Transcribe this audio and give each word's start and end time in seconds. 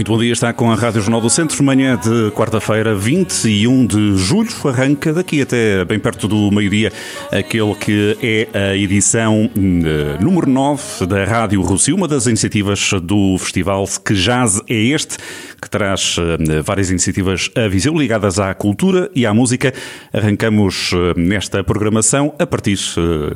Muito 0.00 0.12
bom 0.12 0.18
dia, 0.18 0.32
está 0.32 0.50
com 0.50 0.72
a 0.72 0.74
Rádio 0.74 1.02
Jornal 1.02 1.20
do 1.20 1.28
Centro, 1.28 1.62
manhã 1.62 1.94
de 1.94 2.30
quarta-feira, 2.30 2.94
21 2.94 3.84
de 3.84 4.16
julho. 4.16 4.48
Arranca 4.64 5.12
daqui 5.12 5.42
até 5.42 5.84
bem 5.84 5.98
perto 5.98 6.26
do 6.26 6.50
meio-dia 6.50 6.90
aquele 7.30 7.74
que 7.74 8.16
é 8.22 8.48
a 8.58 8.74
edição 8.74 9.50
eh, 9.54 10.16
número 10.18 10.48
9 10.48 11.04
da 11.04 11.22
Rádio 11.26 11.60
Rússia, 11.60 11.94
uma 11.94 12.08
das 12.08 12.26
iniciativas 12.26 12.94
do 13.02 13.36
festival 13.36 13.84
Que 14.02 14.14
Jazz 14.14 14.62
é 14.66 14.74
este, 14.74 15.18
que 15.60 15.68
traz 15.68 16.16
eh, 16.18 16.62
várias 16.62 16.88
iniciativas 16.88 17.50
a 17.54 17.68
visão 17.68 17.94
ligadas 17.94 18.38
à 18.38 18.54
cultura 18.54 19.10
e 19.14 19.26
à 19.26 19.34
música. 19.34 19.70
Arrancamos 20.14 20.92
eh, 20.94 21.20
nesta 21.20 21.62
programação 21.62 22.34
a 22.38 22.46
partir, 22.46 22.78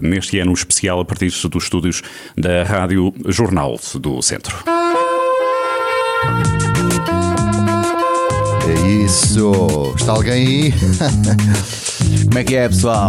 neste 0.00 0.38
ano 0.38 0.54
especial, 0.54 0.98
a 0.98 1.04
partir 1.04 1.26
dos 1.26 1.62
estúdios 1.62 2.02
da 2.34 2.62
Rádio 2.62 3.12
Jornal 3.26 3.78
do 4.00 4.22
Centro. 4.22 4.64
Isso! 9.04 9.94
Está 9.96 10.12
alguém 10.12 10.32
aí? 10.32 10.74
Como 12.24 12.38
é 12.38 12.44
que 12.44 12.56
é, 12.56 12.68
pessoal? 12.68 13.08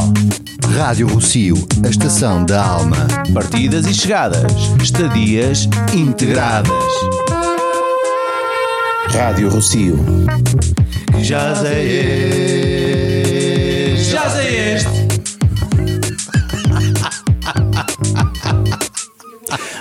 Rádio 0.77 1.07
Rocio, 1.07 1.55
a 1.83 1.89
estação 1.89 2.45
da 2.45 2.63
alma. 2.65 3.07
Partidas 3.33 3.85
e 3.85 3.93
chegadas, 3.93 4.51
estadias 4.81 5.69
integradas. 5.93 6.71
Rádio 9.11 9.49
Rocio. 9.49 9.97
Já 11.21 11.55
sei 11.55 12.64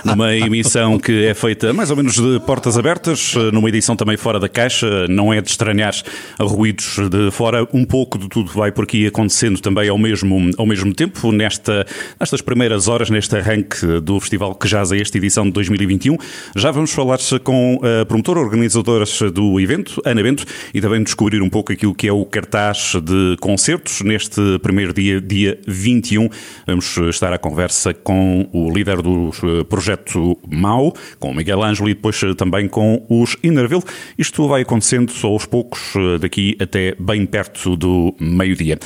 numa 0.05 0.35
emissão 0.35 0.99
que 0.99 1.25
é 1.25 1.33
feita 1.33 1.73
mais 1.73 1.89
ou 1.89 1.97
menos 1.97 2.15
de 2.15 2.39
portas 2.45 2.77
abertas, 2.77 3.33
numa 3.51 3.67
edição 3.67 3.95
também 3.95 4.15
fora 4.15 4.39
da 4.39 4.47
caixa, 4.47 5.07
não 5.07 5.33
é 5.33 5.41
de 5.41 5.49
estranhar 5.49 5.93
ruídos 6.39 6.97
de 7.09 7.31
fora, 7.31 7.67
um 7.73 7.83
pouco 7.83 8.19
de 8.19 8.29
tudo 8.29 8.51
vai 8.51 8.71
por 8.71 8.83
aqui 8.83 9.07
acontecendo 9.07 9.59
também 9.59 9.89
ao 9.89 9.97
mesmo, 9.97 10.51
ao 10.57 10.65
mesmo 10.65 10.93
tempo, 10.93 11.31
nesta, 11.31 11.85
nestas 12.19 12.41
primeiras 12.41 12.87
horas, 12.87 13.09
neste 13.09 13.35
arranque 13.35 13.99
do 14.01 14.19
festival 14.19 14.53
que 14.53 14.67
jaz 14.67 14.91
a 14.91 14.97
esta 14.97 15.17
edição 15.17 15.45
de 15.45 15.51
2021. 15.51 16.17
Já 16.55 16.69
vamos 16.69 16.91
falar 16.91 17.17
com 17.43 17.79
a 17.81 18.05
promotora, 18.05 18.39
organizadora 18.39 19.05
do 19.33 19.59
evento, 19.59 20.01
Ana 20.05 20.21
Bento, 20.21 20.45
e 20.73 20.81
também 20.81 21.01
descobrir 21.03 21.41
um 21.41 21.49
pouco 21.49 21.73
aquilo 21.73 21.95
que 21.95 22.07
é 22.07 22.13
o 22.13 22.25
cartaz 22.25 22.93
de 23.01 23.37
concertos 23.39 24.01
neste 24.01 24.59
primeiro 24.61 24.93
dia, 24.93 25.19
dia 25.19 25.59
21. 25.67 26.29
Vamos 26.67 26.95
estar 26.97 27.33
à 27.33 27.37
conversa 27.39 27.93
com 27.93 28.47
o 28.53 28.71
líder 28.71 29.01
do 29.01 29.31
projeto 29.67 29.94
projeto 29.95 30.37
Mau, 30.47 30.93
com 31.19 31.31
o 31.31 31.33
Miguel 31.33 31.63
Ângelo 31.63 31.89
e 31.89 31.93
depois 31.93 32.21
eh, 32.23 32.33
também 32.33 32.67
com 32.67 33.05
os 33.09 33.37
Innerville. 33.43 33.83
Isto 34.17 34.47
vai 34.47 34.61
acontecendo 34.61 35.13
aos 35.23 35.45
poucos, 35.45 35.93
eh, 35.95 36.19
daqui 36.19 36.57
até 36.59 36.95
bem 36.99 37.25
perto 37.25 37.75
do 37.75 38.15
meio-dia. 38.19 38.77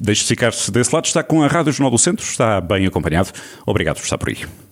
Deixe-se 0.00 0.28
ficar-se 0.28 0.70
desse 0.70 0.94
lado, 0.94 1.04
está 1.04 1.22
com 1.22 1.42
a 1.42 1.46
Rádio 1.46 1.72
Jornal 1.72 1.90
do 1.90 1.98
Centro, 1.98 2.24
está 2.24 2.60
bem 2.60 2.86
acompanhado. 2.86 3.30
Obrigado 3.66 3.96
por 3.96 4.04
estar 4.04 4.18
por 4.18 4.28
aí. 4.28 4.63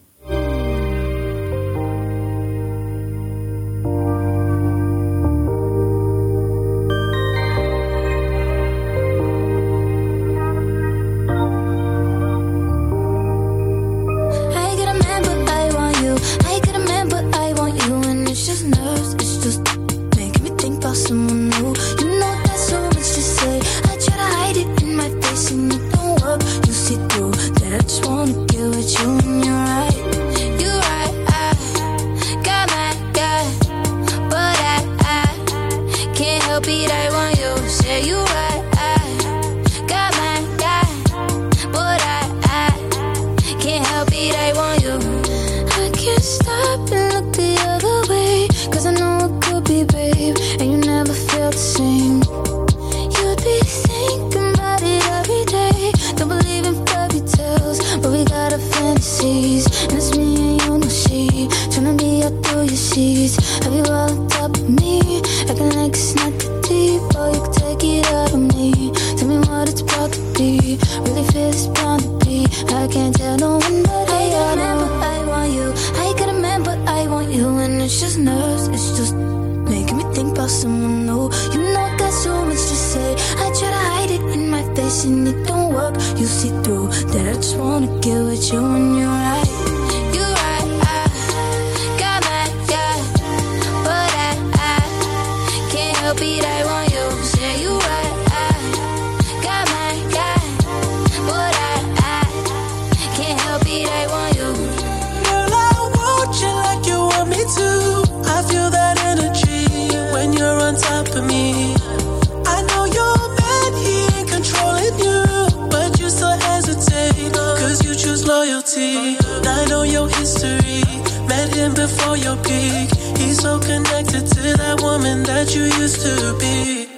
for 122.00 122.16
your 122.16 122.36
peak, 122.36 122.90
He's 123.18 123.38
so 123.40 123.58
connected 123.58 124.26
to 124.26 124.42
that 124.56 124.80
woman 124.82 125.22
that 125.24 125.54
you 125.54 125.64
used 125.64 126.00
to 126.02 126.36
be. 126.38 126.91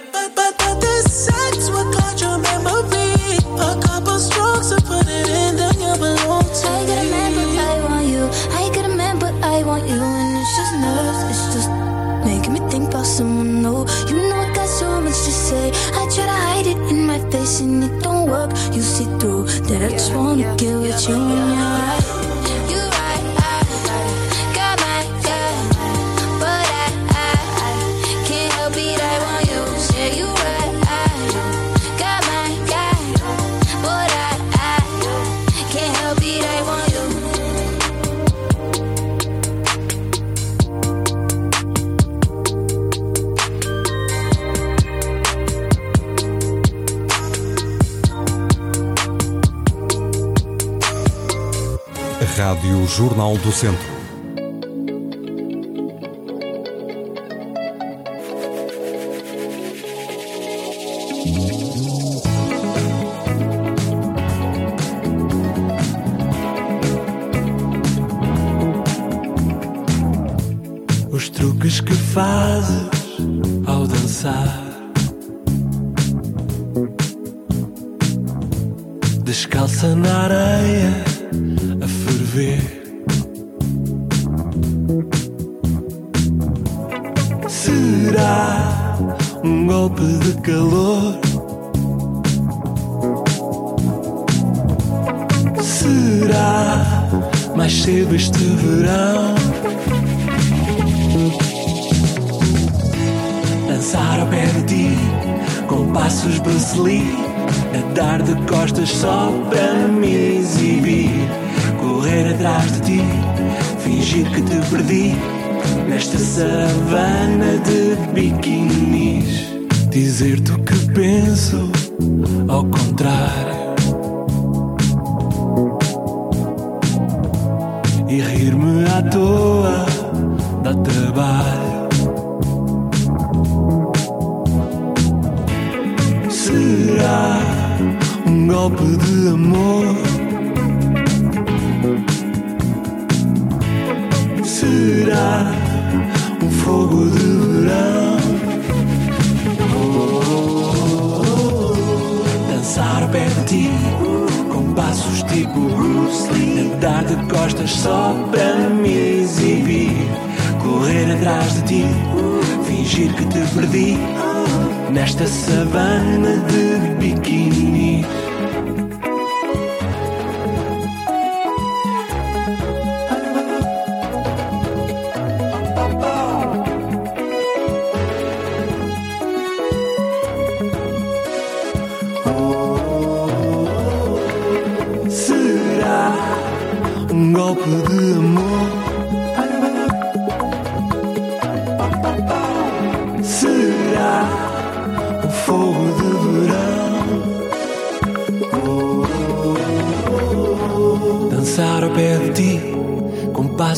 Jornal 52.95 53.37
do 53.39 53.51
Centro. 53.51 53.94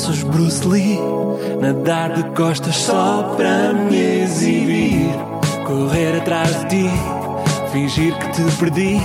passos, 0.07 0.23
Bruce 0.23 0.67
Lee. 0.69 0.99
Nadar 1.61 2.15
de 2.15 2.23
costas 2.35 2.77
só 2.77 3.35
para 3.37 3.73
me 3.73 4.23
exibir. 4.23 5.11
Correr 5.67 6.21
atrás 6.21 6.61
de 6.61 6.67
ti, 6.67 6.91
fingir 7.73 8.15
que 8.15 8.27
te 8.29 8.43
perdi. 8.59 9.01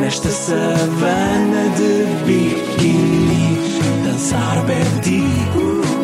Nesta 0.00 0.30
savana 0.30 1.62
de 1.76 2.06
biquinis. 2.26 3.80
Dançar 4.04 4.64
perto 4.66 4.94
de 4.94 5.00
ti, 5.00 5.24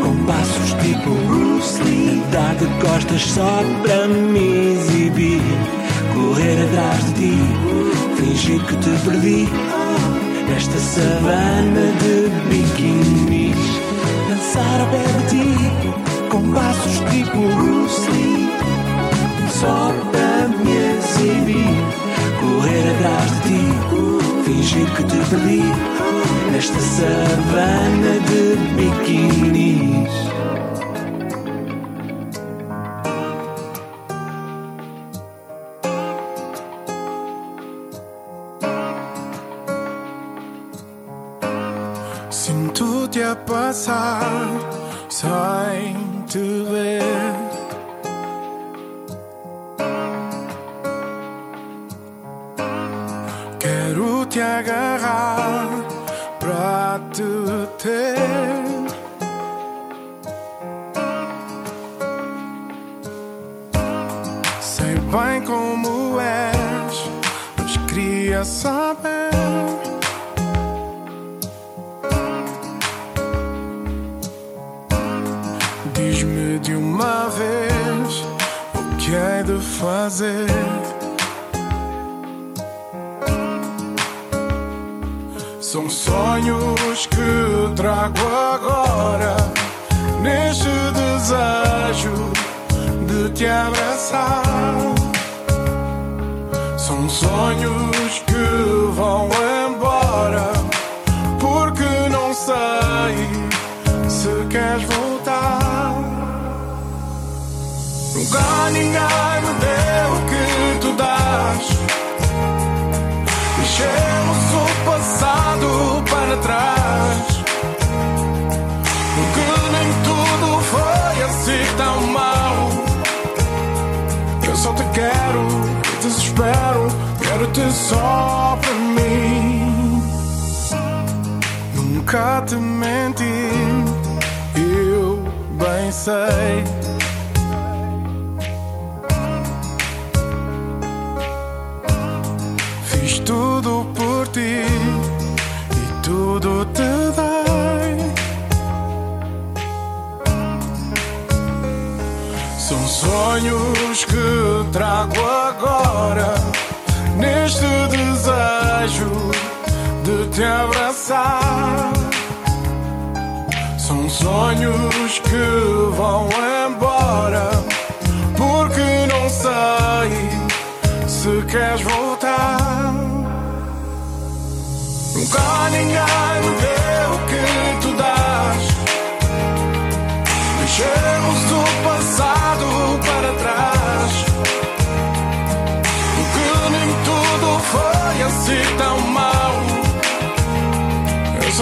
com 0.02 0.24
passos 0.24 0.72
tipo 0.82 1.10
Bruce 1.28 1.82
Lee. 1.84 2.22
Nadar 2.32 2.56
de 2.56 2.66
costas 2.80 3.22
só 3.22 3.62
para 3.82 4.08
me 4.08 4.72
exibir. 4.72 5.42
Correr 6.14 6.66
atrás 6.66 7.04
de 7.04 7.12
ti, 7.12 7.38
fingir 8.16 8.62
que 8.64 8.76
te 8.76 8.90
perdi 9.04 9.48
nesta 10.48 10.78
savana 10.78 11.92
de 12.00 12.28
biquíni. 12.48 13.45
Passar 14.46 14.88
perto 14.92 15.18
de 15.18 15.26
ti 15.26 16.28
com 16.30 16.52
passos 16.52 17.00
tipo 17.10 17.36
Bruce 17.36 18.10
Lee, 18.12 18.48
só 19.50 19.92
para 20.12 20.46
me 20.46 20.96
exibir. 20.96 21.84
Correr 22.40 22.94
atrás 22.94 23.30
de 23.32 23.40
ti, 23.48 24.44
fingir 24.44 24.88
que 24.90 25.02
te 25.02 25.16
perdi 25.16 25.62
nesta 26.52 26.80
savana 26.80 28.20
de 28.28 28.56
biquinis. 28.76 30.35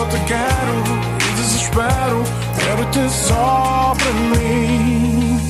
Eu 0.05 0.11
te 0.11 0.19
quero 0.27 0.85
e 1.19 1.33
desespero. 1.35 2.25
Quero-te 2.59 3.11
só 3.11 3.95
para 3.97 4.13
mim. 4.13 5.41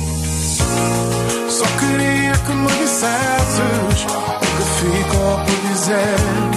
Só 1.49 1.65
queria 1.77 2.31
que 2.37 2.53
me 2.53 2.67
dissesses 2.67 4.05
o 4.05 4.45
que 4.55 4.63
ficou 4.79 5.37
por 5.39 5.69
dizer. 5.69 6.54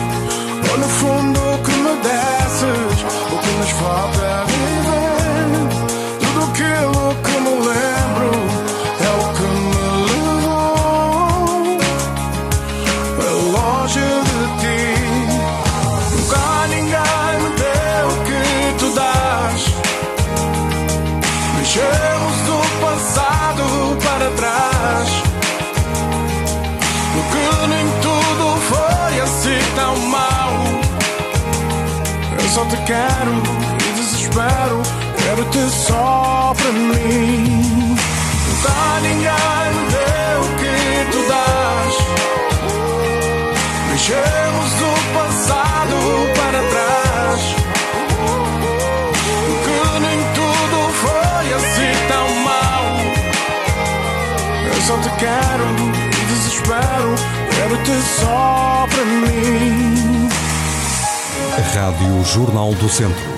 Só 35.67 36.55
para 36.57 36.73
mim. 36.73 37.97
Nunca 38.47 39.01
ninguém 39.03 39.71
me 39.89 40.07
o 40.37 40.49
que 40.57 40.75
tu 41.11 41.21
dás. 41.29 41.95
Deixemos 43.89 44.71
o 44.81 44.93
passado 45.15 45.97
para 46.37 46.61
trás. 46.71 47.41
Porque 49.47 49.77
nem 50.01 50.19
tudo 50.35 50.79
foi 50.93 51.47
assim 51.55 51.93
tão 52.09 52.29
mau. 52.45 52.87
Eu 54.75 54.81
só 54.83 54.97
te 54.99 55.11
quero 55.19 55.67
e 56.13 56.25
desespero. 56.27 57.11
Quero-te 57.55 57.97
só 58.21 58.87
para 58.91 59.05
mim. 59.05 60.29
Rádio 61.75 62.25
Jornal 62.25 62.73
do 62.75 62.89
Centro. 62.89 63.38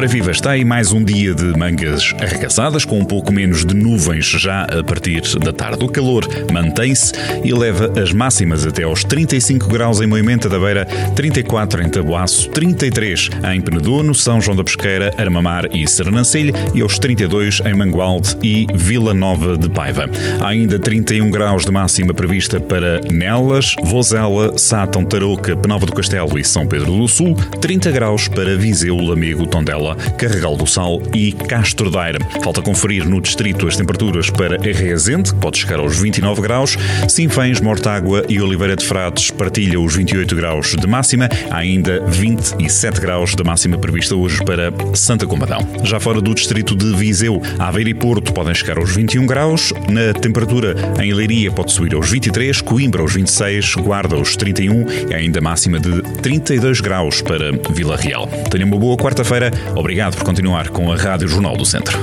Ora 0.00 0.08
viva, 0.08 0.30
está 0.30 0.52
aí 0.52 0.64
mais 0.64 0.92
um 0.92 1.04
dia 1.04 1.34
de 1.34 1.44
mangas 1.58 2.14
arregaçadas, 2.18 2.86
com 2.86 2.98
um 2.98 3.04
pouco 3.04 3.30
menos 3.30 3.66
de 3.66 3.74
nuvens 3.74 4.24
já 4.24 4.62
a 4.62 4.82
partir 4.82 5.20
da 5.38 5.52
tarde. 5.52 5.84
O 5.84 5.88
calor 5.90 6.26
mantém-se 6.50 7.12
e 7.44 7.52
leva 7.52 7.92
as 8.00 8.10
máximas 8.10 8.66
até 8.66 8.84
aos 8.84 9.04
35 9.04 9.68
graus 9.68 10.00
em 10.00 10.06
Moimenta 10.06 10.48
da 10.48 10.58
Beira, 10.58 10.86
34 11.14 11.82
em 11.82 11.90
Taboaço, 11.90 12.48
33 12.48 13.28
em 13.52 13.60
Penedono, 13.60 14.14
São 14.14 14.40
João 14.40 14.56
da 14.56 14.64
Pesqueira, 14.64 15.12
Armamar 15.18 15.68
e 15.70 15.86
Sernancelho 15.86 16.54
e 16.74 16.80
aos 16.80 16.98
32 16.98 17.60
em 17.66 17.74
Mangualde 17.74 18.38
e 18.42 18.66
Vila 18.72 19.12
Nova 19.12 19.58
de 19.58 19.68
Paiva. 19.68 20.08
Há 20.40 20.48
ainda 20.48 20.78
31 20.78 21.30
graus 21.30 21.66
de 21.66 21.70
máxima 21.70 22.14
prevista 22.14 22.58
para 22.58 23.02
Nelas, 23.02 23.76
Vozela, 23.84 24.56
Sátão, 24.56 25.04
Tarouca, 25.04 25.54
Penalva 25.58 25.84
do 25.84 25.92
Castelo 25.92 26.38
e 26.38 26.44
São 26.44 26.66
Pedro 26.66 26.90
do 26.90 27.06
Sul, 27.06 27.34
30 27.60 27.90
graus 27.90 28.28
para 28.28 28.56
Viseu, 28.56 28.96
Lamego, 28.96 29.46
Tondela, 29.46 29.89
Carregal 30.16 30.56
do 30.56 30.66
Sal 30.66 31.00
e 31.14 31.32
Castro 31.32 31.90
Daire. 31.90 32.18
Falta 32.42 32.62
conferir 32.62 33.08
no 33.08 33.20
distrito 33.20 33.66
as 33.66 33.76
temperaturas 33.76 34.30
para 34.30 34.56
Arrezende, 34.56 35.32
que 35.32 35.40
pode 35.40 35.58
chegar 35.58 35.78
aos 35.78 35.98
29 35.98 36.42
graus, 36.42 36.76
Sinfãs, 37.08 37.60
Mortágua 37.60 38.24
e 38.28 38.40
Oliveira 38.40 38.76
de 38.76 38.84
Frades 38.84 39.30
partilha 39.30 39.80
os 39.80 39.96
28 39.96 40.36
graus 40.36 40.76
de 40.76 40.86
máxima, 40.86 41.28
ainda 41.50 42.00
27 42.06 43.00
graus 43.00 43.34
de 43.34 43.42
máxima 43.42 43.78
prevista 43.78 44.14
hoje 44.14 44.44
para 44.44 44.72
Santa 44.94 45.26
Comadão. 45.26 45.66
Já 45.82 45.98
fora 45.98 46.20
do 46.20 46.34
distrito 46.34 46.74
de 46.74 46.94
Viseu, 46.94 47.40
Aveiro 47.58 47.90
e 47.90 47.94
Porto 47.94 48.32
podem 48.32 48.54
chegar 48.54 48.78
aos 48.78 48.94
21 48.94 49.26
graus, 49.26 49.72
na 49.88 50.12
temperatura 50.12 50.74
em 51.00 51.12
Leiria 51.12 51.50
pode 51.50 51.72
subir 51.72 51.94
aos 51.94 52.10
23, 52.10 52.60
Coimbra 52.60 53.02
aos 53.02 53.14
26, 53.14 53.74
Guarda 53.76 54.16
aos 54.16 54.36
31 54.36 54.86
e 55.10 55.14
ainda 55.14 55.40
máxima 55.40 55.78
de 55.78 56.02
32 56.22 56.80
graus 56.80 57.22
para 57.22 57.52
Vila 57.72 57.96
Real. 57.96 58.26
Tenha 58.50 58.64
uma 58.64 58.78
boa 58.78 58.96
quarta-feira. 58.96 59.50
Obrigado 59.80 60.14
por 60.14 60.26
continuar 60.26 60.68
com 60.68 60.92
a 60.92 60.94
Rádio 60.94 61.26
Jornal 61.26 61.56
do 61.56 61.64
Centro. 61.64 61.98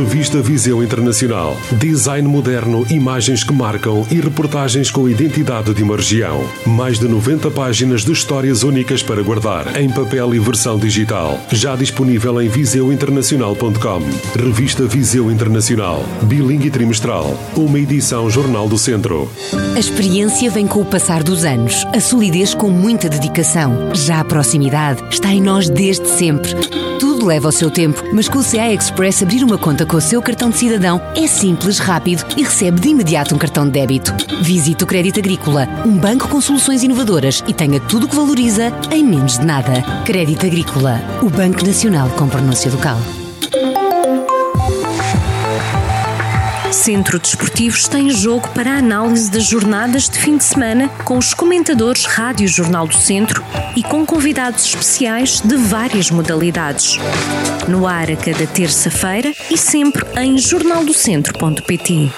Revista 0.00 0.40
Viseu 0.40 0.82
Internacional. 0.82 1.54
Design 1.72 2.26
moderno, 2.26 2.86
imagens 2.88 3.44
que 3.44 3.52
marcam 3.52 4.06
e 4.10 4.18
reportagens 4.18 4.90
com 4.90 5.06
identidade 5.06 5.74
de 5.74 5.82
uma 5.82 5.94
região. 5.94 6.42
Mais 6.64 6.98
de 6.98 7.06
90 7.06 7.50
páginas 7.50 8.02
de 8.02 8.10
histórias 8.10 8.62
únicas 8.62 9.02
para 9.02 9.22
guardar, 9.22 9.78
em 9.78 9.90
papel 9.90 10.34
e 10.34 10.38
versão 10.38 10.78
digital. 10.78 11.38
Já 11.52 11.76
disponível 11.76 12.40
em 12.40 12.48
viseuinternacional.com. 12.48 14.00
Revista 14.42 14.86
Viseu 14.86 15.30
Internacional. 15.30 16.02
Bilingue 16.22 16.70
trimestral. 16.70 17.38
Uma 17.54 17.78
edição 17.78 18.30
Jornal 18.30 18.70
do 18.70 18.78
Centro. 18.78 19.30
A 19.76 19.78
experiência 19.78 20.50
vem 20.50 20.66
com 20.66 20.80
o 20.80 20.86
passar 20.86 21.22
dos 21.22 21.44
anos, 21.44 21.86
a 21.94 22.00
solidez 22.00 22.54
com 22.54 22.70
muita 22.70 23.06
dedicação. 23.06 23.94
Já 23.94 24.20
a 24.20 24.24
proximidade 24.24 25.02
está 25.10 25.28
em 25.28 25.42
nós 25.42 25.68
desde 25.68 26.08
sempre. 26.08 26.54
Tudo 27.00 27.24
leva 27.24 27.48
o 27.48 27.52
seu 27.52 27.70
tempo, 27.70 28.04
mas 28.12 28.28
com 28.28 28.40
o 28.40 28.44
CA 28.44 28.70
Express 28.70 29.22
abrir 29.22 29.42
uma 29.42 29.56
conta 29.56 29.86
com 29.86 29.96
o 29.96 30.00
seu 30.02 30.20
cartão 30.20 30.50
de 30.50 30.58
cidadão 30.58 31.00
é 31.16 31.26
simples, 31.26 31.78
rápido 31.78 32.26
e 32.36 32.42
recebe 32.42 32.78
de 32.78 32.90
imediato 32.90 33.34
um 33.34 33.38
cartão 33.38 33.64
de 33.64 33.70
débito. 33.70 34.12
Visite 34.42 34.84
o 34.84 34.86
Crédito 34.86 35.18
Agrícola, 35.18 35.66
um 35.86 35.96
banco 35.96 36.28
com 36.28 36.42
soluções 36.42 36.82
inovadoras 36.82 37.42
e 37.48 37.54
tenha 37.54 37.80
tudo 37.80 38.04
o 38.04 38.08
que 38.08 38.16
valoriza 38.16 38.70
em 38.92 39.02
menos 39.02 39.38
de 39.38 39.46
nada. 39.46 39.82
Crédito 40.04 40.44
Agrícola, 40.44 41.00
o 41.22 41.30
Banco 41.30 41.64
Nacional 41.64 42.10
com 42.10 42.28
pronúncia 42.28 42.70
local. 42.70 42.98
Centro 46.72 47.18
Desportivos 47.18 47.88
tem 47.88 48.10
jogo 48.10 48.48
para 48.50 48.72
a 48.72 48.78
análise 48.78 49.30
das 49.30 49.44
jornadas 49.44 50.08
de 50.08 50.18
fim 50.18 50.36
de 50.36 50.44
semana 50.44 50.88
com 51.04 51.18
os 51.18 51.34
comentadores 51.34 52.04
Rádio 52.04 52.46
Jornal 52.46 52.86
do 52.86 52.94
Centro 52.94 53.44
e 53.76 53.82
com 53.82 54.06
convidados 54.06 54.64
especiais 54.64 55.40
de 55.40 55.56
várias 55.56 56.10
modalidades. 56.10 56.98
No 57.66 57.86
ar 57.86 58.10
a 58.10 58.16
cada 58.16 58.46
terça-feira 58.46 59.32
e 59.50 59.58
sempre 59.58 60.04
em 60.20 60.38
jornaldocentro.pt. 60.38 62.10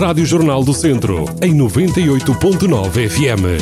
Rádio 0.00 0.26
Jornal 0.26 0.64
do 0.64 0.72
Centro, 0.74 1.26
em 1.40 1.56
98.9 1.56 3.08
FM. 3.08 3.60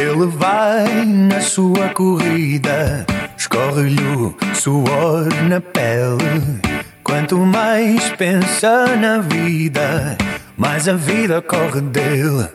Ele 0.00 0.26
vai 0.26 1.04
na 1.04 1.40
sua 1.40 1.90
corrida, 1.90 3.06
escorre-lhe 3.48 4.36
suor 4.54 5.26
na 5.48 5.58
pele. 5.60 6.60
Quanto 7.02 7.38
mais 7.38 8.10
pensa 8.10 8.94
na 8.96 9.18
vida, 9.20 10.18
mais 10.56 10.86
a 10.86 10.92
vida 10.92 11.40
corre 11.40 11.80
dele. 11.80 12.46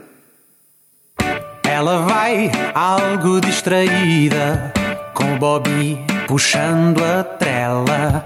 Ela 1.64 2.04
vai 2.04 2.52
algo 2.76 3.42
distraída, 3.42 4.72
com 5.16 5.34
o 5.34 5.40
Bobby 5.40 5.98
puxando 6.28 7.04
a 7.04 7.24
trela, 7.24 8.24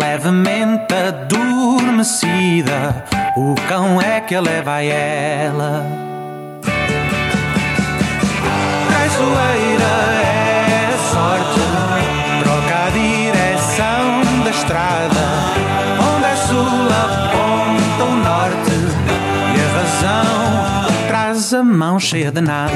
levemente 0.00 0.92
adormecida. 0.92 3.04
O 3.36 3.54
cão 3.68 4.02
é 4.02 4.20
que 4.20 4.36
leva 4.38 4.74
a 4.74 4.82
ela. 4.82 5.86
Traiçoeira 8.88 9.84
é 10.24 10.47
mas 21.48 21.54
a 21.54 21.64
mão 21.64 21.98
cheia 21.98 22.30
de 22.30 22.42
nada. 22.42 22.74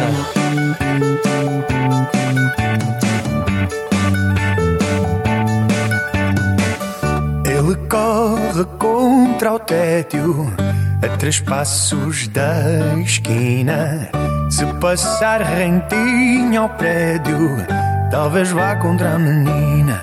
Ele 7.45 7.77
corre 7.89 8.65
contra 8.79 9.53
o 9.53 9.59
tédio, 9.59 10.55
a 11.03 11.17
três 11.19 11.39
passos 11.41 12.29
da 12.29 12.97
esquina. 13.05 14.09
Se 14.51 14.65
passar 14.81 15.43
rentinho 15.43 16.63
ao 16.63 16.69
prédio, 16.71 17.67
talvez 18.11 18.51
vá 18.53 18.77
contra 18.77 19.17
a 19.17 19.19
menina. 19.19 20.03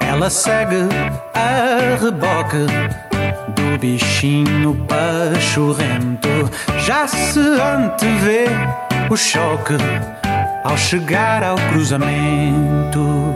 Ela 0.00 0.30
segue 0.30 0.88
a 1.34 2.02
reboque 2.02 3.03
do 3.74 3.78
bichinho 3.78 4.74
pachorrento. 4.86 6.28
Já 6.84 7.06
se 7.06 7.38
antevê 7.38 8.46
o 9.10 9.16
choque 9.16 9.74
ao 10.62 10.76
chegar 10.76 11.42
ao 11.42 11.56
cruzamento. 11.70 13.34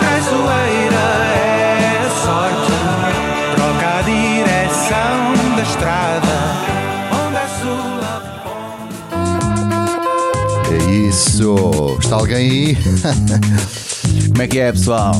Traiçoeira 0.00 1.06
é 1.34 2.10
sorte, 2.24 2.72
troca 3.56 3.98
a 3.98 4.02
direção 4.02 5.56
da 5.56 5.62
estrada. 5.62 6.23
Isso. 11.14 11.96
Está 12.00 12.16
alguém 12.16 12.36
aí? 12.50 12.76
Como 14.30 14.42
é 14.42 14.48
que 14.48 14.58
é, 14.58 14.72
pessoal? 14.72 15.14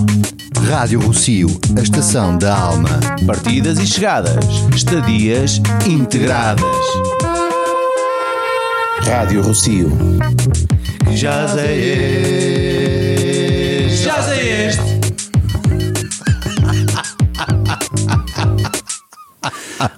Rádio 0.68 1.00
Rocio, 1.00 1.48
a 1.78 1.80
estação 1.80 2.36
da 2.36 2.56
alma. 2.56 2.88
Partidas 3.24 3.78
e 3.78 3.86
chegadas, 3.86 4.44
estadias 4.74 5.62
integradas. 5.86 6.64
Rádio 9.02 9.42
Rocio. 9.42 9.92
Já 11.12 11.46
sei 11.48 11.92
este. 13.86 14.02
Já 14.02 14.20
sei 14.22 14.66
este. 14.66 14.93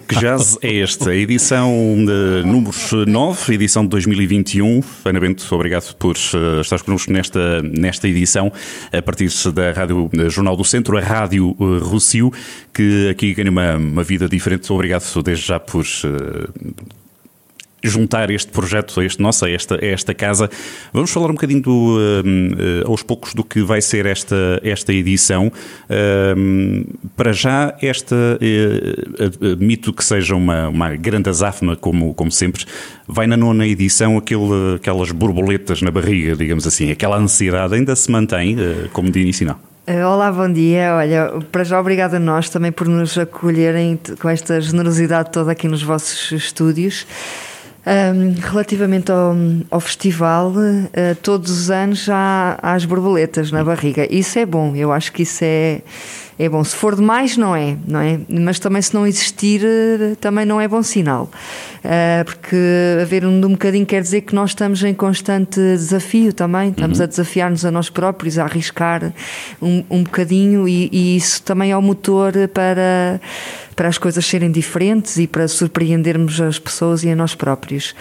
Que 0.08 0.16
jazz 0.16 0.58
é 0.62 0.72
este? 0.72 1.08
A 1.08 1.14
edição 1.14 1.70
de 1.98 2.46
números 2.46 2.92
9, 2.92 3.54
edição 3.54 3.82
de 3.82 3.88
2021. 3.90 4.82
Ana 5.04 5.20
Bento, 5.20 5.46
obrigado 5.54 5.94
por 5.96 6.16
uh, 6.16 6.60
estar 6.60 6.80
connosco 6.82 7.12
nesta, 7.12 7.62
nesta 7.62 8.08
edição, 8.08 8.52
a 8.92 9.02
partir 9.02 9.28
da 9.52 9.72
Rádio 9.72 10.06
uh, 10.06 10.30
Jornal 10.30 10.56
do 10.56 10.64
Centro, 10.64 10.96
a 10.96 11.00
Rádio 11.00 11.56
uh, 11.58 11.78
Rocio, 11.78 12.32
que 12.72 13.08
aqui 13.08 13.34
ganha 13.34 13.50
uma, 13.50 13.76
uma 13.76 14.02
vida 14.02 14.28
diferente. 14.28 14.72
Obrigado 14.72 15.04
desde 15.22 15.46
já 15.46 15.60
por 15.60 15.84
juntar 17.88 18.30
este 18.30 18.50
projeto 18.50 19.02
este 19.02 19.20
nosso, 19.20 19.44
a 19.44 19.50
esta, 19.50 19.76
a 19.76 19.86
esta 19.86 20.14
casa. 20.14 20.50
Vamos 20.92 21.10
falar 21.10 21.30
um 21.30 21.34
bocadinho 21.34 21.62
do, 21.62 21.70
uh, 21.70 22.84
uh, 22.84 22.90
aos 22.90 23.02
poucos 23.02 23.34
do 23.34 23.44
que 23.44 23.62
vai 23.62 23.80
ser 23.80 24.06
esta, 24.06 24.60
esta 24.62 24.92
edição. 24.92 25.50
Uh, 25.90 26.86
para 27.16 27.32
já, 27.32 27.74
esta, 27.80 28.16
admito 29.52 29.92
que 29.92 30.04
seja 30.04 30.34
uma, 30.34 30.68
uma 30.68 30.94
grande 30.96 31.28
azáfama, 31.28 31.76
como, 31.76 32.14
como 32.14 32.30
sempre, 32.30 32.64
vai 33.06 33.26
na 33.26 33.36
nona 33.36 33.66
edição 33.66 34.18
aquele, 34.18 34.76
aquelas 34.76 35.10
borboletas 35.10 35.82
na 35.82 35.90
barriga, 35.90 36.36
digamos 36.36 36.66
assim, 36.66 36.90
aquela 36.90 37.16
ansiedade 37.16 37.74
ainda 37.74 37.94
se 37.96 38.10
mantém 38.10 38.56
como 38.92 39.10
de 39.10 39.20
início, 39.20 39.46
não? 39.46 39.56
Olá, 39.88 40.32
bom 40.32 40.52
dia. 40.52 40.96
Olha, 40.96 41.32
para 41.52 41.62
já 41.62 41.80
obrigada 41.80 42.16
a 42.16 42.20
nós 42.20 42.50
também 42.50 42.72
por 42.72 42.88
nos 42.88 43.16
acolherem 43.16 43.96
com 44.20 44.28
esta 44.28 44.60
generosidade 44.60 45.30
toda 45.30 45.52
aqui 45.52 45.68
nos 45.68 45.80
vossos 45.80 46.32
estúdios. 46.32 47.06
Um, 47.86 48.34
relativamente 48.40 49.12
ao, 49.12 49.36
ao 49.70 49.78
festival, 49.78 50.50
uh, 50.50 51.14
todos 51.22 51.52
os 51.52 51.70
anos 51.70 52.08
há, 52.10 52.58
há 52.60 52.72
as 52.72 52.84
borboletas 52.84 53.52
na 53.52 53.62
barriga. 53.62 54.12
Isso 54.12 54.40
é 54.40 54.44
bom, 54.44 54.74
eu 54.74 54.92
acho 54.92 55.12
que 55.12 55.22
isso 55.22 55.44
é, 55.44 55.82
é 56.38 56.48
bom. 56.48 56.62
Se 56.62 56.76
for 56.76 56.94
demais, 56.94 57.36
não 57.36 57.56
é, 57.56 57.76
não 57.86 58.00
é? 58.00 58.20
Mas 58.28 58.58
também, 58.58 58.82
se 58.82 58.92
não 58.92 59.06
existir, 59.06 59.62
uh, 59.62 60.16
também 60.16 60.44
não 60.44 60.60
é 60.60 60.68
bom 60.68 60.82
sinal. 60.82 61.30
Uh, 61.78 62.24
porque 62.24 62.56
haver 63.00 63.24
um, 63.24 63.36
um 63.36 63.52
bocadinho 63.52 63.86
quer 63.86 64.02
dizer 64.02 64.20
que 64.20 64.34
nós 64.34 64.50
estamos 64.50 64.82
em 64.84 64.92
constante 64.92 65.58
desafio 65.58 66.32
também, 66.32 66.70
estamos 66.70 66.98
uhum. 66.98 67.04
a 67.04 67.06
desafiar-nos 67.06 67.64
a 67.64 67.70
nós 67.70 67.88
próprios, 67.88 68.38
a 68.38 68.44
arriscar 68.44 69.14
um, 69.62 69.82
um 69.88 70.02
bocadinho, 70.02 70.68
e, 70.68 70.90
e 70.92 71.16
isso 71.16 71.42
também 71.42 71.70
é 71.70 71.76
o 71.76 71.82
motor 71.82 72.32
para 72.52 73.20
para 73.74 73.88
as 73.88 73.98
coisas 73.98 74.24
serem 74.24 74.50
diferentes 74.50 75.18
e 75.18 75.26
para 75.26 75.46
surpreendermos 75.46 76.40
as 76.40 76.58
pessoas 76.58 77.04
e 77.04 77.10
a 77.10 77.14
nós 77.14 77.34
próprios. 77.34 77.94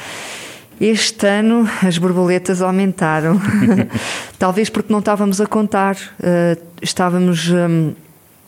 Este 0.80 1.28
ano 1.28 1.70
as 1.86 1.98
borboletas 1.98 2.62
aumentaram, 2.62 3.40
talvez 4.40 4.70
porque 4.70 4.92
não 4.92 5.00
estávamos 5.00 5.40
a 5.40 5.46
contar, 5.46 5.96
uh, 5.96 6.62
estávamos. 6.82 7.50
Um, 7.50 7.94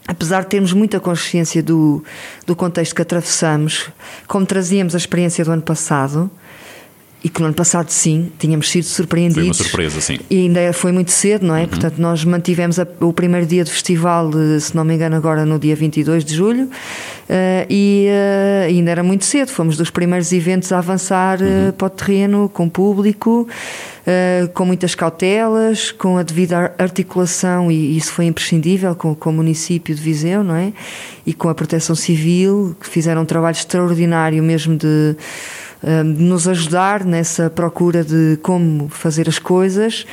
apesar 0.08 0.41
de 0.43 0.48
termos 0.48 0.74
muita 0.74 1.00
consciência 1.00 1.62
do, 1.62 2.04
do 2.46 2.56
contexto 2.56 2.96
que 2.96 3.02
atravessamos, 3.02 3.89
como 4.28 4.46
trazíamos 4.46 4.96
a 4.96 4.98
experiência 4.98 5.43
do 5.43 5.52
ano 5.52 5.62
passado, 5.62 6.32
e 7.24 7.30
que 7.30 7.39
no 7.41 7.48
ano 7.48 7.56
passado, 7.56 7.89
sim, 7.89 8.32
tínhamos 8.38 8.70
sido 8.70 8.86
surpreendidos. 8.86 9.58
Foi 9.58 9.65
uma 9.65 9.70
surpresa, 9.70 10.02
sim. 10.02 10.20
E 10.30 10.38
ainda 10.41 10.72
foi 10.72 10.91
muito 10.91 11.12
cedo, 11.12 11.46
não 11.48 11.56
é? 11.56 11.63
Uhum. 11.63 11.67
Portanto, 11.67 11.98
nós 11.98 12.24
mantivemos 12.24 12.80
a, 12.80 12.88
o 13.02 13.12
primeiro 13.12 13.46
dia 13.46 13.63
do 13.63 13.70
festival, 13.70 14.32
se 14.60 14.76
não 14.76 14.86
me 14.86 14.93
engano, 14.93 15.15
agora 15.15 15.46
no 15.46 15.58
dia 15.58 15.76
22 15.76 16.24
de 16.24 16.36
julho, 16.36 16.65
uh, 16.65 16.70
e 17.70 18.08
uh, 18.08 18.67
ainda 18.67 18.91
era 18.91 19.04
muito 19.04 19.26
cedo. 19.26 19.50
Fomos 19.50 19.76
dos 19.76 19.89
primeiros 19.89 20.32
eventos 20.32 20.72
a 20.72 20.78
avançar 20.78 21.41
uhum. 21.41 21.70
uh, 21.70 21.74
para 21.74 21.88
o 21.88 21.89
terreno, 21.89 22.50
com 22.50 22.70
público, 22.70 23.48
com 24.54 24.63
muitas 24.63 24.96
cautelas, 24.96 25.91
com 25.91 26.17
a 26.17 26.24
devida 26.24 26.74
articulação, 26.78 27.72
e 27.72 27.98
isso 27.98 28.13
foi 28.13 28.26
imprescindível, 28.26 28.96
com, 28.96 29.13
com 29.13 29.30
o 29.30 29.34
município 29.34 29.93
de 29.93 30.02
Viseu, 30.02 30.43
não 30.43 30.56
é? 30.56 30.72
E 31.26 31.34
com 31.34 31.50
a 31.50 31.56
Proteção 31.56 31.96
Civil, 31.96 32.76
que 32.80 32.88
fizeram 32.88 33.24
um 33.24 33.26
trabalho 33.26 33.56
extraordinário 33.56 34.41
mesmo 34.41 34.78
de 34.78 35.15
de 35.84 36.24
nos 36.24 36.48
ajudar 36.48 37.06
nessa 37.06 37.50
procura 37.50 38.04
de 38.04 38.39
como 38.41 38.89
fazer 38.89 39.30
as 39.30 39.38
coisas 39.38 40.06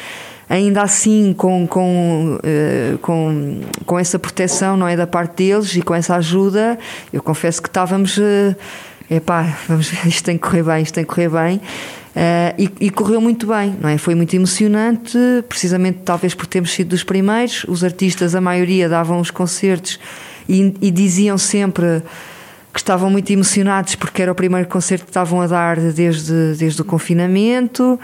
ainda 0.49 0.83
assim 0.83 1.35
com, 1.37 1.67
com, 1.67 2.39
uh, 2.39 2.99
com, 2.99 3.61
com 3.87 3.99
essa 3.99 4.19
proteção 4.19 4.77
não 4.77 4.87
é 4.87 4.95
da 4.95 5.07
parte 5.07 5.37
deles 5.37 5.75
e 5.75 5.81
com 5.81 5.95
essa 5.95 6.17
ajuda 6.17 6.79
eu 7.13 7.23
confesso 7.23 7.63
que 7.63 7.69
estávamos 7.69 8.21
epá, 9.11 9.57
vamos 9.67 9.89
ver, 9.89 10.07
isto 10.09 10.25
tem 10.25 10.37
que 10.37 10.47
correr 10.47 10.63
bem, 10.63 10.83
isto 10.83 10.95
tem 10.95 11.05
que 11.05 11.09
correr 11.09 11.31
bem 11.31 11.61
e, 12.57 12.71
e, 12.81 12.91
correu 12.91 13.21
muito 13.21 13.47
bem, 13.47 13.77
não 13.81 13.89
é? 13.89 13.99
Foi 13.99 14.15
muito 14.15 14.35
emocionante, 14.35 15.19
precisamente 15.49 15.99
talvez 16.05 16.35
por 16.35 16.47
termos 16.47 16.73
sido 16.73 16.91
dos 16.91 17.03
primeiros. 17.03 17.65
Os 17.67 17.83
artistas, 17.83 18.35
a 18.35 18.41
maioria, 18.41 18.89
davam 18.89 19.21
os 19.21 19.31
concertos 19.31 19.99
e, 20.49 20.75
e 20.81 20.91
diziam 20.91 21.37
sempre 21.37 22.03
que 22.73 22.81
estavam 22.81 23.09
muito 23.09 23.33
emocionados 23.33 23.95
porque 23.95 24.21
era 24.21 24.33
o 24.33 24.35
primeiro 24.35 24.69
concerto 24.69 25.05
que 25.05 25.11
estavam 25.11 25.41
a 25.41 25.47
dar 25.47 25.79
desde, 25.79 26.55
desde 26.57 26.83
o 26.83 26.85
confinamento. 26.85 27.99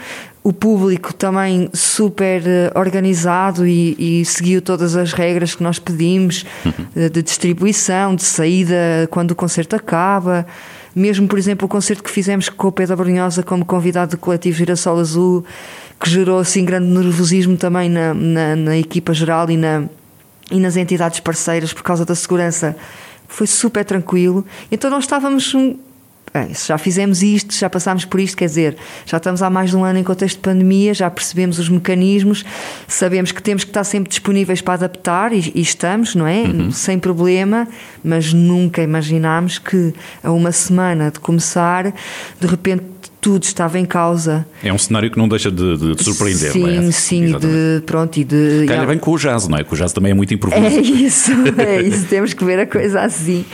O 0.45 0.53
público 0.53 1.13
também 1.13 1.69
super 1.75 2.43
eh, 2.47 2.73
organizado 2.75 3.67
e, 3.67 4.21
e 4.21 4.25
seguiu 4.25 4.63
todas 4.63 4.97
as 4.97 5.13
regras 5.13 5.55
que 5.55 5.63
nós 5.63 5.79
pedimos 5.79 6.47
uhum. 6.65 7.09
de 7.11 7.21
distribuição, 7.23 8.15
de 8.15 8.23
saída 8.23 9.07
quando 9.11 9.33
o 9.33 9.35
concerto 9.35 9.77
acaba. 9.77 10.47
Mesmo, 10.95 11.29
por 11.29 11.39
exemplo, 11.39 11.67
o 11.67 11.69
concerto 11.69 12.03
que 12.03 12.11
fizemos 12.11 12.49
com 12.49 12.69
o 12.69 12.73
Pedro 12.73 12.97
Brunhosa 12.97 13.43
como 13.43 13.65
convidado 13.65 14.13
do 14.13 14.19
coletivo 14.19 14.57
Girassol 14.57 14.99
Azul, 14.99 15.45
que 16.01 16.11
gerou 16.11 16.39
assim 16.39 16.65
grande 16.65 16.87
nervosismo 16.89 17.57
também 17.57 17.89
na, 17.89 18.13
na, 18.13 18.57
na 18.57 18.77
equipa 18.77 19.15
geral 19.15 19.49
e, 19.51 19.57
na, 19.57 19.85
e 20.51 20.59
nas 20.59 20.77
entidades 20.77 21.21
parceiras 21.21 21.73
por 21.73 21.83
causa 21.83 22.05
da 22.05 22.15
segurança 22.15 22.77
foi 23.29 23.47
super 23.47 23.85
tranquilo. 23.85 24.45
Então 24.71 24.91
nós 24.91 25.05
estávamos. 25.05 25.55
Bem, 26.33 26.51
já 26.55 26.79
fizemos 26.79 27.25
isto, 27.25 27.53
já 27.53 27.69
passámos 27.69 28.05
por 28.05 28.21
isto, 28.21 28.37
quer 28.37 28.45
dizer, 28.45 28.77
já 29.05 29.17
estamos 29.17 29.43
há 29.43 29.51
mais 29.51 29.71
de 29.71 29.77
um 29.77 29.85
ano 29.85 29.99
em 29.99 30.05
contexto 30.05 30.37
de 30.37 30.43
pandemia, 30.43 30.95
já 30.95 31.11
percebemos 31.11 31.59
os 31.59 31.69
mecanismos, 31.69 32.45
sabemos 32.87 33.33
que 33.33 33.43
temos 33.43 33.65
que 33.65 33.71
estar 33.71 33.83
sempre 33.83 34.11
disponíveis 34.11 34.61
para 34.61 34.75
adaptar 34.75 35.33
e, 35.33 35.51
e 35.53 35.61
estamos, 35.61 36.15
não 36.15 36.29
é? 36.29 36.43
Uhum. 36.43 36.71
Sem 36.71 37.01
problema, 37.01 37.67
mas 38.05 38.33
nunca 38.33 38.81
imaginámos 38.81 39.59
que 39.59 39.93
a 40.23 40.31
uma 40.31 40.53
semana 40.53 41.11
de 41.11 41.19
começar, 41.19 41.93
de 42.39 42.47
repente 42.47 42.85
tudo 43.21 43.45
estava 43.45 43.79
em 43.79 43.85
causa. 43.85 44.47
É 44.63 44.73
um 44.73 44.79
cenário 44.79 45.11
que 45.11 45.19
não 45.19 45.29
deixa 45.29 45.51
de, 45.51 45.77
de, 45.77 45.95
de 45.95 46.05
surpreender, 46.05 46.53
sim, 46.53 46.61
não 46.61 46.69
é? 46.69 46.83
Sim, 46.83 46.93
sim, 46.93 47.39
de, 47.39 47.83
pronto, 47.85 48.17
e 48.19 48.25
de... 48.25 48.65
Calha 48.67 48.87
bem 48.87 48.99
com 48.99 49.13
o 49.13 49.19
jazz, 49.19 49.47
não 49.47 49.59
é? 49.59 49.65
Que 49.65 49.75
o 49.75 49.77
jazz 49.77 49.93
também 49.93 50.13
é 50.13 50.15
muito 50.15 50.33
improviso. 50.33 50.65
É 50.65 50.81
isso, 50.81 51.33
é 51.59 51.83
isso, 51.83 52.07
temos 52.07 52.33
que 52.33 52.45
ver 52.45 52.61
a 52.61 52.67
coisa 52.67 53.03
assim. 53.03 53.45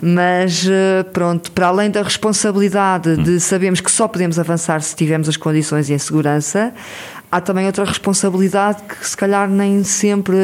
Mas, 0.00 0.66
eh, 0.70 1.02
pronto, 1.12 1.50
para 1.50 1.66
além 1.66 1.90
da 1.90 2.02
responsabilidade 2.02 3.10
hum. 3.10 3.22
de 3.22 3.40
sabermos 3.40 3.80
que 3.80 3.90
só 3.90 4.06
podemos 4.06 4.38
avançar 4.38 4.80
se 4.80 4.94
tivermos 4.94 5.28
as 5.28 5.36
condições 5.36 5.90
e 5.90 5.92
em 5.92 5.98
segurança, 5.98 6.72
há 7.30 7.40
também 7.40 7.66
outra 7.66 7.84
responsabilidade 7.84 8.82
que 8.82 9.06
se 9.06 9.16
calhar 9.16 9.48
nem 9.48 9.82
sempre 9.82 10.36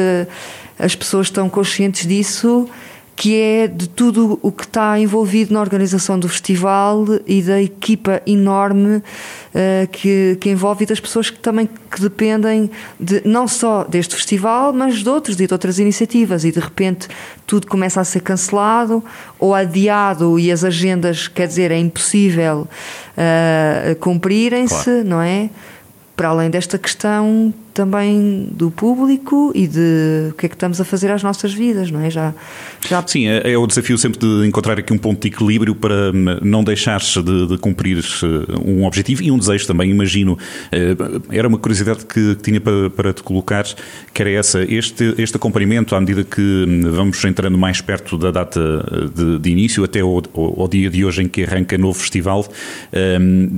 as 0.77 0.93
pessoas 0.95 1.27
estão 1.27 1.49
conscientes 1.49 2.05
disso, 2.05 2.67
que 3.15 3.39
é 3.39 3.67
de 3.67 3.87
tudo 3.87 4.37
o 4.41 4.51
que 4.51 4.63
está 4.63 4.99
envolvido 4.99 5.53
na 5.53 5.61
organização 5.61 6.19
do 6.19 6.27
festival 6.27 7.05
e 7.25 7.41
da 7.41 7.61
equipa 7.61 8.21
enorme 8.27 8.97
uh, 8.97 9.87
que, 9.89 10.37
que 10.41 10.49
envolve 10.49 10.83
e 10.83 10.87
das 10.87 10.99
pessoas 10.99 11.29
que 11.29 11.39
também 11.39 11.69
que 11.89 12.01
dependem 12.01 12.69
de, 12.99 13.21
não 13.25 13.47
só 13.47 13.85
deste 13.85 14.15
festival, 14.15 14.73
mas 14.73 15.01
de 15.01 15.09
outros 15.09 15.39
e 15.39 15.47
de 15.47 15.53
outras 15.53 15.79
iniciativas. 15.79 16.43
E 16.43 16.51
de 16.51 16.59
repente 16.59 17.07
tudo 17.47 17.67
começa 17.67 18.01
a 18.01 18.03
ser 18.03 18.19
cancelado 18.19 19.01
ou 19.39 19.55
adiado 19.55 20.37
e 20.37 20.51
as 20.51 20.65
agendas, 20.65 21.29
quer 21.29 21.47
dizer, 21.47 21.71
é 21.71 21.77
impossível 21.77 22.67
uh, 23.17 23.95
cumprirem-se, 23.95 24.83
claro. 24.83 25.05
não 25.05 25.21
é? 25.21 25.49
Para 26.17 26.29
além 26.29 26.49
desta 26.49 26.77
questão 26.77 27.53
também 27.75 28.47
do 28.51 28.71
público 28.71 29.51
e 29.53 29.67
de 29.67 30.29
o 30.31 30.33
que 30.33 30.45
é 30.45 30.49
que 30.49 30.55
estamos 30.55 30.79
a 30.79 30.85
fazer 30.85 31.11
às 31.11 31.21
nossas 31.21 31.53
vidas, 31.53 31.91
não 31.91 31.99
é? 31.99 32.09
Já, 32.09 32.33
já... 32.87 33.05
Sim, 33.05 33.27
é, 33.27 33.51
é 33.51 33.57
o 33.57 33.67
desafio 33.67 33.97
sempre 33.97 34.17
de 34.17 34.47
encontrar 34.47 34.79
aqui 34.79 34.93
um 34.93 34.97
ponto 34.97 35.21
de 35.21 35.27
equilíbrio 35.27 35.75
para 35.75 36.11
hum, 36.11 36.39
não 36.41 36.63
deixar-se 36.63 37.21
de, 37.21 37.47
de, 37.47 37.57
cumprir 37.57 37.97
eh, 37.97 38.59
um 38.65 38.85
objetivo 38.85 39.21
e 39.23 39.29
um 39.29 39.37
desejo 39.37 39.67
também, 39.67 39.91
imagino. 39.91 40.37
Eh, 40.71 40.95
era 41.29 41.49
uma 41.49 41.57
curiosidade 41.57 42.05
que, 42.05 42.35
tinha 42.41 42.61
para, 42.61 42.89
para 42.89 43.13
te 43.13 43.21
colocar, 43.21 43.65
que 44.13 44.21
era 44.21 44.31
essa, 44.31 44.63
este, 44.63 45.13
este 45.17 45.35
acompanhamento 45.35 45.95
à 45.95 45.99
medida 45.99 46.23
que 46.23 46.41
hum, 46.41 46.89
vamos 46.91 47.23
entrando 47.25 47.57
mais 47.57 47.81
perto 47.81 48.17
da 48.17 48.31
data 48.31 48.61
de, 49.13 49.37
de 49.37 49.49
início, 49.49 49.83
até 49.83 49.99
ao, 49.99 50.23
ao, 50.33 50.67
dia 50.69 50.89
de 50.89 51.03
hoje 51.03 51.23
em 51.23 51.27
que 51.27 51.43
arranca 51.43 51.77
novo 51.77 51.99
festival, 51.99 52.47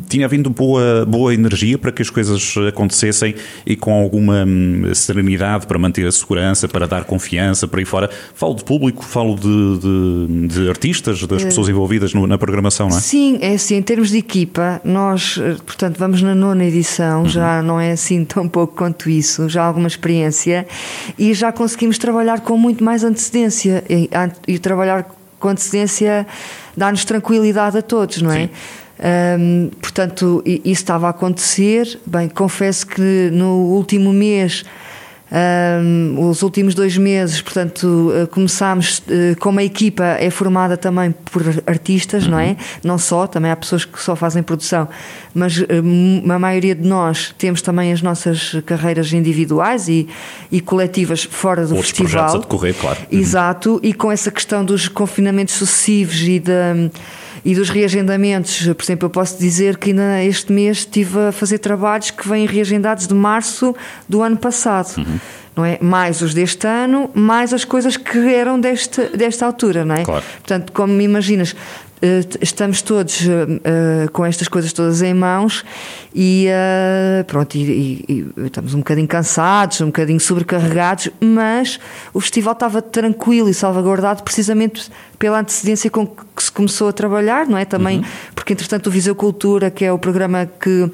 tinha 0.09 0.25
havido 0.25 0.49
boa, 0.49 1.05
boa 1.05 1.33
energia 1.33 1.77
para 1.77 1.91
que 1.91 2.01
as 2.01 2.09
coisas 2.09 2.55
acontecessem 2.67 3.35
e 3.65 3.75
com 3.75 4.06
alguma 4.07 4.45
hum, 4.45 4.91
serenidade 4.93 5.67
para 5.67 5.77
manter 5.77 6.07
a 6.07 6.11
segurança, 6.11 6.67
para 6.67 6.87
dar 6.87 7.03
confiança, 7.03 7.67
para 7.67 7.79
aí 7.79 7.85
fora. 7.85 8.09
Falo 8.33 8.55
de 8.55 8.63
público, 8.63 9.03
falo 9.03 9.35
de, 9.35 9.79
de, 9.79 10.47
de 10.47 10.69
artistas, 10.69 11.21
das 11.27 11.41
é. 11.41 11.45
pessoas 11.45 11.69
envolvidas 11.69 12.13
no, 12.13 12.25
na 12.25 12.37
programação, 12.37 12.89
não 12.89 12.97
é? 12.97 12.99
Sim, 12.99 13.37
é 13.41 13.53
assim, 13.53 13.75
em 13.75 13.81
termos 13.81 14.09
de 14.09 14.17
equipa, 14.17 14.81
nós, 14.83 15.37
eh, 15.41 15.57
portanto, 15.65 15.97
vamos 15.97 16.21
na 16.21 16.33
nona 16.33 16.65
edição, 16.65 17.23
uhum. 17.23 17.29
já 17.29 17.61
não 17.61 17.79
é 17.79 17.91
assim 17.91 18.23
tão 18.23 18.47
pouco 18.47 18.75
quanto 18.75 19.09
isso, 19.09 19.49
já 19.49 19.63
há 19.63 19.65
alguma 19.65 19.87
experiência 19.87 20.65
e 21.17 21.33
já 21.33 21.51
conseguimos 21.51 21.97
trabalhar 21.97 22.39
com 22.41 22.57
muito 22.57 22.83
mais 22.83 23.03
antecedência 23.03 23.83
e, 23.89 24.09
e 24.47 24.57
trabalhar 24.59 25.05
com 25.39 25.49
antecedência 25.49 26.25
dá-nos 26.75 27.05
tranquilidade 27.05 27.77
a 27.77 27.81
todos, 27.81 28.21
não 28.21 28.31
é? 28.31 28.43
Sim. 28.43 28.49
Portanto, 29.81 30.41
isso 30.45 30.81
estava 30.81 31.07
a 31.07 31.09
acontecer. 31.11 31.99
Bem, 32.05 32.27
confesso 32.29 32.87
que 32.87 33.29
no 33.31 33.75
último 33.75 34.11
mês 34.11 34.63
os 36.17 36.41
últimos 36.41 36.73
dois 36.73 36.97
meses, 36.97 37.41
portanto, 37.41 37.83
uh, 37.83 38.27
começámos 38.27 38.99
uh, 38.99 39.37
como 39.39 39.59
a 39.59 39.63
equipa 39.63 40.03
é 40.03 40.29
formada 40.29 40.77
também 40.77 41.11
por 41.11 41.43
artistas, 41.65 42.23
uhum. 42.23 42.31
não 42.31 42.39
é? 42.39 42.49
Uhum. 42.49 42.55
Não 42.83 42.97
só, 42.97 43.27
também 43.27 43.51
há 43.51 43.55
pessoas 43.55 43.83
que 43.83 44.01
só 44.01 44.15
fazem 44.15 44.41
produção, 44.41 44.87
mas 45.33 45.57
uh, 45.57 45.65
a 46.31 46.39
maioria 46.39 46.73
de 46.73 46.87
nós 46.87 47.35
temos 47.37 47.61
também 47.61 47.91
as 47.91 48.01
nossas 48.01 48.55
carreiras 48.65 49.11
individuais 49.11 49.89
e, 49.89 50.07
e 50.49 50.61
coletivas 50.61 51.23
fora 51.23 51.65
do 51.65 51.75
Outros 51.75 51.89
festival. 51.89 52.11
projetos 52.11 52.35
a 52.35 52.39
decorrer, 52.39 52.75
claro. 52.75 52.99
Uhum. 53.11 53.19
Exato, 53.19 53.79
e 53.83 53.93
com 53.93 54.11
essa 54.11 54.31
questão 54.31 54.63
dos 54.63 54.87
confinamentos 54.87 55.55
sucessivos 55.55 56.21
e 56.21 56.39
da 56.39 56.73
e 57.47 57.55
dos 57.55 57.69
reagendamentos, 57.69 58.67
por 58.75 58.83
exemplo, 58.83 59.05
eu 59.05 59.09
posso 59.09 59.39
dizer 59.39 59.77
que 59.77 59.91
ainda 59.91 60.21
este 60.21 60.51
mês 60.51 60.79
estive 60.79 61.29
a 61.29 61.31
fazer 61.31 61.59
trabalhos 61.59 62.11
que 62.11 62.27
vêm 62.27 62.45
reagendados 62.45 63.07
de 63.07 63.13
março 63.13 63.73
do 64.07 64.21
ano 64.21 64.35
passado. 64.35 64.97
Uhum. 64.97 65.17
Não 65.55 65.63
é? 65.63 65.77
Mais 65.81 66.21
os 66.21 66.33
deste 66.33 66.67
ano, 66.67 67.09
mais 67.13 67.53
as 67.53 67.63
coisas 67.63 67.95
que 67.95 68.17
eram 68.35 68.59
deste, 68.59 69.01
desta 69.15 69.45
altura, 69.45 69.85
não 69.85 69.95
é? 69.95 70.03
Claro. 70.03 70.25
Portanto, 70.41 70.73
como 70.73 70.93
me 70.93 71.05
imaginas, 71.05 71.55
eh, 71.99 72.23
estamos 72.41 72.83
todos 72.83 73.21
uh, 73.21 74.11
com 74.13 74.23
estas 74.23 74.47
coisas 74.47 74.71
todas 74.71 75.01
em 75.01 75.15
mãos 75.15 75.65
e 76.13 76.47
uh, 76.47 77.23
pronto 77.25 77.55
e, 77.55 77.61
e, 77.61 78.05
e, 78.07 78.45
estamos 78.45 78.75
um 78.75 78.79
bocadinho 78.79 79.07
cansados, 79.07 79.81
um 79.81 79.87
bocadinho 79.87 80.19
sobrecarregados, 80.19 81.09
mas 81.19 81.79
o 82.13 82.19
festival 82.19 82.53
estava 82.53 82.83
tranquilo 82.83 83.49
e 83.49 83.53
salvaguardado 83.53 84.21
precisamente 84.21 84.91
pela 85.19 85.39
antecedência 85.39 85.89
com 85.89 86.05
que 86.05 86.43
se 86.43 86.51
começou 86.51 86.89
a 86.89 86.93
trabalhar, 86.93 87.47
não 87.47 87.57
é? 87.57 87.65
Também 87.65 87.99
uhum. 87.99 88.05
porque 88.35 88.53
entretanto 88.53 88.87
o 88.87 88.91
Viseu 88.91 89.15
Cultura, 89.15 89.71
que 89.71 89.83
é 89.83 89.91
o 89.91 89.97
programa 89.97 90.45
que, 90.45 90.91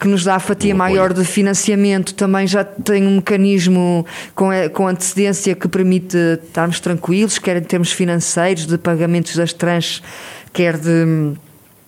que 0.00 0.08
nos 0.08 0.24
dá 0.24 0.36
a 0.36 0.40
fatia 0.40 0.74
maior 0.74 1.12
de 1.12 1.24
financiamento, 1.24 2.14
também 2.14 2.46
já 2.46 2.64
tem 2.64 3.06
um 3.06 3.16
mecanismo 3.16 4.06
com, 4.34 4.48
com 4.72 4.88
antecedência 4.88 5.54
que 5.54 5.68
permite 5.68 6.16
estarmos 6.42 6.80
tranquilos, 6.80 7.38
quer 7.38 7.56
em 7.56 7.62
termos 7.62 7.92
financeiros, 7.92 8.66
de 8.66 8.78
pagamentos 8.78 9.36
das 9.36 9.52
tranches 9.52 10.02
quer 10.56 10.78
de 10.78 11.34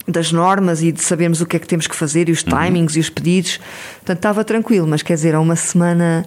das 0.07 0.33
normas 0.33 0.83
e 0.83 0.90
de 0.90 1.03
sabermos 1.03 1.42
o 1.42 1.46
que 1.46 1.57
é 1.57 1.59
que 1.59 1.66
temos 1.66 1.87
que 1.87 1.94
fazer 1.94 2.31
e 2.31 2.33
os 2.33 2.42
uhum. 2.42 2.59
timings 2.59 2.94
uhum. 2.94 2.98
e 2.98 3.01
os 3.01 3.11
pedidos. 3.11 3.61
Portanto, 3.96 4.16
estava 4.16 4.42
tranquilo, 4.42 4.87
mas 4.87 5.03
quer 5.03 5.14
dizer, 5.14 5.35
há 5.35 5.40
uma 5.40 5.55
semana 5.55 6.24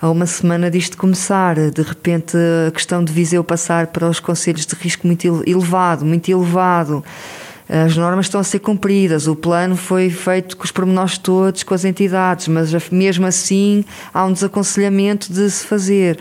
há 0.00 0.10
uma 0.10 0.26
semana 0.26 0.70
disto 0.70 0.96
começar, 0.96 1.56
de 1.70 1.82
repente 1.82 2.36
a 2.66 2.70
questão 2.70 3.02
de 3.02 3.12
Viseu 3.12 3.42
passar 3.42 3.88
para 3.88 4.08
os 4.08 4.20
conselhos 4.20 4.66
de 4.66 4.74
risco 4.74 5.06
muito 5.06 5.26
elevado, 5.46 6.04
muito 6.04 6.30
elevado. 6.30 7.04
As 7.68 7.96
normas 7.96 8.26
estão 8.26 8.40
a 8.40 8.44
ser 8.44 8.60
cumpridas, 8.60 9.26
o 9.26 9.34
plano 9.34 9.76
foi 9.76 10.08
feito 10.08 10.56
com 10.56 10.64
os 10.64 10.70
pormenores 10.70 11.18
todos, 11.18 11.64
com 11.64 11.74
as 11.74 11.84
entidades, 11.84 12.46
mas 12.46 12.70
mesmo 12.90 13.26
assim 13.26 13.84
há 14.14 14.24
um 14.24 14.32
desaconselhamento 14.32 15.32
de 15.32 15.50
se 15.50 15.66
fazer. 15.66 16.18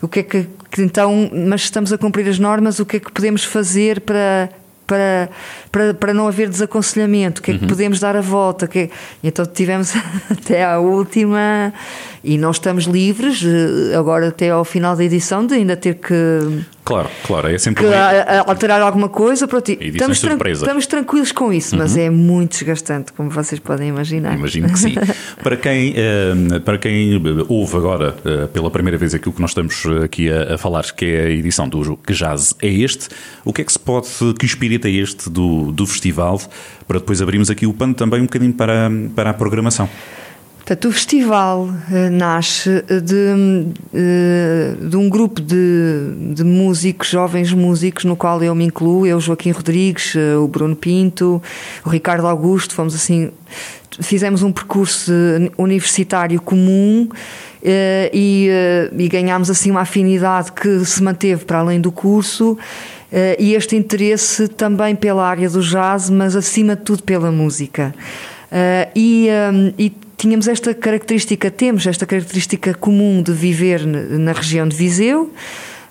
O 0.00 0.06
que 0.06 0.20
é 0.20 0.22
que, 0.22 0.46
então, 0.78 1.30
mas 1.48 1.62
estamos 1.62 1.92
a 1.92 1.98
cumprir 1.98 2.28
as 2.28 2.38
normas, 2.38 2.78
o 2.78 2.86
que 2.86 2.98
é 2.98 3.00
que 3.00 3.10
podemos 3.10 3.42
fazer 3.42 4.00
para 4.02 4.48
para, 4.86 5.30
para, 5.72 5.94
para 5.94 6.14
não 6.14 6.28
haver 6.28 6.48
desaconselhamento, 6.48 7.40
o 7.40 7.42
que 7.42 7.52
é 7.52 7.54
que 7.54 7.62
uhum. 7.62 7.68
podemos 7.68 7.98
dar 8.00 8.16
a 8.16 8.20
volta. 8.20 8.66
Que 8.66 8.78
é... 8.78 8.90
Então 9.22 9.46
tivemos 9.46 9.94
até 10.30 10.64
à 10.64 10.78
última 10.78 11.72
e 12.24 12.38
não 12.38 12.50
estamos 12.50 12.84
livres, 12.84 13.42
eh, 13.44 13.94
agora 13.94 14.28
até 14.28 14.50
ao 14.50 14.64
final 14.64 14.96
da 14.96 15.04
edição, 15.04 15.46
de 15.46 15.54
ainda 15.54 15.76
ter 15.76 15.96
que 15.96 16.64
Claro, 16.84 17.08
claro, 17.26 17.48
é 17.48 17.56
sempre 17.56 17.82
que 17.82 17.94
alterar 18.46 18.82
alguma 18.82 19.08
coisa. 19.08 19.48
Pronto, 19.48 19.70
estamos, 19.70 20.20
tran 20.20 20.36
estamos 20.50 20.86
tranquilos 20.86 21.32
com 21.32 21.50
isso, 21.50 21.74
uhum. 21.74 21.80
mas 21.80 21.96
é 21.96 22.10
muito 22.10 22.52
desgastante, 22.52 23.10
como 23.14 23.30
vocês 23.30 23.58
podem 23.58 23.88
imaginar. 23.88 24.34
Imagino 24.34 24.68
que 24.70 24.78
sim. 24.78 24.94
para, 25.42 25.56
quem, 25.56 25.94
eh, 25.96 26.58
para 26.62 26.76
quem 26.76 27.18
ouve 27.48 27.76
agora 27.78 28.14
eh, 28.22 28.46
pela 28.48 28.70
primeira 28.70 28.98
vez 28.98 29.14
aquilo 29.14 29.32
que 29.32 29.40
nós 29.40 29.52
estamos 29.52 29.82
aqui 30.04 30.30
a, 30.30 30.58
falar, 30.58 30.84
que 30.92 31.06
é 31.06 31.24
a 31.24 31.30
edição 31.30 31.66
do 31.66 31.96
Que 31.96 32.12
Jazz 32.12 32.54
é 32.60 32.68
este, 32.68 33.08
o 33.46 33.52
que 33.52 33.62
é 33.62 33.64
que 33.64 33.72
se 33.72 33.78
pode, 33.78 34.08
que 34.38 34.44
espírito 34.44 34.86
é 34.86 34.90
este 34.90 35.30
do, 35.30 35.72
do 35.72 35.86
festival, 35.86 36.38
para 36.86 36.98
depois 36.98 37.22
abrirmos 37.22 37.48
aqui 37.48 37.66
o 37.66 37.72
pano 37.72 37.94
também 37.94 38.20
um 38.20 38.24
bocadinho 38.24 38.52
para, 38.52 38.90
para 39.16 39.30
a 39.30 39.34
programação? 39.34 39.88
Portanto, 40.64 40.88
o 40.88 40.92
festival 40.92 41.64
uh, 41.64 42.10
nasce 42.10 42.82
de, 43.02 43.66
uh, 43.92 44.88
de 44.88 44.96
um 44.96 45.10
grupo 45.10 45.38
de, 45.38 46.32
de, 46.32 46.42
músicos, 46.42 47.08
jovens 47.10 47.52
músicos, 47.52 48.06
no 48.06 48.16
qual 48.16 48.42
eu 48.42 48.54
me 48.54 48.64
incluo, 48.64 49.06
eu, 49.06 49.20
Joaquim 49.20 49.50
Rodrigues, 49.50 50.14
o 50.42 50.48
Bruno 50.48 50.74
Pinto, 50.74 51.42
o 51.84 51.90
Ricardo 51.90 52.26
Augusto, 52.26 52.74
fomos 52.74 52.94
assim, 52.94 53.30
fizemos 54.00 54.42
um 54.42 54.50
percurso 54.50 55.12
universitário 55.58 56.40
comum 56.40 57.10
e, 57.62 58.48
e 58.96 59.08
ganhámos 59.08 59.50
assim 59.50 59.70
uma 59.70 59.82
afinidade 59.82 60.50
que 60.52 60.82
se 60.86 61.02
manteve 61.02 61.44
para 61.44 61.58
além 61.58 61.78
do 61.78 61.92
curso 61.92 62.56
e 63.38 63.54
este 63.54 63.76
interesse 63.76 64.48
também 64.48 64.96
pela 64.96 65.26
área 65.28 65.48
do 65.48 65.60
jazz, 65.60 66.08
mas 66.08 66.34
acima 66.34 66.74
de 66.74 66.82
tudo 66.82 67.02
pela 67.02 67.30
música. 67.30 67.94
Uh, 68.54 68.86
e, 68.94 69.28
um, 69.52 69.72
e, 69.76 69.92
tínhamos 70.16 70.48
esta 70.48 70.74
característica, 70.74 71.50
temos 71.50 71.86
esta 71.86 72.06
característica 72.06 72.74
comum 72.74 73.22
de 73.22 73.32
viver 73.32 73.86
na 73.86 74.32
região 74.32 74.66
de 74.66 74.76
Viseu. 74.76 75.32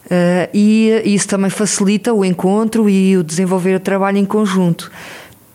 Uh, 0.05 0.49
e 0.53 1.01
isso 1.05 1.27
também 1.27 1.49
facilita 1.49 2.13
o 2.13 2.25
encontro 2.25 2.89
e 2.89 3.15
o 3.17 3.23
desenvolver 3.23 3.75
o 3.75 3.79
trabalho 3.79 4.17
em 4.17 4.25
conjunto. 4.25 4.91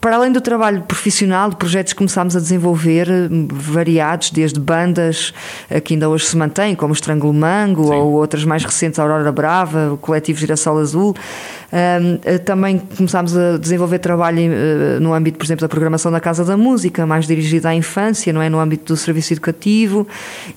Para 0.01 0.17
além 0.17 0.31
do 0.31 0.41
trabalho 0.41 0.83
profissional, 0.83 1.51
de 1.51 1.57
projetos 1.57 1.93
que 1.93 1.99
começámos 1.99 2.37
a 2.37 2.39
desenvolver, 2.39 3.09
variados, 3.53 4.31
desde 4.31 4.61
bandas 4.61 5.35
que 5.83 5.95
ainda 5.95 6.09
hoje 6.09 6.25
se 6.27 6.37
mantêm, 6.37 6.77
como 6.77 6.93
o 6.93 6.95
Estrangulo 6.95 7.35
Mango, 7.35 7.89
Sim. 7.89 7.95
ou 7.95 8.13
outras 8.13 8.45
mais 8.45 8.65
recentes, 8.65 9.01
Aurora 9.01 9.33
Brava, 9.33 9.93
o 9.93 9.97
Coletivo 9.97 10.39
Girassol 10.39 10.79
Azul, 10.79 11.17
também 12.45 12.79
começámos 12.79 13.37
a 13.37 13.59
desenvolver 13.59 13.99
trabalho 13.99 14.39
uh, 14.39 15.01
no 15.01 15.13
âmbito, 15.13 15.39
por 15.39 15.45
exemplo, 15.45 15.61
da 15.61 15.69
programação 15.69 16.11
da 16.11 16.19
Casa 16.19 16.45
da 16.45 16.57
Música, 16.57 17.05
mais 17.05 17.27
dirigida 17.27 17.69
à 17.69 17.75
infância, 17.75 18.33
não 18.33 18.41
é? 18.41 18.49
No 18.49 18.59
âmbito 18.59 18.93
do 18.93 18.97
serviço 18.97 19.35
educativo 19.35 20.07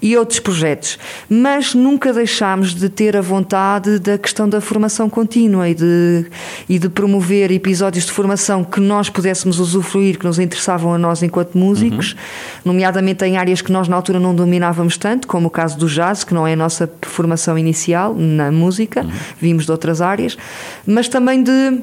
e 0.02 0.16
outros 0.16 0.40
projetos. 0.40 0.98
Mas 1.30 1.76
nunca 1.76 2.14
deixámos 2.14 2.74
de 2.74 2.88
ter 2.88 3.18
a 3.18 3.22
vontade 3.22 4.00
da 4.00 4.18
questão 4.18 4.48
da 4.48 4.62
formação 4.62 5.10
contínua 5.10 5.68
e 5.68 5.76
de, 5.76 6.26
e 6.70 6.80
de 6.80 6.88
promover 6.88 7.52
episódios 7.52 8.06
de 8.06 8.12
formação 8.12 8.64
que 8.64 8.80
nós 8.80 9.10
pudéssemos 9.10 9.60
usufruir, 9.60 10.18
que 10.18 10.26
nos 10.26 10.40
interessavam 10.40 10.94
a 10.94 10.98
nós 10.98 11.22
enquanto 11.22 11.58
músicos, 11.58 12.14
uhum. 12.14 12.72
nomeadamente 12.72 13.26
em 13.26 13.38
áreas 13.38 13.62
que 13.62 13.72
nós 13.72 13.88
na 13.88 13.96
altura 13.96 14.20
não 14.20 14.34
dominávamos 14.34 14.98
tanto, 14.98 15.28
como 15.28 15.48
o 15.48 15.50
caso 15.50 15.78
do 15.78 15.88
jazz, 15.88 16.24
que 16.24 16.34
não 16.34 16.48
é 16.48 16.54
a 16.54 16.56
nossa 16.56 16.90
formação 17.02 17.58
inicial 17.58 18.16
na 18.16 18.52
música, 18.52 19.02
uhum. 19.02 19.12
vimos 19.40 19.66
de 19.66 19.72
outras 19.72 20.02
áreas, 20.02 20.38
mas 20.86 21.01
também 21.08 21.42
de 21.44 21.82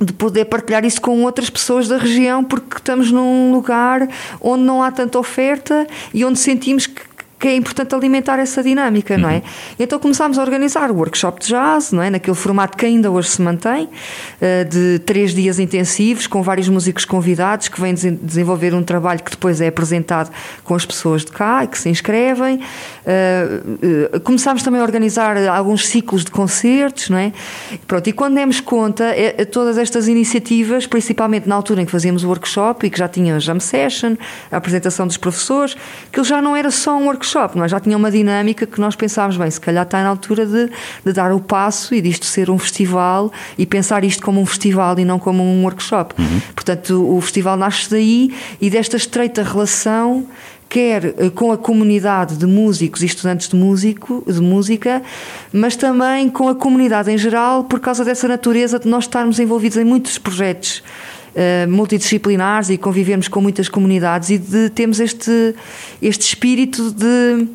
de 0.00 0.12
poder 0.12 0.46
partilhar 0.46 0.84
isso 0.84 1.00
com 1.00 1.22
outras 1.22 1.48
pessoas 1.48 1.88
da 1.88 1.96
região, 1.96 2.42
porque 2.42 2.76
estamos 2.76 3.10
num 3.10 3.52
lugar 3.52 4.08
onde 4.40 4.62
não 4.64 4.82
há 4.82 4.90
tanta 4.90 5.18
oferta 5.18 5.86
e 6.12 6.24
onde 6.24 6.38
sentimos 6.38 6.86
que 6.86 7.13
que 7.44 7.48
é 7.48 7.54
importante 7.54 7.94
alimentar 7.94 8.38
essa 8.38 8.62
dinâmica, 8.62 9.18
não 9.18 9.28
é? 9.28 9.34
Uhum. 9.34 9.42
Então 9.78 9.98
começámos 9.98 10.38
a 10.38 10.40
organizar 10.40 10.90
o 10.90 10.94
workshop 10.94 11.40
de 11.40 11.48
jazz, 11.48 11.92
não 11.92 12.02
é? 12.02 12.08
Naquele 12.08 12.34
formato 12.34 12.74
que 12.74 12.86
ainda 12.86 13.10
hoje 13.10 13.28
se 13.28 13.42
mantém, 13.42 13.86
eh, 14.40 14.64
de 14.64 14.98
três 15.00 15.34
dias 15.34 15.58
intensivos, 15.58 16.26
com 16.26 16.42
vários 16.42 16.70
músicos 16.70 17.04
convidados 17.04 17.68
que 17.68 17.78
vêm 17.78 17.92
desenvolver 17.92 18.72
um 18.72 18.82
trabalho 18.82 19.22
que 19.22 19.30
depois 19.30 19.60
é 19.60 19.66
apresentado 19.66 20.30
com 20.64 20.74
as 20.74 20.86
pessoas 20.86 21.22
de 21.22 21.32
cá 21.32 21.64
e 21.64 21.66
que 21.66 21.78
se 21.78 21.90
inscrevem. 21.90 22.60
Eh, 23.04 23.60
eh, 24.14 24.18
começámos 24.20 24.62
também 24.62 24.80
a 24.80 24.82
organizar 24.82 25.36
alguns 25.48 25.86
ciclos 25.86 26.24
de 26.24 26.30
concertos, 26.30 27.10
não 27.10 27.18
é? 27.18 27.30
Pronto, 27.86 28.08
e 28.08 28.12
quando 28.14 28.36
demos 28.36 28.58
conta, 28.58 29.04
todas 29.52 29.76
estas 29.76 30.08
iniciativas, 30.08 30.86
principalmente 30.86 31.46
na 31.46 31.56
altura 31.56 31.82
em 31.82 31.84
que 31.84 31.92
fazíamos 31.92 32.24
o 32.24 32.28
workshop 32.28 32.86
e 32.86 32.88
que 32.88 32.98
já 32.98 33.06
tinha 33.06 33.36
a 33.36 33.38
jam 33.38 33.60
session, 33.60 34.16
a 34.50 34.56
apresentação 34.56 35.06
dos 35.06 35.18
professores, 35.18 35.76
que 36.10 36.18
ele 36.18 36.26
já 36.26 36.40
não 36.40 36.56
era 36.56 36.70
só 36.70 36.96
um 36.96 37.04
workshop 37.04 37.33
workshop, 37.34 37.58
nós 37.58 37.70
já 37.70 37.80
tinha 37.80 37.96
uma 37.96 38.10
dinâmica 38.10 38.66
que 38.66 38.80
nós 38.80 38.94
pensávamos, 38.94 39.36
bem, 39.36 39.50
se 39.50 39.60
calhar 39.60 39.84
está 39.84 40.02
na 40.02 40.08
altura 40.08 40.46
de, 40.46 40.70
de 41.04 41.12
dar 41.12 41.32
o 41.32 41.40
passo 41.40 41.94
e 41.94 42.00
disto 42.00 42.24
ser 42.24 42.48
um 42.50 42.58
festival 42.58 43.32
e 43.58 43.66
pensar 43.66 44.04
isto 44.04 44.22
como 44.22 44.40
um 44.40 44.46
festival 44.46 44.98
e 44.98 45.04
não 45.04 45.18
como 45.18 45.42
um 45.42 45.64
workshop. 45.64 46.14
Uhum. 46.20 46.40
Portanto, 46.54 47.16
o 47.16 47.20
festival 47.20 47.56
nasce 47.56 47.90
daí 47.90 48.34
e 48.60 48.70
desta 48.70 48.96
estreita 48.96 49.42
relação 49.42 50.26
quer 50.68 51.04
eh, 51.04 51.30
com 51.34 51.52
a 51.52 51.58
comunidade 51.58 52.36
de 52.36 52.46
músicos 52.46 53.02
e 53.02 53.06
estudantes 53.06 53.48
de, 53.48 53.56
músico, 53.56 54.24
de 54.26 54.40
música, 54.40 55.02
mas 55.52 55.76
também 55.76 56.28
com 56.30 56.48
a 56.48 56.54
comunidade 56.54 57.10
em 57.10 57.18
geral, 57.18 57.64
por 57.64 57.80
causa 57.80 58.04
dessa 58.04 58.26
natureza 58.26 58.78
de 58.78 58.88
nós 58.88 59.04
estarmos 59.04 59.38
envolvidos 59.38 59.76
em 59.76 59.84
muitos 59.84 60.18
projetos 60.18 60.82
uh, 61.34 61.70
multidisciplinares 61.70 62.70
e 62.70 62.78
convivemos 62.78 63.28
com 63.28 63.40
muitas 63.40 63.68
comunidades 63.68 64.30
e 64.30 64.38
de, 64.38 64.70
temos 64.70 65.00
este, 65.00 65.54
este 66.00 66.22
espírito 66.22 66.90
de 66.90 67.46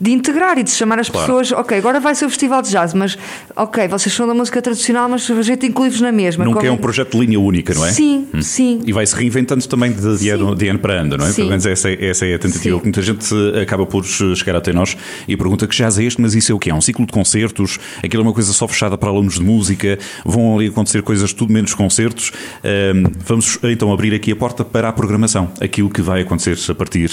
de 0.00 0.10
integrar 0.10 0.58
e 0.58 0.62
de 0.62 0.70
chamar 0.70 0.98
as 0.98 1.08
claro. 1.08 1.26
pessoas, 1.26 1.52
ok, 1.52 1.78
agora 1.78 2.00
vai 2.00 2.14
ser 2.14 2.26
o 2.26 2.28
Festival 2.28 2.62
de 2.62 2.70
Jazz, 2.70 2.94
mas 2.94 3.16
ok, 3.54 3.88
vocês 3.88 4.14
são 4.14 4.26
da 4.26 4.34
música 4.34 4.60
tradicional, 4.60 5.08
mas 5.08 5.30
a 5.30 5.42
gente 5.42 5.66
inclui-vos 5.66 6.00
na 6.00 6.12
mesma. 6.12 6.44
Nunca 6.44 6.58
como... 6.58 6.68
é 6.68 6.72
um 6.72 6.76
projeto 6.76 7.12
de 7.12 7.26
linha 7.26 7.40
única, 7.40 7.74
não 7.74 7.84
é? 7.84 7.92
Sim, 7.92 8.26
hum. 8.32 8.42
sim. 8.42 8.80
E 8.84 8.92
vai-se 8.92 9.14
reinventando 9.14 9.66
também 9.66 9.92
de, 9.92 10.18
de, 10.18 10.30
ano, 10.30 10.54
de 10.54 10.68
ano 10.68 10.78
para 10.78 10.94
ano, 10.94 11.16
não 11.16 11.24
é? 11.24 11.28
Sim. 11.28 11.36
Pelo 11.36 11.48
menos 11.50 11.66
essa, 11.66 11.90
é, 11.90 12.06
essa 12.06 12.26
é 12.26 12.34
a 12.34 12.38
tentativa. 12.38 12.76
Sim. 12.76 12.82
Muita 12.82 13.02
gente 13.02 13.34
acaba 13.60 13.86
por 13.86 14.04
chegar 14.04 14.56
até 14.56 14.72
nós 14.72 14.96
e 15.28 15.36
pergunta 15.36 15.66
que 15.66 15.74
jazz 15.74 15.98
é 15.98 16.04
este, 16.04 16.20
mas 16.20 16.34
isso 16.34 16.52
é 16.52 16.54
o 16.54 16.58
que 16.58 16.70
é? 16.70 16.74
Um 16.74 16.80
ciclo 16.80 17.06
de 17.06 17.12
concertos? 17.12 17.78
Aquilo 18.02 18.22
é 18.22 18.26
uma 18.26 18.32
coisa 18.32 18.52
só 18.52 18.66
fechada 18.68 18.96
para 18.98 19.08
alunos 19.08 19.34
de 19.34 19.42
música? 19.42 19.98
Vão 20.24 20.56
ali 20.56 20.68
acontecer 20.68 21.02
coisas 21.02 21.32
tudo 21.32 21.52
menos 21.52 21.74
concertos? 21.74 22.32
Um, 22.64 23.04
vamos 23.24 23.58
então 23.64 23.92
abrir 23.92 24.14
aqui 24.14 24.32
a 24.32 24.36
porta 24.36 24.64
para 24.64 24.88
a 24.88 24.92
programação, 24.92 25.50
aquilo 25.60 25.88
que 25.88 26.02
vai 26.02 26.22
acontecer 26.22 26.58
a 26.70 26.74
partir, 26.74 27.10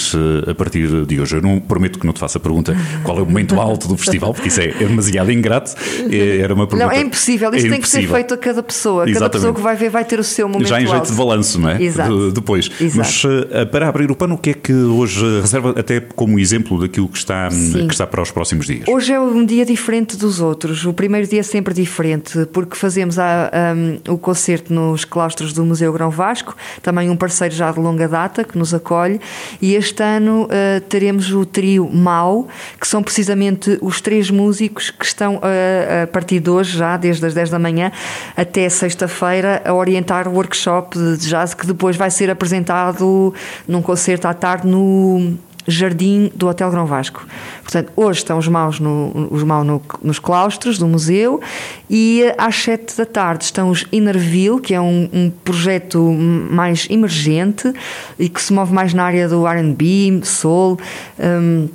a 0.48 0.54
partir 0.54 1.06
de 1.06 1.20
hoje. 1.20 1.36
Eu 1.36 1.42
não 1.42 1.60
prometo 1.60 1.98
que 1.98 2.06
não 2.06 2.12
te 2.12 2.20
faça 2.20 2.38
a 2.38 2.40
pergunta 2.52 2.76
qual 3.02 3.18
é 3.18 3.22
o 3.22 3.26
momento 3.26 3.58
alto 3.60 3.88
do 3.88 3.96
festival, 3.96 4.34
porque 4.34 4.48
isso 4.48 4.60
é, 4.60 4.68
é 4.68 4.84
demasiado 4.84 5.32
ingrato. 5.32 5.74
É, 6.10 6.38
era 6.38 6.54
uma 6.54 6.66
pergunta. 6.66 6.90
Não, 6.90 6.92
é 6.92 7.00
impossível. 7.00 7.50
Isto 7.54 7.66
é 7.66 7.70
tem 7.70 7.78
impossível. 7.78 8.00
que 8.00 8.06
ser 8.08 8.14
feito 8.14 8.34
a 8.34 8.38
cada 8.38 8.62
pessoa. 8.62 9.02
Exatamente. 9.04 9.18
Cada 9.18 9.30
pessoa 9.30 9.54
que 9.54 9.60
vai 9.60 9.76
ver 9.76 9.90
vai 9.90 10.04
ter 10.04 10.18
o 10.18 10.24
seu 10.24 10.48
momento 10.48 10.68
Já 10.68 10.80
em 10.80 10.86
jeito 10.86 10.94
alto. 10.94 11.10
de 11.10 11.16
balanço, 11.16 11.60
não 11.60 11.70
é? 11.70 11.82
Exato. 11.82 12.28
De, 12.28 12.34
depois. 12.34 12.70
Exato. 12.80 12.96
Mas 12.98 13.24
uh, 13.24 13.66
para 13.70 13.88
abrir 13.88 14.10
o 14.10 14.16
pano, 14.16 14.34
o 14.34 14.38
que 14.38 14.50
é 14.50 14.54
que 14.54 14.72
hoje 14.72 15.40
reserva 15.40 15.74
até 15.78 16.00
como 16.00 16.38
exemplo 16.38 16.80
daquilo 16.80 17.08
que 17.08 17.18
está, 17.18 17.48
que 17.48 17.92
está 17.92 18.06
para 18.06 18.22
os 18.22 18.30
próximos 18.30 18.66
dias? 18.66 18.86
Hoje 18.88 19.12
é 19.12 19.20
um 19.20 19.44
dia 19.44 19.64
diferente 19.64 20.16
dos 20.16 20.40
outros. 20.40 20.84
O 20.84 20.92
primeiro 20.92 21.26
dia 21.26 21.40
é 21.40 21.44
sempre 21.44 21.72
diferente, 21.72 22.46
porque 22.52 22.76
fazemos 22.76 23.18
a, 23.18 23.50
um, 23.76 24.12
o 24.12 24.18
concerto 24.18 24.72
nos 24.72 25.04
claustros 25.04 25.52
do 25.52 25.64
Museu 25.64 25.92
Grão 25.92 26.10
Vasco, 26.10 26.56
também 26.82 27.08
um 27.08 27.16
parceiro 27.16 27.54
já 27.54 27.70
de 27.70 27.80
longa 27.80 28.08
data 28.08 28.44
que 28.44 28.58
nos 28.58 28.74
acolhe, 28.74 29.20
e 29.60 29.74
este 29.74 30.02
ano 30.02 30.44
uh, 30.44 30.80
teremos 30.88 31.32
o 31.32 31.44
trio 31.44 31.88
Mau, 31.92 32.41
que 32.80 32.86
são 32.86 33.02
precisamente 33.02 33.78
os 33.80 34.00
três 34.00 34.30
músicos 34.30 34.90
que 34.90 35.04
estão 35.04 35.40
a, 35.42 36.02
a 36.04 36.06
partir 36.06 36.40
de 36.40 36.50
hoje, 36.50 36.76
já 36.76 36.96
desde 36.96 37.24
as 37.26 37.34
10 37.34 37.50
da 37.50 37.58
manhã 37.58 37.92
até 38.36 38.68
sexta-feira, 38.68 39.62
a 39.64 39.72
orientar 39.72 40.28
o 40.28 40.32
workshop 40.32 40.98
de 40.98 41.28
jazz 41.28 41.54
que 41.54 41.66
depois 41.66 41.96
vai 41.96 42.10
ser 42.10 42.30
apresentado 42.30 43.34
num 43.66 43.82
concerto 43.82 44.26
à 44.28 44.34
tarde 44.34 44.66
no 44.66 45.36
jardim 45.66 46.30
do 46.34 46.48
Hotel 46.48 46.70
Grão 46.70 46.86
Vasco. 46.86 47.26
Portanto, 47.62 47.92
hoje 47.94 48.18
estão 48.18 48.38
os 48.38 48.48
maus, 48.48 48.80
no, 48.80 49.28
os 49.30 49.42
maus 49.42 49.66
no, 49.66 49.82
nos 50.02 50.18
claustros 50.18 50.78
do 50.78 50.86
museu 50.86 51.40
e 51.88 52.24
às 52.36 52.56
sete 52.56 52.96
da 52.96 53.06
tarde 53.06 53.44
estão 53.44 53.70
os 53.70 53.86
Innerville, 53.92 54.60
que 54.60 54.74
é 54.74 54.80
um, 54.80 55.08
um, 55.12 55.30
projeto 55.30 56.00
mais 56.00 56.86
emergente 56.90 57.72
e 58.18 58.28
que 58.28 58.40
se 58.40 58.52
move 58.52 58.72
mais 58.72 58.92
na 58.92 59.04
área 59.04 59.28
do 59.28 59.46
R&B, 59.46 60.20
soul... 60.24 60.78
Um, 61.18 61.68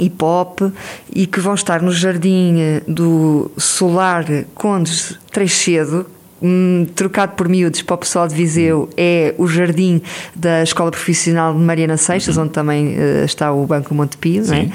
hip 0.00 0.24
hop 0.24 0.60
e 1.14 1.26
que 1.26 1.38
vão 1.38 1.54
estar 1.54 1.82
no 1.82 1.92
jardim 1.92 2.60
eh, 2.60 2.82
do 2.88 3.50
Solar 3.56 4.24
Condes 4.54 5.18
Treixedo, 5.30 6.06
hum, 6.42 6.86
trocado 6.94 7.32
por 7.32 7.48
miúdos 7.48 7.82
para 7.82 7.94
o 7.94 7.98
pessoal 7.98 8.26
de 8.26 8.34
Viseu, 8.34 8.88
é 8.96 9.34
o 9.38 9.46
jardim 9.46 10.02
da 10.34 10.62
Escola 10.62 10.90
Profissional 10.90 11.52
de 11.52 11.60
Mariana 11.60 11.96
Seixas, 11.96 12.36
uhum. 12.36 12.44
onde 12.44 12.52
também 12.52 12.96
uh, 12.98 13.24
está 13.24 13.52
o 13.52 13.66
Banco 13.66 13.94
Montepio, 13.94 14.44
não 14.46 14.54
é? 14.54 14.70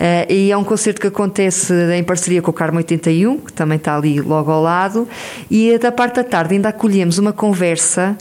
Uh, 0.00 0.32
e 0.32 0.50
é 0.50 0.56
um 0.56 0.64
concerto 0.64 0.98
que 0.98 1.06
acontece 1.08 1.74
em 1.94 2.02
parceria 2.02 2.40
com 2.40 2.50
o 2.50 2.54
Carmo 2.54 2.78
81, 2.78 3.38
que 3.40 3.52
também 3.52 3.76
está 3.76 3.94
ali 3.94 4.18
logo 4.18 4.50
ao 4.50 4.62
lado. 4.62 5.06
E 5.50 5.76
da 5.76 5.92
parte 5.92 6.16
da 6.16 6.24
tarde 6.24 6.54
ainda 6.54 6.70
acolhemos 6.70 7.18
uma 7.18 7.34
conversa 7.34 8.16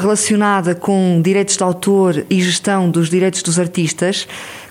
relacionada 0.00 0.74
com 0.74 1.20
direitos 1.20 1.56
de 1.56 1.62
autor 1.62 2.24
e 2.30 2.40
gestão 2.40 2.88
dos 2.88 3.10
direitos 3.10 3.42
dos 3.42 3.58
artistas, 3.58 4.28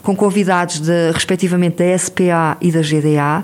com 0.08 0.15
convidados 0.15 0.80
de, 0.80 1.12
respectivamente 1.12 1.84
da 1.84 1.98
SPA 1.98 2.56
e 2.62 2.72
da 2.72 2.80
GDA. 2.80 3.43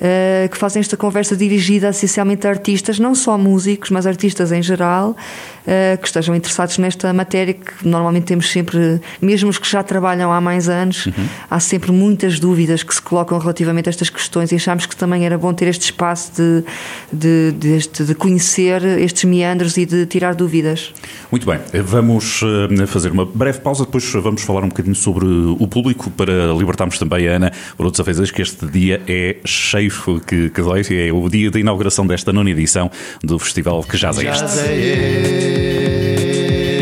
Uh, 0.00 0.48
que 0.48 0.56
fazem 0.56 0.80
esta 0.80 0.96
conversa 0.96 1.36
dirigida 1.36 1.90
essencialmente 1.90 2.46
a 2.46 2.50
artistas, 2.50 2.98
não 2.98 3.14
só 3.14 3.36
músicos, 3.36 3.90
mas 3.90 4.06
artistas 4.06 4.50
em 4.50 4.62
geral, 4.62 5.10
uh, 5.10 5.98
que 5.98 6.06
estejam 6.06 6.34
interessados 6.34 6.78
nesta 6.78 7.12
matéria, 7.12 7.52
que 7.52 7.86
normalmente 7.86 8.24
temos 8.24 8.50
sempre, 8.50 8.98
mesmo 9.20 9.50
os 9.50 9.58
que 9.58 9.70
já 9.70 9.82
trabalham 9.82 10.32
há 10.32 10.40
mais 10.40 10.70
anos, 10.70 11.04
uhum. 11.04 11.28
há 11.50 11.60
sempre 11.60 11.92
muitas 11.92 12.40
dúvidas 12.40 12.82
que 12.82 12.94
se 12.94 13.02
colocam 13.02 13.38
relativamente 13.38 13.88
a 13.88 13.90
estas 13.90 14.08
questões 14.08 14.50
e 14.52 14.54
achamos 14.54 14.86
que 14.86 14.96
também 14.96 15.26
era 15.26 15.36
bom 15.36 15.52
ter 15.52 15.68
este 15.68 15.82
espaço 15.82 16.32
de, 16.32 16.64
de, 17.12 17.52
de, 17.52 17.76
este, 17.76 18.02
de 18.02 18.14
conhecer 18.14 18.82
estes 18.82 19.24
meandros 19.24 19.76
e 19.76 19.84
de 19.84 20.06
tirar 20.06 20.34
dúvidas. 20.34 20.94
Muito 21.30 21.44
bem, 21.44 21.60
vamos 21.84 22.40
uh, 22.40 22.86
fazer 22.86 23.12
uma 23.12 23.26
breve 23.26 23.60
pausa, 23.60 23.84
depois 23.84 24.10
vamos 24.14 24.40
falar 24.40 24.64
um 24.64 24.68
bocadinho 24.68 24.96
sobre 24.96 25.26
o 25.26 25.68
público 25.68 25.99
para 26.08 26.54
libertarmos 26.56 26.98
também 26.98 27.28
a 27.28 27.32
Ana 27.32 27.52
por 27.76 27.84
outras 27.84 28.06
vezes 28.06 28.30
que 28.30 28.40
este 28.40 28.64
dia 28.66 29.02
é 29.06 29.36
cheio 29.44 29.90
que, 30.20 30.48
que 30.48 30.62
dói, 30.62 30.82
é 30.90 31.12
o 31.12 31.28
dia 31.28 31.50
da 31.50 31.58
inauguração 31.58 32.06
desta 32.06 32.32
nona 32.32 32.50
edição 32.50 32.90
do 33.22 33.38
festival 33.38 33.82
Que 33.82 33.98
Jazz 33.98 34.18
é 34.18 34.30
Este. 34.30 34.40
Jazz 34.40 34.58
é 34.58 34.86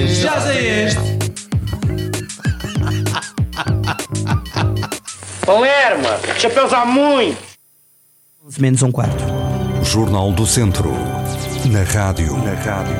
este. 0.04 0.20
Jazz 0.22 0.46
é 0.46 0.84
este. 0.84 1.18
Palerma, 5.44 6.18
chapéus 6.38 6.72
há 6.72 6.84
muito. 6.84 7.38
11 8.46 8.62
menos 8.62 8.82
um 8.82 8.92
quarto. 8.92 9.24
Jornal 9.82 10.30
do 10.32 10.46
Centro. 10.46 11.17
Na 11.66 11.82
rádio. 11.82 12.36
Na 12.38 12.54
rádio. 12.54 12.96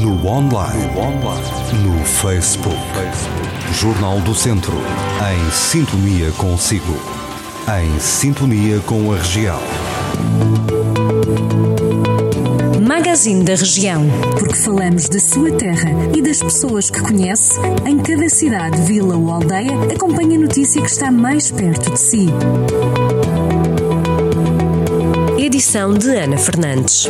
No 0.00 0.26
online. 0.26 0.86
No 0.86 1.00
online. 1.00 1.46
No 1.82 2.04
Facebook. 2.04 2.76
Facebook. 2.94 3.74
Jornal 3.74 4.20
do 4.20 4.34
Centro. 4.34 4.74
Em 5.20 5.50
sintonia 5.50 6.30
consigo 6.32 7.16
em 7.68 7.98
sintonia 7.98 8.78
com 8.86 9.12
a 9.12 9.16
região. 9.16 9.58
Magazine 12.80 13.42
da 13.42 13.56
Região, 13.56 14.06
porque 14.38 14.54
falamos 14.54 15.08
da 15.08 15.18
sua 15.18 15.50
terra 15.50 15.90
e 16.14 16.22
das 16.22 16.40
pessoas 16.40 16.90
que 16.90 17.00
conhece, 17.00 17.58
em 17.84 17.98
cada 17.98 18.28
cidade, 18.28 18.80
vila 18.82 19.16
ou 19.16 19.32
aldeia, 19.32 19.72
acompanhe 19.92 20.36
a 20.36 20.38
notícia 20.38 20.80
que 20.80 20.88
está 20.88 21.10
mais 21.10 21.50
perto 21.50 21.90
de 21.90 21.98
si. 21.98 22.26
Edição 25.46 25.94
de 25.94 26.10
Ana 26.10 26.36
Fernandes. 26.36 27.08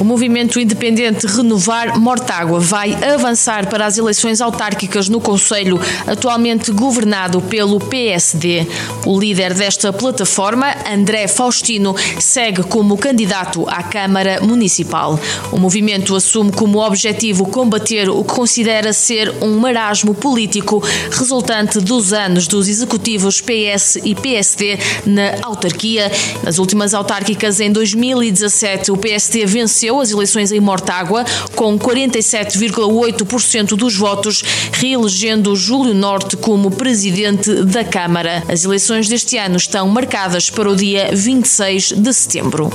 O 0.00 0.04
movimento 0.04 0.60
independente 0.60 1.26
Renovar 1.26 1.98
Mortágua 1.98 2.60
vai 2.60 2.94
avançar 2.94 3.68
para 3.68 3.84
as 3.84 3.98
eleições 3.98 4.40
autárquicas 4.40 5.08
no 5.08 5.20
Conselho, 5.20 5.80
atualmente 6.06 6.70
governado 6.70 7.40
pelo 7.40 7.80
PSD. 7.80 8.64
O 9.04 9.18
líder 9.18 9.54
desta 9.54 9.92
plataforma, 9.92 10.72
André 10.88 11.26
Faustino, 11.26 11.96
segue 12.20 12.62
como 12.62 12.96
candidato 12.96 13.68
à 13.68 13.82
Câmara 13.82 14.40
Municipal. 14.40 15.18
O 15.50 15.58
movimento 15.58 16.14
assume 16.14 16.52
como 16.52 16.78
objetivo 16.78 17.48
combater 17.48 18.08
o 18.08 18.22
que 18.22 18.34
considera 18.34 18.92
ser 18.92 19.34
um 19.42 19.58
marasmo 19.58 20.14
político 20.14 20.80
resultante 21.10 21.80
dos 21.80 22.12
anos 22.12 22.46
dos 22.46 22.68
executivos 22.68 23.40
PS 23.40 23.96
e 24.04 24.14
PSD 24.14 24.78
na 25.04 25.38
autarquia. 25.42 26.10
Nas 26.44 26.58
últimas 26.58 26.94
autárquicas, 26.94 27.58
em 27.58 27.72
2017, 27.72 28.92
o 28.92 28.96
PSD 28.96 29.44
venceu 29.44 29.87
venceu 29.88 30.00
as 30.00 30.10
eleições 30.10 30.52
em 30.52 30.60
Mortágua 30.60 31.24
com 31.56 31.78
47,8% 31.78 33.68
dos 33.68 33.96
votos, 33.96 34.42
reelegendo 34.72 35.56
Júlio 35.56 35.94
Norte 35.94 36.36
como 36.36 36.70
presidente 36.70 37.64
da 37.64 37.82
Câmara. 37.84 38.42
As 38.48 38.64
eleições 38.64 39.08
deste 39.08 39.38
ano 39.38 39.56
estão 39.56 39.88
marcadas 39.88 40.50
para 40.50 40.70
o 40.70 40.76
dia 40.76 41.10
26 41.12 41.92
de 41.92 42.12
setembro. 42.12 42.70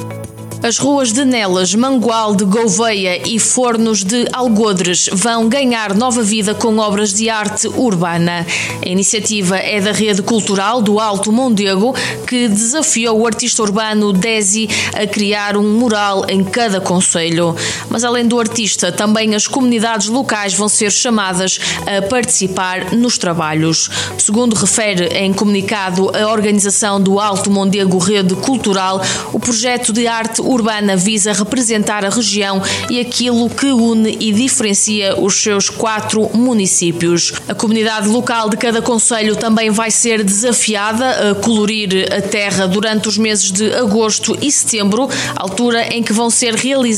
As 0.63 0.78
ruas 0.78 1.12
de 1.12 1.26
Nelas, 1.26 1.76
Mangual 1.76 2.34
de 2.34 2.45
Gouveia 2.45 3.21
e 3.28 3.38
Fornos 3.38 4.02
de 4.02 4.26
Algodres 4.32 5.10
vão 5.12 5.49
ganhar 5.49 5.93
nova 5.93 6.23
vida 6.23 6.56
com 6.56 6.78
obras 6.78 7.13
de 7.13 7.30
arte 7.30 7.67
urbana. 7.67 8.47
A 8.82 8.88
iniciativa 8.88 9.58
é 9.58 9.82
da 9.82 9.91
Rede 9.91 10.21
Cultural 10.21 10.82
do 10.82 11.02
Alto 11.02 11.34
Mondego, 11.34 11.93
que 12.26 12.47
desafiou 12.47 13.19
o 13.19 13.28
artista 13.28 13.62
urbano 13.62 14.13
Desi 14.13 14.69
a 14.93 15.06
criar 15.06 15.58
um 15.58 15.69
mural 15.69 16.26
em 16.30 16.41
cada 16.45 16.80
conselho. 17.04 17.56
Mas 17.89 18.04
além 18.04 18.28
do 18.28 18.39
artista, 18.39 18.92
também 18.92 19.36
as 19.36 19.48
comunidades 19.48 20.08
locais 20.08 20.54
vão 20.54 20.70
ser 20.70 20.92
chamadas 20.92 21.60
a 21.86 22.02
participar 22.08 22.94
nos 22.94 23.18
trabalhos. 23.18 23.89
Segundo 24.18 24.56
refere 24.56 25.08
em 25.08 25.34
comunicado 25.34 26.10
a 26.16 26.32
organização 26.32 27.02
do 27.02 27.20
Alto 27.20 27.52
Mondego 27.52 27.98
Rede 27.98 28.36
Cultural, 28.36 29.02
o 29.32 29.39
projeto 29.39 29.92
de 29.92 30.08
arte 30.08 30.42
urbana 30.42 30.96
visa 30.96 31.34
representar 31.34 32.06
a 32.06 32.10
região 32.10 32.62
e 32.89 33.00
aquilo 33.00 33.50
que 33.50 33.68
une 33.68 34.18
e 34.20 34.32
diferencia 34.32 35.20
os 35.20 35.36
seus 35.36 35.70
quatro 35.70 36.30
municípios. 36.34 37.34
A 37.48 37.54
comunidade 37.54 38.08
local 38.08 38.50
de 38.50 38.58
cada 38.58 38.82
conselho 38.82 39.36
também 39.36 39.70
vai 39.70 39.92
ser 39.92 40.24
desafiada 40.24 41.32
a 41.32 41.36
colorir 41.36 42.08
a 42.13 42.22
terra 42.22 42.68
durante 42.68 43.08
os 43.08 43.18
meses 43.18 43.52
de 43.52 43.74
agosto 43.74 44.38
e 44.42 44.52
setembro, 44.52 45.10
altura 45.36 45.94
em 45.94 46.02
que 46.02 46.13
vão 46.13 46.30
ser 46.30 46.56
realizadas 46.56 46.92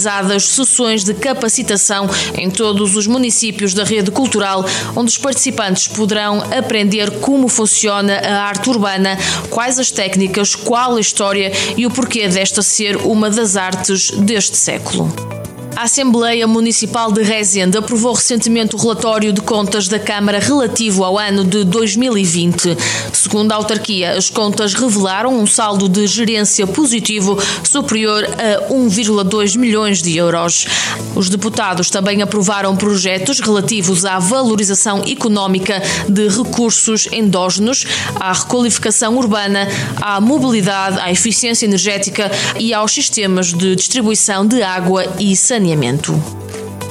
sessões 0.47 1.03
de 1.03 1.13
capacitação 1.13 2.09
em 2.37 2.49
todos 2.49 2.95
os 2.95 3.07
municípios 3.07 3.73
da 3.73 3.83
rede 3.83 4.11
cultural, 4.11 4.65
onde 4.95 5.11
os 5.11 5.17
participantes 5.17 5.87
poderão 5.87 6.41
aprender 6.57 7.19
como 7.19 7.47
funciona 7.47 8.17
a 8.17 8.43
arte 8.43 8.69
urbana, 8.69 9.17
quais 9.49 9.79
as 9.79 9.91
técnicas, 9.91 10.55
qual 10.55 10.95
a 10.95 10.99
história 10.99 11.51
e 11.77 11.85
o 11.85 11.91
porquê 11.91 12.27
desta 12.27 12.61
ser 12.61 12.97
uma 12.97 13.29
das 13.29 13.55
artes 13.55 14.11
deste 14.11 14.57
século. 14.57 15.44
A 15.75 15.83
Assembleia 15.83 16.47
Municipal 16.47 17.11
de 17.11 17.21
Rezende 17.21 17.77
aprovou 17.77 18.13
recentemente 18.13 18.75
o 18.75 18.79
relatório 18.79 19.33
de 19.33 19.41
contas 19.41 19.89
da 19.89 19.99
Câmara 19.99 20.39
relativo 20.39 21.03
ao 21.03 21.19
ano 21.19 21.43
de 21.43 21.65
2020. 21.65 22.77
Segundo 23.11 23.51
a 23.51 23.55
autarquia, 23.55 24.13
as 24.13 24.29
contas 24.29 24.73
revelaram 24.73 25.37
um 25.37 25.45
saldo 25.45 25.89
de 25.89 26.07
gerência 26.07 26.65
positivo 26.65 27.37
superior 27.61 28.23
a 28.23 28.71
1,2 28.71 29.57
milhões 29.57 30.01
de 30.01 30.15
euros. 30.15 30.65
Os 31.13 31.29
deputados 31.29 31.89
também 31.89 32.21
aprovaram 32.21 32.75
projetos 32.77 33.41
relativos 33.41 34.05
à 34.05 34.17
valorização 34.17 35.03
económica 35.05 35.81
de 36.07 36.29
recursos 36.29 37.09
endógenos, 37.11 37.85
à 38.17 38.31
requalificação 38.31 39.17
urbana, 39.17 39.67
à 40.01 40.21
mobilidade, 40.21 40.99
à 41.01 41.11
eficiência 41.11 41.65
energética 41.65 42.31
e 42.57 42.73
aos 42.73 42.93
sistemas 42.93 43.53
de 43.53 43.75
distribuição 43.75 44.47
de 44.47 44.63
água 44.63 45.05
e 45.19 45.35
saneamento 45.35 45.64
saneamento. 45.65 46.13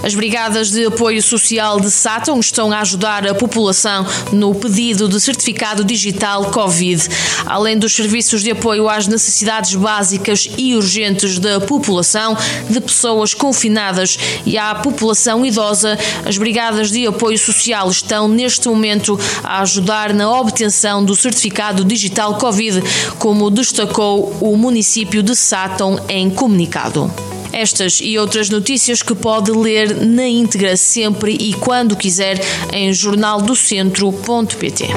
As 0.03 0.15
Brigadas 0.15 0.71
de 0.71 0.85
Apoio 0.85 1.23
Social 1.23 1.81
de 1.81 1.91
Sátão 1.91 2.39
estão 2.39 2.71
a 2.71 2.81
ajudar 2.81 3.27
a 3.27 3.35
população 3.35 4.05
no 4.33 4.55
pedido 4.55 5.09
de 5.09 5.19
certificado 5.19 5.83
digital 5.83 6.51
Covid. 6.51 7.09
Além 7.47 7.79
dos 7.79 7.95
serviços 7.95 8.43
de 8.43 8.51
apoio 8.51 8.87
às 8.87 9.07
necessidades 9.07 9.75
básicas 9.75 10.51
e 10.59 10.75
urgentes 10.75 11.39
da 11.39 11.59
população, 11.59 12.37
de 12.69 12.83
pessoas 12.83 13.33
confinadas 13.33 14.19
e 14.45 14.59
à 14.59 14.75
população 14.75 15.47
idosa, 15.47 15.99
as 16.27 16.37
Brigadas 16.37 16.91
de 16.91 17.07
Apoio 17.07 17.39
Social 17.39 17.89
estão 17.89 18.29
neste 18.29 18.69
momento 18.69 19.19
a 19.43 19.63
ajudar 19.63 20.13
na 20.13 20.31
obtenção 20.31 21.03
do 21.03 21.17
certificado 21.17 21.83
digital 21.83 22.35
Covid, 22.35 22.83
como 23.19 23.51
destacou 23.51 24.37
o 24.43 24.55
município 24.55 25.23
de 25.23 25.35
Sátão 25.35 25.99
em 26.11 26.29
comunicado. 26.29 27.11
Estas 27.53 28.01
e 28.03 28.19
outras 28.19 28.51
notícias 28.51 29.03
que 29.03 29.15
pode 29.15 29.51
ler 29.51 30.05
na 30.05 30.27
íntegra 30.27 30.77
sempre 30.77 31.37
e 31.39 31.55
quando 31.55 31.97
quiser 31.97 32.41
em 32.73 32.93
jornaldocentro.pt. 32.93 34.89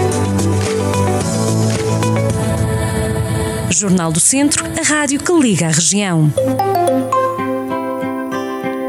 Jornal 3.70 4.12
do 4.12 4.20
Centro, 4.20 4.66
a 4.66 4.84
rádio 4.84 5.20
que 5.20 5.32
liga 5.32 5.68
a 5.68 5.72
região. 5.72 6.34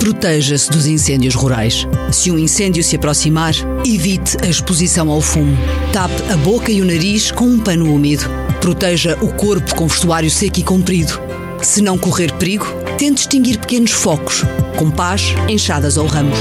Proteja-se 0.01 0.71
dos 0.71 0.87
incêndios 0.87 1.35
rurais. 1.35 1.87
Se 2.11 2.31
um 2.31 2.39
incêndio 2.39 2.83
se 2.83 2.97
aproximar, 2.97 3.53
evite 3.85 4.39
a 4.43 4.47
exposição 4.47 5.11
ao 5.11 5.21
fumo. 5.21 5.55
Tape 5.93 6.33
a 6.33 6.37
boca 6.39 6.73
e 6.73 6.81
o 6.81 6.87
nariz 6.87 7.31
com 7.31 7.45
um 7.45 7.59
pano 7.59 7.93
úmido. 7.93 8.25
Proteja 8.61 9.19
o 9.21 9.29
corpo 9.29 9.75
com 9.75 9.87
vestuário 9.87 10.31
seco 10.31 10.61
e 10.61 10.63
comprido. 10.63 11.28
Se 11.63 11.83
não 11.83 11.99
correr 11.99 12.33
perigo, 12.35 12.67
tente 12.97 13.23
extinguir 13.23 13.59
pequenos 13.59 13.91
focos, 13.91 14.45
com 14.77 14.91
pás, 14.91 15.35
enxadas 15.49 15.97
ou 15.97 16.07
ramos. 16.07 16.39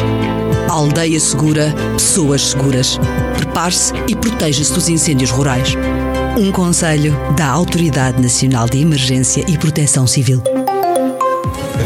Aldeia 0.69 1.19
segura, 1.19 1.73
pessoas 1.93 2.41
seguras. 2.41 2.99
Prepare-se 3.35 3.93
e 4.07 4.15
proteja-se 4.15 4.73
dos 4.73 4.89
incêndios 4.89 5.31
rurais. 5.31 5.75
Um 6.37 6.51
conselho 6.51 7.15
da 7.35 7.47
Autoridade 7.47 8.21
Nacional 8.21 8.67
de 8.67 8.79
Emergência 8.79 9.43
e 9.47 9.57
Proteção 9.57 10.05
Civil. 10.05 10.43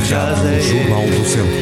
Jornal 0.08 1.06
do 1.08 1.26
Centro. 1.26 1.61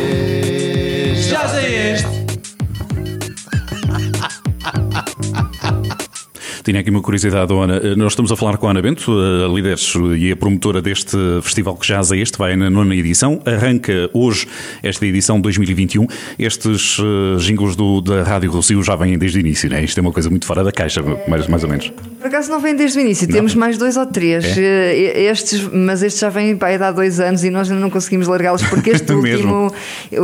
Tinha 6.70 6.82
aqui 6.82 6.92
uma 6.92 7.02
curiosidade, 7.02 7.52
Ana. 7.52 7.96
Nós 7.96 8.12
estamos 8.12 8.32
a 8.32 8.36
falar 8.36 8.56
com 8.58 8.68
a 8.68 8.70
Ana 8.70 8.80
Bento, 8.80 9.12
a 9.12 9.52
líder 9.52 9.76
e 10.16 10.32
a 10.32 10.36
promotora 10.36 10.84
deste 10.84 11.18
festival 11.42 11.76
que 11.76 11.88
já 11.88 12.00
é 12.00 12.18
este, 12.18 12.38
vai 12.38 12.56
na 12.56 12.70
nona 12.70 12.96
edição. 12.96 13.42
Arranca 13.44 14.08
hoje 14.14 14.46
esta 14.84 15.04
edição 15.04 15.42
2021. 15.42 16.06
Estes 16.38 17.00
uh, 17.00 17.38
jingles 17.40 17.76
do, 17.76 18.02
da 18.02 18.22
Rádio 18.22 18.52
Rocio 18.52 18.84
já 18.84 18.96
vêm 18.96 19.18
desde 19.18 19.40
o 19.40 19.42
início, 19.42 19.68
né? 19.68 19.84
Isto 19.84 19.98
é 19.98 20.02
uma 20.02 20.12
coisa 20.12 20.30
muito 20.30 20.46
fora 20.46 20.64
da 20.64 20.72
caixa, 20.72 21.02
mais, 21.28 21.48
mais 21.48 21.64
ou 21.64 21.72
menos. 21.72 21.92
Por 22.20 22.28
acaso 22.28 22.52
não 22.52 22.60
vem 22.60 22.76
desde 22.76 23.00
o 23.00 23.02
início, 23.02 23.26
não. 23.28 23.34
temos 23.34 23.56
mais 23.56 23.78
dois 23.78 23.96
ou 23.96 24.06
três. 24.06 24.46
É? 24.58 25.22
Estes, 25.32 25.62
mas 25.72 26.04
estes 26.04 26.20
já 26.20 26.30
vêm 26.30 26.56
para 26.56 26.88
há 26.88 26.92
dois 26.92 27.18
anos 27.20 27.46
e 27.46 27.50
nós 27.50 27.72
ainda 27.72 27.82
não 27.82 27.90
conseguimos 27.90 28.28
largá-los 28.28 28.62
porque 28.64 28.90
este 28.90 29.12
último 29.14 29.74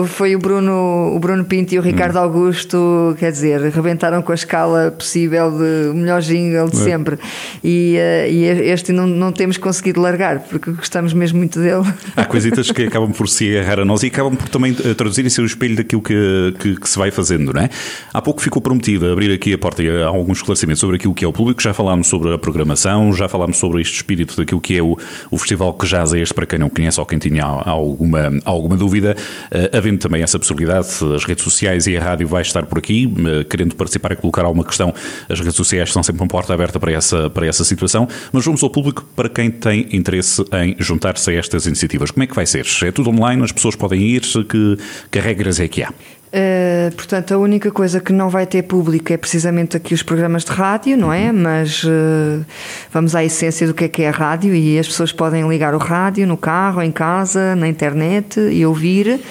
foi 0.07 0.35
o 0.35 0.39
Bruno, 0.39 1.13
o 1.15 1.19
Bruno 1.19 1.45
Pinto 1.45 1.73
e 1.73 1.79
o 1.79 1.81
Ricardo 1.81 2.17
hum. 2.17 2.23
Augusto, 2.23 3.15
quer 3.17 3.31
dizer, 3.31 3.61
rebentaram 3.61 4.21
com 4.21 4.33
a 4.33 4.35
escala 4.35 4.91
possível 4.91 5.51
de 5.51 5.93
melhor 5.93 6.21
jingle 6.21 6.69
de 6.69 6.81
é. 6.81 6.83
sempre. 6.83 7.17
E, 7.63 7.97
uh, 7.97 8.29
e 8.29 8.43
este 8.69 8.91
não, 8.91 9.07
não 9.07 9.31
temos 9.31 9.57
conseguido 9.57 10.01
largar, 10.01 10.39
porque 10.39 10.71
gostamos 10.71 11.13
mesmo 11.13 11.37
muito 11.37 11.59
dele. 11.59 11.85
Há 12.15 12.25
coisitas 12.25 12.71
que 12.71 12.83
acabam 12.83 13.11
por 13.11 13.29
se 13.29 13.57
agarrar 13.57 13.79
a 13.79 13.85
nós 13.85 14.03
e 14.03 14.07
acabam 14.07 14.35
por 14.35 14.49
também 14.49 14.75
eh, 14.83 14.93
traduzir 14.93 15.25
e 15.25 15.29
ser 15.29 15.41
o 15.41 15.45
espelho 15.45 15.75
daquilo 15.75 16.01
que, 16.01 16.53
que, 16.59 16.75
que, 16.75 16.89
se 16.89 16.97
vai 16.97 17.09
fazendo, 17.09 17.53
não 17.53 17.61
é? 17.61 17.69
Há 18.13 18.21
pouco 18.21 18.41
ficou 18.41 18.61
prometido 18.61 19.09
abrir 19.11 19.31
aqui 19.31 19.53
a 19.53 19.57
porta 19.57 19.81
e 19.81 19.89
há 19.89 20.07
alguns 20.07 20.39
esclarecimentos 20.39 20.79
sobre 20.79 20.97
aquilo 20.97 21.13
que 21.13 21.23
é 21.23 21.27
o 21.27 21.33
público. 21.33 21.61
Já 21.61 21.73
falámos 21.85 22.07
sobre 22.07 22.33
a 22.33 22.37
programação, 22.39 23.13
já 23.13 23.29
falámos 23.29 23.57
sobre 23.57 23.79
este 23.79 23.97
espírito 23.97 24.35
daquilo 24.35 24.59
que 24.59 24.75
é 24.75 24.81
o, 24.81 24.97
o 25.29 25.37
festival 25.37 25.71
que 25.71 25.85
já 25.85 26.03
é 26.03 26.19
este, 26.19 26.33
para 26.33 26.47
quem 26.47 26.57
não 26.57 26.67
conhece 26.67 26.99
ou 26.99 27.05
quem 27.05 27.19
tinha 27.19 27.43
alguma, 27.43 28.31
alguma 28.43 28.75
dúvida, 28.75 29.15
uh, 29.51 29.77
havendo 29.77 29.99
também 29.99 30.23
essa 30.23 30.39
possibilidade, 30.39 30.87
as 31.15 31.23
redes 31.23 31.43
sociais 31.43 31.85
e 31.85 31.95
a 31.95 32.03
rádio 32.03 32.27
vai 32.27 32.41
estar 32.41 32.65
por 32.65 32.79
aqui, 32.79 33.05
uh, 33.05 33.45
querendo 33.45 33.75
participar 33.75 34.13
e 34.13 34.15
colocar 34.15 34.43
alguma 34.45 34.63
questão, 34.63 34.91
as 35.29 35.39
redes 35.39 35.55
sociais 35.55 35.93
são 35.93 36.01
sempre 36.01 36.23
uma 36.23 36.27
porta 36.27 36.55
aberta 36.55 36.79
para 36.79 36.91
essa, 36.91 37.29
para 37.29 37.45
essa 37.45 37.63
situação, 37.63 38.07
mas 38.33 38.43
vamos 38.43 38.63
ao 38.63 38.69
público 38.71 39.07
para 39.15 39.29
quem 39.29 39.51
tem 39.51 39.87
interesse 39.91 40.43
em 40.63 40.75
juntar-se 40.79 41.29
a 41.29 41.35
estas 41.35 41.67
iniciativas. 41.67 42.09
Como 42.09 42.23
é 42.23 42.27
que 42.27 42.33
vai 42.33 42.47
ser? 42.47 42.65
É 42.83 42.91
tudo 42.91 43.11
online, 43.11 43.43
as 43.43 43.51
pessoas 43.51 43.75
podem 43.75 44.01
ir, 44.01 44.21
que, 44.21 44.77
que 45.11 45.19
regras 45.19 45.59
é 45.59 45.67
que 45.67 45.83
há? 45.83 45.93
Uh, 46.35 46.93
portanto, 46.95 47.33
a 47.33 47.37
única 47.37 47.71
coisa 47.71 48.01
que 48.01 48.11
não 48.11 48.29
vai 48.29 48.45
ter 48.45 48.63
público 48.63 49.13
é 49.13 49.15
precisamente 49.15 49.77
aqui 49.77 49.93
os 49.93 50.03
programas 50.03 50.43
de 50.43 50.51
rádio, 50.51 50.97
não 50.97 51.13
é? 51.13 51.31
Mas 51.31 51.81
uh, 51.85 52.45
vamos 52.91 53.15
à 53.15 53.23
essência 53.23 53.65
do 53.65 53.73
que 53.73 53.85
é 53.85 53.87
que 53.87 54.01
é 54.01 54.09
a 54.09 54.11
rádio 54.11 54.53
e 54.53 54.77
as 54.77 54.85
pessoas 54.85 55.13
podem 55.13 55.47
ligar 55.47 55.73
o 55.73 55.77
rádio 55.77 56.27
no 56.27 56.35
carro, 56.35 56.81
em 56.81 56.91
casa, 56.91 57.55
na 57.55 57.69
internet 57.69 58.37
e 58.37 58.65
ouvir. 58.65 59.21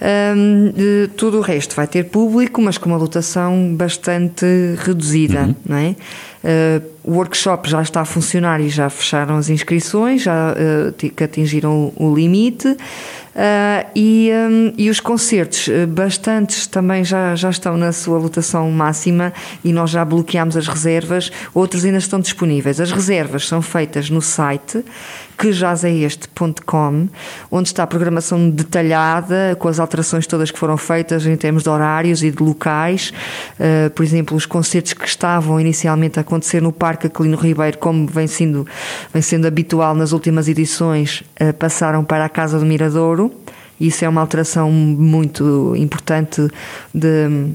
Um, 0.00 0.72
tudo 1.16 1.38
o 1.38 1.40
resto 1.40 1.74
vai 1.74 1.88
ter 1.88 2.04
público, 2.04 2.62
mas 2.62 2.78
com 2.78 2.90
uma 2.90 2.98
lotação 2.98 3.74
bastante 3.74 4.46
reduzida, 4.78 5.46
uhum. 5.46 5.54
não 5.66 5.76
é? 5.76 5.96
O 7.06 7.12
workshop 7.12 7.70
já 7.70 7.80
está 7.80 8.00
a 8.00 8.04
funcionar 8.04 8.60
e 8.60 8.68
já 8.68 8.90
fecharam 8.90 9.36
as 9.36 9.48
inscrições, 9.48 10.22
já 10.22 10.52
uh, 10.52 11.24
atingiram 11.24 11.92
o, 11.96 12.08
o 12.08 12.14
limite. 12.14 12.66
Uh, 13.36 13.86
e, 13.94 14.30
um, 14.32 14.72
e 14.78 14.88
os 14.88 14.98
concertos, 14.98 15.68
uh, 15.68 15.86
bastantes 15.86 16.66
também 16.66 17.04
já, 17.04 17.36
já 17.36 17.50
estão 17.50 17.76
na 17.76 17.92
sua 17.92 18.18
lotação 18.18 18.70
máxima 18.70 19.30
e 19.62 19.74
nós 19.74 19.90
já 19.90 20.02
bloqueámos 20.06 20.56
as 20.56 20.66
reservas, 20.66 21.30
outros 21.52 21.84
ainda 21.84 21.98
estão 21.98 22.18
disponíveis. 22.18 22.80
As 22.80 22.90
reservas 22.90 23.46
são 23.46 23.60
feitas 23.60 24.08
no 24.08 24.22
site 24.22 24.82
que 25.36 25.48
este.com, 25.48 27.08
onde 27.50 27.68
está 27.68 27.82
a 27.82 27.86
programação 27.86 28.48
detalhada, 28.48 29.54
com 29.58 29.68
as 29.68 29.78
alterações 29.78 30.26
todas 30.26 30.50
que 30.50 30.58
foram 30.58 30.78
feitas 30.78 31.26
em 31.26 31.36
termos 31.36 31.62
de 31.62 31.68
horários 31.68 32.22
e 32.22 32.30
de 32.30 32.42
locais. 32.42 33.12
Uh, 33.60 33.90
por 33.90 34.02
exemplo, 34.02 34.34
os 34.34 34.46
concertos 34.46 34.94
que 34.94 35.06
estavam 35.06 35.60
inicialmente 35.60 36.18
a 36.18 36.22
acontecer 36.22 36.62
no 36.62 36.72
Parque 36.72 36.95
Aquilino 37.04 37.36
Ribeiro, 37.36 37.78
como 37.78 38.06
vem 38.06 38.26
sendo, 38.26 38.66
vem 39.12 39.22
sendo 39.22 39.46
habitual 39.46 39.94
nas 39.94 40.12
últimas 40.12 40.48
edições, 40.48 41.22
passaram 41.58 42.04
para 42.04 42.24
a 42.24 42.28
Casa 42.28 42.58
do 42.58 42.64
Miradouro 42.64 43.32
isso 43.80 44.04
é 44.04 44.08
uma 44.08 44.20
alteração 44.20 44.70
muito 44.70 45.74
importante 45.76 46.48
de, 46.94 47.50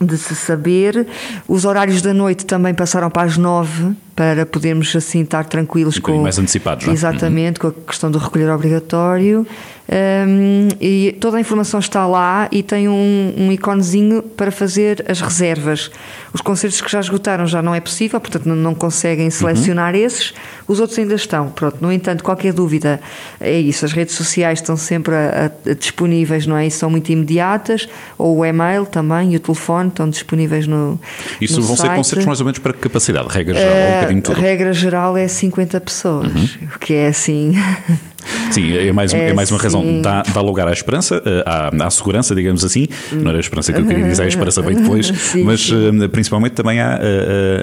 de 0.00 0.16
se 0.16 0.34
saber. 0.34 1.06
Os 1.46 1.64
horários 1.64 2.00
da 2.00 2.14
noite 2.14 2.46
também 2.46 2.74
passaram 2.74 3.10
para 3.10 3.22
as 3.22 3.36
nove 3.36 3.94
para 4.16 4.46
podermos 4.46 4.94
assim 4.96 5.22
estar 5.22 5.44
tranquilos 5.44 5.98
um 5.98 6.00
com 6.00 6.22
mais 6.22 6.38
antecipados, 6.38 6.86
não? 6.86 6.92
É? 6.92 6.94
exatamente 6.94 7.60
uhum. 7.60 7.70
com 7.70 7.80
a 7.80 7.84
questão 7.86 8.10
do 8.10 8.18
recolher 8.18 8.50
obrigatório 8.50 9.46
um, 9.90 10.68
e 10.80 11.16
toda 11.18 11.38
a 11.38 11.40
informação 11.40 11.80
está 11.80 12.06
lá 12.06 12.46
e 12.52 12.62
tem 12.62 12.88
um, 12.88 13.34
um 13.38 13.50
iconezinho 13.50 14.22
para 14.22 14.50
fazer 14.50 15.02
as 15.08 15.20
reservas 15.20 15.90
os 16.32 16.42
concertos 16.42 16.80
que 16.82 16.90
já 16.90 17.00
esgotaram 17.00 17.46
já 17.46 17.62
não 17.62 17.74
é 17.74 17.80
possível 17.80 18.20
portanto 18.20 18.44
não, 18.44 18.54
não 18.54 18.74
conseguem 18.74 19.30
selecionar 19.30 19.94
uhum. 19.94 20.00
esses 20.00 20.34
os 20.66 20.78
outros 20.78 20.98
ainda 20.98 21.14
estão 21.14 21.48
pronto 21.48 21.78
no 21.80 21.90
entanto 21.90 22.22
qualquer 22.22 22.52
dúvida 22.52 23.00
é 23.40 23.58
isso 23.58 23.86
as 23.86 23.92
redes 23.92 24.14
sociais 24.14 24.58
estão 24.58 24.76
sempre 24.76 25.14
a, 25.14 25.50
a, 25.64 25.72
disponíveis 25.72 26.46
não 26.46 26.58
é 26.58 26.66
e 26.66 26.70
são 26.70 26.90
muito 26.90 27.10
imediatas 27.10 27.88
ou 28.18 28.36
o 28.36 28.44
e-mail 28.44 28.84
também 28.84 29.32
e 29.32 29.36
o 29.36 29.40
telefone 29.40 29.88
estão 29.88 30.10
disponíveis 30.10 30.66
no 30.66 31.00
isso 31.40 31.60
no 31.60 31.66
vão 31.66 31.76
site. 31.76 31.88
ser 31.88 31.96
concertos 31.96 32.26
mais 32.26 32.40
ou 32.40 32.44
menos 32.44 32.58
para 32.58 32.74
que 32.74 32.80
capacidade 32.80 33.28
regra 33.30 33.54
geral 33.54 33.72
uh, 33.72 34.32
a 34.32 34.34
regra 34.34 34.72
geral 34.74 35.16
é 35.16 35.26
50 35.26 35.80
pessoas, 35.80 36.32
uhum. 36.34 36.68
o 36.74 36.78
que 36.78 36.94
é 36.94 37.08
assim. 37.08 37.54
Sim, 38.50 38.76
é 38.76 38.92
mais, 38.92 39.12
é, 39.14 39.30
é 39.30 39.32
mais 39.32 39.50
uma 39.50 39.60
razão. 39.60 40.00
Dá, 40.02 40.22
dá 40.22 40.40
lugar 40.40 40.66
à 40.68 40.72
esperança, 40.72 41.22
eh, 41.24 41.42
à, 41.46 41.86
à 41.86 41.90
segurança, 41.90 42.34
digamos 42.34 42.64
assim. 42.64 42.86
Não 43.12 43.28
era 43.28 43.38
a 43.38 43.40
esperança 43.40 43.72
que 43.72 43.80
eu 43.80 43.86
queria 43.86 44.04
dizer, 44.04 44.22
a 44.22 44.26
esperança 44.26 44.62
vem 44.62 44.76
depois, 44.76 45.06
sim, 45.14 45.44
mas 45.44 45.60
sim. 45.60 46.02
Eh, 46.02 46.08
principalmente 46.08 46.52
também 46.52 46.80
há, 46.80 46.98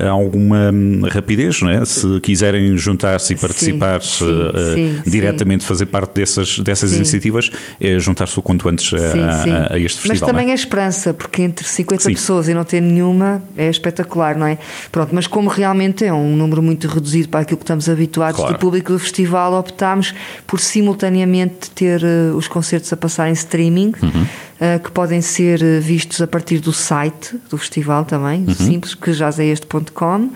há, 0.05 0.09
alguma 0.09 0.71
hum, 0.71 1.01
rapidez, 1.09 1.61
não 1.61 1.69
é? 1.69 1.83
Se 1.85 2.19
quiserem 2.21 2.77
juntar-se 2.77 3.33
e 3.33 3.35
participar 3.35 4.01
sim, 4.01 4.25
uh, 4.25 5.09
diretamente, 5.09 5.65
fazer 5.65 5.87
parte 5.87 6.13
dessas, 6.15 6.59
dessas 6.59 6.93
iniciativas, 6.93 7.51
é 7.79 7.99
juntar-se 7.99 8.37
o 8.37 8.41
quanto 8.41 8.67
antes 8.69 8.93
a, 8.93 9.73
a, 9.73 9.79
este 9.79 10.01
festival. 10.01 10.07
Mas 10.07 10.21
também 10.21 10.49
é? 10.49 10.51
a 10.51 10.55
esperança, 10.55 11.13
porque 11.13 11.41
entre 11.41 11.67
50 11.67 12.09
pessoas 12.09 12.47
e 12.47 12.53
não 12.53 12.63
ter 12.63 12.81
nenhuma 12.81 13.41
é 13.57 13.69
espetacular, 13.69 14.37
não 14.37 14.47
é? 14.47 14.57
Pronto, 14.91 15.13
mas 15.13 15.27
como 15.27 15.49
realmente 15.49 16.05
é 16.05 16.13
um 16.13 16.35
número 16.35 16.61
muito 16.61 16.87
reduzido 16.87 17.29
para 17.29 17.41
aquilo 17.41 17.57
que 17.57 17.63
estamos 17.63 17.89
habituados 17.89 18.37
claro. 18.37 18.53
do 18.53 18.59
público 18.59 18.93
do 18.93 18.99
festival, 18.99 19.53
optámos 19.53 20.13
por 20.47 20.59
simultaneamente 20.59 21.69
ter 21.71 22.01
uh, 22.03 22.35
os 22.35 22.47
concertos 22.47 22.91
a 22.93 22.97
passar 22.97 23.29
em 23.29 23.33
streaming, 23.33 23.93
uhum. 24.01 24.23
uh, 24.23 24.79
que 24.83 24.91
podem 24.91 25.21
ser 25.21 25.61
eh, 25.61 25.79
vistos 25.79 26.21
a 26.21 26.27
partir 26.27 26.59
do 26.59 26.71
site 26.71 27.35
do 27.49 27.57
festival 27.57 28.05
também, 28.05 28.45
uhum. 28.47 28.53
simples, 28.53 28.93
que 28.93 29.11
já 29.13 29.29
é 29.37 29.45
este.com. 29.45 30.29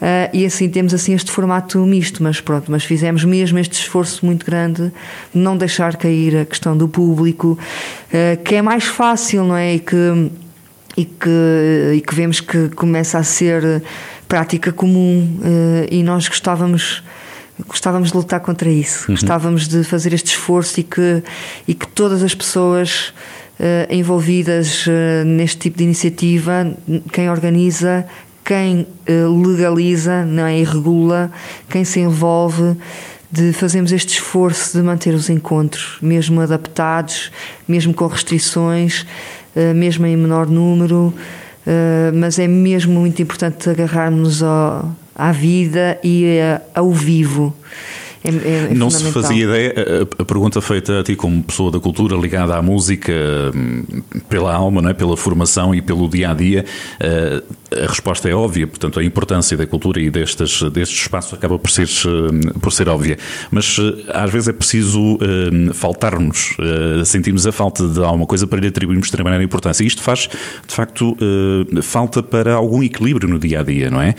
Uh, 0.00 0.30
e 0.32 0.46
assim 0.46 0.68
temos 0.68 0.94
assim 0.94 1.12
este 1.12 1.30
formato 1.30 1.78
misto, 1.84 2.22
mas 2.22 2.40
pronto, 2.40 2.70
mas 2.70 2.84
fizemos 2.84 3.24
mesmo 3.24 3.58
este 3.58 3.72
esforço 3.72 4.24
muito 4.24 4.46
grande 4.46 4.92
de 5.34 5.40
não 5.40 5.56
deixar 5.56 5.96
cair 5.96 6.36
a 6.36 6.44
questão 6.44 6.76
do 6.76 6.86
público, 6.86 7.58
uh, 7.58 8.42
que 8.44 8.54
é 8.54 8.62
mais 8.62 8.84
fácil, 8.84 9.42
não 9.42 9.56
é? 9.56 9.74
E 9.74 9.80
que, 9.80 10.30
e 10.96 11.04
que, 11.04 11.92
e 11.96 12.00
que 12.00 12.14
vemos 12.14 12.40
que 12.40 12.68
começa 12.70 13.18
a 13.18 13.24
ser 13.24 13.82
prática 14.28 14.70
comum 14.70 15.36
uh, 15.40 15.88
e 15.90 16.02
nós 16.04 16.28
gostávamos 16.28 17.02
gostávamos 17.66 18.10
de 18.10 18.16
lutar 18.16 18.40
contra 18.40 18.70
isso, 18.70 19.06
uhum. 19.08 19.14
gostávamos 19.14 19.66
de 19.66 19.82
fazer 19.82 20.12
este 20.12 20.28
esforço 20.28 20.80
e 20.80 20.82
que, 20.82 21.22
e 21.66 21.74
que 21.74 21.86
todas 21.88 22.22
as 22.22 22.34
pessoas 22.34 23.12
uh, 23.58 23.92
envolvidas 23.92 24.86
uh, 24.86 25.24
neste 25.24 25.58
tipo 25.58 25.78
de 25.78 25.84
iniciativa, 25.84 26.72
quem 27.12 27.30
organiza, 27.30 28.06
quem 28.44 28.86
uh, 29.08 29.46
legaliza, 29.46 30.24
não 30.24 30.46
é, 30.46 30.58
e 30.58 30.64
regula, 30.64 31.30
quem 31.68 31.84
se 31.84 32.00
envolve, 32.00 32.76
de 33.30 33.52
fazermos 33.52 33.92
este 33.92 34.14
esforço 34.14 34.78
de 34.78 34.82
manter 34.82 35.12
os 35.14 35.28
encontros, 35.28 35.98
mesmo 36.00 36.40
adaptados, 36.40 37.30
mesmo 37.66 37.92
com 37.92 38.06
restrições, 38.06 39.04
mesmo 39.76 40.06
em 40.06 40.16
menor 40.16 40.46
número, 40.46 41.12
mas 42.14 42.38
é 42.38 42.48
mesmo 42.48 42.98
muito 42.98 43.20
importante 43.20 43.68
agarrarmos 43.68 44.42
ao 44.42 44.96
à 45.18 45.32
vida 45.32 45.98
e 46.02 46.38
ao 46.74 46.92
vivo. 46.92 47.52
É, 48.24 48.28
é, 48.28 48.72
é 48.72 48.74
não 48.74 48.90
se 48.90 49.04
fazia 49.12 49.44
ideia, 49.44 49.74
a, 50.18 50.22
a, 50.22 50.24
pergunta 50.24 50.60
feita 50.60 51.00
a 51.00 51.02
ti 51.02 51.14
como 51.14 51.42
pessoa 51.42 51.70
da 51.70 51.78
cultura 51.78 52.16
ligada 52.16 52.56
à 52.56 52.62
música 52.62 53.12
hum, 53.54 53.84
pela 54.28 54.54
alma, 54.54 54.82
não 54.82 54.90
é? 54.90 54.94
pela 54.94 55.16
formação 55.16 55.74
e 55.74 55.80
pelo 55.80 56.08
dia 56.08 56.30
a 56.30 56.34
dia, 56.34 56.64
eh, 56.98 57.42
a 57.70 57.86
resposta 57.86 58.28
é 58.28 58.34
óbvia, 58.34 58.66
portanto 58.66 58.98
a 58.98 59.04
importância 59.04 59.56
da 59.56 59.66
cultura 59.66 60.00
e 60.00 60.10
destes, 60.10 60.62
destes 60.70 61.02
espaços 61.02 61.34
acaba 61.34 61.58
por 61.58 61.70
ser, 61.70 61.88
hum, 62.06 62.40
por 62.60 62.72
ser 62.72 62.88
óbvia, 62.88 63.18
mas 63.50 63.76
eh, 63.78 64.10
às 64.12 64.30
vezes 64.30 64.48
é 64.48 64.52
preciso 64.52 65.16
uh, 65.16 65.74
faltarmos, 65.74 66.56
uh, 66.58 67.04
sentirmos 67.04 67.46
a 67.46 67.52
falta 67.52 67.86
de 67.86 68.02
alguma 68.02 68.26
coisa 68.26 68.46
para 68.46 68.60
lhe 68.60 68.68
atribuirmos 68.68 69.10
determinada 69.10 69.42
importância. 69.42 69.84
E 69.84 69.86
isto 69.86 70.02
faz, 70.02 70.28
de 70.66 70.74
facto, 70.74 71.16
uh, 71.20 71.82
falta 71.82 72.22
para 72.22 72.54
algum 72.54 72.82
equilíbrio 72.82 73.28
no 73.28 73.38
dia 73.38 73.60
a 73.60 73.62
dia, 73.62 73.90
não 73.90 74.00
é? 74.00 74.14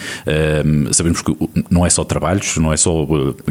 sabemos 0.92 1.22
que 1.22 1.36
não 1.70 1.86
é 1.86 1.90
só 1.90 2.04
trabalhos, 2.04 2.58
não 2.58 2.72
é 2.72 2.78
só 2.78 3.08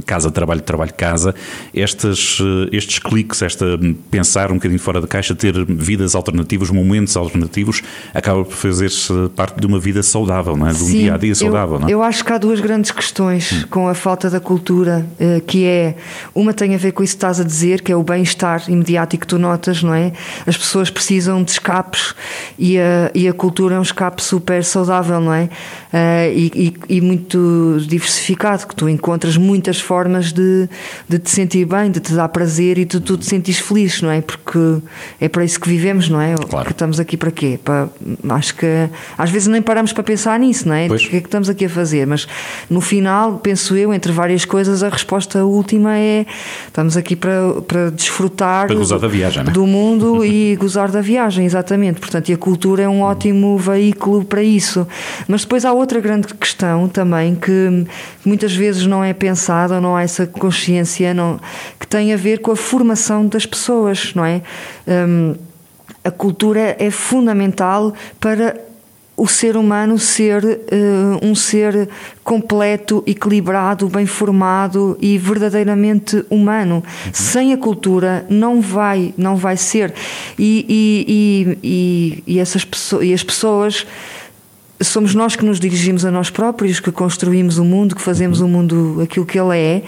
casa 0.07 0.31
trabalho, 0.31 0.61
trabalho, 0.61 0.93
casa, 0.95 1.35
estes, 1.73 2.39
eh, 2.41 2.77
estes 2.77 2.99
cliques, 2.99 3.43
esta 3.43 3.67
pensar 4.11 4.51
um 4.51 4.55
bocadinho 4.55 4.81
fora 4.81 5.01
da 5.01 5.07
caixa, 5.07 5.35
ter 5.35 5.55
vidas 5.67 6.15
alternativas, 6.15 6.71
momentos 6.71 7.17
alternativos, 7.17 7.83
acaba 8.15 8.45
por 8.45 8.55
fazer-se 8.55 9.13
parte 9.35 9.61
de 9.61 9.67
uma 9.67 9.79
vida 9.79 9.88
saudável, 10.03 10.57
não 10.57 10.67
é? 10.67 10.73
de 10.73 10.83
um 10.83 10.87
Sim, 10.87 10.99
dia 10.99 11.15
a 11.15 11.19
dia 11.19 11.35
saudável. 11.35 11.77
Eu, 11.77 11.81
não 11.81 11.89
é? 11.89 11.93
eu 11.93 12.03
acho 12.03 12.25
que 12.25 12.33
há 12.33 12.39
duas 12.39 12.61
grandes 12.61 12.91
questões 12.91 13.53
hum. 13.53 13.65
com 13.71 13.89
a 13.89 13.95
falta 13.95 14.31
da 14.31 14.41
cultura, 14.41 15.07
eh, 15.19 15.41
que 15.47 15.65
é 15.65 15.97
uma 16.35 16.53
tem 16.53 16.75
a 16.75 16.79
ver 16.79 16.93
com 16.93 17.03
isso 17.03 17.15
que 17.15 17.19
estás 17.19 17.41
a 17.41 17.45
dizer, 17.45 17.83
que 17.83 17.93
é 17.93 17.97
o 17.97 18.03
bem-estar 18.03 18.69
imediato 18.69 19.19
que 19.19 19.27
tu 19.27 19.39
notas, 19.39 19.83
não 19.83 19.95
é? 19.95 20.13
As 20.47 20.57
pessoas 20.57 20.91
precisam 20.91 21.43
de 21.43 21.53
escapes 21.53 22.15
e 22.59 22.79
a, 22.79 23.11
e 23.15 23.29
a 23.29 23.33
cultura 23.33 23.77
é 23.77 23.79
um 23.79 23.83
escape 23.83 24.23
super 24.23 24.65
saudável, 24.65 25.21
não 25.21 25.33
é? 25.33 25.45
Uh, 25.45 26.33
e, 26.35 26.75
e, 26.89 26.97
e 26.97 27.01
muito 27.01 27.79
diversificado, 27.87 28.67
que 28.67 28.77
tu 28.77 28.89
encontras 28.89 29.37
muitas 29.37 29.81
formas 29.81 30.33
de, 30.33 30.69
de 31.09 31.19
te 31.19 31.31
sentir 31.31 31.65
bem, 31.65 31.91
de 31.91 32.01
te 32.01 32.13
dar 32.13 32.29
prazer 32.29 32.79
e 32.79 32.85
de 32.85 33.01
tu 33.01 33.17
te 33.17 33.25
sentires 33.25 33.61
feliz, 33.61 34.03
não 34.03 34.11
é? 34.11 34.21
Porque 34.21 34.59
é 35.21 35.29
para 35.29 35.45
isso 35.45 35.59
que 35.59 35.69
vivemos, 35.69 36.09
não 36.09 36.21
é? 36.21 36.35
Claro. 36.35 36.67
Que 36.67 36.73
estamos 36.73 37.01
aqui 37.01 37.17
para 37.17 37.31
quê? 37.31 37.59
Para, 37.63 37.89
acho 38.31 38.55
que 38.55 38.67
às 39.17 39.31
vezes 39.31 39.49
nem 39.49 39.63
paramos 39.79 39.93
para 39.93 40.03
pensar 40.03 40.41
nisso, 40.41 40.67
não 40.67 40.75
é? 40.75 40.89
Pois. 40.89 41.05
O 41.05 41.09
que 41.09 41.17
é 41.17 41.21
que 41.21 41.27
estamos 41.29 41.49
aqui 41.49 41.65
a 41.67 41.69
fazer? 41.69 42.05
Mas 42.05 42.27
no 42.69 42.81
final, 42.81 43.39
penso 43.39 43.77
eu, 43.77 43.95
entre 43.95 44.11
várias 44.11 44.45
coisas, 44.45 44.83
a 44.83 44.89
resposta 44.89 45.45
última 45.45 45.97
é 45.97 46.27
estamos 46.67 46.97
aqui 46.97 47.15
para, 47.15 47.63
para 47.67 47.91
desfrutar 47.91 48.67
para 48.67 48.75
gozar 48.75 48.99
da 48.99 49.07
viagem, 49.07 49.45
do, 49.45 49.53
do 49.53 49.67
mundo 49.67 50.25
e 50.25 50.57
gozar 50.59 50.91
da 50.91 51.01
viagem, 51.01 51.47
exatamente. 51.47 52.01
Portanto, 52.01 52.29
e 52.29 52.33
a 52.33 52.37
cultura 52.37 52.83
é 52.83 52.89
um 52.89 53.03
ótimo 53.03 53.57
veículo 53.57 54.25
para 54.25 54.43
isso. 54.43 54.85
Mas 55.29 55.43
depois 55.43 55.65
há 55.65 55.73
outra 55.73 56.01
grande 56.01 56.35
questão 56.35 56.89
também 56.89 57.37
que 57.37 57.87
muitas 58.25 58.53
vezes 58.53 58.85
não 58.85 59.05
é 59.05 59.13
pensada, 59.13 59.81
não 59.81 59.95
há 59.95 60.03
essa 60.03 60.27
consciência 60.27 61.15
não, 61.15 61.39
que 61.79 61.87
tem 61.87 62.13
a 62.13 62.17
ver 62.17 62.41
com 62.41 62.51
a 62.51 62.57
formação 62.57 63.27
das 63.27 63.47
pessoas, 63.47 64.13
não 64.13 64.25
é? 64.25 64.43
Um, 64.89 65.37
a 66.03 66.11
cultura 66.11 66.75
é 66.79 66.91
fundamental 66.91 67.93
para 68.19 68.68
o 69.19 69.27
ser 69.27 69.57
humano 69.57 69.99
ser 69.99 70.45
uh, 70.45 71.27
um 71.27 71.35
ser 71.35 71.89
completo, 72.23 73.03
equilibrado, 73.07 73.89
bem 73.89 74.07
formado 74.07 74.97
e 75.01 75.19
verdadeiramente 75.19 76.25
humano. 76.31 76.77
Uhum. 76.77 77.13
Sem 77.13 77.53
a 77.53 77.59
cultura 77.59 78.25
não 78.31 78.61
vai, 78.61 79.13
não 79.19 79.37
vai 79.37 79.57
ser. 79.57 79.93
E, 80.39 80.65
e, 80.69 81.59
e, 81.63 82.35
e 82.35 82.39
essas 82.39 82.65
pessoas, 82.65 83.05
e 83.05 83.13
as 83.13 83.23
pessoas 83.23 83.87
somos 84.81 85.15
nós 85.15 85.35
que 85.35 85.45
nos 85.45 85.59
dirigimos 85.59 86.05
a 86.05 86.11
nós 86.11 86.31
próprios, 86.31 86.79
que 86.81 86.93
construímos 86.93 87.59
o 87.59 87.65
mundo, 87.65 87.97
que 87.97 88.03
fazemos 88.03 88.41
o 88.41 88.47
mundo 88.47 89.01
aquilo 89.03 89.27
que 89.27 89.39
ele 89.39 89.57
é, 89.57 89.83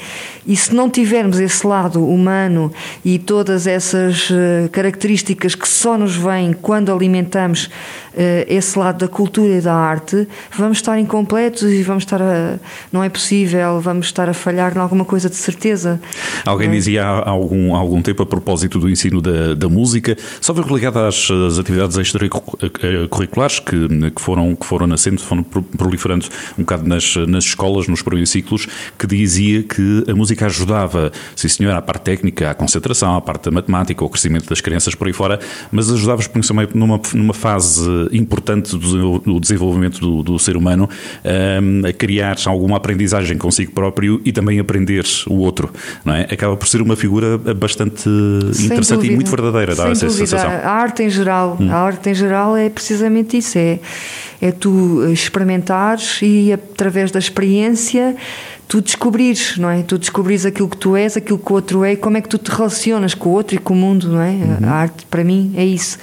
e 0.47 0.57
se 0.57 0.74
não 0.74 0.91
tivermos 0.91 1.38
esse 1.38 1.64
lado 1.66 2.05
humano 2.05 2.72
e 3.05 3.18
todas 3.18 3.66
essas 3.66 4.30
uh, 4.30 4.68
características 4.72 5.55
que 5.55 5.68
só 5.68 5.97
nos 5.97 6.16
vêm 6.16 6.53
quando 6.53 6.93
alimentamos 6.93 7.66
uh, 7.66 8.45
esse 8.49 8.78
lado 8.78 8.99
da 8.99 9.09
cultura 9.09 9.59
e 9.59 9.61
da 9.61 9.74
arte, 9.74 10.26
vamos 10.57 10.78
estar 10.78 10.99
incompletos 10.99 11.62
e 11.62 11.82
vamos 11.82 12.03
estar 12.03 12.20
a. 12.20 12.59
não 12.93 13.05
é 13.05 13.09
possível, 13.09 13.80
vamos 13.80 14.07
estar 14.07 14.28
a 14.28 14.34
falhar 14.34 14.76
em 14.76 14.80
alguma 14.80 15.05
coisa 15.05 15.28
de 15.28 15.36
certeza. 15.36 16.01
Alguém 16.45 16.68
é? 16.68 16.72
dizia 16.72 17.05
há 17.05 17.30
algum, 17.30 17.74
há 17.74 17.78
algum 17.78 18.03
tempo, 18.03 18.22
a 18.22 18.26
propósito 18.26 18.78
do 18.78 18.88
ensino 18.88 19.20
da, 19.20 19.55
da 19.55 19.68
música, 19.68 20.16
só 20.41 20.53
ligado 20.53 20.99
às, 20.99 21.28
às 21.30 21.59
atividades 21.59 21.97
extracurriculares 21.97 23.61
que, 23.61 23.88
que, 24.11 24.20
foram, 24.20 24.55
que 24.55 24.66
foram 24.66 24.80
nascendo, 24.87 25.20
foram 25.20 25.43
proliferando 25.43 26.26
um 26.59 26.62
bocado 26.62 26.89
nas, 26.89 27.16
nas 27.28 27.45
escolas, 27.45 27.89
nos 27.89 28.03
primeiros 28.03 28.31
ciclos, 28.31 28.66
que 28.99 29.07
dizia 29.07 29.62
que 29.62 30.05
a 30.09 30.14
música 30.14 30.47
ajudava, 30.47 31.12
sim 31.37 31.49
senhor, 31.49 31.74
à 31.74 31.83
parte 31.83 32.03
técnica, 32.03 32.51
à 32.51 32.55
concentração, 32.55 33.16
à 33.16 33.20
parte 33.20 33.45
da 33.45 33.51
matemática, 33.51 34.03
ao 34.05 34.09
crescimento 34.09 34.49
das 34.49 34.61
crianças 34.61 34.95
por 34.95 35.07
aí 35.07 35.12
fora, 35.12 35.39
mas 35.70 35.91
ajudava 35.91 36.22
principalmente 36.28 36.76
numa, 36.76 37.01
numa 37.14 37.35
fase 37.35 37.89
importante 38.12 38.76
do 38.76 39.41
desenvolvimento 39.41 40.01
do, 40.01 40.22
do 40.22 40.39
ser 40.39 40.57
humano 40.57 40.89
um, 41.24 41.87
a 41.87 41.93
criar 41.93 42.37
alguma 42.47 42.76
aprendizagem 42.76 43.37
consigo 43.39 43.72
próprio 43.72 44.20
e 44.24 44.33
também 44.33 44.59
aprender 44.59 45.05
o 45.26 45.39
outro, 45.39 45.70
não 46.05 46.14
é? 46.14 46.22
Acaba 46.31 46.57
por 46.57 46.68
ser 46.68 46.81
uma 46.81 46.97
figura 46.97 47.39
bastante 47.39 48.03
Sem 48.53 48.66
interessante 48.66 48.97
dúvida. 48.97 49.12
e 49.12 49.16
muito 49.16 49.31
verdadeira, 49.31 49.74
dá 49.74 49.89
essa 49.89 50.07
dúvida. 50.07 50.26
sensação. 50.26 50.51
A 50.51 50.70
arte 50.70 51.03
em 51.03 51.11
geral, 51.11 51.57
hum. 51.61 51.70
a 51.70 51.76
arte 51.76 52.11
em 52.11 52.14
geral 52.14 52.57
é 52.57 52.68
precisamente 52.68 53.37
isso, 53.37 53.59
é, 53.59 53.78
é 54.41 54.51
tu 54.51 55.05
experimentares 55.11 56.20
e 56.22 56.53
através 56.53 57.11
da 57.11 57.18
experiência 57.18 58.16
tu 58.71 58.81
descobrires, 58.81 59.59
não 59.59 59.68
é? 59.68 59.83
Tu 59.83 59.99
descobrires 59.99 60.47
aquilo 60.47 60.68
que 60.68 60.77
tu 60.77 60.95
és, 60.95 61.16
aquilo 61.16 61.41
que 61.41 61.53
o 61.53 61.57
outro 61.57 61.85
é, 61.85 61.97
como 61.97 62.16
é 62.16 62.21
que 62.21 62.29
tu 62.29 62.39
te 62.39 62.53
relacionas 62.53 63.14
com 63.14 63.31
o 63.31 63.33
outro 63.33 63.57
e 63.57 63.59
com 63.59 63.75
o 63.75 63.77
mundo, 63.77 64.09
não 64.09 64.21
é? 64.21 64.31
Uhum. 64.31 64.59
A 64.62 64.71
arte, 64.71 65.05
para 65.07 65.25
mim, 65.25 65.53
é 65.57 65.64
isso. 65.64 65.99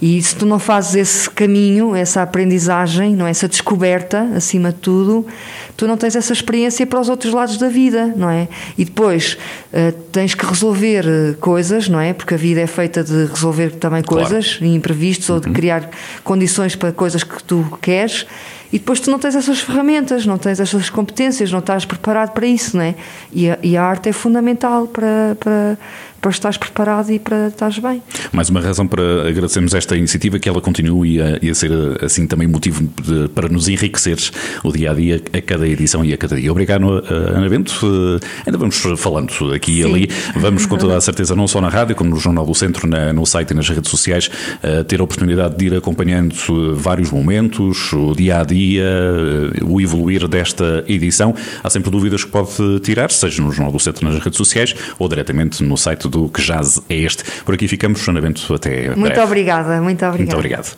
E 0.00 0.20
se 0.20 0.36
tu 0.36 0.44
não 0.44 0.58
fazes 0.58 0.94
esse 0.94 1.30
caminho, 1.30 1.96
essa 1.96 2.20
aprendizagem, 2.20 3.16
não 3.16 3.26
é? 3.26 3.30
essa 3.30 3.48
descoberta, 3.48 4.28
acima 4.36 4.72
de 4.72 4.78
tudo, 4.80 5.26
tu 5.74 5.86
não 5.86 5.96
tens 5.96 6.14
essa 6.14 6.34
experiência 6.34 6.86
para 6.86 7.00
os 7.00 7.08
outros 7.08 7.32
lados 7.32 7.56
da 7.56 7.70
vida, 7.70 8.12
não 8.14 8.28
é? 8.28 8.46
E 8.76 8.84
depois 8.84 9.38
uh, 9.72 9.92
tens 10.10 10.34
que 10.34 10.44
resolver 10.44 11.06
eh, 11.06 11.34
coisas, 11.40 11.88
não 11.88 12.00
é? 12.00 12.12
Porque 12.12 12.34
a 12.34 12.36
vida 12.36 12.60
é 12.60 12.66
feita 12.66 13.02
de 13.02 13.26
resolver 13.26 13.70
também 13.76 14.02
coisas, 14.02 14.56
claro. 14.56 14.74
imprevistos, 14.74 15.30
uhum. 15.30 15.36
ou 15.36 15.40
de 15.40 15.46
uhum. 15.46 15.54
criar 15.54 15.88
condições 16.22 16.76
para 16.76 16.92
coisas 16.92 17.24
que 17.24 17.42
tu 17.44 17.64
queres 17.80 18.26
e 18.72 18.78
depois 18.78 18.98
tu 19.00 19.10
não 19.10 19.18
tens 19.18 19.36
essas 19.36 19.60
ferramentas, 19.60 20.24
não 20.24 20.38
tens 20.38 20.58
essas 20.58 20.88
competências, 20.88 21.52
não 21.52 21.58
estás 21.58 21.84
preparado 21.84 22.30
para 22.30 22.46
isso, 22.46 22.76
não 22.76 22.84
é? 22.84 22.94
E 23.30 23.50
a, 23.50 23.58
e 23.62 23.76
a 23.76 23.84
arte 23.84 24.08
é 24.08 24.12
fundamental 24.12 24.86
para, 24.86 25.36
para 25.38 25.76
para 26.22 26.30
estares 26.30 26.56
preparado 26.56 27.10
e 27.10 27.18
para 27.18 27.48
estares 27.48 27.80
bem. 27.80 28.00
Mais 28.32 28.48
uma 28.48 28.60
razão 28.60 28.86
para 28.86 29.28
agradecermos 29.28 29.74
esta 29.74 29.96
iniciativa, 29.96 30.38
que 30.38 30.48
ela 30.48 30.60
continue 30.60 31.20
a, 31.20 31.38
a 31.50 31.54
ser 31.54 31.72
assim 32.00 32.28
também 32.28 32.46
motivo 32.46 32.88
de, 33.02 33.28
para 33.30 33.48
nos 33.48 33.68
enriqueceres 33.68 34.30
o 34.62 34.70
dia 34.70 34.92
a 34.92 34.94
dia, 34.94 35.20
a 35.32 35.40
cada 35.42 35.66
edição 35.66 36.04
e 36.04 36.12
a 36.12 36.16
cada 36.16 36.36
dia. 36.36 36.52
Obrigado, 36.52 37.02
Ana 37.10 37.48
Bento. 37.48 37.74
Eh, 37.82 38.26
ainda 38.46 38.56
vamos 38.56 38.80
falando 38.96 39.52
aqui 39.52 39.80
e 39.80 39.84
ali. 39.84 40.08
Vamos, 40.36 40.64
com 40.64 40.78
toda 40.78 40.96
a 40.96 41.00
certeza, 41.02 41.34
não 41.34 41.48
só 41.48 41.60
na 41.60 41.68
rádio, 41.68 41.96
como 41.96 42.10
no 42.10 42.16
Jornal 42.16 42.46
do 42.46 42.54
Centro, 42.54 42.86
na, 42.86 43.12
no 43.12 43.26
site 43.26 43.50
e 43.50 43.54
nas 43.54 43.68
redes 43.68 43.90
sociais, 43.90 44.30
eh, 44.62 44.84
ter 44.84 45.00
a 45.00 45.04
oportunidade 45.04 45.56
de 45.56 45.66
ir 45.66 45.74
acompanhando 45.74 46.32
vários 46.76 47.10
momentos, 47.10 47.92
o 47.92 48.14
dia 48.14 48.40
a 48.40 48.44
dia, 48.44 48.84
eh, 48.84 49.64
o 49.64 49.80
evoluir 49.80 50.28
desta 50.28 50.84
edição. 50.86 51.34
Há 51.64 51.68
sempre 51.68 51.90
dúvidas 51.90 52.22
que 52.22 52.30
pode 52.30 52.78
tirar, 52.80 53.10
seja 53.10 53.42
no 53.42 53.50
Jornal 53.50 53.72
do 53.72 53.80
Centro, 53.80 54.06
nas 54.08 54.22
redes 54.22 54.36
sociais 54.36 54.72
ou 55.00 55.08
diretamente 55.08 55.64
no 55.64 55.76
site 55.76 56.11
do 56.12 56.28
Que 56.28 56.42
Jazz 56.42 56.80
é 56.88 56.94
este. 56.96 57.24
Por 57.44 57.54
aqui 57.54 57.66
ficamos, 57.66 58.00
Joana 58.00 58.20
Bento, 58.20 58.52
até 58.54 58.88
Muito 58.90 59.00
breve. 59.02 59.20
obrigada, 59.22 59.80
muito 59.80 60.04
obrigada. 60.04 60.18
Muito 60.18 60.34
obrigado. 60.36 60.76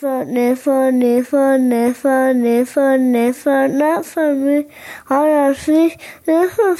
Funny, 0.00 0.56
funny, 0.56 1.22
funny, 1.22 1.92
funny, 1.92 2.64
funny, 2.64 3.32
not 3.76 4.04
for 4.06 4.34
me. 4.34 4.66
All 5.10 5.26
our 5.28 5.54
fish, 5.54 5.96
never 6.26 6.76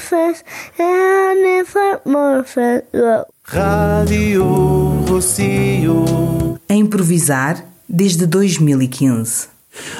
and 0.79 1.41
never 1.43 2.01
more 2.05 2.43
face. 2.43 2.83
Rádio 3.43 4.43
Rocio. 5.07 6.59
A 6.67 6.73
improvisar 6.73 7.63
desde 7.87 8.25
2015. 8.25 9.47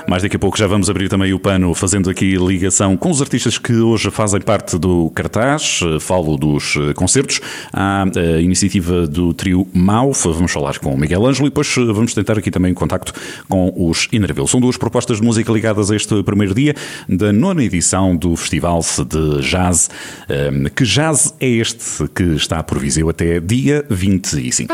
Mais 0.07 0.23
daqui 0.23 0.36
a 0.36 0.39
pouco 0.39 0.57
já 0.57 0.67
vamos 0.67 0.89
abrir 0.89 1.09
também 1.09 1.34
o 1.34 1.39
pano, 1.39 1.73
fazendo 1.73 2.09
aqui 2.09 2.36
ligação 2.36 2.95
com 2.97 3.09
os 3.09 3.21
artistas 3.21 3.57
que 3.57 3.73
hoje 3.73 4.09
fazem 4.11 4.41
parte 4.41 4.78
do 4.78 5.09
cartaz. 5.11 5.80
Falo 5.99 6.38
dos 6.38 6.75
eh, 6.75 6.93
concertos. 6.93 7.39
Há 7.73 8.03
a 8.03 8.41
iniciativa 8.41 9.07
do 9.07 9.34
trio 9.34 9.67
Mauf. 9.73 10.28
Vamos 10.28 10.51
falar 10.51 10.80
com 10.80 10.93
o 10.93 10.97
Miguel 10.97 11.25
Ângelo 11.25 11.47
e 11.47 11.49
depois 11.49 11.75
eh, 11.78 11.93
vamos 11.93 12.13
tentar 12.13 12.38
aqui 12.38 12.51
também 12.51 12.73
contacto 12.73 13.13
com 13.47 13.73
os 13.75 14.07
Inerville. 14.11 14.47
São 14.47 14.59
duas 14.59 14.78
propostas 14.78 15.17
de 15.17 15.23
música 15.23 15.51
ligadas 15.51 15.91
a 15.91 15.95
este 15.95 16.21
primeiro 16.23 16.53
dia 16.53 16.75
da 17.07 17.32
nona 17.32 17.63
edição 17.63 18.15
do 18.15 18.36
Festival 18.36 18.82
de 19.07 19.41
Jazz. 19.41 19.89
Eh, 20.30 20.69
que 20.75 20.84
jazz 20.84 21.34
é 21.39 21.47
este 21.47 22.07
que 22.09 22.23
está 22.36 22.63
por 22.63 22.80
Viseu 22.80 23.09
até 23.09 23.39
dia 23.39 23.86
25? 23.89 24.73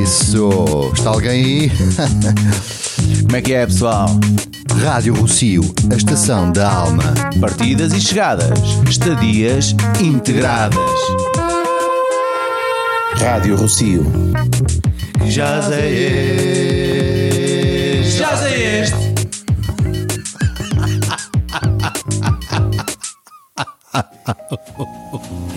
Isso. 0.00 0.90
Está 0.94 1.10
alguém 1.10 1.30
aí? 1.30 1.70
Como 3.22 3.36
é 3.36 3.42
que 3.42 3.52
é, 3.52 3.66
pessoal? 3.66 4.08
Rádio 4.82 5.14
Rocio, 5.14 5.62
a 5.92 5.96
estação 5.96 6.50
da 6.50 6.72
alma. 6.72 7.12
Partidas 7.40 7.92
e 7.92 8.00
chegadas, 8.00 8.58
estadias 8.88 9.76
integradas. 10.00 10.80
Rádio 13.16 13.56
Rocio. 13.56 14.10
Já 15.26 15.62
sei 15.62 16.06
este. 18.00 18.18
Já 18.18 18.36
sei 18.36 18.80
este. 18.80 19.12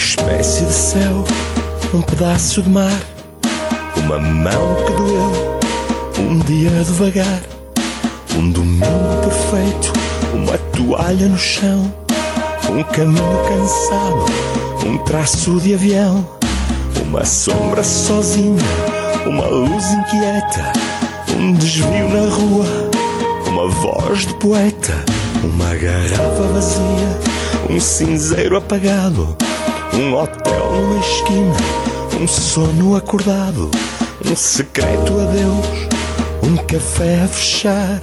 espécie 0.00 0.64
de 0.64 0.72
céu, 0.72 1.24
um 1.92 2.00
pedaço 2.00 2.62
de 2.62 2.70
mar, 2.70 2.98
uma 3.98 4.18
mão 4.18 4.76
que 4.86 4.92
doeu, 4.94 5.60
um 6.18 6.38
dia 6.38 6.70
devagar, 6.70 7.42
um 8.34 8.50
domingo 8.50 8.86
perfeito, 9.22 9.92
uma 10.32 10.56
toalha 10.74 11.28
no 11.28 11.38
chão, 11.38 11.94
um 12.70 12.82
caminho 12.82 13.42
cansado, 13.46 14.24
um 14.86 14.96
traço 15.04 15.60
de 15.60 15.74
avião, 15.74 16.26
uma 17.04 17.24
sombra 17.26 17.84
sozinha, 17.84 18.56
uma 19.26 19.46
luz 19.48 19.84
inquieta, 19.92 20.72
um 21.38 21.52
desvio 21.52 22.08
na 22.08 22.34
rua, 22.34 22.90
uma 23.46 23.68
voz 23.68 24.26
de 24.26 24.32
poeta, 24.34 24.94
uma 25.44 25.74
garrafa 25.74 26.42
vazia, 26.54 27.18
um 27.68 27.78
cinzeiro 27.78 28.56
apagado 28.56 29.36
um 29.94 30.14
hotel 30.14 30.72
numa 30.72 31.00
esquina, 31.00 31.56
um 32.20 32.26
sono 32.26 32.96
acordado, 32.96 33.70
um 34.24 34.36
secreto 34.36 35.18
adeus, 35.20 35.66
um 36.42 36.56
café 36.66 37.22
a 37.24 37.28
fechar, 37.28 38.00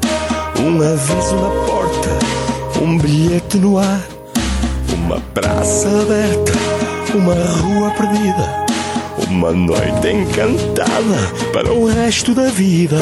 um 0.59 0.81
aviso 0.81 1.35
na 1.35 1.49
porta, 1.65 2.09
um 2.81 2.97
bilhete 2.97 3.57
no 3.57 3.77
ar, 3.77 4.01
uma 4.93 5.19
praça 5.33 5.87
aberta, 5.87 6.53
uma 7.15 7.33
rua 7.33 7.91
perdida, 7.91 8.65
uma 9.29 9.51
noite 9.51 10.07
encantada 10.07 11.33
para 11.53 11.73
o 11.73 11.87
resto 11.87 12.33
da 12.33 12.49
vida. 12.49 12.97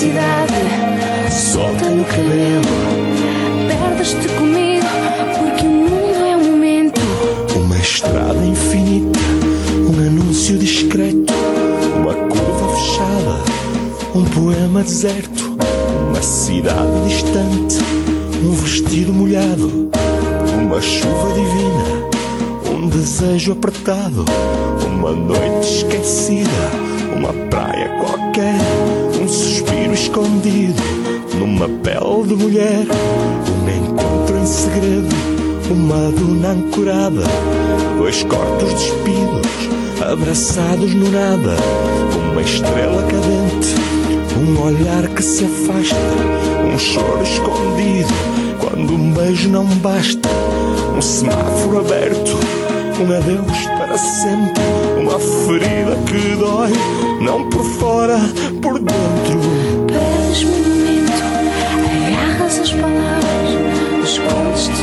Cidade, 0.00 0.54
solta 1.30 1.90
no 1.90 2.02
cabelo. 2.06 2.62
Perdes-te 3.68 4.28
comigo, 4.28 4.86
porque 5.38 5.66
o 5.66 5.70
mundo 5.70 6.24
é 6.24 6.36
um 6.38 6.52
momento. 6.52 7.00
Uma 7.54 7.76
estrada 7.76 8.42
infinita, 8.42 9.18
um 9.90 10.06
anúncio 10.06 10.56
discreto, 10.56 11.34
uma 11.94 12.14
curva 12.14 12.76
fechada, 12.76 13.44
um 14.14 14.24
poema 14.24 14.82
deserto, 14.82 15.54
uma 16.08 16.22
cidade 16.22 17.06
distante, 17.06 17.76
um 18.42 18.52
vestido 18.52 19.12
molhado, 19.12 19.90
uma 20.62 20.80
chuva 20.80 21.34
divina, 21.34 22.74
um 22.74 22.88
desejo 22.88 23.52
apertado, 23.52 24.24
uma 24.86 25.12
noite 25.12 25.68
esquecida, 25.76 26.48
uma 27.14 27.34
praia 27.50 27.90
qualquer, 28.00 29.09
suspiro 29.30 29.94
escondido, 29.94 30.82
numa 31.38 31.68
pele 31.68 32.26
de 32.26 32.34
mulher, 32.34 32.86
um 33.48 33.68
encontro 33.68 34.36
em 34.36 34.46
segredo, 34.46 35.14
uma 35.70 36.10
duna 36.10 36.48
ancorada, 36.50 37.22
dois 37.96 38.24
corpos 38.24 38.72
despidos, 38.74 39.70
abraçados 40.00 40.92
no 40.94 41.10
nada, 41.10 41.56
uma 42.32 42.42
estrela 42.42 43.02
cadente, 43.02 43.74
um 44.36 44.66
olhar 44.66 45.08
que 45.14 45.22
se 45.22 45.44
afasta, 45.44 45.96
um 46.64 46.78
choro 46.78 47.22
escondido, 47.22 48.12
quando 48.58 48.94
um 48.94 49.12
beijo 49.12 49.48
não 49.48 49.64
basta, 49.64 50.28
um 50.96 51.00
semáforo 51.00 51.78
aberto, 51.78 52.36
um 53.02 53.16
adeus 53.16 53.66
para 53.78 53.96
sempre, 53.96 54.62
uma 55.00 55.18
ferida 55.18 55.96
que 56.06 56.36
dói, 56.36 56.70
não 57.22 57.48
por 57.48 57.64
fora, 57.64 58.18
por 58.60 58.78
dentro. 58.78 59.40
Perdes-me 59.86 60.60
momento, 60.60 61.12
agarras 62.06 62.58
as 62.58 62.72
palavras, 62.72 64.04
escondes-te 64.04 64.79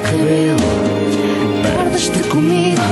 cabelo. 0.00 0.56
Perdes-te 1.62 2.20
comigo, 2.28 2.82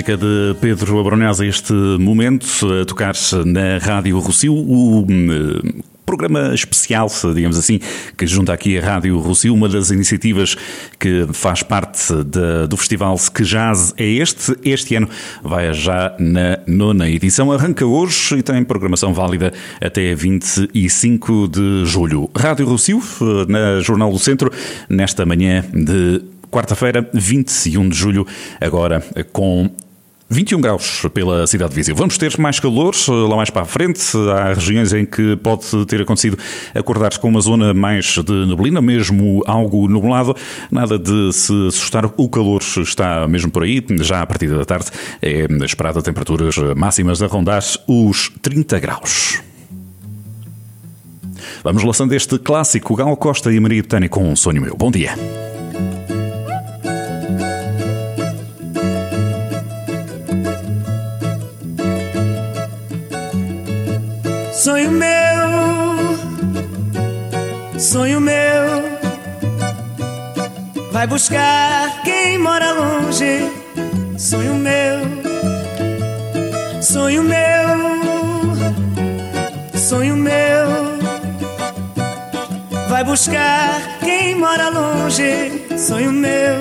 música 0.00 0.16
de 0.16 0.56
Pedro 0.62 0.98
Abronesa, 0.98 1.44
este 1.44 1.74
momento, 1.74 2.46
a 2.80 2.86
tocar 2.86 3.12
na 3.44 3.76
Rádio 3.76 4.18
Rocio, 4.18 4.54
o 4.54 5.02
hum, 5.06 5.60
programa 6.06 6.54
especial, 6.54 7.06
digamos 7.34 7.58
assim, 7.58 7.78
que 8.16 8.26
junta 8.26 8.50
aqui 8.54 8.78
a 8.78 8.82
Rádio 8.82 9.18
Rocio, 9.18 9.52
uma 9.52 9.68
das 9.68 9.90
iniciativas 9.90 10.56
que 10.98 11.26
faz 11.34 11.62
parte 11.62 12.14
da- 12.24 12.64
do 12.64 12.78
festival 12.78 13.14
Que 13.34 13.42
Jazz 13.42 13.92
é 13.98 14.06
este. 14.06 14.56
Este 14.64 14.94
ano 14.94 15.08
vai 15.42 15.70
já 15.74 16.14
na 16.18 16.58
nona 16.66 17.06
edição. 17.10 17.52
Arranca 17.52 17.84
hoje 17.84 18.36
e 18.38 18.42
tem 18.42 18.64
programação 18.64 19.12
válida 19.12 19.52
até 19.82 20.14
25 20.14 21.46
de 21.46 21.84
julho. 21.84 22.30
Rádio 22.34 22.64
Rocio, 22.66 23.02
na 23.48 23.80
Jornal 23.80 24.10
do 24.10 24.18
Centro, 24.18 24.50
nesta 24.88 25.26
manhã 25.26 25.62
de 25.74 26.22
quarta-feira, 26.50 27.08
21 27.14 27.88
de 27.88 27.96
julho, 27.96 28.26
agora 28.60 29.04
com 29.32 29.70
21 30.30 30.60
graus 30.60 31.02
pela 31.12 31.44
cidade 31.44 31.70
de 31.70 31.76
Viseu. 31.76 31.96
Vamos 31.96 32.16
ter 32.16 32.38
mais 32.38 32.60
calor 32.60 32.94
eh, 32.94 33.10
lá 33.10 33.36
mais 33.36 33.50
para 33.50 33.62
a 33.62 33.64
frente. 33.64 34.00
Há 34.32 34.54
regiões 34.54 34.92
em 34.92 35.04
que 35.04 35.36
pode 35.36 35.84
ter 35.86 36.02
acontecido 36.02 36.38
acordar 36.72 37.18
com 37.18 37.28
uma 37.28 37.40
zona 37.40 37.74
mais 37.74 38.06
de 38.06 38.46
neblina, 38.46 38.80
mesmo 38.80 39.42
algo 39.44 39.88
nublado. 39.88 40.36
Nada 40.70 40.96
de 40.96 41.32
se 41.32 41.52
assustar. 41.66 42.06
O 42.16 42.28
calor 42.28 42.62
está 42.62 43.26
mesmo 43.26 43.50
por 43.50 43.64
aí. 43.64 43.84
Já 44.02 44.22
a 44.22 44.26
partir 44.26 44.48
da 44.48 44.64
tarde 44.64 44.86
é 45.20 45.46
esperada 45.64 46.00
temperaturas 46.00 46.56
máximas 46.76 47.20
a 47.20 47.26
rondar 47.26 47.64
os 47.88 48.30
30 48.40 48.78
graus. 48.78 49.42
Vamos 51.64 51.82
lançando 51.82 52.12
este 52.14 52.38
clássico 52.38 52.94
Gal 52.94 53.16
Costa 53.16 53.52
e 53.52 53.58
Maria 53.58 53.82
Betânia 53.82 54.08
com 54.08 54.30
um 54.30 54.36
sonho 54.36 54.62
meu. 54.62 54.76
Bom 54.76 54.92
dia. 54.92 55.14
Sonho 64.70 64.92
meu, 64.92 66.16
sonho 67.76 68.20
meu, 68.20 68.98
vai 70.92 71.08
buscar 71.08 72.02
quem 72.04 72.38
mora 72.38 72.70
longe. 72.74 73.50
Sonho 74.16 74.54
meu, 74.54 75.00
sonho 76.80 77.24
meu, 77.24 77.68
sonho 79.74 80.16
meu, 80.16 80.68
vai 82.88 83.02
buscar 83.02 83.98
quem 83.98 84.36
mora 84.36 84.68
longe. 84.68 85.66
Sonho 85.76 86.12
meu, 86.12 86.60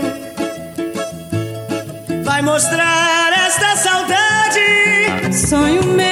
vai 2.24 2.42
mostrar 2.42 3.34
esta 3.46 3.76
saudade. 3.76 4.68
Sonho 5.32 5.84
meu, 5.84 6.09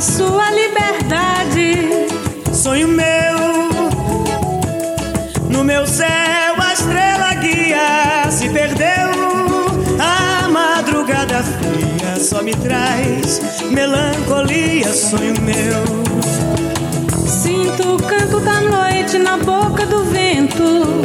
sua 0.00 0.50
liberdade. 0.50 2.08
Sonho 2.52 2.88
meu, 2.88 3.38
no 5.50 5.62
meu 5.62 5.86
céu 5.86 6.54
a 6.58 6.72
estrela 6.72 7.34
guia 7.34 8.30
se 8.30 8.48
perdeu. 8.48 9.10
A 9.98 10.48
madrugada 10.48 11.42
fria 11.42 12.16
só 12.18 12.42
me 12.42 12.54
traz 12.54 13.40
melancolia. 13.70 14.92
Sonho 14.92 15.34
meu, 15.42 15.84
Sinto 17.26 17.96
o 17.96 18.02
canto 18.02 18.40
da 18.40 18.60
noite 18.60 19.18
na 19.18 19.36
boca 19.36 19.84
do 19.84 20.04
vento. 20.04 21.02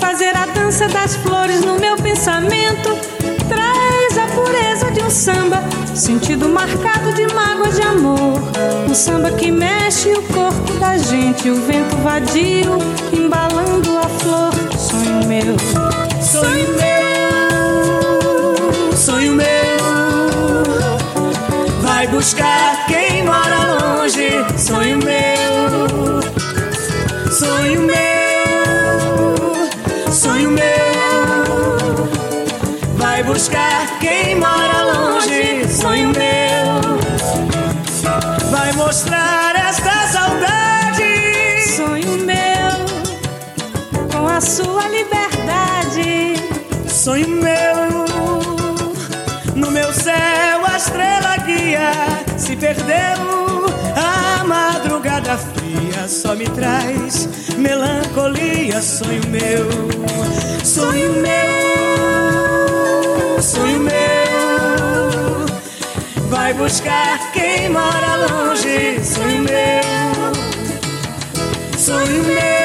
Fazer 0.00 0.36
a 0.36 0.46
dança 0.46 0.86
das 0.88 1.16
flores 1.16 1.64
no 1.64 1.78
meu 1.78 1.96
pensamento 1.96 3.11
samba, 5.12 5.62
sentido 5.94 6.48
marcado 6.48 7.12
de 7.12 7.26
mágoa 7.34 7.68
de 7.68 7.82
amor. 7.82 8.40
Um 8.88 8.94
samba 8.94 9.30
que 9.30 9.50
mexe 9.50 10.10
o 10.12 10.22
corpo 10.22 10.72
da 10.80 10.96
gente, 10.96 11.50
o 11.50 11.54
vento 11.54 11.96
vadio 11.98 12.78
embalando 13.12 13.98
a 13.98 14.08
flor. 14.08 14.52
Sonho 14.78 15.26
meu, 15.26 15.56
sonho 16.20 16.68
meu, 16.78 17.92
sonho 18.96 19.34
meu. 19.34 19.46
Vai 21.82 22.06
buscar 22.08 22.86
quem 22.86 23.22
mora 23.24 23.98
longe, 23.98 24.30
sonho 24.56 24.98
meu, 24.98 25.31
perdeu. 52.62 53.66
A 53.96 54.44
madrugada 54.44 55.36
fria 55.36 56.06
só 56.06 56.36
me 56.36 56.44
traz 56.44 57.28
melancolia, 57.58 58.80
sonho 58.80 59.20
meu, 59.28 59.68
sonho 60.64 61.12
meu, 61.14 61.32
sonho 63.42 63.80
meu. 63.80 63.92
Vai 66.28 66.54
buscar 66.54 67.32
quem 67.32 67.68
mora 67.68 68.28
longe, 68.28 69.04
sonho 69.04 69.42
meu, 69.42 70.32
sonho 71.76 72.22
meu, 72.22 72.61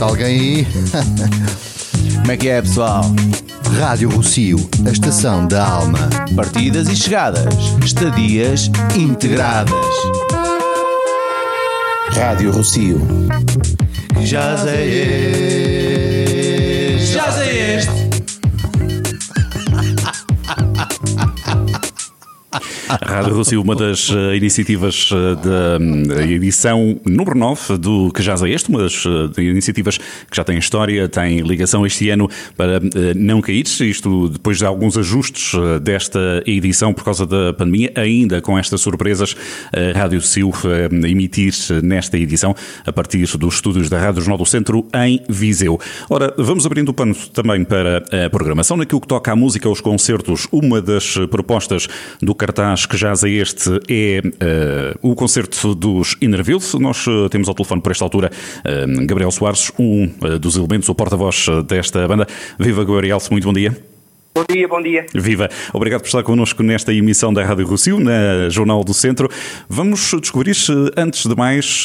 Está 0.00 0.08
alguém 0.08 0.26
aí? 0.26 0.66
Como 2.20 2.32
é 2.32 2.36
que 2.38 2.48
é, 2.48 2.62
pessoal? 2.62 3.02
Rádio 3.78 4.08
Rocio, 4.08 4.56
a 4.86 4.90
estação 4.90 5.46
da 5.46 5.62
alma. 5.62 5.98
Partidas 6.34 6.88
e 6.88 6.96
chegadas, 6.96 7.54
estadias 7.84 8.70
integradas. 8.96 9.74
Rádio 12.14 12.50
Rocio. 12.50 12.98
Já 14.22 14.56
sei 14.56 15.79
Rádio 23.10 23.34
Rússia, 23.34 23.60
uma 23.60 23.74
das 23.74 24.08
eh, 24.08 24.36
iniciativas 24.36 25.10
eh, 25.12 26.14
da 26.14 26.22
edição 26.22 27.00
número 27.04 27.36
9 27.36 27.76
do 27.76 28.12
Que 28.12 28.22
Já 28.22 28.34
é 28.34 28.50
Este, 28.50 28.68
uma 28.68 28.78
das 28.84 29.04
eh, 29.04 29.42
iniciativas 29.42 29.98
que 29.98 30.36
já 30.36 30.44
tem 30.44 30.56
história, 30.56 31.08
tem 31.08 31.40
ligação 31.40 31.84
este 31.84 32.08
ano 32.08 32.28
para 32.56 32.80
não 33.16 33.40
cair, 33.40 33.64
isto 33.80 34.28
depois 34.28 34.58
de 34.58 34.64
alguns 34.64 34.96
ajustes 34.96 35.52
desta 35.82 36.42
edição 36.46 36.94
por 36.94 37.04
causa 37.04 37.26
da 37.26 37.52
pandemia, 37.52 37.92
ainda 37.96 38.40
com 38.40 38.56
estas 38.56 38.80
surpresas, 38.80 39.34
a 39.72 39.98
Rádio 39.98 40.20
Sil 40.22 40.54
emitir 41.08 41.52
nesta 41.82 42.16
edição 42.16 42.54
a 42.86 42.92
partir 42.92 43.26
dos 43.36 43.54
estúdios 43.54 43.88
da 43.88 43.98
Rádio 43.98 44.22
Jornal 44.22 44.38
do 44.38 44.46
Centro 44.46 44.86
em 44.94 45.20
Viseu. 45.28 45.80
Ora, 46.08 46.32
vamos 46.38 46.64
abrindo 46.64 46.90
o 46.90 46.94
pano 46.94 47.14
também 47.34 47.64
para 47.64 48.04
a 48.26 48.30
programação, 48.30 48.76
naquilo 48.76 49.00
que 49.00 49.08
toca 49.08 49.32
à 49.32 49.36
música, 49.36 49.68
aos 49.68 49.80
concertos, 49.80 50.46
uma 50.52 50.80
das 50.80 51.16
propostas 51.30 51.88
do 52.22 52.34
cartaz 52.34 52.86
que 52.86 52.99
já 53.00 53.12
é 53.26 53.30
este 53.30 53.70
é 53.88 54.18
eh, 54.40 54.94
o 55.00 55.14
concerto 55.14 55.74
dos 55.74 56.18
Innerville. 56.20 56.60
Nós 56.78 57.06
eh, 57.08 57.28
temos 57.30 57.48
ao 57.48 57.54
telefone 57.54 57.80
por 57.80 57.92
esta 57.92 58.04
altura 58.04 58.30
eh, 58.62 58.84
Gabriel 59.06 59.30
Soares, 59.30 59.72
um 59.78 60.06
dos 60.38 60.56
elementos, 60.56 60.86
o 60.90 60.94
porta-voz 60.94 61.46
desta 61.66 62.06
banda. 62.06 62.26
Viva 62.58 62.84
Gabriel, 62.84 63.18
muito 63.30 63.44
bom 63.44 63.54
dia. 63.54 63.74
Bom 64.34 64.44
dia, 64.46 64.68
bom 64.68 64.82
dia. 64.82 65.06
Viva! 65.14 65.48
Obrigado 65.72 66.02
por 66.02 66.08
estar 66.08 66.22
connosco 66.22 66.62
nesta 66.62 66.92
emissão 66.92 67.32
da 67.32 67.42
Rádio 67.42 67.66
Rocio, 67.66 67.98
na 67.98 68.50
Jornal 68.50 68.84
do 68.84 68.92
Centro. 68.92 69.30
Vamos 69.66 70.12
descobrir, 70.20 70.54
antes 70.96 71.26
de 71.26 71.34
mais, 71.34 71.84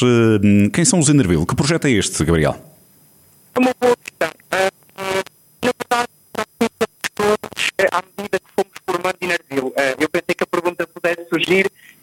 quem 0.72 0.84
são 0.84 0.98
os 0.98 1.08
Innerville. 1.08 1.46
Que 1.46 1.56
projeto 1.56 1.86
é 1.86 1.92
este, 1.92 2.24
Gabriel? 2.24 2.54
É 3.54 3.58
uma 3.58 3.72
boa 3.80 3.96
questão. 3.96 4.30
Na 5.62 5.72
verdade, 5.78 6.08
à 7.90 8.02
medida 8.16 8.45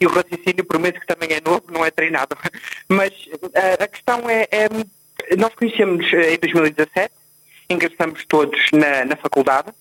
e 0.04 0.06
o 0.06 0.10
raciocínio 0.10 0.66
prometo 0.66 1.00
que 1.00 1.08
também 1.08 1.30
é 1.32 1.42
novo, 1.42 1.64
não 1.72 1.86
é 1.86 1.90
treinado. 1.90 2.36
Mas 2.90 3.14
ah, 3.56 3.84
a 3.84 3.88
questão 3.88 4.30
é, 4.30 4.48
é, 4.52 4.68
nós 5.38 5.54
conhecemos 5.56 6.12
eh, 6.14 6.34
em 6.34 6.38
2017, 6.38 7.14
ingressamos 7.70 8.26
todos 8.26 8.60
na, 8.74 9.06
na 9.06 9.16
faculdade, 9.16 9.72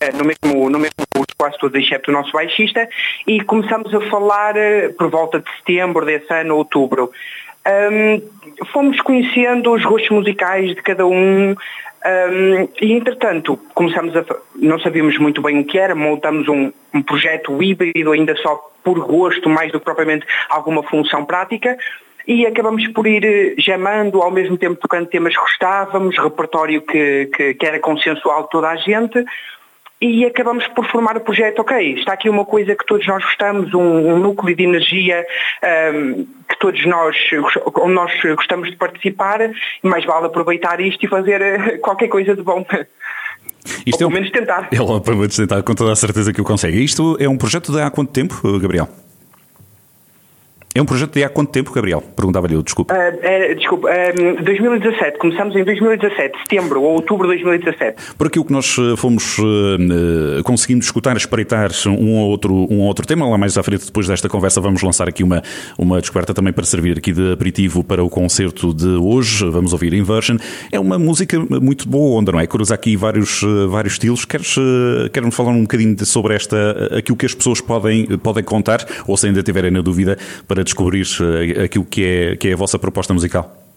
eh, 0.00 0.10
no 0.12 0.24
mesmo, 0.24 0.68
no 0.68 0.78
mesmo 0.78 1.04
curso, 1.14 1.34
quase 1.38 1.56
todos, 1.58 1.80
exceto 1.80 2.10
o 2.10 2.14
nosso 2.14 2.32
baixista, 2.32 2.88
e 3.26 3.40
começamos 3.44 3.94
a 3.94 4.00
falar 4.10 4.56
eh, 4.56 4.88
por 4.88 5.08
volta 5.10 5.38
de 5.38 5.48
setembro 5.58 6.04
desse 6.04 6.32
ano, 6.32 6.56
outubro. 6.56 7.12
Ahm, 7.64 8.22
fomos 8.72 9.00
conhecendo 9.00 9.72
os 9.72 9.84
gostos 9.84 10.10
musicais 10.10 10.74
de 10.74 10.82
cada 10.82 11.06
um 11.06 11.54
ahm, 12.04 12.68
e, 12.80 12.92
entretanto, 12.92 13.58
começamos 13.74 14.16
a. 14.16 14.24
Não 14.56 14.78
sabíamos 14.78 15.18
muito 15.18 15.42
bem 15.42 15.60
o 15.60 15.64
que 15.64 15.78
era, 15.78 15.94
montamos 15.94 16.48
um, 16.48 16.72
um 16.94 17.02
projeto 17.02 17.62
híbrido, 17.62 18.12
ainda 18.12 18.36
só 18.36 18.70
por 18.82 18.98
gosto, 19.00 19.48
mais 19.48 19.70
do 19.72 19.78
que 19.78 19.84
propriamente 19.84 20.26
alguma 20.48 20.82
função 20.82 21.24
prática. 21.24 21.76
E 22.26 22.46
acabamos 22.46 22.86
por 22.88 23.06
ir 23.06 23.24
eh, 23.24 23.54
jamando, 23.58 24.20
ao 24.20 24.30
mesmo 24.30 24.58
tempo 24.58 24.76
tocando 24.76 25.06
temas 25.06 25.34
que 25.34 25.40
gostávamos, 25.40 26.18
repertório 26.18 26.82
que, 26.82 27.30
que, 27.34 27.54
que 27.54 27.66
era 27.66 27.80
consensual 27.80 28.42
de 28.42 28.50
toda 28.50 28.68
a 28.68 28.76
gente, 28.76 29.24
e 30.00 30.24
acabamos 30.24 30.66
por 30.68 30.86
formar 30.86 31.16
o 31.16 31.20
projeto, 31.20 31.58
ok, 31.60 31.94
está 31.94 32.12
aqui 32.12 32.30
uma 32.30 32.44
coisa 32.44 32.74
que 32.76 32.86
todos 32.86 33.06
nós 33.06 33.22
gostamos, 33.24 33.74
um, 33.74 33.80
um 33.80 34.18
núcleo 34.18 34.54
de 34.54 34.62
energia 34.62 35.26
ahm, 35.62 36.24
que 36.48 36.58
todos 36.60 36.84
nós, 36.86 37.16
onde 37.76 37.94
nós 37.94 38.12
gostamos 38.36 38.70
de 38.70 38.76
participar, 38.76 39.40
e 39.42 39.88
mais 39.88 40.04
vale 40.04 40.26
aproveitar 40.26 40.80
isto 40.80 41.04
e 41.04 41.08
fazer 41.08 41.40
eh, 41.40 41.78
qualquer 41.82 42.08
coisa 42.08 42.36
de 42.36 42.42
bom. 42.42 42.64
Isto 43.84 44.04
Ou 44.04 44.10
pelo 44.10 44.10
menos 44.12 44.30
tentar. 44.30 44.68
Ele, 44.70 45.00
pelo 45.00 45.16
menos, 45.16 45.36
tentar, 45.36 45.62
com 45.62 45.74
toda 45.74 45.92
a 45.92 45.96
certeza 45.96 46.32
que 46.32 46.40
o 46.40 46.44
consegue. 46.44 46.82
Isto 46.82 47.16
é 47.20 47.28
um 47.28 47.36
projeto 47.36 47.72
de 47.72 47.80
há 47.80 47.90
quanto 47.90 48.12
tempo, 48.12 48.58
Gabriel? 48.58 48.88
É 50.78 50.80
um 50.80 50.84
projeto 50.86 51.14
de 51.14 51.24
há 51.24 51.28
quanto 51.28 51.50
tempo, 51.50 51.72
Gabriel? 51.72 52.00
Perguntava-lhe 52.14 52.54
eu, 52.54 52.62
desculpa. 52.62 52.94
Ah, 52.94 53.12
é, 53.20 53.52
desculpa, 53.52 53.88
ah, 53.90 54.42
2017, 54.44 55.18
começamos 55.18 55.56
em 55.56 55.64
2017, 55.64 56.38
setembro 56.38 56.80
ou 56.80 56.92
outubro 56.92 57.26
de 57.26 57.42
2017. 57.42 58.14
Por 58.16 58.28
aquilo 58.28 58.44
que 58.44 58.52
nós 58.52 58.76
eh, 58.78 58.96
fomos 58.96 59.38
eh, 59.40 60.40
conseguindo 60.44 60.84
escutar, 60.84 61.16
espreitar 61.16 61.72
um 61.88 62.14
ou 62.18 62.28
outro, 62.30 62.54
um 62.70 62.78
ou 62.78 62.86
outro 62.86 63.04
tema, 63.04 63.28
lá 63.28 63.36
mais 63.36 63.58
à 63.58 63.62
frente, 63.64 63.86
depois 63.86 64.06
desta 64.06 64.28
conversa, 64.28 64.60
vamos 64.60 64.80
lançar 64.80 65.08
aqui 65.08 65.24
uma, 65.24 65.42
uma 65.76 66.00
descoberta 66.00 66.32
também 66.32 66.52
para 66.52 66.64
servir 66.64 66.96
aqui 66.96 67.10
de 67.10 67.32
aperitivo 67.32 67.82
para 67.82 68.04
o 68.04 68.08
concerto 68.08 68.72
de 68.72 68.86
hoje. 68.86 69.50
Vamos 69.50 69.72
ouvir 69.72 69.92
Inversion. 69.92 70.36
É 70.70 70.78
uma 70.78 70.96
música 70.96 71.40
muito 71.60 71.88
boa 71.88 72.20
onda, 72.20 72.30
não 72.30 72.38
é? 72.38 72.46
Cruza 72.46 72.74
aqui 72.76 72.94
vários, 72.96 73.40
vários 73.68 73.94
estilos. 73.94 74.24
Queres, 74.24 74.54
queres 75.12 75.34
falar 75.34 75.50
um 75.50 75.62
bocadinho 75.62 75.96
de- 75.96 76.06
sobre 76.06 76.34
esta, 76.36 76.96
aquilo 76.96 77.16
que 77.16 77.26
as 77.26 77.34
pessoas 77.34 77.60
podem, 77.60 78.06
podem 78.18 78.44
contar, 78.44 78.86
ou 79.08 79.16
se 79.16 79.26
ainda 79.26 79.42
tiverem 79.42 79.72
na 79.72 79.80
dúvida, 79.80 80.16
para 80.46 80.67
descobrir 80.68 81.06
eh, 81.20 81.64
aquilo 81.64 81.84
que 81.84 82.04
é, 82.04 82.36
que 82.36 82.48
é 82.48 82.52
a 82.52 82.56
vossa 82.56 82.78
proposta 82.78 83.12
musical? 83.12 83.67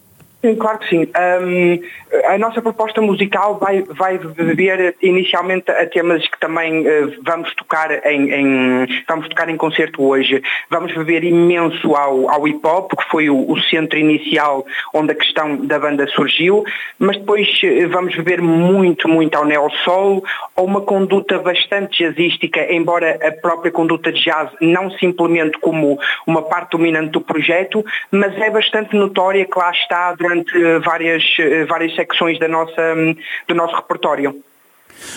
Sim, 0.43 0.55
claro 0.55 0.79
que 0.79 0.89
sim. 0.89 1.07
Ahm, 1.13 1.79
a 2.25 2.35
nossa 2.39 2.63
proposta 2.63 2.99
musical 2.99 3.59
vai, 3.59 3.83
vai 3.83 4.17
beber 4.17 4.95
inicialmente 4.99 5.69
a 5.69 5.85
temas 5.85 6.27
que 6.27 6.39
também 6.39 6.83
eh, 6.87 7.15
vamos 7.23 7.53
tocar 7.53 7.91
em, 8.07 8.31
em- 8.33 8.87
vamos 9.07 9.29
tocar 9.29 9.47
em 9.49 9.55
concerto 9.55 10.03
hoje. 10.03 10.41
Vamos 10.67 10.93
beber 10.95 11.23
imenso 11.23 11.95
ao, 11.95 12.27
ao 12.27 12.47
hip 12.47 12.59
hop, 12.65 12.91
que 12.97 13.07
foi 13.11 13.29
o, 13.29 13.51
o 13.51 13.61
centro 13.61 13.99
inicial 13.99 14.65
onde 14.95 15.11
a 15.11 15.15
questão 15.15 15.57
da 15.57 15.77
banda 15.77 16.07
surgiu, 16.07 16.63
mas 16.97 17.17
depois 17.17 17.47
eh, 17.63 17.85
vamos 17.85 18.15
beber 18.15 18.41
muito, 18.41 19.07
muito 19.07 19.35
ao 19.35 19.45
neo 19.45 19.69
soul, 19.83 20.23
a 20.57 20.61
uma 20.63 20.81
conduta 20.81 21.37
bastante 21.37 21.99
jazzística, 22.03 22.73
embora 22.73 23.19
a 23.21 23.31
própria 23.31 23.71
conduta 23.71 24.11
de 24.11 24.23
jazz 24.23 24.49
não 24.59 24.89
se 24.89 25.05
implemente 25.05 25.59
como 25.59 25.99
uma 26.25 26.41
parte 26.41 26.71
dominante 26.71 27.11
do 27.11 27.21
projeto, 27.21 27.85
mas 28.09 28.35
é 28.41 28.49
bastante 28.49 28.95
notória 28.95 29.45
que 29.45 29.59
lá 29.59 29.69
está 29.69 30.15
eh, 30.34 30.79
várias, 30.79 31.23
eh, 31.39 31.65
várias 31.65 31.95
secções 31.95 32.39
da 32.39 32.47
nossa, 32.47 32.93
hum, 32.95 33.15
do 33.47 33.55
nosso 33.55 33.75
repertório. 33.75 34.36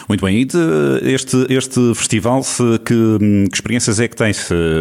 Muito 0.08 0.24
bem, 0.24 0.40
e 0.40 1.12
este, 1.12 1.46
este 1.50 1.94
festival, 1.94 2.40
que, 2.86 3.48
que 3.48 3.54
experiências 3.54 4.00
é 4.00 4.08
que 4.08 4.16
tem, 4.16 4.32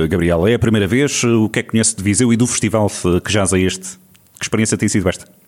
Gabriel? 0.08 0.48
É 0.48 0.54
a 0.54 0.60
primeira 0.60 0.88
vez? 0.88 1.26
O 1.26 1.50
que 1.50 1.60
é 1.60 1.64
que 1.64 1.72
conhece 1.72 1.98
de 1.98 2.02
Viseu 2.02 2.32
e 2.32 2.38
do 2.38 2.48
festival 2.48 2.88
que 3.26 3.32
já 3.32 3.44
é 3.44 3.60
este? 3.60 3.98
Que 4.38 4.46
experiência 4.46 4.78
tem 4.78 4.88
sido 4.88 5.10
esta? 5.10 5.43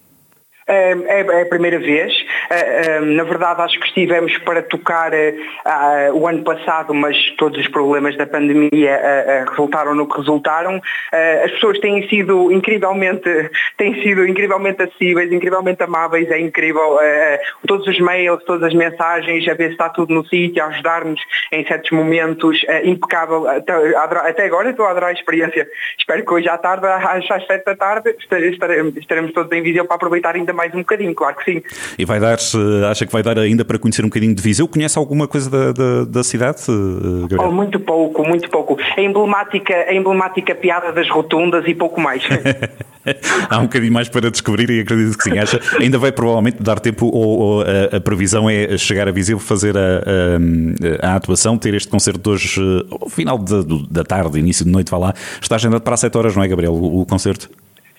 É, 0.68 0.92
é, 0.94 1.42
a 1.44 1.46
primeira 1.46 1.78
vez. 1.78 2.12
É, 2.50 2.96
é, 2.96 3.00
na 3.00 3.24
verdade, 3.24 3.62
acho 3.62 3.80
que 3.80 3.88
estivemos 3.88 4.36
para 4.40 4.64
tocar 4.64 5.12
o 6.14 6.28
ano 6.28 6.44
passado, 6.44 6.94
mas 6.94 7.16
todos 7.38 7.60
os 7.60 7.68
problemas 7.68 8.18
da 8.18 8.26
pandemia 8.26 9.00
resultaram 9.50 9.94
no 9.94 10.08
que 10.08 10.18
resultaram. 10.18 10.82
As 11.44 11.52
pessoas 11.52 11.80
têm 11.80 12.08
sido 12.08 12.52
incrivelmente, 12.52 13.30
têm 13.78 14.02
sido 14.02 14.26
incrivelmente 14.28 14.82
acessíveis, 14.82 15.32
incrivelmente 15.32 15.84
amáveis, 15.84 16.30
é 16.32 16.40
incrível. 16.40 16.98
Todos 17.68 17.88
os 17.88 18.00
mails, 18.00 18.44
todas 18.44 18.64
as 18.64 18.74
mensagens, 18.74 19.48
a 19.48 19.54
ver 19.54 19.68
se 19.68 19.72
está 19.74 19.90
tudo 19.90 20.14
no 20.14 20.26
sítio, 20.26 20.64
a 20.64 20.68
ajudar-nos 20.68 21.20
em 21.52 21.66
certos 21.66 21.92
momentos, 21.92 22.66
impecável. 22.84 23.48
Até 23.48 24.46
agora 24.46 24.70
estou 24.70 24.86
a 24.86 24.92
adorar 24.92 25.10
a 25.10 25.14
experiência. 25.14 25.68
Espero 25.98 26.26
que 26.26 26.34
hoje 26.34 26.50
à 26.50 26.58
tarde, 26.58 26.86
às 26.88 27.46
sete 27.46 27.66
da 27.66 27.76
tarde, 27.76 28.16
estaremos 29.00 29.34
todos 29.34 29.52
em 29.52 29.62
vídeo 29.62 29.86
para 29.86 29.96
aproveitar 29.96 30.36
ainda 30.36 30.55
mais 30.56 30.74
um 30.74 30.80
bocadinho, 30.80 31.14
claro 31.14 31.36
que 31.36 31.52
sim. 31.52 31.62
E 31.98 32.06
vai 32.06 32.20
dar, 32.20 32.38
acha 32.90 33.06
que 33.06 33.12
vai 33.12 33.22
dar 33.22 33.38
ainda 33.38 33.64
para 33.64 33.78
conhecer 33.78 34.04
um 34.04 34.08
bocadinho 34.08 34.34
de 34.34 34.42
Viseu? 34.42 34.68
Conhece 34.68 34.98
alguma 34.98 35.28
coisa 35.28 35.50
da, 35.50 35.72
da, 35.72 36.06
da 36.06 36.24
cidade, 36.24 36.62
eh, 36.70 37.28
Gabriel? 37.28 37.50
Oh, 37.50 37.52
muito 37.52 37.80
pouco, 37.80 38.24
muito 38.28 38.50
pouco. 38.50 38.78
A 38.98 39.02
emblemática, 39.02 39.74
a 39.74 39.94
emblemática 39.94 40.56
piada 40.56 40.92
das 40.92 41.10
rotundas 41.10 41.66
e 41.68 41.76
pouco 41.76 42.00
mais. 42.02 42.24
Há 43.50 43.60
um 43.60 43.64
bocadinho 43.64 43.94
mais 43.94 44.10
para 44.10 44.32
descobrir 44.32 44.70
e 44.70 44.80
acredito 44.80 45.16
que 45.18 45.24
sim. 45.24 45.38
Acha, 45.38 45.60
ainda 45.80 45.98
vai 46.00 46.12
provavelmente 46.12 46.62
dar 46.62 46.80
tempo, 46.80 47.06
ou, 47.06 47.40
ou 47.40 47.62
a, 47.62 47.98
a, 47.98 48.02
previsão 48.02 48.50
é 48.50 48.78
chegar 48.78 49.08
a 49.08 49.12
Viseu, 49.12 49.38
fazer 49.38 49.78
a, 49.78 50.02
a, 51.02 51.12
a, 51.12 51.16
atuação, 51.16 51.58
ter 51.58 51.76
este 51.76 51.90
concerto 51.90 52.20
de 52.20 52.30
hoje, 52.30 52.62
eh, 52.62 52.96
ao 53.00 53.10
final 53.10 53.38
de, 53.38 53.88
da 53.90 54.04
tarde, 54.04 54.40
início 54.40 54.66
de 54.66 54.72
noite, 54.72 54.90
vá 54.90 54.98
lá. 54.98 55.14
Está 55.40 55.56
agendado 55.56 55.82
para 55.82 55.94
as 55.94 56.00
7 56.00 56.18
horas, 56.18 56.36
não 56.36 56.44
é, 56.44 56.48
Gabriel, 56.48 56.74
o, 56.74 57.02
o 57.02 57.06
concerto? 57.06 57.50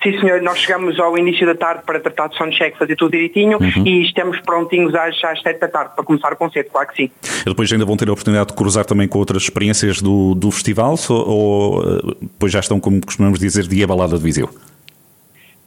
Sim, 0.07 0.21
senhor, 0.21 0.41
nós 0.41 0.59
chegamos 0.59 1.01
ao 1.01 1.19
início 1.19 1.45
da 1.45 1.55
tarde 1.57 1.83
para 1.85 1.99
tratar 1.99 2.29
de 2.29 2.37
soundcheck, 2.37 2.79
fazer 2.79 2.95
tudo 2.95 3.11
direitinho 3.11 3.59
uhum. 3.59 3.85
e 3.85 4.03
estamos 4.03 4.39
prontinhos 4.41 4.95
às, 4.95 5.17
às 5.25 5.43
7 5.43 5.59
da 5.59 5.67
tarde 5.67 5.97
para 5.97 6.05
começar 6.05 6.33
o 6.33 6.37
concerto, 6.37 6.71
claro 6.71 6.87
que 6.89 6.97
sim. 6.97 7.11
E 7.41 7.45
depois 7.45 7.73
ainda 7.73 7.85
vão 7.85 7.97
ter 7.97 8.09
a 8.09 8.13
oportunidade 8.13 8.51
de 8.51 8.55
cruzar 8.55 8.85
também 8.85 9.09
com 9.09 9.19
outras 9.19 9.43
experiências 9.43 10.01
do, 10.01 10.37
do 10.37 10.53
festival 10.53 10.95
ou, 11.09 11.29
ou 11.29 11.83
eh, 11.83 12.17
depois 12.23 12.53
já 12.53 12.61
estão, 12.61 12.79
como 12.79 13.05
costumamos 13.05 13.41
dizer, 13.41 13.67
dia 13.67 13.85
balada 13.85 14.17
de 14.17 14.23
Viseu? 14.23 14.49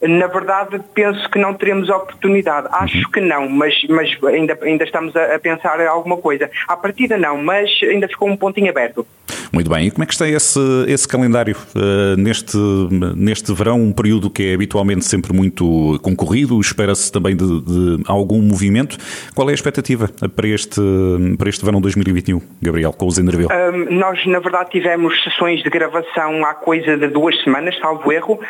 Na 0.02 0.26
verdade, 0.26 0.80
penso 0.94 1.28
que 1.30 1.38
não 1.38 1.54
teremos 1.54 1.88
oportunidade. 1.88 2.68
Acho 2.72 3.10
que 3.10 3.20
não, 3.20 3.48
mas, 3.48 3.74
mas 3.88 4.16
ainda, 4.24 4.58
ainda 4.62 4.84
estamos 4.84 5.14
a, 5.14 5.34
a 5.34 5.38
pensar 5.38 5.80
alguma 5.86 6.16
coisa. 6.16 6.50
À 6.66 6.76
partida 6.76 7.18
não, 7.18 7.36
mas 7.36 7.70
ainda 7.82 8.08
ficou 8.08 8.28
um 8.28 8.36
pontinho 8.36 8.70
aberto. 8.70 9.06
Muito 9.52 9.68
bem. 9.68 9.88
E 9.88 9.90
como 9.90 10.04
é 10.04 10.06
que 10.06 10.12
está 10.12 10.28
esse, 10.28 10.60
esse 10.88 11.06
calendário 11.06 11.56
uh, 11.74 12.16
neste, 12.16 12.56
neste 13.16 13.52
verão, 13.52 13.80
um 13.80 13.92
período 13.92 14.30
que 14.30 14.50
é 14.50 14.54
habitualmente 14.54 15.04
sempre 15.04 15.32
muito 15.32 15.98
concorrido, 16.02 16.60
espera-se 16.60 17.10
também 17.10 17.36
de, 17.36 17.60
de, 17.60 18.02
algum 18.06 18.40
movimento. 18.40 18.96
Qual 19.34 19.48
é 19.48 19.52
a 19.52 19.54
expectativa 19.54 20.08
para 20.34 20.48
este, 20.48 20.80
para 21.36 21.48
este 21.48 21.64
verão 21.64 21.80
2021, 21.80 22.40
Gabriel, 22.62 22.92
com 22.92 23.06
o 23.06 23.10
Zenderville? 23.10 23.48
Um, 23.52 23.98
nós, 23.98 24.24
na 24.26 24.38
verdade, 24.38 24.70
tivemos 24.70 25.20
sessões 25.24 25.62
de 25.62 25.70
gravação 25.70 26.44
há 26.44 26.54
coisa 26.54 26.96
de 26.96 27.08
duas 27.08 27.38
semanas, 27.42 27.76
salvo 27.78 28.12
erro. 28.12 28.40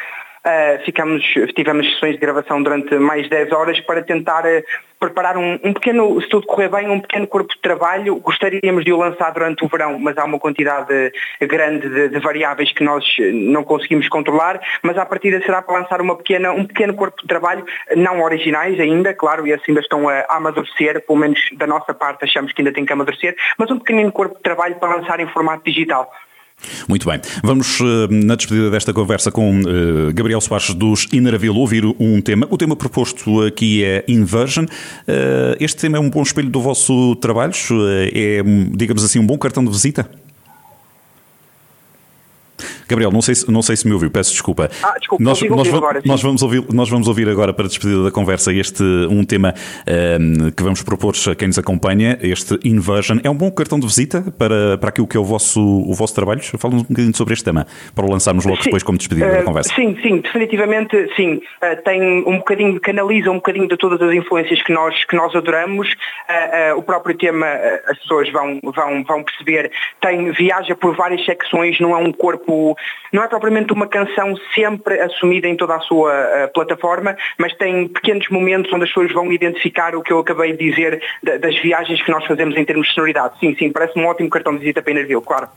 Uh, 0.41 0.83
ficamos, 0.87 1.23
tivemos 1.55 1.87
sessões 1.93 2.15
de 2.15 2.19
gravação 2.19 2.63
durante 2.63 2.95
mais 2.95 3.29
10 3.29 3.53
horas 3.53 3.79
para 3.81 4.03
tentar 4.03 4.43
uh, 4.47 4.63
preparar 4.99 5.37
um, 5.37 5.61
um, 5.63 5.75
pequeno, 5.75 6.19
se 6.19 6.31
tudo 6.31 6.47
correr 6.47 6.71
bem, 6.71 6.89
um 6.89 6.99
pequeno 6.99 7.27
corpo 7.27 7.53
de 7.55 7.61
trabalho. 7.61 8.17
Gostaríamos 8.21 8.83
de 8.83 8.91
o 8.91 8.97
lançar 8.97 9.33
durante 9.33 9.63
o 9.63 9.69
verão, 9.69 9.99
mas 9.99 10.17
há 10.17 10.25
uma 10.25 10.39
quantidade 10.39 11.13
grande 11.43 11.87
de, 11.91 12.09
de 12.09 12.19
variáveis 12.21 12.73
que 12.73 12.83
nós 12.83 13.05
não 13.19 13.63
conseguimos 13.63 14.09
controlar, 14.09 14.59
mas 14.83 14.97
à 14.97 15.05
partida 15.05 15.43
será 15.45 15.61
para 15.61 15.79
lançar 15.79 16.01
uma 16.01 16.17
pequena, 16.17 16.53
um 16.53 16.65
pequeno 16.65 16.95
corpo 16.95 17.21
de 17.21 17.29
trabalho, 17.29 17.67
não 17.95 18.23
originais 18.23 18.81
ainda, 18.81 19.13
claro, 19.13 19.47
e 19.47 19.53
assim 19.53 19.65
ainda 19.69 19.81
estão 19.81 20.09
a, 20.09 20.21
a 20.21 20.37
amadurecer, 20.37 21.05
pelo 21.07 21.19
menos 21.19 21.39
da 21.53 21.67
nossa 21.67 21.93
parte 21.93 22.25
achamos 22.25 22.53
que 22.53 22.63
ainda 22.63 22.73
tem 22.73 22.87
que 22.87 22.93
amadurecer, 22.95 23.37
mas 23.59 23.71
um 23.71 23.79
pequenino 23.79 24.11
corpo 24.11 24.37
de 24.37 24.43
trabalho 24.43 24.77
para 24.77 24.97
lançar 24.97 25.21
em 25.21 25.29
formato 25.29 25.65
digital. 25.65 26.11
Muito 26.89 27.09
bem. 27.09 27.21
Vamos, 27.43 27.79
eh, 27.81 28.09
na 28.11 28.35
despedida 28.35 28.71
desta 28.71 28.93
conversa 28.93 29.31
com 29.31 29.61
uh, 29.61 30.13
Gabriel 30.15 30.41
Soares 30.41 30.75
dos 30.75 31.07
Inaravil, 31.13 31.55
ouvir 31.55 31.85
um 31.99 32.21
tema. 32.21 32.47
O 32.51 32.57
tema 32.57 32.77
proposto 32.77 33.43
aqui 33.43 33.85
é 33.85 34.05
Inversion. 34.09 34.65
Uh, 34.65 35.57
este 35.59 35.81
tema 35.81 35.97
é 35.97 36.01
um 36.01 36.11
bom 36.11 36.23
espelho 36.23 36.51
do 36.51 36.61
vosso 36.61 37.17
trabalho? 37.17 37.53
É, 38.13 38.43
digamos 38.75 39.05
assim, 39.05 39.19
um 39.19 39.27
bom 39.27 39.39
cartão 39.39 39.65
de 39.65 39.71
visita? 39.71 40.09
Gabriel, 42.91 43.13
não 43.13 43.23
sei, 43.23 43.35
se, 43.37 43.51
não 43.51 43.63
sei 43.63 43.77
se 43.77 43.87
me 43.87 43.95
ouviu, 43.95 44.11
peço 44.11 44.33
desculpa. 44.33 44.69
Ah, 44.83 44.95
desculpa, 44.99 45.23
nós, 45.23 45.41
nós, 45.43 45.73
agora, 45.73 46.03
nós, 46.05 46.21
vamos 46.21 46.43
ouvir, 46.43 46.65
nós 46.73 46.89
vamos 46.91 47.07
ouvir 47.07 47.29
agora, 47.29 47.53
para 47.53 47.65
a 47.65 47.69
despedida 47.69 48.03
da 48.03 48.11
conversa, 48.11 48.53
este 48.53 48.83
um 49.09 49.25
tema 49.25 49.55
um, 49.87 50.47
ehm, 50.47 50.51
que 50.51 50.63
vamos 50.63 50.83
propor 50.83 51.15
a 51.31 51.35
quem 51.35 51.49
nos 51.49 51.59
acompanha, 51.59 52.19
este 52.21 52.59
Inversion. 52.65 53.19
É 53.23 53.31
um 53.31 53.35
bom 53.35 53.51
cartão 53.51 53.79
de 53.79 53.87
visita 53.87 54.25
para, 54.37 54.77
para 54.79 54.89
aquilo 54.89 55.07
que 55.07 55.17
é 55.17 55.21
o 55.21 55.25
vosso, 55.25 55.61
o 55.61 55.95
vosso 55.95 56.15
trabalho? 56.15 56.41
Fala-nos 56.59 56.83
um 56.83 56.87
bocadinho 56.89 57.17
sobre 57.17 57.35
este 57.35 57.45
tema, 57.45 57.67
para 57.95 58.05
o 58.05 58.11
lançarmos 58.11 58.45
logo 58.45 58.59
sim, 58.59 58.65
depois 58.65 58.83
como 58.83 58.99
despedida 58.99 59.29
uh, 59.29 59.33
da 59.33 59.43
conversa. 59.43 59.73
Sim, 59.75 59.97
sim, 60.03 60.19
definitivamente 60.19 60.97
sim. 61.15 61.35
Uh, 61.63 61.83
tem 61.85 62.25
um 62.27 62.39
bocadinho, 62.39 62.81
canaliza 62.81 63.31
um 63.31 63.37
bocadinho 63.37 63.69
de 63.69 63.77
todas 63.77 64.03
as 64.03 64.15
influências 64.15 64.61
que 64.63 64.73
nós, 64.73 65.05
que 65.05 65.15
nós 65.15 65.35
adoramos. 65.35 65.89
Uh, 65.89 66.77
o 66.77 66.83
próprio 66.83 67.17
tema, 67.17 67.47
as 67.87 67.99
pessoas 67.99 68.31
vão, 68.33 68.59
vão, 68.63 69.05
vão 69.05 69.23
perceber, 69.23 69.71
tem, 70.01 70.31
viaja 70.33 70.75
por 70.75 70.97
várias 70.97 71.25
secções, 71.25 71.79
não 71.79 71.93
é 71.93 71.99
um 71.99 72.13
corpo 72.13 72.77
não 73.13 73.23
é 73.23 73.29
propriamente 73.29 73.73
uma 73.73 73.87
canção 73.87 74.35
sempre 74.55 75.01
assumida 75.01 75.49
em 75.49 75.57
toda 75.57 75.75
a 75.75 75.81
sua 75.81 76.13
uh, 76.13 76.53
plataforma, 76.53 77.17
mas 77.39 77.53
tem 77.55 77.89
pequenos 77.89 78.29
momentos 78.29 78.73
onde 78.73 78.85
as 78.85 78.91
pessoas 78.91 79.13
vão 79.13 79.33
identificar 79.33 79.95
o 79.95 80.03
que 80.03 80.13
eu 80.13 80.19
acabei 80.19 80.53
de 80.53 80.71
dizer 80.71 81.03
da, 81.23 81.37
das 81.37 81.61
viagens 81.61 82.03
que 82.03 82.11
nós 82.11 82.25
fazemos 82.27 82.57
em 82.57 82.65
termos 82.65 82.89
de 82.89 82.95
sonoridade. 82.95 83.35
Sim, 83.41 83.55
sim, 83.59 83.71
parece 83.71 83.99
um 83.99 84.07
ótimo 84.07 84.31
cartão 84.31 84.53
de 84.53 84.61
visita 84.61 84.83
para 84.83 84.93
Enerville, 84.93 85.23
claro. 85.23 85.49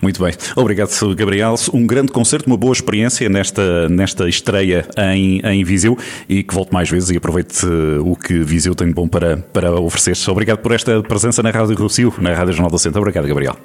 Muito 0.00 0.22
bem. 0.22 0.32
Obrigado, 0.56 0.90
Gabriel. 1.14 1.54
Um 1.72 1.86
grande 1.86 2.12
concerto, 2.12 2.46
uma 2.46 2.56
boa 2.56 2.72
experiência 2.72 3.28
nesta, 3.28 3.88
nesta 3.88 4.28
estreia 4.28 4.86
em, 4.98 5.40
em 5.44 5.64
Viseu 5.64 5.96
e 6.28 6.42
que 6.42 6.54
volte 6.54 6.72
mais 6.72 6.88
vezes 6.88 7.10
e 7.10 7.16
aproveite 7.16 7.64
eh, 7.64 8.00
o 8.00 8.16
que 8.16 8.38
Viseu 8.38 8.74
tem 8.74 8.88
de 8.88 8.94
bom 8.94 9.08
para, 9.08 9.36
para 9.36 9.72
oferecer. 9.72 10.12
Obrigado 10.30 10.58
por 10.58 10.72
esta 10.72 11.02
presença 11.02 11.42
na 11.42 11.50
Rádio 11.50 11.76
Rocio, 11.76 12.12
na 12.18 12.34
Rádio 12.34 12.52
Jornal 12.52 12.70
do 12.70 12.78
Centro. 12.78 13.00
Obrigado, 13.00 13.26
Gabriel. 13.26 13.56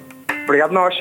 Obrigado 0.44 0.72
nós. 0.72 0.96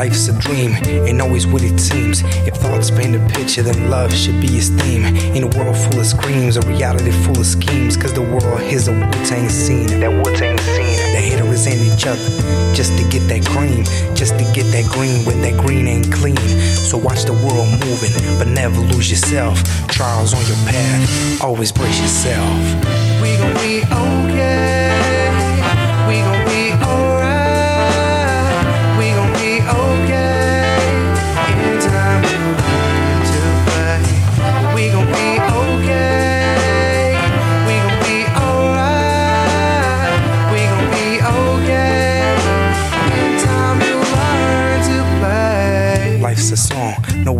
Life's 0.00 0.28
a 0.28 0.38
dream, 0.38 0.72
ain't 1.06 1.20
always 1.20 1.46
what 1.46 1.62
it 1.62 1.78
seems. 1.78 2.22
If 2.48 2.54
thoughts 2.54 2.90
paint 2.90 3.14
a 3.14 3.20
picture, 3.34 3.62
then 3.62 3.90
love 3.90 4.10
should 4.14 4.40
be 4.40 4.46
its 4.46 4.70
theme. 4.70 5.04
In 5.36 5.42
a 5.42 5.46
world 5.58 5.76
full 5.76 6.00
of 6.00 6.06
screams, 6.06 6.56
a 6.56 6.62
reality 6.62 7.10
full 7.10 7.38
of 7.38 7.44
schemes. 7.44 7.98
Cause 7.98 8.14
the 8.14 8.22
world 8.22 8.62
is 8.62 8.88
a 8.88 8.92
Wu-Tang 8.92 9.50
scene. 9.50 10.00
That 10.00 10.10
Wu-Tang 10.10 10.56
scene. 10.56 10.96
The 11.12 11.20
haters 11.20 11.66
in 11.66 11.78
each 11.92 12.06
other 12.06 12.24
just 12.72 12.96
to 12.96 13.04
get 13.10 13.28
that 13.28 13.44
cream. 13.44 13.84
Just 14.16 14.38
to 14.38 14.44
get 14.54 14.64
that 14.72 14.88
green 14.90 15.22
when 15.26 15.42
that 15.42 15.60
green 15.60 15.86
ain't 15.86 16.10
clean. 16.10 16.48
So 16.88 16.96
watch 16.96 17.24
the 17.24 17.34
world 17.34 17.68
moving, 17.84 18.16
but 18.38 18.48
never 18.48 18.80
lose 18.80 19.10
yourself. 19.10 19.62
Trials 19.88 20.32
on 20.32 20.40
your 20.46 20.60
path, 20.64 21.42
always 21.42 21.72
brace 21.72 22.00
yourself. 22.00 22.56
We 23.20 23.36
gon' 23.36 23.52
be 23.60 23.84
okay. 23.84 24.89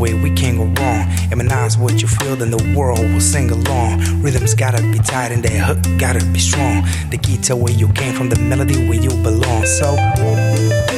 Way 0.00 0.14
we 0.14 0.30
can't 0.30 0.56
go 0.56 0.64
wrong. 0.80 1.04
Emanates 1.30 1.76
what 1.76 2.00
you 2.00 2.08
feel, 2.08 2.34
then 2.34 2.50
the 2.50 2.74
world 2.76 2.98
will 2.98 3.20
sing 3.20 3.50
along. 3.50 4.00
Rhythms 4.22 4.54
gotta 4.54 4.82
be 4.82 4.98
tight 4.98 5.30
and 5.30 5.42
that 5.44 5.52
hook 5.52 5.78
gotta 5.98 6.24
be 6.32 6.38
strong. 6.38 6.82
The 7.10 7.18
key 7.18 7.36
to 7.48 7.54
where 7.54 7.72
you 7.72 7.88
came 7.92 8.14
from, 8.14 8.30
the 8.30 8.40
melody 8.40 8.88
where 8.88 8.98
you 8.98 9.10
belong. 9.22 9.66
So, 9.66 9.94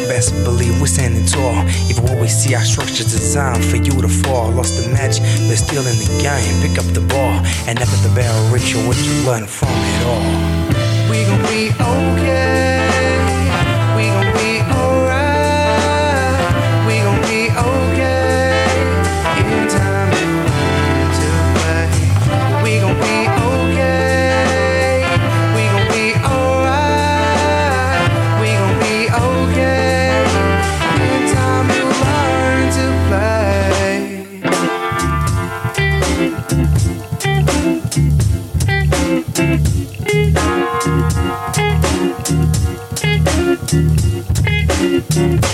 best 0.06 0.32
believe 0.44 0.80
we're 0.80 0.86
standing 0.86 1.26
tall. 1.26 1.66
Even 1.90 2.04
what 2.04 2.18
we 2.20 2.28
see, 2.28 2.54
our 2.54 2.64
structure's 2.64 3.10
designed 3.10 3.64
for 3.64 3.76
you 3.76 3.92
to 4.00 4.08
fall. 4.08 4.52
Lost 4.52 4.76
the 4.80 4.88
match, 4.92 5.18
but 5.48 5.58
still 5.58 5.84
in 5.84 5.98
the 5.98 6.10
game. 6.22 6.54
Pick 6.62 6.78
up 6.78 6.86
the 6.94 7.04
ball 7.12 7.34
and 7.66 7.78
never 7.78 7.96
the 8.06 8.12
barrel 8.14 8.42
reach 8.54 8.74
what 8.86 8.98
you 9.02 9.14
learn 9.26 9.46
from 9.46 9.68
it 9.68 10.02
all. 10.06 11.10
We 11.10 11.24
gon' 11.26 11.42
be 11.50 11.70
okay. 11.74 12.71
Thank 45.14 45.44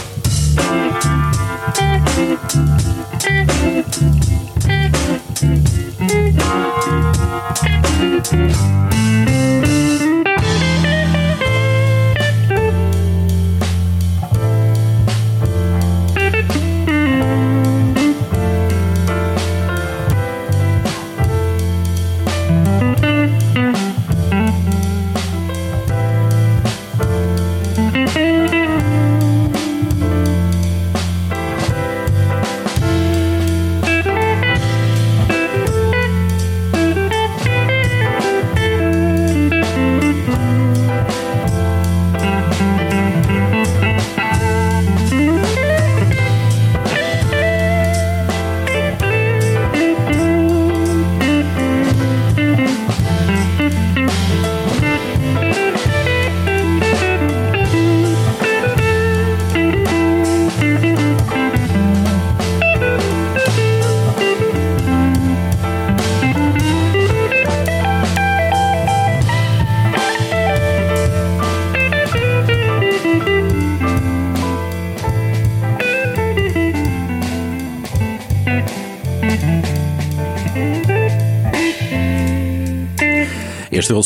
you 8.32 8.87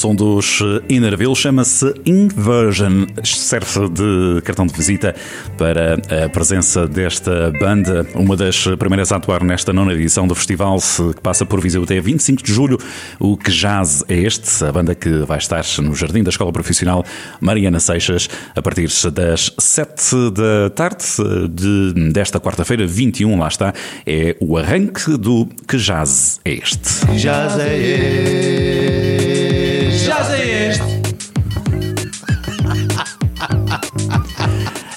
som 0.03 0.17
dos 0.17 0.61
Innerville, 0.89 1.37
chama-se 1.37 1.95
Inversion. 2.05 3.07
Serve 3.23 3.89
de 3.89 4.43
cartão 4.43 4.67
de 4.67 4.73
visita 4.73 5.15
para 5.57 5.95
a 6.25 6.29
presença 6.29 6.89
desta 6.89 7.53
banda, 7.61 8.05
uma 8.17 8.37
das 8.37 8.67
primeiras 8.81 9.13
a 9.13 9.17
atuar 9.17 9.45
nesta 9.45 9.73
nona 9.73 9.93
edição 9.93 10.27
do 10.27 10.35
festival, 10.35 10.79
que 11.15 11.21
passa 11.21 11.47
por 11.47 11.61
Viseu 11.61 11.85
até 11.85 12.01
25 12.01 12.43
de 12.43 12.53
julho. 12.53 12.79
O 13.21 13.37
que 13.37 13.53
jazz 13.53 14.05
é 14.09 14.17
este? 14.17 14.65
A 14.65 14.73
banda 14.73 14.93
que 14.93 15.09
vai 15.19 15.39
estar 15.39 15.65
no 15.79 15.95
Jardim 15.95 16.25
da 16.25 16.31
Escola 16.31 16.53
Profissional 16.53 17.05
Mariana 17.41 17.79
Seixas 17.79 18.29
a 18.57 18.61
partir 18.61 18.89
das 19.13 19.55
7 19.57 20.31
da 20.33 20.71
tarde 20.71 21.05
de, 21.49 22.11
desta 22.13 22.41
quarta-feira, 22.41 22.85
21, 22.89 23.39
lá 23.39 23.47
está, 23.47 23.73
é 24.05 24.37
o 24.41 24.59
arranque 24.59 25.17
do 25.17 25.47
Que 25.69 25.77
Jazz 25.77 26.41
é 26.45 26.55
este? 26.55 27.07
Jazz 27.17 27.57
é 27.61 27.79
este? 27.79 28.62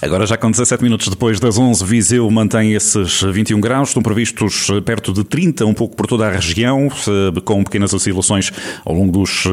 Agora 0.05 0.27
já 0.27 0.37
com 0.37 0.51
17 0.51 0.83
minutos 0.83 1.07
depois 1.07 1.39
das 1.39 1.57
11, 1.57 1.83
Viseu 1.83 2.29
mantém 2.29 2.73
esses 2.73 3.23
21 3.23 3.59
graus, 3.59 3.89
estão 3.89 4.03
previstos 4.03 4.67
perto 4.85 5.11
de 5.11 5.23
30, 5.23 5.65
um 5.65 5.73
pouco 5.73 5.95
por 5.95 6.05
toda 6.05 6.27
a 6.27 6.29
região, 6.29 6.89
com 7.43 7.63
pequenas 7.63 7.91
oscilações 7.91 8.51
ao 8.85 8.93
longo 8.93 9.11
dos 9.11 9.45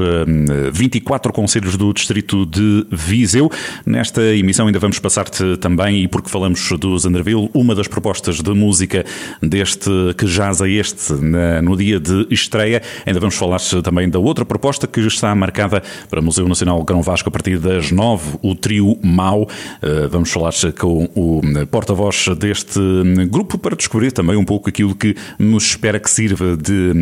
24 0.70 1.32
conselhos 1.32 1.78
do 1.78 1.90
distrito 1.94 2.44
de 2.44 2.86
Viseu. 2.90 3.50
Nesta 3.86 4.20
emissão 4.34 4.66
ainda 4.66 4.78
vamos 4.78 4.98
passar-te 4.98 5.56
também, 5.56 6.02
e 6.02 6.06
porque 6.06 6.28
falamos 6.28 6.70
do 6.78 6.98
Zanderville, 6.98 7.48
uma 7.54 7.74
das 7.74 7.88
propostas 7.88 8.36
de 8.36 8.50
música 8.50 9.06
deste 9.40 9.88
que 10.18 10.26
jaz 10.26 10.60
a 10.60 10.68
este 10.68 11.14
no 11.62 11.74
dia 11.78 11.98
de 11.98 12.26
estreia. 12.30 12.82
Ainda 13.06 13.20
vamos 13.20 13.36
falar 13.36 13.58
também 13.82 14.06
da 14.06 14.18
outra 14.18 14.44
proposta 14.44 14.86
que 14.86 15.00
está 15.00 15.34
marcada 15.34 15.82
para 16.10 16.20
o 16.20 16.22
Museu 16.22 16.46
Nacional 16.46 16.84
Grão 16.84 17.00
Vasco 17.00 17.30
a 17.30 17.32
partir 17.32 17.58
das 17.58 17.90
9, 17.90 18.38
o 18.42 18.54
trio 18.54 18.98
Mau. 19.02 19.48
Vamos 20.10 20.30
falar 20.30 20.41
com 20.72 21.08
o 21.14 21.40
porta-voz 21.70 22.26
deste 22.38 22.80
grupo 23.30 23.58
para 23.58 23.76
descobrir 23.76 24.12
também 24.12 24.36
um 24.36 24.44
pouco 24.44 24.68
aquilo 24.68 24.94
que 24.94 25.16
nos 25.38 25.64
espera 25.64 25.98
que 26.00 26.10
sirva 26.10 26.56
de. 26.56 26.92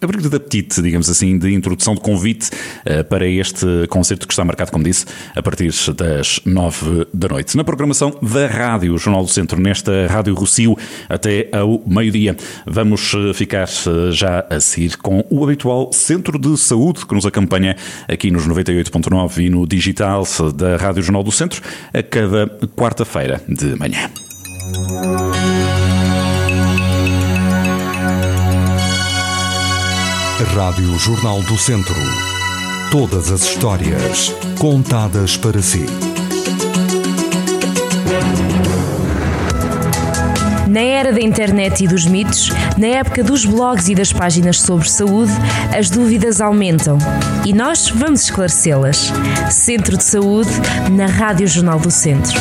Abrigo 0.00 0.28
de 0.28 0.36
apetite, 0.36 0.82
digamos 0.82 1.08
assim, 1.08 1.38
de 1.38 1.52
introdução 1.54 1.94
de 1.94 2.00
convite 2.00 2.50
uh, 2.50 3.04
para 3.04 3.26
este 3.26 3.66
concerto 3.88 4.26
que 4.26 4.32
está 4.32 4.44
marcado, 4.44 4.70
como 4.70 4.84
disse, 4.84 5.06
a 5.34 5.42
partir 5.42 5.72
das 5.94 6.40
nove 6.44 7.06
da 7.14 7.28
noite. 7.28 7.56
Na 7.56 7.64
programação 7.64 8.18
da 8.20 8.46
Rádio 8.46 8.96
Jornal 8.98 9.24
do 9.24 9.30
Centro, 9.30 9.60
nesta 9.60 10.06
Rádio 10.06 10.34
Rocio, 10.34 10.76
até 11.08 11.48
ao 11.52 11.82
meio-dia. 11.86 12.36
Vamos 12.66 13.12
ficar 13.34 13.68
uh, 13.86 14.12
já 14.12 14.46
a 14.50 14.60
seguir 14.60 14.96
com 14.98 15.24
o 15.30 15.44
habitual 15.44 15.90
Centro 15.92 16.38
de 16.38 16.56
Saúde 16.58 17.06
que 17.06 17.14
nos 17.14 17.24
acompanha 17.24 17.76
aqui 18.08 18.30
nos 18.30 18.46
98.9 18.46 19.44
e 19.44 19.48
no 19.48 19.66
digital 19.66 20.24
da 20.54 20.76
Rádio 20.76 21.02
Jornal 21.02 21.22
do 21.22 21.32
Centro 21.32 21.62
a 21.92 22.02
cada 22.02 22.46
quarta-feira 22.76 23.40
de 23.48 23.76
manhã. 23.76 24.10
Rádio 30.56 30.98
Jornal 30.98 31.42
do 31.42 31.58
Centro. 31.58 31.94
Todas 32.90 33.30
as 33.30 33.42
histórias 33.42 34.34
contadas 34.58 35.36
para 35.36 35.60
si. 35.60 35.84
Na 40.66 40.80
era 40.80 41.12
da 41.12 41.20
internet 41.20 41.84
e 41.84 41.86
dos 41.86 42.06
mitos, 42.06 42.50
na 42.78 42.86
época 42.86 43.22
dos 43.22 43.44
blogs 43.44 43.90
e 43.90 43.94
das 43.94 44.14
páginas 44.14 44.58
sobre 44.58 44.88
saúde, 44.88 45.32
as 45.78 45.90
dúvidas 45.90 46.40
aumentam. 46.40 46.96
E 47.44 47.52
nós 47.52 47.90
vamos 47.90 48.22
esclarecê-las. 48.22 49.12
Centro 49.50 49.98
de 49.98 50.04
Saúde, 50.04 50.50
na 50.90 51.04
Rádio 51.04 51.46
Jornal 51.46 51.78
do 51.78 51.90
Centro. 51.90 52.40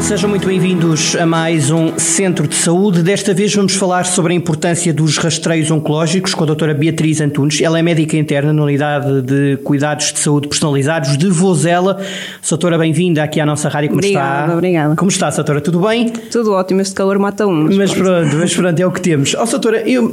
Sejam 0.00 0.28
muito 0.28 0.46
bem-vindos 0.46 1.14
a 1.14 1.24
mais 1.24 1.70
um 1.70 1.96
Centro 1.96 2.48
de 2.48 2.54
Saúde. 2.56 3.02
Desta 3.02 3.32
vez 3.32 3.54
vamos 3.54 3.76
falar 3.76 4.04
sobre 4.04 4.32
a 4.32 4.36
importância 4.36 4.92
dos 4.92 5.18
rastreios 5.18 5.70
oncológicos 5.70 6.34
com 6.34 6.42
a 6.42 6.46
doutora 6.46 6.74
Beatriz 6.74 7.20
Antunes. 7.20 7.60
Ela 7.60 7.78
é 7.78 7.82
médica 7.82 8.16
interna 8.16 8.52
na 8.52 8.64
Unidade 8.64 9.22
de 9.22 9.58
Cuidados 9.58 10.12
de 10.12 10.18
Saúde 10.18 10.48
Personalizados 10.48 11.16
de 11.16 11.28
Vozela. 11.28 12.00
Doutora, 12.48 12.76
bem-vinda 12.76 13.22
aqui 13.22 13.38
à 13.38 13.46
nossa 13.46 13.68
rádio. 13.68 13.90
Como 13.90 14.00
obrigada, 14.00 14.40
está? 14.42 14.54
Obrigada, 14.54 14.96
Como 14.96 15.10
está, 15.10 15.30
doutora? 15.30 15.60
Tudo 15.60 15.80
bem? 15.80 16.08
Tudo 16.08 16.52
ótimo. 16.54 16.80
Este 16.80 16.94
calor 16.94 17.18
mata 17.18 17.46
um. 17.46 17.64
Mas, 17.64 17.76
mas 17.76 17.94
pronto, 17.94 18.36
mas 18.36 18.54
pronto, 18.54 18.80
é 18.80 18.86
o 18.86 18.90
que 18.90 19.00
temos. 19.00 19.34
Ó, 19.36 19.44
oh, 19.44 19.46
doutora, 19.46 19.88
eu, 19.88 20.12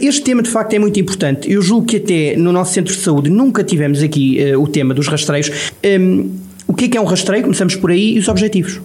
este 0.00 0.22
tema 0.22 0.42
de 0.42 0.50
facto 0.50 0.74
é 0.74 0.78
muito 0.78 1.00
importante. 1.00 1.50
Eu 1.50 1.60
julgo 1.60 1.86
que 1.86 1.96
até 1.96 2.36
no 2.36 2.52
nosso 2.52 2.72
Centro 2.72 2.94
de 2.94 3.00
Saúde 3.00 3.30
nunca 3.30 3.64
tivemos 3.64 4.02
aqui 4.02 4.54
uh, 4.54 4.62
o 4.62 4.68
tema 4.68 4.94
dos 4.94 5.08
rastreios. 5.08 5.50
Um, 5.84 6.43
o 6.66 6.74
que 6.74 6.86
é 6.86 6.88
que 6.88 6.98
é 6.98 7.00
um 7.00 7.04
rastreio? 7.04 7.42
Começamos 7.42 7.76
por 7.76 7.90
aí 7.90 8.14
e 8.14 8.18
os 8.18 8.28
objetivos. 8.28 8.80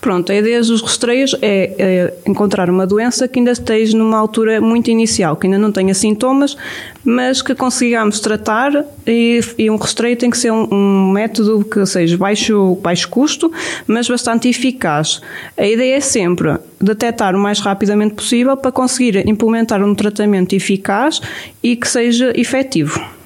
Pronto, 0.00 0.32
a 0.32 0.34
ideia 0.34 0.60
dos 0.62 0.80
rastreios 0.80 1.36
é, 1.42 1.74
é, 1.78 2.14
encontrar 2.26 2.70
uma 2.70 2.86
doença 2.86 3.28
que 3.28 3.38
ainda 3.38 3.50
esteja 3.50 3.96
numa 3.96 4.16
altura 4.16 4.58
muito 4.58 4.90
inicial, 4.90 5.36
que 5.36 5.46
ainda 5.46 5.58
não 5.58 5.70
tenha 5.70 5.92
sintomas, 5.92 6.56
mas 7.04 7.42
que 7.42 7.54
consigamos 7.54 8.18
tratar 8.18 8.72
e, 9.06 9.40
e 9.58 9.70
um 9.70 9.76
rastreio 9.76 10.16
tem 10.16 10.30
que 10.30 10.38
ser 10.38 10.52
um, 10.52 10.66
um, 10.72 11.10
método 11.12 11.62
que 11.64 11.84
seja 11.84 12.16
baixo, 12.16 12.76
baixo 12.76 13.10
custo, 13.10 13.52
mas 13.86 14.08
bastante 14.08 14.48
eficaz. 14.48 15.20
A 15.54 15.66
ideia 15.66 15.96
é 15.96 16.00
sempre 16.00 16.56
detectar 16.80 17.36
o 17.36 17.38
mais 17.38 17.60
rapidamente 17.60 18.14
possível 18.14 18.56
para 18.56 18.72
conseguir 18.72 19.28
implementar 19.28 19.84
um 19.84 19.94
tratamento 19.94 20.54
eficaz 20.54 21.20
e 21.62 21.76
que 21.76 21.86
seja 21.86 22.32
efetivo. 22.34 23.19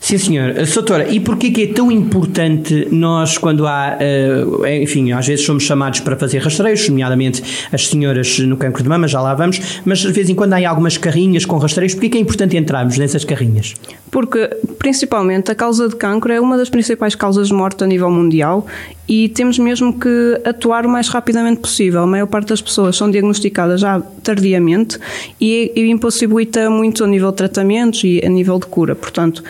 Sim, 0.00 0.16
senhor. 0.16 0.54
Doutora, 0.54 1.08
e 1.08 1.20
porquê 1.20 1.50
que 1.50 1.62
é 1.64 1.66
tão 1.66 1.90
importante 1.90 2.88
nós, 2.90 3.36
quando 3.36 3.66
há, 3.66 3.98
uh, 3.98 4.66
enfim, 4.66 5.12
às 5.12 5.26
vezes 5.26 5.44
somos 5.44 5.64
chamados 5.64 6.00
para 6.00 6.16
fazer 6.16 6.38
rastreios, 6.38 6.88
nomeadamente 6.88 7.42
as 7.72 7.88
senhoras 7.88 8.38
no 8.38 8.56
cancro 8.56 8.82
de 8.82 8.88
mama, 8.88 9.08
já 9.08 9.20
lá 9.20 9.34
vamos, 9.34 9.80
mas 9.84 9.98
de 9.98 10.12
vez 10.12 10.30
em 10.30 10.34
quando 10.34 10.54
há 10.54 10.68
algumas 10.68 10.96
carrinhas 10.96 11.44
com 11.44 11.58
rastreios, 11.58 11.94
porquê 11.94 12.08
que 12.08 12.18
é 12.18 12.20
importante 12.20 12.56
entrarmos 12.56 12.96
nessas 12.96 13.24
carrinhas? 13.24 13.74
Porque, 14.10 14.48
principalmente, 14.78 15.50
a 15.50 15.54
causa 15.54 15.88
de 15.88 15.96
cancro 15.96 16.32
é 16.32 16.40
uma 16.40 16.56
das 16.56 16.70
principais 16.70 17.14
causas 17.14 17.48
de 17.48 17.54
morte 17.54 17.82
a 17.84 17.86
nível 17.86 18.10
mundial 18.10 18.66
e 19.06 19.28
temos 19.28 19.58
mesmo 19.58 19.98
que 19.98 20.40
atuar 20.44 20.86
o 20.86 20.88
mais 20.88 21.08
rapidamente 21.08 21.60
possível. 21.60 22.02
A 22.02 22.06
maior 22.06 22.26
parte 22.26 22.48
das 22.48 22.62
pessoas 22.62 22.96
são 22.96 23.10
diagnosticadas 23.10 23.80
já 23.80 24.00
tardiamente 24.22 24.98
e, 25.40 25.72
e 25.74 25.90
impossibilita 25.90 26.70
muito 26.70 27.04
a 27.04 27.06
nível 27.06 27.30
de 27.30 27.36
tratamentos 27.36 28.04
e 28.04 28.22
a 28.24 28.28
nível 28.28 28.58
de 28.58 28.66
cura. 28.66 28.94
Portanto, 28.94 29.42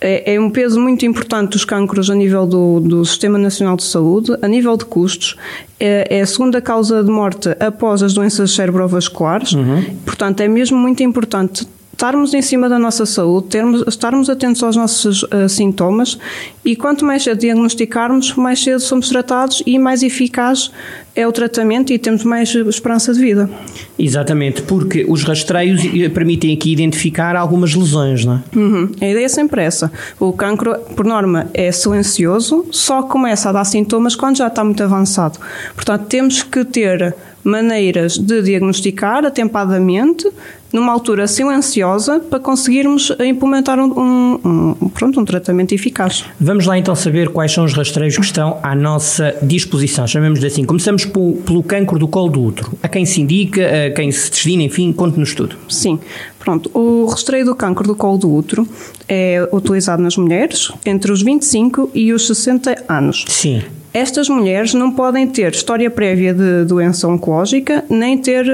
é, 0.00 0.34
é, 0.34 0.40
um 0.40 0.48
peso 0.50 0.80
muito 0.80 1.04
importante 1.04 1.52
dos 1.52 1.64
cancros 1.64 2.08
a 2.10 2.14
nível 2.14 2.46
do, 2.46 2.80
do 2.80 3.04
Sistema 3.04 3.38
Nacional 3.38 3.76
de 3.76 3.84
Saúde, 3.84 4.36
a 4.40 4.48
nível 4.48 4.76
de 4.76 4.84
custos. 4.84 5.36
É, 5.80 6.18
é 6.18 6.20
a 6.20 6.26
segunda 6.26 6.60
causa 6.60 7.02
de 7.02 7.10
morte 7.10 7.48
após 7.60 8.02
as 8.02 8.14
doenças 8.14 8.52
cerebrovasculares. 8.52 9.52
Uhum. 9.52 9.84
Portanto, 10.04 10.40
é 10.40 10.48
mesmo 10.48 10.78
muito 10.78 11.02
importante 11.02 11.66
estarmos 11.98 12.32
em 12.32 12.40
cima 12.40 12.68
da 12.68 12.78
nossa 12.78 13.04
saúde, 13.04 13.48
termos, 13.48 13.82
estarmos 13.88 14.30
atentos 14.30 14.62
aos 14.62 14.76
nossos 14.76 15.24
uh, 15.24 15.48
sintomas 15.48 16.16
e 16.64 16.76
quanto 16.76 17.04
mais 17.04 17.24
cedo 17.24 17.40
diagnosticarmos, 17.40 18.36
mais 18.36 18.62
cedo 18.62 18.78
somos 18.78 19.08
tratados 19.08 19.64
e 19.66 19.80
mais 19.80 20.04
eficaz 20.04 20.70
é 21.16 21.26
o 21.26 21.32
tratamento 21.32 21.92
e 21.92 21.98
temos 21.98 22.22
mais 22.22 22.54
esperança 22.54 23.12
de 23.12 23.18
vida. 23.18 23.50
Exatamente, 23.98 24.62
porque 24.62 25.04
os 25.08 25.24
rastreios 25.24 25.82
permitem 26.14 26.54
aqui 26.54 26.70
identificar 26.70 27.34
algumas 27.34 27.74
lesões, 27.74 28.24
não 28.24 28.34
é? 28.34 28.56
Uhum. 28.56 28.92
A 29.00 29.08
ideia 29.08 29.24
é 29.24 29.28
sempre 29.28 29.60
essa. 29.62 29.90
O 30.20 30.32
cancro, 30.32 30.78
por 30.94 31.04
norma, 31.04 31.50
é 31.52 31.72
silencioso, 31.72 32.64
só 32.70 33.02
começa 33.02 33.48
a 33.48 33.52
dar 33.52 33.64
sintomas 33.64 34.14
quando 34.14 34.36
já 34.36 34.46
está 34.46 34.62
muito 34.62 34.80
avançado. 34.84 35.40
Portanto, 35.74 36.06
temos 36.06 36.44
que 36.44 36.64
ter 36.64 37.12
maneiras 37.44 38.18
de 38.18 38.42
diagnosticar 38.42 39.24
atempadamente, 39.24 40.28
numa 40.72 40.92
altura 40.92 41.26
silenciosa, 41.26 42.20
para 42.20 42.38
conseguirmos 42.38 43.10
implementar 43.20 43.78
um, 43.78 43.98
um, 43.98 44.76
um, 44.82 44.88
pronto, 44.90 45.18
um 45.18 45.24
tratamento 45.24 45.72
eficaz. 45.74 46.24
Vamos 46.38 46.66
lá 46.66 46.76
então 46.76 46.94
saber 46.94 47.30
quais 47.30 47.52
são 47.52 47.64
os 47.64 47.72
rastreios 47.72 48.16
que 48.16 48.24
estão 48.24 48.58
à 48.62 48.74
nossa 48.74 49.34
disposição, 49.42 50.06
chamemos 50.06 50.40
de 50.40 50.46
assim. 50.46 50.64
Começamos 50.64 51.06
pelo, 51.06 51.36
pelo 51.36 51.62
cancro 51.62 51.98
do 51.98 52.06
colo 52.06 52.28
do 52.28 52.42
útero. 52.42 52.72
A 52.82 52.88
quem 52.88 53.06
se 53.06 53.20
indica, 53.20 53.62
a 53.86 53.90
quem 53.92 54.12
se 54.12 54.30
destina, 54.30 54.62
enfim, 54.62 54.92
conte-nos 54.92 55.34
tudo. 55.34 55.56
Sim. 55.68 55.98
Pronto, 56.38 56.70
o 56.72 57.06
rastreio 57.06 57.44
do 57.44 57.54
cancro 57.54 57.86
do 57.86 57.94
colo 57.94 58.18
do 58.18 58.32
útero 58.32 58.68
é 59.08 59.48
utilizado 59.52 60.02
nas 60.02 60.16
mulheres 60.16 60.70
entre 60.84 61.10
os 61.10 61.22
25 61.22 61.90
e 61.94 62.12
os 62.12 62.26
60 62.26 62.84
anos. 62.88 63.24
Sim. 63.28 63.62
Estas 63.92 64.28
mulheres 64.28 64.74
não 64.74 64.92
podem 64.92 65.26
ter 65.26 65.52
história 65.52 65.90
prévia 65.90 66.34
de 66.34 66.64
doença 66.64 67.08
oncológica, 67.08 67.84
nem 67.88 68.18
ter, 68.18 68.46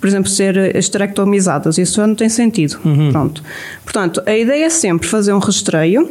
por 0.00 0.06
exemplo, 0.06 0.28
ser 0.28 0.76
esterectomizadas. 0.76 1.78
Isso 1.78 2.04
não 2.06 2.14
tem 2.14 2.28
sentido. 2.28 2.78
Uhum. 2.84 3.10
Pronto. 3.10 3.42
Portanto, 3.82 4.22
a 4.26 4.36
ideia 4.36 4.66
é 4.66 4.70
sempre 4.70 5.08
fazer 5.08 5.32
um 5.32 5.38
rastreio 5.38 6.08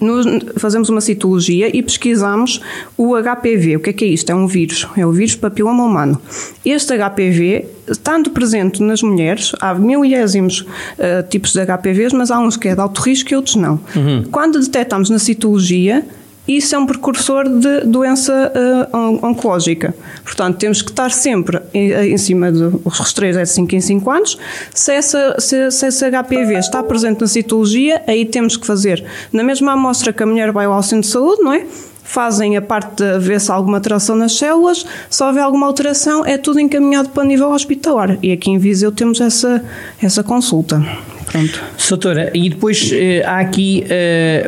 nos, 0.00 0.26
fazemos 0.56 0.88
uma 0.88 1.00
citologia 1.00 1.74
e 1.74 1.82
pesquisamos 1.82 2.60
o 2.96 3.14
HPV. 3.16 3.76
O 3.76 3.80
que 3.80 3.90
é 3.90 3.92
que 3.92 4.04
é 4.04 4.08
isto? 4.08 4.30
É 4.30 4.34
um 4.34 4.46
vírus, 4.46 4.86
é 4.96 5.06
o 5.06 5.12
vírus 5.12 5.34
papiloma 5.34 5.84
humano. 5.84 6.20
Este 6.64 6.94
HPV, 6.96 7.64
estando 7.88 8.30
presente 8.30 8.82
nas 8.82 9.02
mulheres, 9.02 9.52
há 9.60 9.74
milésimos 9.74 10.60
uh, 10.60 11.26
tipos 11.28 11.52
de 11.52 11.64
HPVs, 11.64 12.12
mas 12.12 12.30
há 12.30 12.38
uns 12.38 12.56
que 12.56 12.68
é 12.68 12.74
de 12.74 12.80
alto 12.80 13.00
risco 13.00 13.32
e 13.32 13.36
outros 13.36 13.56
não. 13.56 13.80
Uhum. 13.96 14.24
Quando 14.30 14.60
detectamos 14.60 15.08
na 15.08 15.18
citologia, 15.18 16.04
isso 16.56 16.74
é 16.74 16.78
um 16.78 16.86
precursor 16.86 17.48
de 17.48 17.82
doença 17.82 18.52
uh, 18.92 19.26
oncológica. 19.26 19.94
Portanto, 20.24 20.56
temos 20.56 20.80
que 20.80 20.90
estar 20.90 21.10
sempre 21.10 21.60
em, 21.74 21.92
em 22.12 22.18
cima 22.18 22.50
dos 22.50 22.98
rastreios 22.98 23.36
é 23.36 23.42
de 23.42 23.50
5 23.50 23.74
em 23.74 23.80
5 23.80 24.10
anos. 24.10 24.38
Se, 24.74 24.92
essa, 24.92 25.36
se, 25.38 25.70
se 25.70 25.86
esse 25.86 26.10
HPV 26.10 26.54
está 26.54 26.82
presente 26.82 27.20
na 27.20 27.26
citologia, 27.26 28.02
aí 28.06 28.24
temos 28.24 28.56
que 28.56 28.66
fazer 28.66 29.04
na 29.32 29.44
mesma 29.44 29.72
amostra 29.72 30.12
que 30.12 30.22
a 30.22 30.26
mulher 30.26 30.50
vai 30.50 30.66
ao 30.66 30.82
centro 30.82 31.02
de 31.02 31.08
saúde, 31.08 31.42
não 31.42 31.52
é? 31.52 31.66
fazem 32.08 32.56
a 32.56 32.62
parte 32.62 32.96
de 32.96 33.18
ver 33.18 33.38
se 33.38 33.52
há 33.52 33.54
alguma 33.54 33.76
alteração 33.76 34.16
nas 34.16 34.32
células, 34.32 34.86
se 35.10 35.22
houver 35.22 35.42
alguma 35.42 35.66
alteração, 35.66 36.24
é 36.24 36.38
tudo 36.38 36.58
encaminhado 36.58 37.10
para 37.10 37.22
nível 37.22 37.50
hospitalar. 37.50 38.16
E 38.22 38.32
aqui 38.32 38.50
em 38.50 38.56
Viseu 38.56 38.90
temos 38.90 39.20
essa, 39.20 39.62
essa 40.02 40.24
consulta. 40.24 40.82
Pronto. 41.30 41.62
Soutora, 41.76 42.30
e 42.34 42.48
depois 42.48 42.90
eh, 42.92 43.22
há 43.24 43.38
aqui 43.40 43.84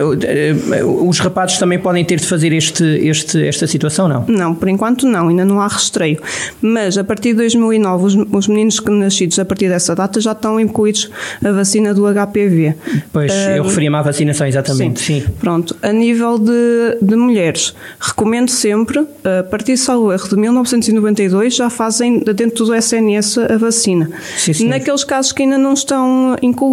uh, 0.03 1.09
os 1.09 1.19
rapazes 1.19 1.59
também 1.59 1.79
podem 1.79 2.05
ter 2.05 2.19
de 2.19 2.27
fazer 2.27 2.53
este, 2.53 2.85
este, 2.85 3.47
esta 3.47 3.67
situação, 3.67 4.09
não? 4.09 4.25
Não, 4.27 4.55
por 4.55 4.69
enquanto 4.69 5.07
não, 5.07 5.29
ainda 5.29 5.45
não 5.45 5.61
há 5.61 5.67
rastreio. 5.67 6.21
Mas 6.61 6.97
a 6.97 7.05
partir 7.05 7.31
de 7.31 7.37
2009, 7.37 8.05
os, 8.05 8.15
os 8.33 8.49
meninos 8.49 8.81
que 8.81 8.91
nascidos 8.91 9.39
a 9.39 9.45
partir 9.45 9.69
dessa 9.69 9.95
data 9.95 10.21
já 10.21 10.33
estão 10.33 10.59
incluídos 10.59 11.11
a 11.45 11.53
vacina 11.53 11.93
do 11.93 12.05
HPV. 12.07 12.75
Pois, 13.13 13.33
eu 13.57 13.65
referia-me 13.65 13.97
à 13.97 14.03
vacinação, 14.03 14.47
exatamente. 14.47 15.01
Sim. 15.01 15.21
sim. 15.21 15.27
Pronto, 15.39 15.77
a 15.83 15.93
nível 15.93 16.39
de, 16.39 16.99
de 17.03 17.17
mulheres, 17.17 17.75
recomendo 18.01 18.51
sempre, 18.51 19.07
a 19.25 19.43
partir 19.43 19.73
de 19.73 19.81
salvo 19.81 20.13
erro 20.13 20.29
de 20.29 20.37
1992, 20.37 21.55
já 21.55 21.71
fazem 21.71 22.21
dentro 22.21 22.65
do 22.65 22.75
SNS 22.75 23.39
a 23.39 23.57
vacina. 23.57 24.11
Sim, 24.37 24.53
sim. 24.53 24.69
Naqueles 24.69 25.05
casos 25.05 25.33
que 25.33 25.43
ainda 25.43 25.59
não 25.59 25.75
estão 25.75 26.37
incluídos, 26.43 26.70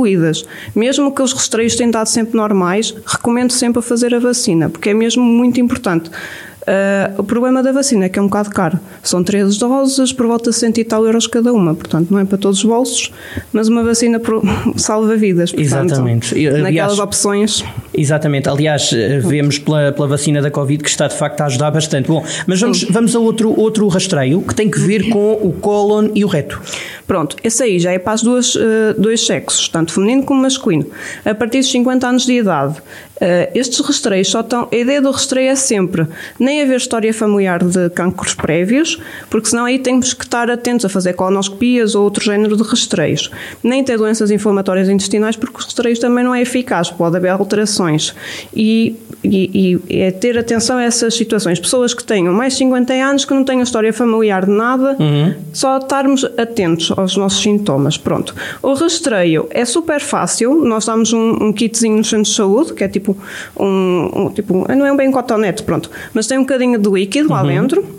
Mesmo 0.75 1.13
que 1.13 1.21
os 1.21 1.33
rastreios 1.33 1.75
tenham 1.75 1.91
dado 1.91 2.07
sempre 2.07 2.35
normais, 2.35 2.93
recomendo 3.05 3.51
sempre 3.51 3.79
a 3.79 3.81
fazer 3.81 4.13
a 4.13 4.19
vacina, 4.19 4.69
porque 4.69 4.89
é 4.89 4.93
mesmo 4.93 5.23
muito 5.23 5.59
importante. 5.59 6.09
Uh, 6.67 7.21
o 7.21 7.23
problema 7.23 7.63
da 7.63 7.71
vacina 7.71 8.05
é 8.05 8.09
que 8.09 8.19
é 8.19 8.21
um 8.21 8.25
bocado 8.25 8.49
caro. 8.49 8.77
São 9.01 9.23
13 9.23 9.57
doses 9.57 10.11
por 10.11 10.27
volta 10.27 10.49
de 10.49 10.55
100 10.57 10.73
e 10.77 10.83
tal 10.83 11.05
euros 11.05 11.25
cada 11.25 11.53
uma. 11.53 11.73
Portanto, 11.73 12.11
não 12.11 12.19
é 12.19 12.25
para 12.25 12.37
todos 12.37 12.59
os 12.59 12.65
bolsos, 12.65 13.13
mas 13.53 13.69
uma 13.69 13.83
vacina 13.83 14.19
salva 14.75 15.15
vidas. 15.15 15.51
Portanto, 15.51 15.85
exatamente. 15.85 16.35
Aliás, 16.35 16.61
naquelas 16.61 16.99
opções. 16.99 17.63
Exatamente. 17.93 18.49
Aliás, 18.49 18.91
eh, 18.91 19.19
vemos 19.19 19.57
pela, 19.57 19.93
pela 19.93 20.07
vacina 20.09 20.41
da 20.41 20.51
Covid 20.51 20.83
que 20.83 20.89
está 20.89 21.07
de 21.07 21.15
facto 21.15 21.39
a 21.39 21.45
ajudar 21.45 21.71
bastante. 21.71 22.09
Bom, 22.09 22.25
mas 22.45 22.59
vamos, 22.59 22.83
vamos 22.83 23.15
a 23.15 23.19
outro, 23.19 23.57
outro 23.57 23.87
rastreio 23.87 24.41
que 24.41 24.53
tem 24.53 24.69
que 24.69 24.79
ver 24.79 25.07
com 25.07 25.33
o 25.41 25.53
cólon 25.53 26.09
e 26.13 26.25
o 26.25 26.27
reto. 26.27 26.61
Pronto, 27.07 27.37
esse 27.41 27.63
aí 27.63 27.79
já 27.79 27.93
é 27.93 27.99
para 27.99 28.15
os 28.15 28.23
dois, 28.23 28.55
uh, 28.55 28.59
dois 28.97 29.25
sexos, 29.25 29.69
tanto 29.69 29.93
feminino 29.93 30.23
como 30.23 30.41
masculino. 30.41 30.85
A 31.23 31.33
partir 31.33 31.59
dos 31.59 31.71
50 31.71 32.07
anos 32.07 32.25
de 32.25 32.33
idade, 32.33 32.75
Uh, 33.17 33.49
estes 33.55 33.79
rastreios 33.79 34.29
só 34.29 34.41
estão. 34.41 34.67
A 34.71 34.75
ideia 34.75 35.01
do 35.01 35.09
rastreio 35.09 35.49
é 35.49 35.55
sempre 35.55 36.05
nem 36.39 36.56
haver 36.61 36.77
história 36.77 37.13
familiar 37.13 37.63
de 37.63 37.89
cancros 37.89 38.33
prévios, 38.33 39.01
porque 39.29 39.49
senão 39.49 39.65
aí 39.65 39.79
temos 39.79 40.13
que 40.13 40.23
estar 40.23 40.49
atentos 40.49 40.85
a 40.85 40.89
fazer 40.89 41.13
colonoscopias 41.13 41.95
ou 41.95 42.03
outro 42.03 42.23
género 42.23 42.55
de 42.55 42.63
rastreios. 42.63 43.29
Nem 43.63 43.83
ter 43.83 43.97
doenças 43.97 44.31
inflamatórias 44.31 44.89
intestinais, 44.89 45.35
porque 45.35 45.57
os 45.57 45.65
rastreios 45.65 45.99
também 45.99 46.23
não 46.23 46.33
é 46.33 46.41
eficaz, 46.41 46.89
pode 46.89 47.17
haver 47.17 47.29
alterações. 47.29 48.15
E, 48.53 48.95
e, 49.23 49.79
e 49.89 50.01
é 50.01 50.11
ter 50.11 50.37
atenção 50.37 50.77
a 50.77 50.83
essas 50.83 51.15
situações. 51.15 51.59
Pessoas 51.59 51.93
que 51.93 52.03
tenham 52.03 52.33
mais 52.33 52.53
de 52.53 52.59
50 52.59 52.93
anos, 52.93 53.25
que 53.25 53.33
não 53.33 53.43
tenham 53.43 53.63
história 53.63 53.91
familiar 53.91 54.45
de 54.45 54.51
nada, 54.51 54.95
uhum. 54.99 55.33
só 55.53 55.77
estarmos 55.77 56.23
atentos 56.37 56.91
aos 56.95 57.17
nossos 57.17 57.41
sintomas. 57.41 57.97
Pronto. 57.97 58.35
O 58.61 58.73
rastreio 58.73 59.47
é 59.49 59.65
super 59.65 59.99
fácil, 59.99 60.63
nós 60.65 60.85
damos 60.85 61.13
um, 61.13 61.47
um 61.47 61.53
kitzinho 61.53 61.97
no 61.97 62.03
centro 62.03 62.23
de 62.23 62.35
saúde, 62.35 62.73
que 62.73 62.83
é 62.83 62.87
tipo 62.87 63.17
um, 63.59 64.09
um 64.13 64.29
tipo, 64.29 64.65
não 64.73 64.85
é 64.85 64.91
um 64.91 64.97
bem 64.97 65.11
cotonete, 65.11 65.63
pronto, 65.63 65.89
mas 66.13 66.27
tem 66.27 66.37
um 66.37 66.41
bocadinho 66.41 66.77
de 66.77 66.89
líquido 66.89 67.29
lá 67.29 67.41
uhum. 67.41 67.47
dentro 67.47 67.96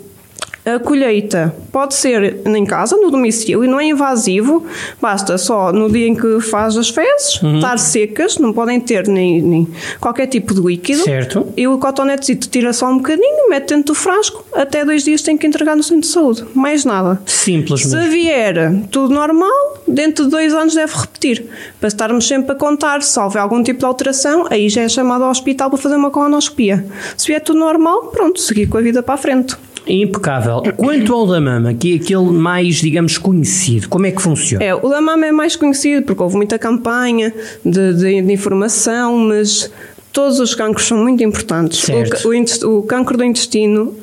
a 0.75 0.79
colheita 0.79 1.53
pode 1.71 1.95
ser 1.95 2.37
em 2.45 2.65
casa, 2.65 2.95
no 2.97 3.11
domicílio, 3.11 3.63
e 3.63 3.67
não 3.67 3.79
é 3.79 3.85
invasivo, 3.85 4.65
basta 5.01 5.37
só 5.37 5.71
no 5.71 5.89
dia 5.89 6.07
em 6.07 6.15
que 6.15 6.39
faz 6.41 6.77
as 6.77 6.89
fezes, 6.89 7.41
uhum. 7.41 7.55
estar 7.55 7.77
secas, 7.77 8.37
não 8.37 8.51
podem 8.53 8.79
ter 8.79 9.07
nem, 9.07 9.41
nem, 9.41 9.67
qualquer 9.99 10.27
tipo 10.27 10.53
de 10.53 10.61
líquido. 10.61 11.03
Certo. 11.03 11.47
E 11.55 11.67
o 11.67 11.77
cotonetezito 11.77 12.49
tira 12.49 12.73
só 12.73 12.89
um 12.89 12.97
bocadinho, 12.97 13.49
mete 13.49 13.69
dentro 13.69 13.93
do 13.93 13.95
frasco, 13.95 14.43
até 14.53 14.83
dois 14.83 15.03
dias 15.03 15.21
tem 15.21 15.37
que 15.37 15.45
entregar 15.45 15.75
no 15.75 15.83
centro 15.83 16.01
de 16.01 16.07
saúde. 16.07 16.45
Mais 16.53 16.85
nada. 16.85 17.21
Simples 17.25 17.83
Se 17.83 17.99
vier 18.09 18.81
tudo 18.91 19.13
normal, 19.13 19.79
dentro 19.87 20.25
de 20.25 20.31
dois 20.31 20.53
anos 20.53 20.73
deve 20.73 20.93
repetir. 20.93 21.45
Para 21.79 21.87
estarmos 21.87 22.27
sempre 22.27 22.51
a 22.51 22.55
contar, 22.55 23.01
se 23.01 23.19
houver 23.19 23.41
algum 23.41 23.61
tipo 23.63 23.79
de 23.79 23.85
alteração, 23.85 24.47
aí 24.49 24.69
já 24.69 24.81
é 24.81 24.89
chamado 24.89 25.23
ao 25.23 25.31
hospital 25.31 25.69
para 25.69 25.79
fazer 25.79 25.95
uma 25.95 26.11
colonoscopia. 26.11 26.85
Se 27.17 27.27
vier 27.27 27.41
tudo 27.41 27.59
normal, 27.59 28.07
pronto, 28.07 28.39
seguir 28.39 28.67
com 28.67 28.77
a 28.77 28.81
vida 28.81 29.01
para 29.03 29.15
a 29.15 29.17
frente. 29.17 29.55
Impecável. 29.87 30.61
Quanto 30.77 31.13
ao 31.13 31.27
da 31.27 31.41
mama, 31.41 31.73
que 31.73 31.93
é 31.93 31.95
aquele 31.97 32.31
mais, 32.31 32.75
digamos, 32.75 33.17
conhecido, 33.17 33.89
como 33.89 34.05
é 34.05 34.11
que 34.11 34.21
funciona? 34.21 34.63
É, 34.63 34.75
o 34.75 34.87
da 34.87 35.01
mama 35.01 35.25
é 35.25 35.31
mais 35.31 35.55
conhecido 35.55 36.05
porque 36.05 36.21
houve 36.21 36.35
muita 36.35 36.59
campanha 36.59 37.33
de, 37.63 37.93
de, 37.93 38.21
de 38.21 38.33
informação, 38.33 39.17
mas 39.17 39.71
todos 40.11 40.39
os 40.39 40.53
cancros 40.53 40.87
são 40.87 40.97
muito 40.97 41.23
importantes. 41.23 41.87
O, 41.87 42.67
o, 42.67 42.79
o 42.79 42.83
cancro 42.83 43.17
do 43.17 43.23
intestino 43.23 43.95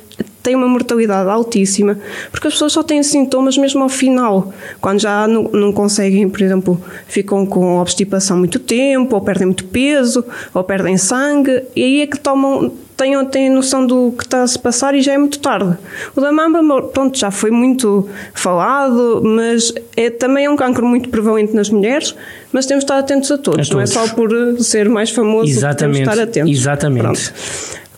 tem 0.42 0.54
uma 0.54 0.68
mortalidade 0.68 1.28
altíssima, 1.28 1.98
porque 2.30 2.46
as 2.46 2.54
pessoas 2.54 2.72
só 2.72 2.80
têm 2.80 3.02
sintomas 3.02 3.58
mesmo 3.58 3.82
ao 3.82 3.88
final, 3.88 4.52
quando 4.80 5.00
já 5.00 5.26
não, 5.26 5.42
não 5.52 5.72
conseguem, 5.72 6.28
por 6.28 6.40
exemplo, 6.40 6.80
ficam 7.08 7.44
com 7.44 7.80
obstipação 7.80 8.38
muito 8.38 8.60
tempo, 8.60 9.16
ou 9.16 9.20
perdem 9.20 9.46
muito 9.46 9.64
peso, 9.64 10.24
ou 10.54 10.62
perdem 10.62 10.96
sangue, 10.96 11.62
e 11.74 11.82
aí 11.82 12.00
é 12.02 12.06
que 12.06 12.16
tomam 12.16 12.72
têm, 12.96 13.24
têm 13.26 13.50
noção 13.50 13.86
do 13.86 14.12
que 14.16 14.24
está 14.24 14.42
a 14.42 14.46
se 14.46 14.58
passar 14.58 14.94
e 14.94 15.02
já 15.02 15.12
é 15.12 15.18
muito 15.18 15.38
tarde. 15.38 15.76
O 16.14 16.20
da 16.20 16.32
mama, 16.32 16.82
pronto, 16.82 17.18
já 17.18 17.30
foi 17.30 17.50
muito 17.50 18.08
falado, 18.34 19.22
mas 19.24 19.72
é 19.96 20.10
também 20.10 20.48
um 20.48 20.56
cancro 20.56 20.86
muito 20.86 21.08
prevalente 21.08 21.54
nas 21.54 21.68
mulheres, 21.68 22.14
mas 22.52 22.66
temos 22.66 22.84
de 22.84 22.86
estar 22.86 22.98
atentos 22.98 23.30
a 23.30 23.38
todos, 23.38 23.70
a 23.70 23.74
não 23.74 23.80
é 23.80 23.86
só 23.86 24.08
por 24.08 24.30
ser 24.60 24.88
mais 24.88 25.10
famoso 25.10 25.48
Exatamente. 25.48 25.76
que 25.76 25.78
temos 25.78 25.96
de 25.96 26.02
estar 26.02 26.22
atentos. 26.22 26.50
Exatamente. 26.50 27.02
Pronto. 27.02 27.34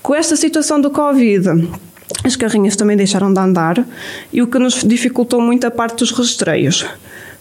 Com 0.02 0.14
esta 0.14 0.36
situação 0.36 0.80
do 0.80 0.90
Covid, 0.90 1.68
as 2.24 2.34
carrinhas 2.34 2.76
também 2.76 2.96
deixaram 2.96 3.32
de 3.32 3.38
andar 3.38 3.84
e 4.32 4.42
o 4.42 4.46
que 4.46 4.58
nos 4.58 4.82
dificultou 4.82 5.40
muito 5.40 5.66
a 5.66 5.70
parte 5.70 5.98
dos 5.98 6.10
rastreios. 6.10 6.86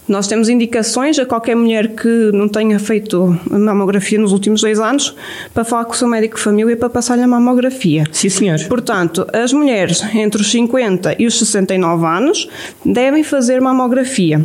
Nós 0.08 0.26
temos 0.26 0.48
indicações 0.48 1.18
a 1.18 1.26
qualquer 1.26 1.54
mulher 1.54 1.88
que 1.88 2.30
não 2.32 2.48
tenha 2.48 2.78
feito 2.78 3.38
mamografia 3.50 4.18
nos 4.18 4.32
últimos 4.32 4.62
dois 4.62 4.80
anos 4.80 5.14
para 5.52 5.64
falar 5.64 5.84
com 5.84 5.92
o 5.92 5.96
seu 5.96 6.08
médico 6.08 6.36
de 6.36 6.42
família 6.42 6.76
para 6.76 6.88
passar-lhe 6.88 7.22
a 7.22 7.28
mamografia. 7.28 8.04
Sim, 8.10 8.28
senhor. 8.28 8.58
Portanto, 8.68 9.26
as 9.32 9.52
mulheres 9.52 10.02
entre 10.14 10.40
os 10.40 10.50
50 10.50 11.16
e 11.18 11.26
os 11.26 11.38
69 11.38 12.06
anos 12.06 12.48
devem 12.84 13.22
fazer 13.22 13.60
mamografia. 13.60 14.44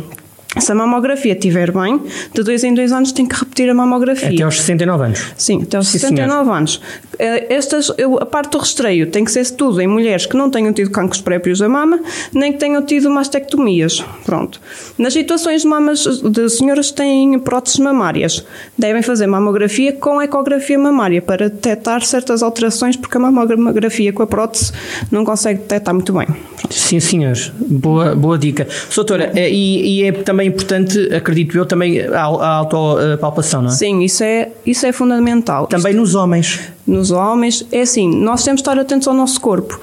Se 0.58 0.70
a 0.70 0.74
mamografia 0.74 1.32
estiver 1.32 1.72
bem, 1.72 2.00
de 2.32 2.42
dois 2.42 2.62
em 2.62 2.72
dois 2.72 2.92
anos 2.92 3.10
tem 3.10 3.26
que 3.26 3.34
repetir 3.54 3.70
a 3.70 3.74
mamografia. 3.74 4.28
Até 4.28 4.42
aos 4.42 4.56
69 4.56 5.04
anos? 5.04 5.32
Sim, 5.36 5.62
até 5.62 5.76
aos 5.76 5.86
Sim, 5.86 5.98
69 5.98 6.44
senhor. 6.44 6.56
anos. 6.56 6.80
Eh, 7.18 7.54
estas, 7.54 7.90
a 8.20 8.26
parte 8.26 8.50
do 8.50 8.58
rastreio 8.58 9.06
tem 9.06 9.24
que 9.24 9.30
ser 9.30 9.48
tudo 9.52 9.80
em 9.80 9.86
mulheres 9.86 10.26
que 10.26 10.36
não 10.36 10.50
tenham 10.50 10.72
tido 10.72 10.90
cancros 10.90 11.20
prévios 11.20 11.60
da 11.60 11.68
mama, 11.68 12.00
nem 12.32 12.52
que 12.52 12.58
tenham 12.58 12.84
tido 12.84 13.08
mastectomias. 13.08 14.04
Pronto. 14.24 14.60
Nas 14.98 15.12
situações 15.12 15.62
de 15.62 15.68
mamas 15.68 16.04
de 16.04 16.48
senhoras 16.48 16.90
que 16.90 16.96
têm 16.96 17.38
próteses 17.38 17.78
mamárias, 17.78 18.44
devem 18.76 19.02
fazer 19.02 19.26
mamografia 19.26 19.92
com 19.92 20.20
ecografia 20.20 20.78
mamária 20.78 21.22
para 21.22 21.48
detectar 21.48 22.04
certas 22.04 22.42
alterações, 22.42 22.96
porque 22.96 23.16
a 23.16 23.20
mamografia 23.20 24.12
com 24.12 24.22
a 24.22 24.26
prótese 24.26 24.72
não 25.10 25.24
consegue 25.24 25.60
detectar 25.60 25.94
muito 25.94 26.12
bem. 26.12 26.26
Pronto. 26.26 26.74
Sim, 26.74 26.98
senhor. 27.00 27.36
Boa, 27.60 28.14
boa 28.14 28.38
dica. 28.38 28.66
Doutora, 28.94 29.32
eh, 29.34 29.50
e, 29.50 30.00
e 30.00 30.04
é 30.04 30.12
também 30.12 30.48
importante, 30.48 30.98
acredito 31.14 31.56
eu, 31.56 31.66
também 31.66 32.00
a, 32.00 32.20
a 32.20 32.46
autopalpação, 32.56 33.43
não 33.52 33.68
é? 33.68 33.72
Sim, 33.72 34.02
isso 34.02 34.22
é, 34.22 34.50
isso 34.64 34.86
é 34.86 34.92
fundamental. 34.92 35.66
Também 35.66 35.92
Isto, 35.92 36.00
nos 36.00 36.14
homens 36.14 36.60
nos 36.86 37.10
homens. 37.10 37.66
É 37.72 37.82
assim, 37.82 38.08
nós 38.08 38.44
temos 38.44 38.62
de 38.62 38.68
estar 38.68 38.78
atentos 38.78 39.08
ao 39.08 39.14
nosso 39.14 39.40
corpo. 39.40 39.80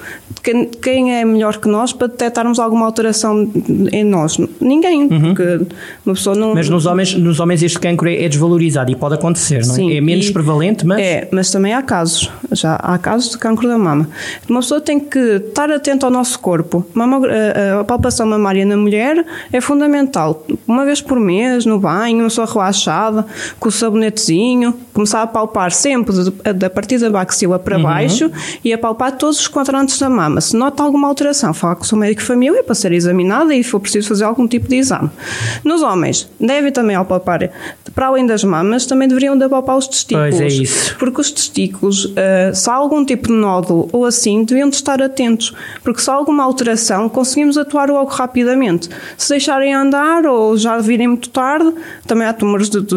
Quem 0.81 1.15
é 1.15 1.23
melhor 1.23 1.57
que 1.57 1.67
nós 1.67 1.93
para 1.93 2.07
detectarmos 2.07 2.57
alguma 2.57 2.85
alteração 2.85 3.47
em 3.91 4.03
nós? 4.03 4.39
Ninguém, 4.59 5.03
uhum. 5.03 5.19
porque 5.19 5.67
uma 6.03 6.15
pessoa 6.15 6.35
não. 6.35 6.55
Mas 6.55 6.67
nos 6.67 6.87
homens, 6.87 7.13
nos 7.13 7.39
homens 7.39 7.61
este 7.61 7.79
cancro 7.79 8.09
é, 8.09 8.23
é 8.23 8.29
desvalorizado 8.29 8.91
e 8.91 8.95
pode 8.95 9.15
acontecer, 9.15 9.63
não 9.65 9.73
é? 9.73 9.75
Sim, 9.75 9.95
é 9.95 10.01
menos 10.01 10.31
prevalente, 10.31 10.85
mas. 10.85 10.99
É, 10.99 11.27
mas 11.31 11.51
também 11.51 11.73
há 11.73 11.81
casos. 11.83 12.31
Já 12.53 12.75
há 12.75 12.97
casos 12.97 13.29
de 13.31 13.37
cancro 13.37 13.67
da 13.67 13.77
mama. 13.77 14.09
Uma 14.49 14.61
pessoa 14.61 14.81
tem 14.81 14.99
que 14.99 15.19
estar 15.19 15.69
atento 15.69 16.07
ao 16.07 16.11
nosso 16.11 16.39
corpo. 16.39 16.85
A 17.79 17.83
palpação 17.83 18.25
mamária 18.25 18.65
na 18.65 18.77
mulher 18.77 19.23
é 19.53 19.61
fundamental. 19.61 20.43
Uma 20.67 20.85
vez 20.85 21.01
por 21.01 21.19
mês, 21.19 21.65
no 21.65 21.79
banho, 21.79 22.17
uma 22.17 22.29
pessoa 22.29 22.47
relaxada, 22.47 23.25
com 23.59 23.69
o 23.69 23.71
sabonetezinho, 23.71 24.73
começar 24.93 25.21
a 25.21 25.27
palpar 25.27 25.71
sempre 25.71 26.13
da 26.55 26.69
partir 26.69 26.97
da 26.99 27.09
baxila 27.09 27.59
para 27.59 27.77
uhum. 27.77 27.83
baixo 27.83 28.31
e 28.63 28.73
a 28.73 28.77
palpar 28.77 29.13
todos 29.17 29.39
os 29.39 29.47
quadrantes 29.47 29.97
da 29.99 30.09
mama. 30.09 30.41
Se 30.41 30.55
nota 30.55 30.83
alguma 30.83 31.07
alteração, 31.07 31.53
fala 31.53 31.75
com 31.75 31.83
o 31.83 31.85
seu 31.85 31.97
médico 31.97 32.21
de 32.21 32.27
família 32.27 32.63
para 32.63 32.75
ser 32.75 32.91
examinada 32.91 33.53
e 33.53 33.63
for 33.63 33.79
preciso 33.79 34.07
fazer 34.07 34.23
algum 34.23 34.47
tipo 34.47 34.67
de 34.67 34.75
exame. 34.75 35.09
Nos 35.63 35.81
homens, 35.81 36.29
deve 36.39 36.71
também 36.71 36.95
ao 36.95 37.05
palpar, 37.05 37.49
para 37.95 38.07
além 38.07 38.25
das 38.25 38.43
mamas, 38.43 38.85
também 38.85 39.07
deveriam 39.07 39.37
de 39.37 39.47
palpar 39.47 39.77
os 39.77 39.87
testículos. 39.87 40.37
Pois 40.37 40.41
é 40.41 40.47
isso. 40.47 40.95
Porque 40.97 41.21
os 41.21 41.31
testículos, 41.31 42.05
uh, 42.05 42.53
se 42.53 42.69
há 42.69 42.73
algum 42.73 43.03
tipo 43.05 43.27
de 43.27 43.33
nódulo 43.33 43.89
ou 43.91 44.05
assim, 44.05 44.43
deviam 44.43 44.69
de 44.69 44.75
estar 44.75 45.01
atentos, 45.01 45.53
porque 45.83 46.01
se 46.01 46.09
há 46.09 46.13
alguma 46.13 46.43
alteração, 46.43 47.09
conseguimos 47.09 47.57
atuar 47.57 47.89
logo 47.89 48.09
rapidamente. 48.09 48.89
Se 49.17 49.29
deixarem 49.29 49.73
andar 49.73 50.25
ou 50.25 50.57
já 50.57 50.77
virem 50.79 51.07
muito 51.07 51.29
tarde, 51.29 51.73
também 52.05 52.27
há 52.27 52.33
tumores 52.33 52.69
de, 52.69 52.81
de, 52.81 52.95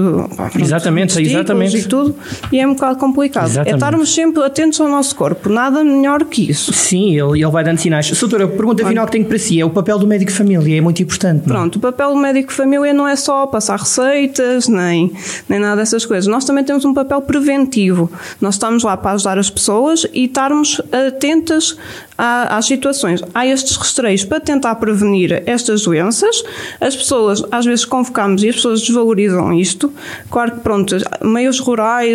exatamente, 0.61 1.15
de 1.15 1.23
exatamente. 1.23 1.84
E 1.85 1.89
tudo, 1.89 2.15
e 2.53 2.59
é 2.59 2.67
um 2.67 2.75
bocado 2.75 2.99
complicado. 2.99 3.45
É 3.45 3.51
exatamente. 3.51 3.73
É 3.73 3.77
estarmos 3.77 4.15
sempre 4.15 4.43
atentos 4.43 4.81
ao 4.81 4.89
nosso 4.89 5.15
corpo, 5.15 5.49
nada 5.49 5.83
melhor 5.85 6.25
que 6.25 6.51
isso. 6.51 6.73
Sim, 6.73 7.11
ele, 7.11 7.43
ele 7.43 7.51
vai 7.51 7.65
dando 7.65 7.79
sinais. 7.79 8.11
Doutora, 8.19 8.45
a 8.45 8.49
pergunta 8.49 8.87
final 8.87 9.07
que 9.07 9.13
tenho 9.13 9.25
para 9.25 9.39
si 9.39 9.61
é 9.61 9.65
o 9.65 9.71
papel 9.71 9.99
do 9.99 10.07
médico 10.07 10.33
família, 10.33 10.79
é 10.79 10.81
muito 10.81 11.03
importante. 11.03 11.47
Não? 11.47 11.55
É? 11.55 11.59
Pronto, 11.59 11.77
o 11.77 11.81
papel 11.81 12.11
do 12.11 12.17
médico 12.17 12.53
família 12.53 12.93
não 12.93 13.07
é 13.07 13.17
só 13.17 13.47
passar 13.47 13.79
receitas, 13.79 14.69
nem, 14.69 15.13
nem 15.49 15.59
nada 15.59 15.77
dessas 15.77 16.05
coisas. 16.07 16.27
Nós 16.27 16.45
também 16.45 16.65
temos 16.65 16.85
um 16.85 16.95
papel 16.95 17.21
preventivo. 17.23 18.11
Nós 18.41 18.55
estamos 18.55 18.83
lá 18.83 18.97
para 18.97 19.13
ajudar 19.13 19.39
as 19.39 19.51
pessoas 19.51 20.07
e 20.13 20.25
estarmos 20.25 20.81
atentas 20.93 21.77
às 22.17 22.67
situações. 22.67 23.23
Há 23.35 23.47
estes 23.47 23.77
rastreios 23.77 24.25
para 24.25 24.41
tentar 24.41 24.75
prevenir 24.77 25.43
estas 25.47 25.83
doenças. 25.83 26.45
As 26.81 26.97
pessoas, 26.97 27.43
às 27.51 27.65
vezes, 27.65 27.85
convocamos 27.85 28.43
e 28.43 28.49
as 28.49 28.57
pessoas 28.57 28.81
desvalorizam 28.81 29.53
isto. 29.53 29.93
Claro 30.31 30.53
que, 30.53 30.61
pronto, 30.61 30.97
meios 31.23 31.59
rurais 31.59 31.74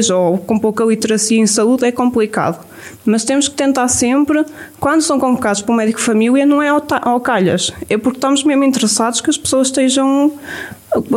ou 0.10 0.38
com 0.38 0.60
pouca 0.60 0.84
literacia 0.84 1.40
em 1.40 1.48
saúde 1.48 1.86
é 1.86 1.91
complicado. 1.91 2.65
Mas 3.06 3.24
temos 3.24 3.48
que 3.48 3.56
tentar 3.56 3.88
sempre, 3.88 4.46
quando 4.80 5.02
são 5.02 5.20
convocados 5.20 5.62
para 5.62 5.74
o 5.74 5.76
médico 5.76 6.00
família, 6.00 6.46
não 6.46 6.62
é 6.62 6.70
ao 6.70 7.20
calhas, 7.20 7.72
é 7.90 7.98
porque 7.98 8.18
estamos 8.18 8.44
mesmo 8.44 8.64
interessados 8.64 9.22
que 9.22 9.30
as 9.30 9.38
pessoas 9.38 9.68
estejam 9.68 10.34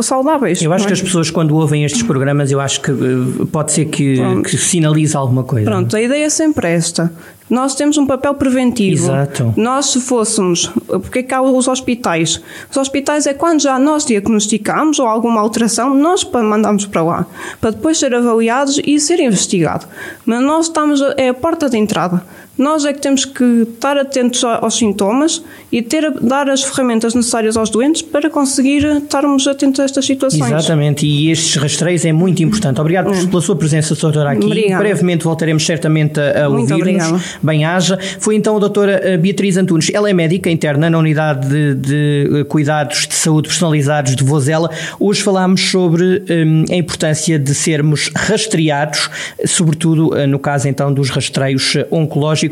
saudáveis. 0.01 0.61
Eu 0.61 0.71
acho 0.71 0.85
é? 0.85 0.87
que 0.87 0.93
as 0.93 1.01
pessoas, 1.01 1.31
quando 1.31 1.55
ouvem 1.55 1.83
estes 1.83 2.03
programas, 2.03 2.51
eu 2.51 2.59
acho 2.59 2.81
que 2.81 2.91
eh, 2.91 3.45
pode 3.51 3.71
ser 3.71 3.85
que, 3.85 4.17
que 4.43 4.57
sinalize 4.57 5.15
alguma 5.15 5.43
coisa. 5.43 5.69
Pronto, 5.69 5.95
a 5.95 6.01
ideia 6.01 6.25
é 6.25 6.29
sempre 6.29 6.67
esta. 6.67 7.11
Nós 7.49 7.75
temos 7.75 7.97
um 7.97 8.05
papel 8.05 8.33
preventivo. 8.33 9.03
Exato. 9.03 9.53
Nós, 9.57 9.87
se 9.87 9.99
fôssemos. 9.99 10.71
Porque 10.87 11.19
é 11.19 11.23
que 11.23 11.33
há 11.33 11.41
os 11.41 11.67
hospitais? 11.67 12.41
Os 12.71 12.77
hospitais 12.77 13.27
é 13.27 13.33
quando 13.33 13.61
já 13.61 13.77
nós 13.77 14.05
diagnosticamos 14.05 14.97
ou 14.97 15.05
alguma 15.05 15.41
alteração, 15.41 15.93
nós 15.93 16.23
mandamos 16.23 16.85
para 16.85 17.03
lá. 17.03 17.27
Para 17.59 17.71
depois 17.71 17.99
ser 17.99 18.15
avaliados 18.15 18.79
e 18.83 18.99
ser 18.99 19.19
investigado. 19.19 19.85
Mas 20.25 20.41
nós 20.41 20.67
estamos. 20.67 21.01
É 21.17 21.29
a 21.29 21.33
porta 21.33 21.62
de 21.69 21.77
entrada. 21.77 22.23
Nós 22.55 22.85
é 22.85 22.93
que 22.93 23.01
temos 23.01 23.25
que 23.25 23.43
estar 23.63 23.97
atentos 23.97 24.43
aos 24.43 24.77
sintomas 24.77 25.43
e 25.71 25.81
ter, 25.81 26.11
dar 26.21 26.47
as 26.51 26.63
ferramentas 26.63 27.15
necessárias 27.15 27.57
aos 27.57 27.71
doentes 27.71 28.03
para 28.03 28.29
conseguir 28.29 28.85
estarmos 28.85 29.47
atentos 29.47 29.79
a 29.79 29.85
estas 29.85 30.05
situações. 30.05 30.51
Exatamente, 30.51 31.03
e 31.03 31.31
estes 31.31 31.55
rastreios 31.55 32.05
é 32.05 32.13
muito 32.13 32.43
importante. 32.43 32.79
Obrigado 32.79 33.09
hum. 33.09 33.27
pela 33.27 33.41
sua 33.41 33.55
presença, 33.55 33.95
doutora, 33.95 34.31
aqui. 34.31 34.45
Obrigada. 34.45 34.83
Brevemente 34.83 35.23
voltaremos 35.23 35.65
certamente 35.65 36.19
a, 36.19 36.47
ouvir-nos. 36.47 37.37
Bem-haja. 37.41 37.97
Foi 38.19 38.35
então 38.35 38.55
a 38.55 38.59
doutora 38.59 39.01
eh, 39.03 39.17
Beatriz 39.17 39.57
Antunes. 39.57 39.89
Ela 39.91 40.11
é 40.11 40.13
médica 40.13 40.49
interna 40.49 40.91
na 40.91 40.99
Unidade 40.99 41.47
de, 41.47 41.73
de 41.73 42.29
eh, 42.41 42.43
Cuidados 42.43 43.07
de 43.07 43.15
Saúde 43.15 43.47
Personalizados 43.47 44.15
de 44.15 44.23
Vozela. 44.23 44.69
Hoje 44.99 45.23
falámos 45.23 45.71
sobre 45.71 46.21
um, 46.29 46.65
a 46.71 46.75
importância 46.75 47.39
de 47.39 47.55
sermos 47.55 48.11
rastreados, 48.15 49.09
sobretudo 49.43 50.11
no 50.27 50.37
caso 50.37 50.67
então 50.67 50.93
dos 50.93 51.09
rastreios 51.09 51.77
oncológicos 51.89 52.42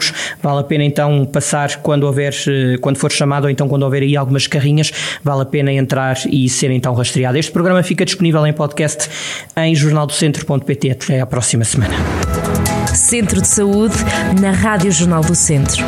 Vale 0.41 0.59
a 0.59 0.63
pena 0.63 0.84
então 0.84 1.26
passar 1.26 1.77
quando 1.77 2.03
houver, 2.03 2.34
eh, 2.47 2.77
quando 2.80 2.97
for 2.97 3.11
chamado 3.11 3.45
ou 3.45 3.49
então 3.49 3.68
quando 3.68 3.84
houver 3.84 4.03
aí 4.03 4.15
algumas 4.15 4.47
carrinhas, 4.47 4.91
vale 5.23 5.41
a 5.41 5.45
pena 5.45 5.72
entrar 5.72 6.18
e 6.30 6.47
ser 6.49 6.72
então 6.72 6.93
rastreado. 6.93 7.38
Este 7.38 7.51
programa 7.51 7.81
fica 7.84 8.05
disponível 8.05 8.45
em 8.45 8.53
podcast 8.53 9.09
em 9.57 9.76
jornaldocentro.pt. 9.76 10.91
Até 10.91 11.22
à 11.22 11.26
próxima 11.26 11.63
semana. 11.63 11.93
Centro 12.93 13.41
de 13.41 13.47
Saúde 13.47 13.95
na 14.39 14.51
Rádio 14.51 14.91
Jornal 14.91 15.22
do 15.22 15.35
Centro. 15.35 15.84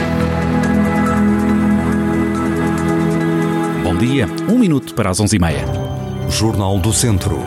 Bom 3.84 3.96
dia, 3.98 4.28
um 4.50 4.58
minuto 4.58 4.94
para 4.96 5.10
as 5.10 5.20
onze 5.20 5.36
e 5.36 5.40
meia. 5.40 5.66
Jornal 6.30 6.80
do 6.80 6.94
Centro. 6.94 7.40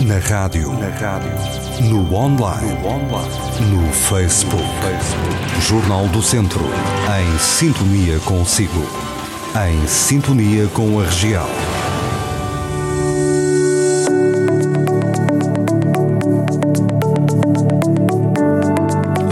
Na 0.00 0.18
rádio. 0.18 0.72
Na 0.72 0.88
rádio 0.88 1.61
no 1.80 2.14
online, 2.14 2.74
no, 2.80 2.88
online. 2.88 3.30
no 3.70 3.92
Facebook. 3.92 4.62
Facebook. 4.80 5.60
Jornal 5.60 6.06
do 6.08 6.22
Centro, 6.22 6.64
em 7.18 7.38
sintonia 7.38 8.18
consigo, 8.20 8.86
em 9.68 9.86
sintonia 9.86 10.66
com 10.68 11.00
a 11.00 11.04
região. 11.04 11.91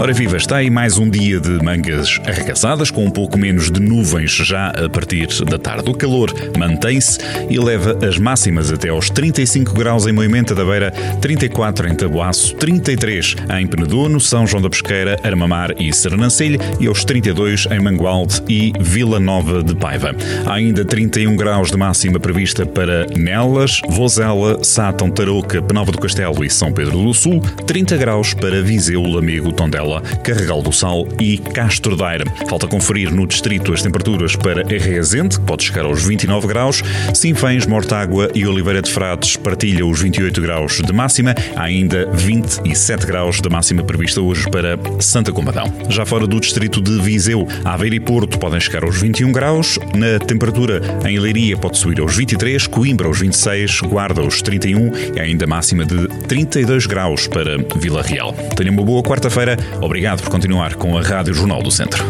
Ora 0.01 0.13
viva, 0.13 0.35
está 0.35 0.57
aí 0.57 0.67
mais 0.67 0.97
um 0.97 1.07
dia 1.07 1.39
de 1.39 1.63
mangas 1.63 2.19
arregaçadas, 2.25 2.89
com 2.89 3.05
um 3.05 3.11
pouco 3.11 3.37
menos 3.37 3.69
de 3.69 3.79
nuvens 3.79 4.31
já 4.31 4.69
a 4.69 4.89
partir 4.89 5.27
da 5.45 5.59
tarde. 5.59 5.91
O 5.91 5.93
calor 5.93 6.33
mantém-se 6.57 7.19
e 7.47 7.59
leva 7.59 7.95
as 8.03 8.17
máximas 8.17 8.71
até 8.71 8.89
aos 8.89 9.11
35 9.11 9.71
graus 9.75 10.07
em 10.07 10.11
Moimenta 10.11 10.55
da 10.55 10.65
Beira, 10.65 10.89
34 11.21 11.87
em 11.87 11.93
Taboaço, 11.93 12.55
33 12.55 13.35
em 13.59 13.67
Penedono, 13.67 14.19
São 14.19 14.47
João 14.47 14.63
da 14.63 14.71
Pesqueira, 14.71 15.19
Armamar 15.23 15.75
e 15.79 15.93
Sernancelho 15.93 16.59
e 16.79 16.87
aos 16.87 17.05
32 17.05 17.67
em 17.69 17.79
Mangualde 17.79 18.41
e 18.49 18.73
Vila 18.79 19.19
Nova 19.19 19.63
de 19.63 19.75
Paiva. 19.75 20.15
Há 20.47 20.55
ainda 20.55 20.83
31 20.83 21.35
graus 21.35 21.69
de 21.69 21.77
máxima 21.77 22.19
prevista 22.19 22.65
para 22.65 23.05
Nelas, 23.15 23.79
Vozela, 23.87 24.63
Sátão, 24.63 25.11
Tarouca, 25.11 25.61
Penalva 25.61 25.91
do 25.91 25.99
Castelo 25.99 26.43
e 26.43 26.49
São 26.49 26.73
Pedro 26.73 26.97
do 26.97 27.13
Sul, 27.13 27.39
30 27.67 27.97
graus 27.97 28.33
para 28.33 28.63
Viseu, 28.63 29.03
Lamego, 29.03 29.51
Tondela 29.51 29.90
Carregal 29.99 30.61
do 30.61 30.71
Sal 30.71 31.05
e 31.19 31.37
Castro 31.37 31.97
Daire. 31.97 32.23
Falta 32.47 32.67
conferir 32.67 33.11
no 33.11 33.27
distrito 33.27 33.73
as 33.73 33.81
temperaturas 33.81 34.35
para 34.35 34.61
Arrezende, 34.61 35.37
que 35.37 35.45
pode 35.45 35.63
chegar 35.63 35.83
aos 35.83 36.03
29 36.03 36.47
graus, 36.47 36.81
Sinfãs, 37.13 37.65
Mortágua 37.65 38.29
e 38.33 38.45
Oliveira 38.45 38.81
de 38.81 38.89
Frades 38.89 39.35
partilha 39.35 39.85
os 39.85 39.99
28 39.99 40.41
graus 40.41 40.81
de 40.81 40.93
máxima, 40.93 41.35
há 41.55 41.63
ainda 41.63 42.09
27 42.13 43.05
graus 43.05 43.41
de 43.41 43.49
máxima 43.49 43.83
prevista 43.83 44.21
hoje 44.21 44.49
para 44.49 44.77
Santa 44.99 45.31
Combadão. 45.31 45.65
Já 45.89 46.05
fora 46.05 46.27
do 46.27 46.39
distrito 46.39 46.81
de 46.81 47.01
Viseu, 47.01 47.47
Aveiro 47.65 47.95
e 47.95 47.99
Porto 47.99 48.37
podem 48.39 48.59
chegar 48.59 48.83
aos 48.83 48.99
21 48.99 49.31
graus, 49.31 49.79
na 49.95 50.19
temperatura 50.19 50.81
em 51.07 51.19
Leiria 51.19 51.57
pode 51.57 51.77
subir 51.77 51.99
aos 51.99 52.15
23, 52.15 52.67
Coimbra 52.67 53.07
aos 53.07 53.19
26, 53.19 53.81
Guarda 53.81 54.21
aos 54.21 54.41
31 54.41 54.91
e 55.15 55.19
ainda 55.19 55.47
máxima 55.47 55.85
de 55.85 56.07
32 56.27 56.85
graus 56.85 57.27
para 57.27 57.57
Vila 57.75 58.01
Real. 58.01 58.33
Tenha 58.55 58.71
uma 58.71 58.83
boa 58.83 59.01
quarta-feira. 59.01 59.57
Obrigado 59.81 60.21
por 60.21 60.29
continuar 60.29 60.75
com 60.75 60.97
a 60.97 61.01
Rádio 61.01 61.33
Jornal 61.33 61.61
do 61.63 61.71
Centro. 61.71 62.03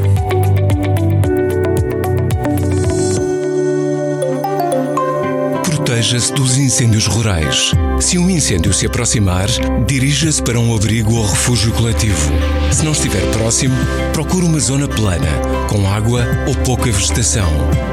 Proteja-se 5.63 6.33
dos 6.33 6.57
incêndios 6.57 7.05
rurais. 7.05 7.71
Se 7.99 8.17
um 8.17 8.29
incêndio 8.29 8.73
se 8.73 8.85
aproximar, 8.85 9.47
dirija-se 9.87 10.41
para 10.41 10.59
um 10.59 10.75
abrigo 10.75 11.15
ou 11.15 11.25
refúgio 11.25 11.71
coletivo. 11.73 12.31
Se 12.71 12.83
não 12.83 12.91
estiver 12.91 13.21
próximo, 13.31 13.75
procure 14.13 14.45
uma 14.45 14.59
zona 14.59 14.87
plana, 14.87 15.27
com 15.69 15.87
água 15.89 16.25
ou 16.47 16.55
pouca 16.55 16.91
vegetação. 16.91 17.49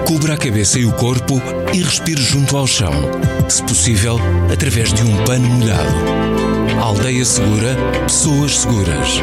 Cubra 0.06 0.34
a 0.34 0.36
cabeça 0.36 0.78
e 0.78 0.86
o 0.86 0.92
corpo 0.92 1.40
e 1.72 1.82
respire 1.82 2.22
junto 2.22 2.56
ao 2.56 2.66
chão. 2.66 2.92
Se 3.48 3.62
possível, 3.62 4.18
através 4.52 4.92
de 4.92 5.02
um 5.02 5.24
pano 5.24 5.48
molhado. 5.48 5.94
Aldeia 6.80 7.24
segura, 7.24 7.76
pessoas 8.06 8.58
seguras. 8.58 9.22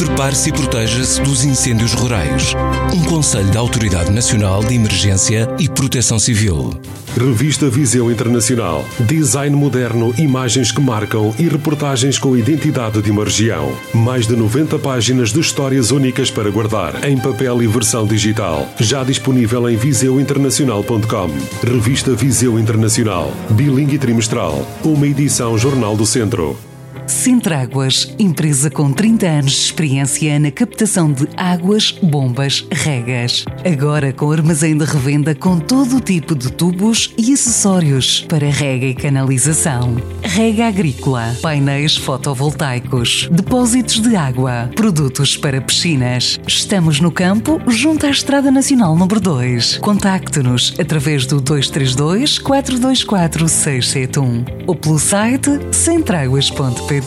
Prepare-se 0.00 0.48
e 0.48 0.52
proteja-se 0.52 1.20
dos 1.20 1.44
incêndios 1.44 1.92
rurais. 1.92 2.54
Um 2.94 3.04
conselho 3.04 3.50
da 3.50 3.60
Autoridade 3.60 4.10
Nacional 4.10 4.64
de 4.64 4.74
Emergência 4.74 5.46
e 5.58 5.68
Proteção 5.68 6.18
Civil. 6.18 6.70
Revista 7.14 7.68
Viseu 7.68 8.10
Internacional. 8.10 8.82
Design 8.98 9.54
moderno, 9.54 10.14
imagens 10.16 10.72
que 10.72 10.80
marcam 10.80 11.34
e 11.38 11.46
reportagens 11.46 12.18
com 12.18 12.34
identidade 12.34 13.02
de 13.02 13.10
uma 13.10 13.24
região. 13.24 13.76
Mais 13.92 14.26
de 14.26 14.34
90 14.34 14.78
páginas 14.78 15.34
de 15.34 15.40
histórias 15.40 15.90
únicas 15.90 16.30
para 16.30 16.50
guardar, 16.50 17.04
em 17.06 17.18
papel 17.18 17.62
e 17.62 17.66
versão 17.66 18.06
digital. 18.06 18.66
Já 18.78 19.04
disponível 19.04 19.68
em 19.68 19.76
viseuinternacional.com. 19.76 21.30
Revista 21.62 22.14
Viseu 22.14 22.58
Internacional. 22.58 23.34
Bilingue 23.50 23.98
trimestral. 23.98 24.66
Uma 24.82 25.06
edição 25.06 25.58
Jornal 25.58 25.94
do 25.94 26.06
Centro. 26.06 26.69
Centráguas, 27.10 28.14
empresa 28.20 28.70
com 28.70 28.92
30 28.92 29.26
anos 29.26 29.50
de 29.50 29.58
experiência 29.58 30.38
na 30.38 30.52
captação 30.52 31.12
de 31.12 31.28
águas, 31.36 31.90
bombas, 32.00 32.64
regas. 32.70 33.44
Agora 33.64 34.12
com 34.12 34.30
armazém 34.30 34.78
de 34.78 34.84
revenda 34.84 35.34
com 35.34 35.58
todo 35.58 35.96
o 35.96 36.00
tipo 36.00 36.36
de 36.36 36.52
tubos 36.52 37.12
e 37.18 37.32
acessórios 37.32 38.24
para 38.28 38.48
rega 38.48 38.86
e 38.86 38.94
canalização. 38.94 39.96
Rega 40.22 40.68
agrícola, 40.68 41.36
painéis 41.42 41.96
fotovoltaicos, 41.96 43.28
depósitos 43.32 44.00
de 44.00 44.14
água, 44.14 44.70
produtos 44.76 45.36
para 45.36 45.60
piscinas. 45.60 46.38
Estamos 46.46 47.00
no 47.00 47.10
campo, 47.10 47.60
junto 47.66 48.06
à 48.06 48.10
Estrada 48.10 48.52
Nacional 48.52 48.94
número 48.94 49.20
2. 49.20 49.78
Contacte-nos 49.78 50.76
através 50.78 51.26
do 51.26 51.40
232 51.40 52.38
424 52.38 53.48
671 53.48 54.44
ou 54.68 54.76
pelo 54.76 54.98
site 54.98 55.50
centráguas.pt. 55.72 56.99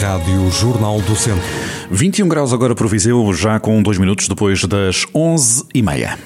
Rádio 0.00 0.50
Jornal 0.50 1.00
do 1.00 1.16
Centro. 1.16 1.42
21 1.90 2.28
graus 2.28 2.52
agora 2.52 2.74
para 2.74 2.84
o 2.84 2.88
Viseu, 2.88 3.32
já 3.32 3.58
com 3.58 3.82
dois 3.82 3.96
minutos 3.96 4.28
depois 4.28 4.62
das 4.64 5.06
11h30. 5.14 6.18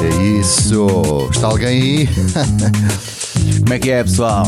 É 0.00 0.38
isso. 0.38 0.86
Está 1.32 1.48
alguém 1.48 1.68
aí? 1.68 2.08
Como 3.60 3.74
é 3.74 3.78
que 3.80 3.90
é, 3.90 4.04
pessoal? 4.04 4.44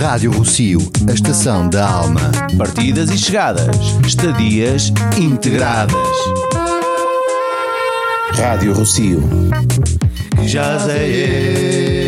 Rádio 0.00 0.30
Rocio, 0.30 0.80
a 1.08 1.12
estação 1.12 1.68
da 1.68 1.88
alma. 1.88 2.30
Partidas 2.56 3.10
e 3.10 3.18
chegadas, 3.18 3.76
estadias 4.06 4.92
integradas. 5.16 5.96
Rádio 8.34 8.72
Rocio. 8.72 9.20
Já 10.46 10.78
sei 10.78 12.07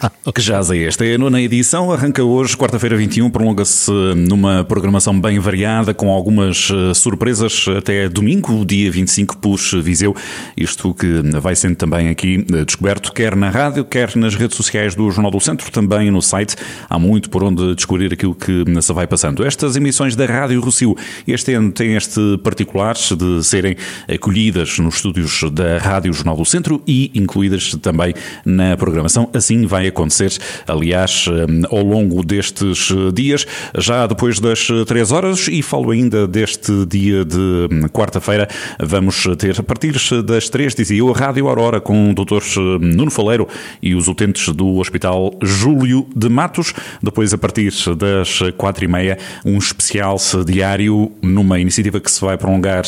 Que 0.34 0.42
jazz 0.42 0.70
é 0.70 0.76
este? 0.76 1.04
É 1.04 1.14
a 1.14 1.18
nona 1.18 1.40
edição, 1.40 1.90
arranca 1.90 2.22
hoje, 2.22 2.56
quarta-feira 2.56 2.96
21, 2.96 3.30
prolonga-se 3.30 3.90
numa 4.14 4.64
programação 4.64 5.18
bem 5.18 5.38
variada, 5.38 5.94
com 5.94 6.10
algumas 6.10 6.68
uh, 6.68 6.94
surpresas 6.94 7.64
até 7.76 8.08
domingo, 8.08 8.64
dia 8.64 8.90
25, 8.90 9.38
Pus 9.38 9.72
Viseu. 9.82 10.14
Isto 10.56 10.92
que 10.92 11.22
vai 11.40 11.54
sendo 11.54 11.76
também 11.76 12.08
aqui 12.08 12.44
uh, 12.50 12.64
descoberto, 12.64 13.12
quer 13.12 13.34
na 13.36 13.48
rádio, 13.48 13.84
quer 13.84 14.14
nas 14.16 14.34
redes 14.34 14.56
sociais 14.56 14.94
do 14.94 15.10
Jornal 15.10 15.30
do 15.30 15.40
Centro, 15.40 15.70
também 15.70 16.10
no 16.10 16.20
site. 16.20 16.56
Há 16.88 16.98
muito 16.98 17.30
por 17.30 17.42
onde 17.42 17.74
descobrir 17.74 18.12
aquilo 18.12 18.34
que 18.34 18.64
se 18.82 18.92
vai 18.92 19.06
passando. 19.06 19.44
Estas 19.44 19.76
emissões 19.76 20.14
da 20.16 20.26
Rádio 20.26 20.60
Rocio, 20.60 20.96
este 21.26 21.54
ano 21.54 21.72
tem 21.72 21.94
este 21.94 22.38
particular 22.42 22.94
de 22.94 23.44
serem 23.44 23.76
acolhidas 24.12 24.78
nos 24.78 24.96
estúdios 24.96 25.44
da 25.52 25.78
Rádio 25.78 26.12
Jornal 26.12 26.36
do 26.36 26.44
Centro 26.44 26.82
e 26.86 27.10
incluídas 27.14 27.74
também 27.80 28.12
na 28.44 28.76
programação. 28.76 29.30
Assim 29.32 29.64
vai 29.66 29.85
acontecer 29.88 30.36
aliás, 30.66 31.26
ao 31.70 31.82
longo 31.82 32.24
destes 32.24 32.88
dias, 33.12 33.46
já 33.78 34.06
depois 34.06 34.40
das 34.40 34.68
três 34.86 35.12
horas, 35.12 35.48
e 35.48 35.62
falo 35.62 35.90
ainda 35.90 36.26
deste 36.26 36.84
dia 36.86 37.24
de 37.24 37.68
quarta-feira, 37.92 38.48
vamos 38.80 39.26
ter 39.38 39.58
a 39.58 39.62
partir 39.62 39.94
das 40.24 40.48
três, 40.48 40.74
dizia 40.74 40.98
eu, 40.98 41.10
a 41.10 41.16
Rádio 41.16 41.48
Aurora 41.48 41.80
com 41.80 42.10
o 42.10 42.14
Dr. 42.14 42.42
Nuno 42.80 43.10
Faleiro 43.10 43.48
e 43.82 43.94
os 43.94 44.08
utentes 44.08 44.48
do 44.54 44.76
Hospital 44.76 45.34
Júlio 45.42 46.06
de 46.14 46.28
Matos. 46.28 46.72
Depois, 47.02 47.32
a 47.32 47.38
partir 47.38 47.72
das 47.96 48.40
quatro 48.56 48.84
e 48.84 48.88
meia, 48.88 49.18
um 49.44 49.58
especial 49.58 50.16
diário 50.44 51.12
numa 51.22 51.58
iniciativa 51.58 52.00
que 52.00 52.10
se 52.10 52.20
vai 52.20 52.36
prolongar 52.36 52.84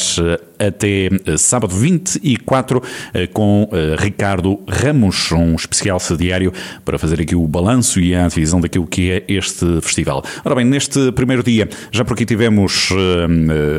até 0.59 1.09
sábado 1.37 1.75
24 1.75 2.83
com 3.33 3.69
Ricardo 3.99 4.61
Ramos, 4.69 5.31
um 5.33 5.55
especial 5.55 5.99
diário 6.17 6.53
para 6.85 6.99
fazer 6.99 7.21
aqui 7.21 7.35
o 7.35 7.47
balanço 7.47 8.01
e 8.01 8.15
a 8.15 8.29
divisão 8.29 8.61
daquilo 8.61 8.87
que 8.87 9.11
é 9.11 9.25
este 9.29 9.81
festival. 9.81 10.23
Ora 10.45 10.55
bem, 10.55 10.65
neste 10.65 11.13
primeiro 11.13 11.43
dia, 11.43 11.69
já 11.91 12.05
por 12.05 12.15
aqui 12.15 12.25
tivemos 12.25 12.91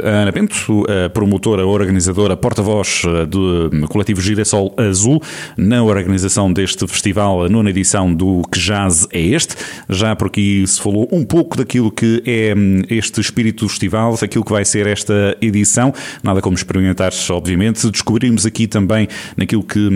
a 0.03 0.21
Ana 0.21 0.31
Bento, 0.31 0.85
a 1.05 1.09
promotora, 1.09 1.65
organizadora, 1.65 2.35
porta-voz 2.35 3.03
do 3.29 3.87
coletivo 3.87 4.21
Girassol 4.21 4.73
Azul, 4.77 5.21
na 5.57 5.83
organização 5.83 6.51
deste 6.51 6.87
festival, 6.87 7.45
a 7.45 7.49
nona 7.49 7.69
edição 7.69 8.13
do 8.13 8.41
Que 8.51 8.59
Jazz 8.59 9.07
é 9.11 9.19
Este. 9.19 9.55
Já 9.89 10.15
por 10.15 10.27
aqui 10.27 10.65
se 10.67 10.81
falou 10.81 11.07
um 11.11 11.23
pouco 11.23 11.57
daquilo 11.57 11.91
que 11.91 12.21
é 12.25 12.53
este 12.93 13.21
espírito 13.21 13.65
do 13.65 13.69
festival, 13.69 14.17
daquilo 14.19 14.43
que 14.43 14.51
vai 14.51 14.65
ser 14.65 14.87
esta 14.87 15.37
edição. 15.41 15.93
Nada 16.23 16.41
como 16.41 16.55
experimentar, 16.69 17.11
obviamente. 17.31 17.89
Descobrimos 17.89 18.45
aqui 18.45 18.67
também 18.67 19.07
naquilo 19.35 19.63
que 19.63 19.89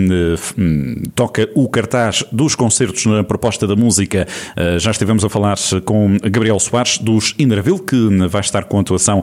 toca 1.14 1.48
o 1.54 1.68
cartaz 1.68 2.24
dos 2.32 2.54
concertos 2.54 3.06
na 3.06 3.22
proposta 3.22 3.66
da 3.66 3.76
música. 3.76 4.26
Já 4.78 4.90
estivemos 4.90 5.24
a 5.24 5.28
falar 5.28 5.56
com 5.84 6.16
Gabriel 6.22 6.58
Soares 6.58 6.98
dos 6.98 7.34
Innerville, 7.38 7.78
que 7.78 8.28
vai 8.28 8.40
estar 8.40 8.64
com 8.64 8.80
atuação 8.80 9.22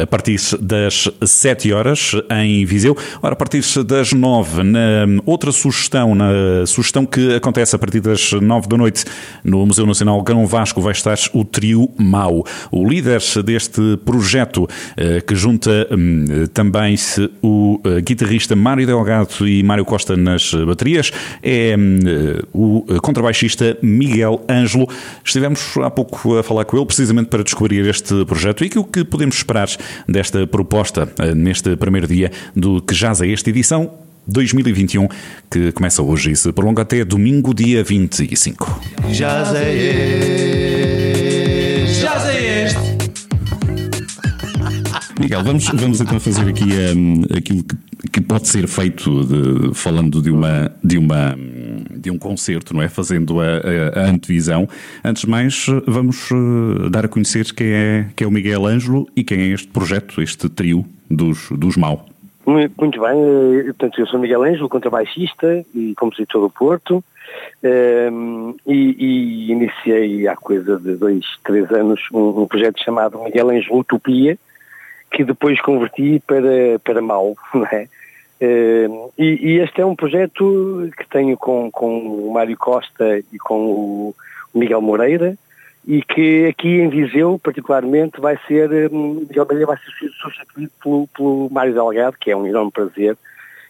a 0.00 0.06
partir 0.06 0.38
das 0.60 1.08
7 1.24 1.72
horas 1.72 2.12
em 2.30 2.64
Viseu. 2.66 2.96
Ora, 3.22 3.32
a 3.32 3.36
partir 3.36 3.62
das 3.84 4.12
9, 4.12 4.62
na 4.62 5.06
outra 5.24 5.50
sugestão, 5.50 6.14
na 6.14 6.66
sugestão 6.66 7.06
que 7.06 7.34
acontece 7.34 7.74
a 7.74 7.78
partir 7.78 8.00
das 8.00 8.32
9 8.32 8.68
da 8.68 8.76
noite 8.76 9.04
no 9.42 9.64
Museu 9.64 9.86
Nacional 9.86 10.22
Grão 10.22 10.46
Vasco, 10.46 10.80
vai 10.80 10.92
estar 10.92 11.14
o 11.32 11.44
trio 11.44 11.90
Mau. 11.96 12.44
O 12.70 12.86
líder 12.86 13.22
deste 13.44 13.96
projeto, 14.04 14.68
que 15.26 15.34
junta 15.34 15.88
também 16.52 16.96
o 17.42 17.80
guitarrista 18.04 18.54
Mário 18.56 18.86
Delgado 18.86 19.48
e 19.48 19.62
Mário 19.62 19.84
Costa 19.84 20.16
nas 20.16 20.52
baterias, 20.54 21.10
é 21.42 21.76
o 22.52 22.84
contrabaixista 23.02 23.76
Miguel 23.82 24.44
Ângelo. 24.48 24.88
Estivemos 25.24 25.76
há 25.78 25.90
pouco 25.90 26.36
a 26.38 26.42
falar 26.42 26.64
com 26.64 26.76
ele 26.76 26.86
precisamente 26.86 27.28
para 27.28 27.42
descobrir 27.42 27.86
este 27.86 28.24
projeto 28.24 28.64
e 28.64 28.70
o 28.78 28.84
que 28.84 29.04
podemos 29.04 29.36
esperar 29.36 29.68
desta 30.08 30.46
proposta 30.46 31.08
neste 31.34 31.76
primeiro 31.76 32.06
dia 32.06 32.30
do 32.54 32.80
Que 32.80 32.94
Jazz 32.94 33.20
é 33.20 33.30
esta 33.30 33.50
edição 33.50 33.90
2021, 34.26 35.08
que 35.50 35.72
começa 35.72 36.02
hoje 36.02 36.32
e 36.32 36.36
se 36.36 36.50
prolonga 36.52 36.82
até 36.82 37.04
domingo, 37.04 37.52
dia 37.52 37.84
25. 37.84 38.80
Já 39.10 39.44
sei 39.44 40.73
Miguel, 45.24 45.42
vamos, 45.42 45.66
vamos 45.68 46.00
então 46.02 46.20
fazer 46.20 46.46
aqui 46.46 46.64
um, 46.94 47.22
aquilo 47.34 47.64
que, 47.64 48.10
que, 48.10 48.20
pode 48.20 48.46
ser 48.46 48.68
feito 48.68 49.24
de, 49.24 49.74
falando 49.74 50.20
de 50.20 50.30
uma, 50.30 50.70
de 50.84 50.98
uma 50.98 51.34
de 51.96 52.10
um 52.10 52.18
concerto, 52.18 52.74
não 52.74 52.82
é? 52.82 52.90
Fazendo 52.90 53.40
a, 53.40 53.44
a, 53.46 54.00
a, 54.00 54.10
antevisão. 54.10 54.68
Antes 55.02 55.22
de 55.22 55.30
mais, 55.30 55.66
vamos 55.86 56.28
dar 56.90 57.06
a 57.06 57.08
conhecer 57.08 57.54
quem 57.54 57.72
é, 57.72 58.06
quem 58.14 58.26
é 58.26 58.28
o 58.28 58.30
Miguel 58.30 58.66
Ângelo 58.66 59.08
e 59.16 59.24
quem 59.24 59.40
é 59.40 59.46
este 59.54 59.66
projeto, 59.68 60.20
este 60.20 60.46
trio 60.50 60.84
dos, 61.10 61.48
dos 61.52 61.74
Mau. 61.78 62.04
Muito 62.44 63.00
bem, 63.00 63.64
portanto, 63.64 63.98
eu 63.98 64.06
sou 64.06 64.20
Miguel 64.20 64.42
Ângelo, 64.42 64.68
contrabaixista 64.68 65.64
e 65.74 65.94
compositor 65.94 66.42
do 66.42 66.50
Porto. 66.50 67.02
Um, 67.62 68.54
e, 68.66 68.96
e, 68.98 69.52
iniciei 69.52 70.28
há 70.28 70.36
coisa 70.36 70.78
de 70.78 70.96
dois, 70.96 71.24
três 71.42 71.70
anos 71.72 72.02
um, 72.12 72.42
um 72.42 72.46
projeto 72.46 72.84
chamado 72.84 73.24
Miguel 73.24 73.48
Ângelo 73.48 73.78
Utopia, 73.78 74.38
que 75.14 75.22
depois 75.22 75.60
converti 75.60 76.20
para, 76.26 76.78
para 76.82 77.00
Mau, 77.00 77.36
não 77.54 77.64
é? 77.66 77.88
Uh, 78.42 79.12
e, 79.16 79.52
e, 79.52 79.60
este 79.60 79.80
é 79.80 79.86
um 79.86 79.94
projeto 79.94 80.90
que 80.98 81.08
tenho 81.08 81.36
com, 81.36 81.70
com 81.70 82.28
o 82.28 82.32
Mário 82.32 82.56
Costa 82.56 83.22
e 83.32 83.38
com 83.38 83.54
o 83.54 84.14
Miguel 84.52 84.82
Moreira 84.82 85.38
e 85.86 86.02
que 86.02 86.46
aqui 86.46 86.80
em 86.80 86.88
Viseu, 86.88 87.38
particularmente, 87.38 88.20
vai 88.20 88.36
ser, 88.48 88.68
Miguel 88.90 89.44
Moreira 89.44 89.66
vai 89.66 89.76
ser 89.76 90.08
substituído 90.20 90.72
pelo, 90.82 91.08
pelo 91.16 91.48
Mário 91.50 91.72
Delgado, 91.72 92.16
que 92.18 92.30
é 92.30 92.36
um 92.36 92.46
enorme 92.46 92.72
prazer 92.72 93.16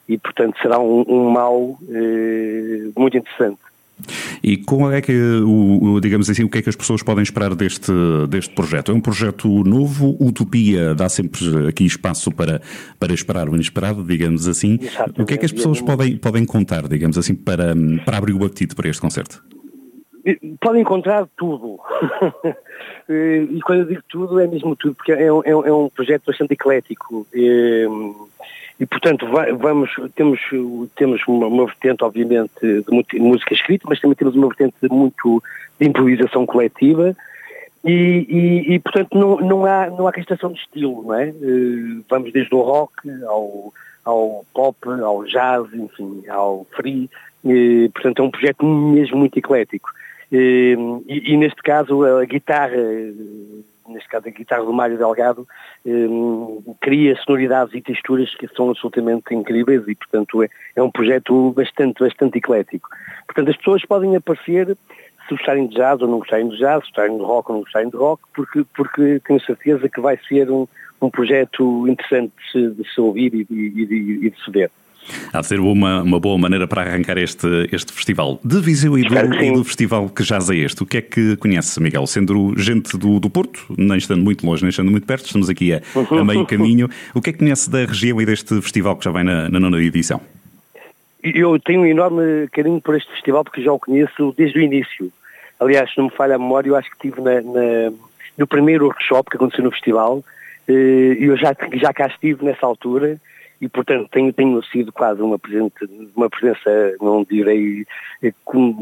e, 0.08 0.16
portanto, 0.16 0.56
será 0.62 0.78
um, 0.78 1.04
um 1.06 1.30
mal 1.30 1.56
uh, 1.60 2.92
muito 2.96 3.18
interessante. 3.18 3.60
E 4.42 4.56
qual 4.58 4.92
é 4.92 5.00
que, 5.00 5.12
o, 5.12 5.98
digamos 6.00 6.28
assim, 6.28 6.44
o 6.44 6.48
que 6.48 6.58
é 6.58 6.62
que 6.62 6.68
as 6.68 6.76
pessoas 6.76 7.02
podem 7.02 7.22
esperar 7.22 7.54
deste, 7.54 7.92
deste 8.28 8.54
projeto? 8.54 8.92
É 8.92 8.94
um 8.94 9.00
projeto 9.00 9.48
novo, 9.64 10.16
Utopia 10.20 10.94
dá 10.94 11.08
sempre 11.08 11.68
aqui 11.68 11.84
espaço 11.84 12.30
para, 12.30 12.60
para 12.98 13.12
esperar 13.12 13.48
o 13.48 13.54
inesperado, 13.54 14.02
digamos 14.02 14.46
assim. 14.46 14.78
Exatamente. 14.80 15.22
O 15.22 15.24
que 15.24 15.34
é 15.34 15.36
que 15.36 15.46
as 15.46 15.52
pessoas 15.52 15.80
podem, 15.80 16.16
podem 16.16 16.44
contar, 16.44 16.86
digamos 16.88 17.16
assim, 17.16 17.34
para, 17.34 17.74
para 18.04 18.18
abrir 18.18 18.34
o 18.34 18.44
apetite 18.44 18.74
para 18.74 18.88
este 18.88 19.00
concerto? 19.00 19.42
Podem 20.60 20.82
encontrar 20.82 21.26
tudo. 21.36 21.78
e 23.08 23.60
quando 23.64 23.80
eu 23.80 23.86
digo 23.86 24.02
tudo, 24.08 24.40
é 24.40 24.46
mesmo 24.46 24.74
tudo, 24.74 24.94
porque 24.94 25.12
é 25.12 25.32
um, 25.32 25.42
é 25.44 25.72
um 25.72 25.88
projeto 25.88 26.24
bastante 26.26 26.54
eclético. 26.54 27.26
E 28.78 28.86
portanto 28.86 29.26
vamos, 29.58 29.90
temos, 30.16 30.40
temos 30.96 31.20
uma, 31.28 31.46
uma 31.46 31.66
vertente 31.66 32.02
obviamente 32.02 32.50
de 32.60 33.18
música 33.20 33.54
escrita, 33.54 33.86
mas 33.88 34.00
também 34.00 34.16
temos 34.16 34.34
uma 34.34 34.48
vertente 34.48 34.74
muito 34.90 35.42
de 35.78 35.86
improvisação 35.86 36.44
coletiva 36.46 37.14
E, 37.84 38.26
e, 38.28 38.74
e, 38.74 38.78
portanto, 38.80 39.10
não, 39.12 39.36
não, 39.40 39.66
há, 39.66 39.90
não 39.90 40.08
há 40.08 40.12
questão 40.12 40.50
de 40.50 40.58
estilo, 40.58 41.02
não 41.02 41.14
é? 41.14 41.28
Eh, 41.28 42.00
vamos 42.08 42.32
desde 42.32 42.54
o 42.54 42.62
rock 42.62 42.94
ao, 43.26 43.74
ao 44.02 44.44
pop, 44.54 44.78
ao 45.02 45.24
jazz, 45.24 45.66
enfim, 45.74 46.24
ao 46.28 46.66
free. 46.74 47.10
E, 47.44 47.90
portanto, 47.92 48.22
é 48.22 48.24
um 48.24 48.30
projeto 48.30 48.64
mesmo 48.64 49.18
muito 49.18 49.38
eclético. 49.38 49.90
E, 50.32 50.74
e, 51.06 51.36
neste 51.36 51.62
caso, 51.62 52.02
a 52.04 52.24
guitarra, 52.24 52.74
neste 53.88 54.08
caso 54.08 54.28
a 54.28 54.30
guitarra 54.30 54.64
do 54.64 54.72
Mário 54.72 54.98
Delgado, 54.98 55.46
cria 56.80 57.16
sonoridades 57.16 57.74
e 57.74 57.80
texturas 57.80 58.34
que 58.34 58.48
são 58.48 58.70
absolutamente 58.70 59.34
incríveis 59.34 59.82
e, 59.86 59.94
portanto, 59.94 60.42
é, 60.42 60.48
é 60.76 60.82
um 60.82 60.90
projeto 60.90 61.52
bastante, 61.52 62.00
bastante 62.00 62.38
eclético. 62.38 62.88
Portanto, 63.26 63.50
as 63.50 63.56
pessoas 63.56 63.84
podem 63.84 64.16
aparecer 64.16 64.76
se 65.28 65.34
gostarem 65.34 65.66
de 65.66 65.74
jazz 65.76 66.00
ou 66.02 66.08
não 66.08 66.18
gostarem 66.18 66.48
de 66.48 66.58
jazz, 66.58 66.80
se 66.80 66.90
gostarem 66.90 67.16
de 67.16 67.22
rock 67.22 67.50
ou 67.50 67.56
não 67.56 67.62
gostarem 67.62 67.88
de 67.88 67.96
rock, 67.96 68.22
porque, 68.34 68.64
porque 68.76 69.20
tenho 69.26 69.40
certeza 69.40 69.88
que 69.88 70.00
vai 70.00 70.18
ser 70.28 70.50
um, 70.50 70.66
um 71.00 71.10
projeto 71.10 71.88
interessante 71.88 72.32
de 72.36 72.52
se, 72.52 72.70
de 72.70 72.88
se 72.92 73.00
ouvir 73.00 73.34
e 73.34 73.44
de, 73.44 73.54
e, 73.54 73.86
de, 73.86 74.26
e 74.26 74.30
de 74.30 74.44
se 74.44 74.50
ver. 74.50 74.70
Há 75.32 75.40
de 75.40 75.46
ser 75.46 75.60
uma, 75.60 76.02
uma 76.02 76.20
boa 76.20 76.38
maneira 76.38 76.66
para 76.66 76.82
arrancar 76.82 77.18
este, 77.18 77.46
este 77.72 77.92
festival. 77.92 78.40
De 78.44 78.60
Viseu 78.60 78.98
e 78.98 79.02
do, 79.02 79.34
e 79.34 79.52
do 79.52 79.64
festival 79.64 80.08
que 80.08 80.22
jaz 80.22 80.50
é 80.50 80.56
este, 80.56 80.82
o 80.82 80.86
que 80.86 80.98
é 80.98 81.02
que 81.02 81.36
conhece, 81.36 81.80
Miguel? 81.80 82.06
Sendo 82.06 82.54
gente 82.56 82.96
do, 82.96 83.20
do 83.20 83.30
Porto, 83.30 83.66
nem 83.76 83.98
estando 83.98 84.22
muito 84.22 84.46
longe, 84.46 84.62
nem 84.62 84.70
estando 84.70 84.90
muito 84.90 85.06
perto, 85.06 85.26
estamos 85.26 85.48
aqui 85.48 85.72
a, 85.72 85.80
a 86.18 86.24
meio 86.24 86.46
caminho. 86.46 86.88
O 87.14 87.20
que 87.20 87.30
é 87.30 87.32
que 87.32 87.38
conhece 87.38 87.70
da 87.70 87.84
região 87.84 88.20
e 88.20 88.26
deste 88.26 88.60
festival 88.60 88.96
que 88.96 89.04
já 89.04 89.10
vai 89.10 89.24
na, 89.24 89.48
na 89.48 89.60
nona 89.60 89.80
edição? 89.82 90.20
Eu 91.22 91.58
tenho 91.58 91.80
um 91.80 91.86
enorme 91.86 92.48
carinho 92.52 92.80
por 92.80 92.94
este 92.96 93.10
festival 93.12 93.44
porque 93.44 93.62
já 93.62 93.72
o 93.72 93.78
conheço 93.78 94.34
desde 94.36 94.58
o 94.58 94.62
início. 94.62 95.10
Aliás, 95.58 95.90
se 95.90 95.96
não 95.96 96.06
me 96.06 96.10
falha 96.10 96.34
a 96.34 96.38
memória, 96.38 96.68
eu 96.68 96.76
acho 96.76 96.90
que 96.90 96.96
estive 96.96 97.22
na, 97.22 97.40
na, 97.40 97.92
no 98.36 98.46
primeiro 98.46 98.84
workshop 98.84 99.30
que 99.30 99.36
aconteceu 99.36 99.64
no 99.64 99.70
festival 99.70 100.22
e 100.68 100.72
eh, 100.72 101.24
eu 101.24 101.36
já, 101.36 101.54
já 101.74 101.92
cá 101.92 102.06
estive 102.06 102.44
nessa 102.44 102.66
altura 102.66 103.18
e, 103.60 103.68
portanto, 103.68 104.08
tenho, 104.10 104.32
tenho 104.32 104.62
sido 104.64 104.92
quase 104.92 105.22
uma, 105.22 105.38
presente, 105.38 105.74
uma 106.14 106.28
presença, 106.28 106.94
não 107.00 107.24
direi 107.24 107.86
eh, 108.22 108.32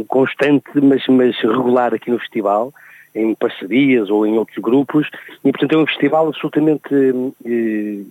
constante, 0.09 0.81
mas, 0.83 1.07
mas 1.07 1.37
regular 1.41 1.95
aqui 1.95 2.11
no 2.11 2.19
festival, 2.19 2.73
em 3.15 3.35
parcerias 3.35 4.09
ou 4.11 4.27
em 4.27 4.39
outros 4.39 4.59
grupos, 4.59 5.09
e, 5.45 5.53
portanto, 5.53 5.75
é 5.75 5.79
um 5.79 5.87
festival 5.87 6.29
absolutamente 6.29 6.95
eh, 7.45 8.03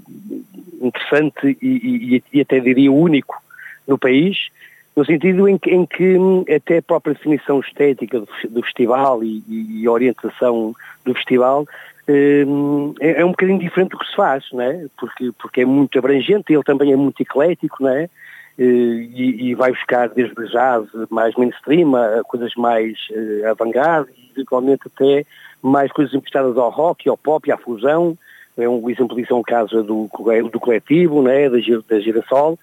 interessante 0.81 1.57
e, 1.61 2.15
e, 2.15 2.23
e 2.31 2.41
até 2.41 2.59
diria 2.59 2.91
único 2.91 3.41
no 3.87 3.97
país, 3.97 4.49
no 4.95 5.05
sentido 5.05 5.47
em 5.47 5.57
que, 5.57 5.71
em 5.71 5.85
que 5.85 6.17
até 6.53 6.77
a 6.77 6.81
própria 6.81 7.13
definição 7.13 7.59
estética 7.59 8.19
do, 8.19 8.27
do 8.49 8.61
festival 8.63 9.23
e, 9.23 9.43
e, 9.47 9.87
orientação 9.87 10.75
do 11.05 11.13
festival 11.13 11.61
hum, 11.61 11.65
é, 12.07 13.21
é, 13.21 13.25
um 13.25 13.31
bocadinho 13.31 13.59
diferente 13.59 13.91
do 13.91 13.97
que 13.97 14.07
se 14.07 14.15
faz, 14.15 14.45
não 14.51 14.61
é? 14.61 14.85
Porque, 14.97 15.31
porque 15.39 15.61
é 15.61 15.65
muito 15.65 15.97
abrangente, 15.97 16.51
ele 16.51 16.63
também 16.63 16.91
é 16.91 16.95
muito 16.95 17.21
eclético, 17.21 17.83
não 17.83 17.89
é? 17.89 18.09
E, 18.57 19.49
e 19.49 19.55
vai 19.55 19.71
buscar 19.71 20.09
desde 20.09 20.35
jazz 20.49 20.85
mais 21.09 21.33
mainstream 21.35 21.95
a 21.95 22.23
coisas 22.23 22.53
mais 22.55 22.95
uh, 23.09 23.49
avant-garde 23.49 24.11
e 24.15 24.29
eventualmente 24.31 24.83
até 24.85 25.25
mais 25.63 25.91
coisas 25.91 26.13
emprestadas 26.13 26.55
ao 26.57 26.69
rock, 26.69 27.09
ao 27.09 27.17
pop 27.17 27.51
à 27.51 27.57
fusão. 27.57 28.15
É 28.57 28.67
um 28.67 28.87
exemplo 28.89 29.15
disso 29.15 29.33
é 29.33 29.35
um 29.35 29.41
caso 29.41 29.81
do, 29.81 30.09
do 30.51 30.59
coletivo, 30.59 31.23
né, 31.23 31.49
da, 31.49 31.57
da 31.89 31.99
Girassol. 31.99 32.59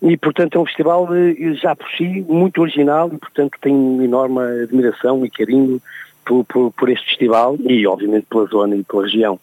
E, 0.00 0.16
portanto, 0.16 0.56
é 0.56 0.60
um 0.60 0.66
festival 0.66 1.08
já 1.54 1.76
por 1.76 1.88
si 1.90 2.24
muito 2.28 2.60
original 2.60 3.08
e, 3.12 3.18
portanto, 3.18 3.56
tenho 3.60 4.02
enorme 4.02 4.40
admiração 4.62 5.24
e 5.24 5.30
carinho 5.30 5.80
por, 6.24 6.44
por, 6.44 6.72
por, 6.72 6.88
este 6.88 7.06
festival 7.06 7.56
e, 7.60 7.86
obviamente, 7.86 8.26
pela 8.28 8.46
zona 8.46 8.76
e 8.76 8.84
pela 8.84 9.04
região 9.04 9.38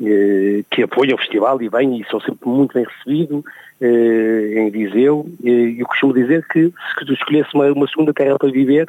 eh, 0.00 0.62
que 0.70 0.82
apoiam 0.82 1.14
o 1.14 1.18
festival 1.18 1.60
e 1.62 1.68
vêm 1.68 2.00
e 2.00 2.04
são 2.10 2.20
sempre 2.20 2.48
muito 2.48 2.74
bem 2.74 2.84
recebidos 2.84 3.44
eh, 3.80 4.54
em 4.56 4.70
Viseu. 4.70 5.26
E 5.42 5.76
eu 5.78 5.86
costumo 5.86 6.12
dizer 6.12 6.46
que 6.48 6.72
se 6.98 7.12
escolhesse 7.12 7.50
uma, 7.54 7.66
uma 7.72 7.88
segunda 7.88 8.12
terra 8.12 8.38
para 8.38 8.50
viver, 8.50 8.88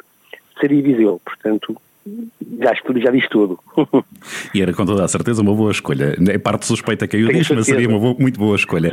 seria 0.60 0.82
Viseu. 0.82 1.20
Portanto, 1.24 1.76
já, 2.60 2.72
já 3.00 3.10
diz 3.10 3.28
tudo. 3.28 3.58
e 4.54 4.62
era 4.62 4.72
com 4.72 4.84
toda 4.84 5.04
a 5.04 5.08
certeza 5.08 5.42
uma 5.42 5.54
boa 5.54 5.70
escolha. 5.70 6.16
É 6.28 6.38
parte 6.38 6.66
suspeita 6.66 7.06
que 7.06 7.16
eu 7.16 7.28
disse, 7.28 7.54
mas 7.54 7.66
seria 7.66 7.88
uma 7.88 7.98
boa, 7.98 8.16
muito 8.18 8.38
boa 8.38 8.56
escolha. 8.56 8.90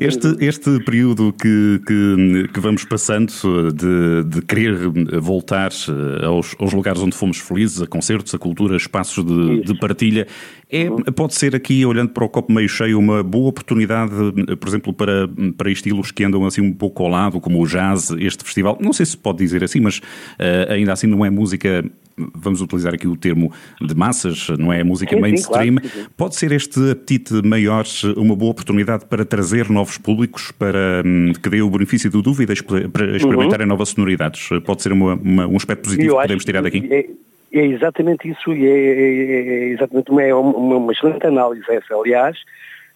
Este, 0.00 0.36
este 0.40 0.80
período 0.84 1.32
que, 1.32 1.80
que, 1.86 2.48
que 2.52 2.60
vamos 2.60 2.84
passando 2.84 3.32
de, 3.72 4.24
de 4.24 4.42
querer 4.42 4.76
voltar 5.20 5.70
eh, 5.70 6.24
aos, 6.24 6.54
aos, 6.58 6.72
lugares 6.72 7.00
onde 7.00 7.16
fomos 7.16 7.38
felizes, 7.38 7.80
a 7.82 7.86
concertos, 7.86 8.34
a 8.34 8.38
cultura, 8.38 8.76
espaços 8.76 9.24
de, 9.24 9.60
de 9.62 9.78
partilha, 9.78 10.26
é, 10.72 10.88
uhum. 10.88 11.02
pode 11.14 11.34
ser 11.34 11.54
aqui, 11.54 11.84
olhando 11.84 12.10
para 12.10 12.24
o 12.24 12.28
copo 12.30 12.50
meio 12.50 12.68
cheio, 12.68 12.98
uma 12.98 13.22
boa 13.22 13.50
oportunidade, 13.50 14.14
por 14.58 14.68
exemplo, 14.68 14.92
para, 14.94 15.28
para 15.56 15.70
estilos 15.70 16.10
que 16.10 16.24
andam 16.24 16.46
assim 16.46 16.62
um 16.62 16.72
pouco 16.72 17.02
ao 17.02 17.10
lado, 17.10 17.40
como 17.40 17.62
o 17.62 17.66
jazz, 17.66 18.10
este 18.12 18.42
festival. 18.42 18.78
Não 18.80 18.92
sei 18.92 19.04
se 19.04 19.16
pode 19.16 19.38
dizer 19.38 19.62
assim, 19.62 19.80
mas 19.80 19.98
uh, 19.98 20.72
ainda 20.72 20.94
assim 20.94 21.06
não 21.06 21.24
é 21.26 21.30
música 21.30 21.84
vamos 22.16 22.60
utilizar 22.60 22.94
aqui 22.94 23.06
o 23.06 23.16
termo 23.16 23.52
de 23.80 23.94
massas, 23.94 24.48
não 24.58 24.72
é 24.72 24.82
música 24.82 25.14
sim, 25.14 25.20
mainstream. 25.20 25.76
Sim, 25.82 25.88
claro. 25.88 26.10
Pode 26.16 26.36
ser 26.36 26.52
este 26.52 26.90
apetite 26.90 27.34
maior 27.46 27.84
uma 28.16 28.36
boa 28.36 28.50
oportunidade 28.50 29.06
para 29.06 29.24
trazer 29.24 29.68
novos 29.70 29.98
públicos, 29.98 30.52
para 30.52 31.02
hum, 31.04 31.32
que 31.32 31.48
dê 31.48 31.62
o 31.62 31.70
benefício 31.70 32.10
do 32.10 32.22
dúvida, 32.22 32.54
para 32.92 33.16
experimentarem 33.16 33.64
uhum. 33.64 33.70
novas 33.70 33.90
sonoridades? 33.90 34.48
Pode 34.64 34.82
ser 34.82 34.92
uma, 34.92 35.14
uma, 35.14 35.46
um 35.46 35.56
aspecto 35.56 35.84
positivo 35.84 36.16
que 36.16 36.22
podemos 36.22 36.44
tirar 36.44 36.62
daqui? 36.62 36.88
É, 36.90 37.06
é 37.52 37.66
exatamente 37.66 38.28
isso 38.28 38.52
e 38.52 38.66
é, 38.66 38.70
é, 38.70 39.68
é 39.68 39.68
exatamente 39.70 40.10
uma, 40.10 40.22
é 40.22 40.34
uma, 40.34 40.76
uma 40.76 40.92
excelente 40.92 41.26
análise 41.26 41.64
essa, 41.68 41.94
aliás, 41.94 42.38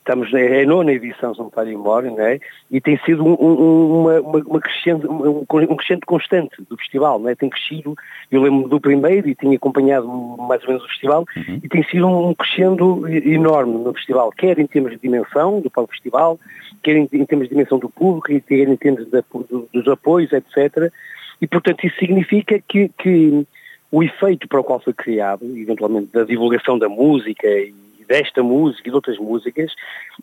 estamos 0.07 0.33
na 0.33 0.39
é 0.39 0.65
nona 0.65 0.93
edição, 0.93 1.35
se 1.35 1.41
não 1.41 1.49
está 1.49 1.69
embora, 1.69 2.09
não 2.09 2.21
é? 2.21 2.39
E 2.71 2.81
tem 2.81 2.97
sido 3.05 3.25
um, 3.25 3.33
um, 3.33 4.01
uma, 4.01 4.21
uma 4.21 4.61
crescente, 4.61 5.05
um, 5.05 5.45
um 5.49 5.77
crescente 5.77 6.07
constante 6.07 6.63
do 6.71 6.77
festival, 6.77 7.19
não 7.19 7.29
é? 7.29 7.35
Tem 7.35 7.51
crescido, 7.51 7.97
eu 8.31 8.41
lembro 8.41 8.69
do 8.69 8.81
primeiro 8.81 9.29
e 9.29 9.35
tinha 9.35 9.57
acompanhado 9.57 10.07
mais 10.07 10.63
ou 10.63 10.69
menos 10.69 10.85
o 10.85 10.89
festival, 10.89 11.25
uhum. 11.37 11.61
e 11.63 11.69
tem 11.69 11.83
sido 11.85 12.07
um 12.07 12.33
crescendo 12.35 13.09
enorme 13.09 13.79
no 13.79 13.93
festival, 13.93 14.31
quer 14.31 14.59
em 14.61 14.67
termos 14.67 14.93
de 14.93 14.99
dimensão 14.99 15.61
do 15.61 15.69
próprio 15.69 15.95
festival, 15.95 16.39
quer 16.83 16.97
em, 16.97 17.09
em 17.13 17.25
termos 17.25 17.49
de 17.49 17.55
dimensão 17.55 17.79
do 17.79 17.91
público, 17.91 18.29
quer 18.47 18.69
em 18.69 18.77
termos 18.77 19.05
de, 19.07 19.25
dos 19.73 19.89
apoios, 19.89 20.33
etc. 20.33 20.93
E, 21.43 21.49
portanto, 21.49 21.85
isso 21.85 21.99
significa 21.99 22.61
que, 22.61 22.89
que 22.97 23.45
o 23.91 24.03
efeito 24.05 24.47
para 24.47 24.61
o 24.61 24.65
qual 24.65 24.79
foi 24.79 24.93
criado, 24.93 25.45
eventualmente 25.57 26.13
da 26.13 26.23
divulgação 26.23 26.79
da 26.79 26.89
música 26.89 27.49
e 27.49 27.86
desta 28.07 28.43
música 28.43 28.89
e 28.89 28.91
de 28.91 28.97
outras 28.97 29.19
músicas, 29.19 29.73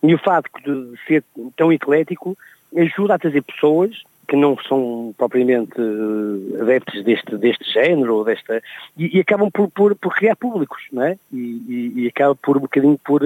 e 0.02 0.14
o 0.14 0.18
facto 0.18 0.60
de 0.60 0.98
ser 1.06 1.24
tão 1.56 1.72
eclético 1.72 2.36
ajuda 2.76 3.14
a 3.14 3.18
trazer 3.18 3.42
pessoas 3.42 4.02
que 4.26 4.36
não 4.36 4.56
são 4.68 5.14
propriamente 5.16 5.72
eh, 5.78 6.62
adeptos 6.62 7.04
deste, 7.04 7.36
deste 7.36 7.70
género, 7.70 8.24
desta, 8.24 8.62
e, 8.96 9.18
e 9.18 9.20
acabam 9.20 9.50
por, 9.50 9.68
por, 9.70 9.94
por, 9.94 10.14
criar 10.14 10.34
públicos, 10.34 10.82
não 10.90 11.02
é? 11.02 11.18
E, 11.32 11.36
e, 11.36 11.92
e, 11.96 12.08
acaba 12.08 12.34
por 12.34 12.56
um 12.56 12.60
bocadinho 12.60 12.98
por, 13.04 13.20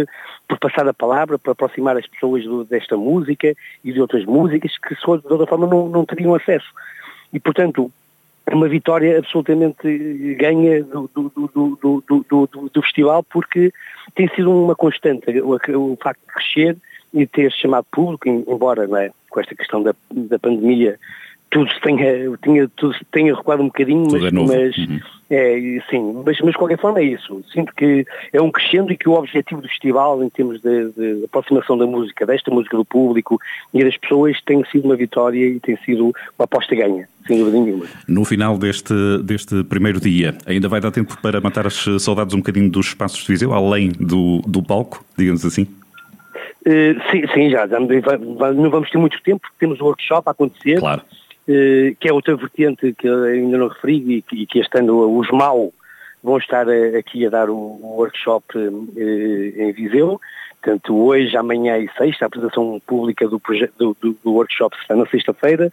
por 0.48 0.58
passar 0.58 0.88
a 0.88 0.94
palavra, 0.94 1.38
para 1.38 1.52
aproximar 1.52 1.96
as 1.96 2.06
pessoas 2.06 2.44
do, 2.44 2.64
desta 2.64 2.96
música 2.96 3.54
e 3.84 3.92
de 3.92 4.00
outras 4.00 4.24
músicas 4.24 4.76
que 4.76 4.94
de 4.94 5.32
outra 5.32 5.46
forma 5.46 5.66
não, 5.66 5.88
não 5.88 6.04
teriam 6.04 6.34
acesso. 6.34 6.68
E 7.32 7.38
portanto, 7.38 7.92
é 8.50 8.54
uma 8.54 8.68
vitória 8.68 9.18
absolutamente 9.18 10.34
ganha 10.38 10.82
do, 10.82 11.10
do, 11.14 11.30
do, 12.28 12.68
do, 12.72 12.82
festival 12.82 13.22
porque 13.22 13.72
tem 14.14 14.28
sido 14.34 14.50
uma 14.50 14.74
constante 14.74 15.40
o, 15.40 15.54
o, 15.54 15.98
facto 16.02 16.20
de 16.20 16.32
crescer 16.32 16.76
e 17.12 17.26
ter 17.26 17.52
chamado 17.52 17.86
público, 17.90 18.28
embora 18.28 18.84
é, 19.02 19.10
com 19.30 19.40
esta 19.40 19.54
questão 19.54 19.82
da, 19.82 19.94
da 20.10 20.38
pandemia 20.38 20.98
tudo 21.50 21.70
se 21.72 21.80
tenha, 21.80 22.36
tenha, 22.42 22.68
tudo 22.76 22.94
se 22.94 23.04
tenha 23.10 23.34
recuado 23.34 23.62
um 23.62 23.66
bocadinho, 23.66 24.06
mas, 24.10 24.24
é 24.24 24.30
mas 24.30 24.76
uhum. 24.76 25.00
é, 25.30 25.80
sim, 25.88 26.22
mas, 26.24 26.38
mas 26.40 26.50
de 26.50 26.58
qualquer 26.58 26.78
forma 26.78 27.00
é 27.00 27.04
isso. 27.04 27.42
Sinto 27.52 27.72
que 27.74 28.06
é 28.32 28.40
um 28.40 28.50
crescendo 28.50 28.92
e 28.92 28.96
que 28.96 29.08
o 29.08 29.12
objetivo 29.12 29.62
do 29.62 29.68
festival, 29.68 30.22
em 30.22 30.28
termos 30.28 30.60
de, 30.60 30.90
de 30.90 31.24
aproximação 31.24 31.78
da 31.78 31.86
música, 31.86 32.26
desta 32.26 32.50
música 32.50 32.76
do 32.76 32.84
público 32.84 33.40
e 33.72 33.82
das 33.82 33.96
pessoas, 33.96 34.40
tem 34.42 34.62
sido 34.66 34.84
uma 34.84 34.96
vitória 34.96 35.46
e 35.46 35.60
tem 35.60 35.76
sido 35.78 36.14
uma 36.38 36.44
aposta 36.44 36.74
ganha, 36.74 37.08
sem 37.26 37.38
dúvida 37.38 37.58
nenhuma. 37.58 37.86
No 38.06 38.24
final 38.24 38.58
deste, 38.58 38.94
deste 39.22 39.64
primeiro 39.64 40.00
dia, 40.00 40.36
ainda 40.46 40.68
vai 40.68 40.80
dar 40.80 40.90
tempo 40.90 41.16
para 41.22 41.40
matar 41.40 41.66
as 41.66 41.86
saudades 42.00 42.34
um 42.34 42.38
bocadinho 42.38 42.70
dos 42.70 42.88
espaços 42.88 43.20
de 43.20 43.28
Viseu, 43.28 43.54
além 43.54 43.88
do, 43.88 44.42
do 44.46 44.62
palco, 44.62 45.02
digamos 45.16 45.44
assim? 45.46 45.66
Uh, 46.66 47.00
sim, 47.10 47.22
sim, 47.32 47.50
já, 47.50 47.66
já 47.66 47.80
não 47.80 48.70
vamos 48.70 48.90
ter 48.90 48.98
muito 48.98 49.18
tempo, 49.22 49.40
porque 49.40 49.56
temos 49.58 49.80
o 49.80 49.84
workshop 49.84 50.28
a 50.28 50.32
acontecer. 50.32 50.78
Claro 50.78 51.00
eh, 51.00 51.17
que 51.98 52.08
é 52.08 52.12
outra 52.12 52.36
vertente 52.36 52.92
que 52.92 53.08
ainda 53.08 53.56
não 53.56 53.68
referi 53.68 54.22
e 54.32 54.46
que 54.46 54.58
este 54.58 54.78
ano 54.78 55.18
os 55.18 55.30
MAU 55.30 55.72
vão 56.22 56.36
estar 56.36 56.66
aqui 56.98 57.24
a 57.26 57.30
dar 57.30 57.48
o 57.48 57.78
workshop 57.82 58.44
eh, 58.56 59.62
em 59.64 59.72
Viseu. 59.72 60.20
portanto, 60.60 60.94
hoje, 60.94 61.34
amanhã 61.36 61.78
e 61.78 61.88
sexta, 61.96 62.24
a 62.24 62.26
apresentação 62.26 62.80
pública 62.86 63.26
do, 63.26 63.40
do, 63.78 63.96
do, 64.00 64.32
workshop 64.32 64.76
será 64.86 64.98
na 64.98 65.06
sexta-feira, 65.06 65.70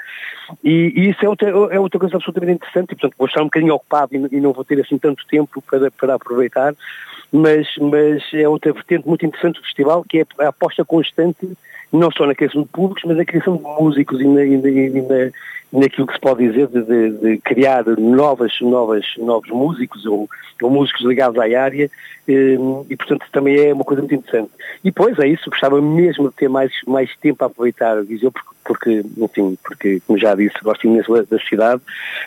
e, 0.64 0.93
e, 0.95 1.10
isso 1.10 1.26
é 1.26 1.27
outra, 1.27 1.49
é 1.49 1.80
outra 1.80 1.99
coisa 1.99 2.15
absolutamente 2.15 2.53
interessante, 2.53 2.91
e 2.91 2.95
portanto 2.95 3.15
vou 3.18 3.27
estar 3.27 3.41
um 3.41 3.45
bocadinho 3.45 3.73
ocupado 3.73 4.15
e, 4.15 4.38
e 4.38 4.39
não 4.39 4.53
vou 4.53 4.64
ter 4.64 4.80
assim 4.80 4.97
tanto 4.97 5.26
tempo 5.27 5.61
para, 5.61 5.91
para 5.91 6.14
aproveitar, 6.14 6.73
mas, 7.34 7.68
mas 7.81 8.23
é 8.34 8.47
outra 8.47 8.72
vertente 8.72 9.07
muito 9.07 9.26
interessante 9.26 9.60
do 9.60 9.65
festival, 9.65 10.06
que 10.07 10.19
é 10.19 10.26
a 10.39 10.49
aposta 10.49 10.85
constante, 10.85 11.52
não 11.91 12.11
só 12.11 12.26
na 12.26 12.35
criação 12.35 12.61
de 12.61 12.69
públicos, 12.69 13.03
mas 13.06 13.18
na 13.18 13.26
criação 13.26 13.57
de 13.57 13.64
músicos 13.64 14.22
e 14.22 14.27
na, 14.27 14.45
e 14.45 15.02
na 15.02 15.31
naquilo 15.80 16.07
que 16.07 16.14
se 16.14 16.19
pode 16.19 16.47
dizer 16.47 16.68
de, 16.68 16.81
de, 16.81 17.11
de 17.11 17.38
criar 17.39 17.85
novas, 17.97 18.53
novas, 18.61 19.06
novos 19.18 19.49
músicos 19.49 20.06
ou, 20.06 20.30
ou, 20.61 20.69
músicos 20.69 21.03
ligados 21.06 21.38
à 21.38 21.43
área 21.43 21.89
e, 22.27 22.57
e, 22.89 22.95
portanto, 22.95 23.26
também 23.31 23.60
é 23.60 23.73
uma 23.73 23.84
coisa 23.84 24.02
muito 24.02 24.15
interessante. 24.15 24.52
E 24.84 24.89
depois 24.89 25.18
é 25.19 25.27
isso, 25.27 25.49
gostava 25.49 25.81
mesmo 25.81 26.30
de 26.30 26.35
ter 26.35 26.49
mais, 26.49 26.72
mais 26.88 27.10
tempo 27.18 27.43
a 27.43 27.47
aproveitar 27.47 28.02
Viseu, 28.03 28.31
porque, 28.31 28.56
porque, 28.65 29.03
enfim, 29.18 29.57
porque, 29.64 30.02
como 30.07 30.18
já 30.18 30.34
disse, 30.34 30.56
gosto 30.64 30.88
imenso 30.88 31.14
da 31.23 31.39
cidade, 31.39 31.81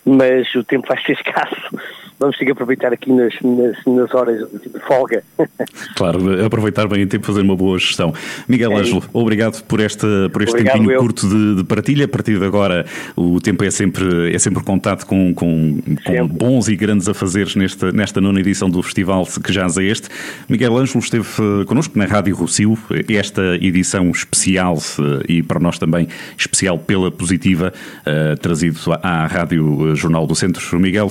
mas 0.04 0.54
o 0.54 0.62
tempo 0.62 0.86
vai 0.86 1.02
ser 1.02 1.12
escasso. 1.12 1.78
Vamos 2.18 2.36
ter 2.36 2.46
que 2.46 2.50
aproveitar 2.50 2.92
aqui 2.92 3.12
nas, 3.12 3.32
nas, 3.40 3.76
nas 3.86 4.14
horas 4.14 4.48
de 4.50 4.78
folga. 4.80 5.22
Claro, 5.96 6.44
aproveitar 6.44 6.86
bem 6.86 7.02
o 7.02 7.08
tempo 7.08 7.26
fazer 7.26 7.40
uma 7.40 7.56
boa 7.56 7.78
gestão. 7.78 8.12
Miguel 8.46 8.72
é 8.72 8.76
Ângelo, 8.76 9.02
obrigado 9.12 9.62
por, 9.64 9.80
esta, 9.80 10.06
por 10.32 10.42
este 10.42 10.52
obrigado 10.52 10.74
tempinho 10.74 10.92
eu. 10.92 11.00
curto 11.00 11.28
de, 11.28 11.56
de, 11.56 11.64
partilha. 11.64 12.04
A 12.04 12.08
partir 12.08 12.38
de 12.38 12.44
agora, 12.44 12.86
o 13.16 13.37
tempo 13.40 13.64
é 13.64 13.70
sempre, 13.70 14.34
é 14.34 14.38
sempre 14.38 14.62
contado 14.62 15.04
com, 15.04 15.34
com, 15.34 15.80
com 16.04 16.28
bons 16.28 16.68
e 16.68 16.76
grandes 16.76 17.08
afazeres 17.08 17.56
nesta, 17.56 17.92
nesta 17.92 18.20
nona 18.20 18.40
edição 18.40 18.68
do 18.68 18.82
festival 18.82 19.26
que 19.26 19.52
já 19.52 19.66
é 19.66 19.84
este. 19.84 20.08
Miguel 20.48 20.76
Ângelo 20.76 21.00
esteve 21.00 21.26
eh, 21.38 21.64
connosco 21.64 21.98
na 21.98 22.06
Rádio 22.06 22.34
Rocio, 22.34 22.78
esta 23.08 23.56
edição 23.56 24.10
especial 24.10 24.78
eh, 24.98 25.32
e 25.32 25.42
para 25.42 25.60
nós 25.60 25.78
também 25.78 26.08
especial 26.36 26.78
pela 26.78 27.10
positiva, 27.10 27.72
uh, 28.00 28.36
trazido 28.38 28.78
à 29.02 29.26
Rádio 29.26 29.94
Jornal 29.94 30.26
do 30.26 30.34
Centro. 30.34 30.78
Miguel, 30.78 31.10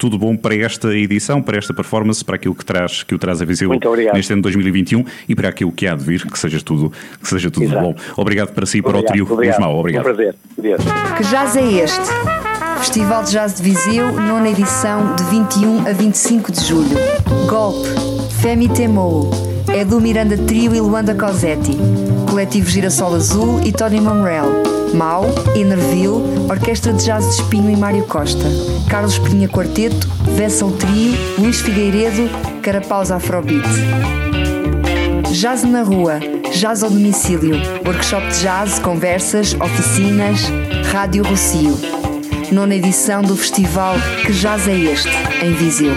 tudo 0.00 0.18
bom 0.18 0.34
para 0.34 0.56
esta 0.56 0.96
edição, 0.96 1.42
para 1.42 1.58
esta 1.58 1.74
performance, 1.74 2.24
para 2.24 2.36
aquilo 2.36 2.54
que 2.54 2.64
traz, 2.64 3.02
que 3.02 3.14
o 3.14 3.18
traz 3.18 3.42
a 3.42 3.44
Viseu 3.44 3.70
neste 4.14 4.32
ano 4.32 4.40
de 4.40 4.44
2021 4.44 5.04
e 5.28 5.34
para 5.34 5.50
aquilo 5.50 5.70
que 5.70 5.86
há 5.86 5.94
de 5.94 6.02
vir, 6.02 6.26
que 6.26 6.38
seja 6.38 6.58
tudo, 6.62 6.90
que 7.22 7.28
seja 7.28 7.50
tudo 7.50 7.68
bom. 7.68 7.94
Obrigado 8.16 8.54
para 8.54 8.64
si 8.64 8.78
e 8.78 8.82
para 8.82 8.96
o 8.96 9.02
trio 9.02 9.30
obrigado. 9.30 9.56
Osmau. 9.56 9.78
Obrigado. 9.78 10.00
Um 10.00 10.14
prazer. 10.14 10.34
Que 10.56 11.22
jazz 11.24 11.54
é 11.54 11.84
este? 11.84 12.00
Festival 12.78 13.24
de 13.24 13.32
Jazz 13.32 13.56
de 13.56 13.62
Viseu, 13.62 14.10
nona 14.10 14.48
edição, 14.48 15.14
de 15.16 15.24
21 15.24 15.86
a 15.86 15.92
25 15.92 16.50
de 16.50 16.64
julho. 16.64 16.96
Golpe, 17.46 17.86
Femi 18.40 18.70
Temou, 18.70 19.30
Edu 19.70 20.00
Miranda 20.00 20.38
Trio 20.38 20.74
e 20.74 20.80
Luanda 20.80 21.14
Cosetti, 21.14 21.76
Coletivo 22.30 22.70
Girassol 22.70 23.16
Azul 23.16 23.60
e 23.66 23.70
Tony 23.70 24.00
Monreal. 24.00 24.69
Mau, 24.94 25.24
Enerville, 25.54 26.48
Orquestra 26.48 26.92
de 26.92 27.04
Jazz 27.04 27.24
de 27.24 27.42
Espinho 27.42 27.70
e 27.70 27.76
Mário 27.76 28.04
Costa, 28.04 28.44
Carlos 28.88 29.18
Pinha 29.18 29.48
Quarteto, 29.48 30.08
Vessel 30.36 30.70
Trio, 30.72 31.14
Luís 31.38 31.60
Figueiredo, 31.60 32.28
Carapaus 32.62 33.10
Afrobeat. 33.10 33.68
Jazz 35.32 35.62
na 35.62 35.82
rua, 35.82 36.18
jazz 36.52 36.82
ao 36.82 36.90
domicílio, 36.90 37.56
workshop 37.86 38.26
de 38.28 38.40
jazz, 38.40 38.78
conversas, 38.78 39.54
oficinas, 39.54 40.40
Rádio 40.92 41.22
Rocio. 41.24 41.78
Nona 42.50 42.74
edição 42.74 43.22
do 43.22 43.36
festival 43.36 43.94
Que 44.26 44.32
Jazz 44.32 44.66
é 44.66 44.76
Este, 44.76 45.08
em 45.42 45.52
Viseu. 45.54 45.94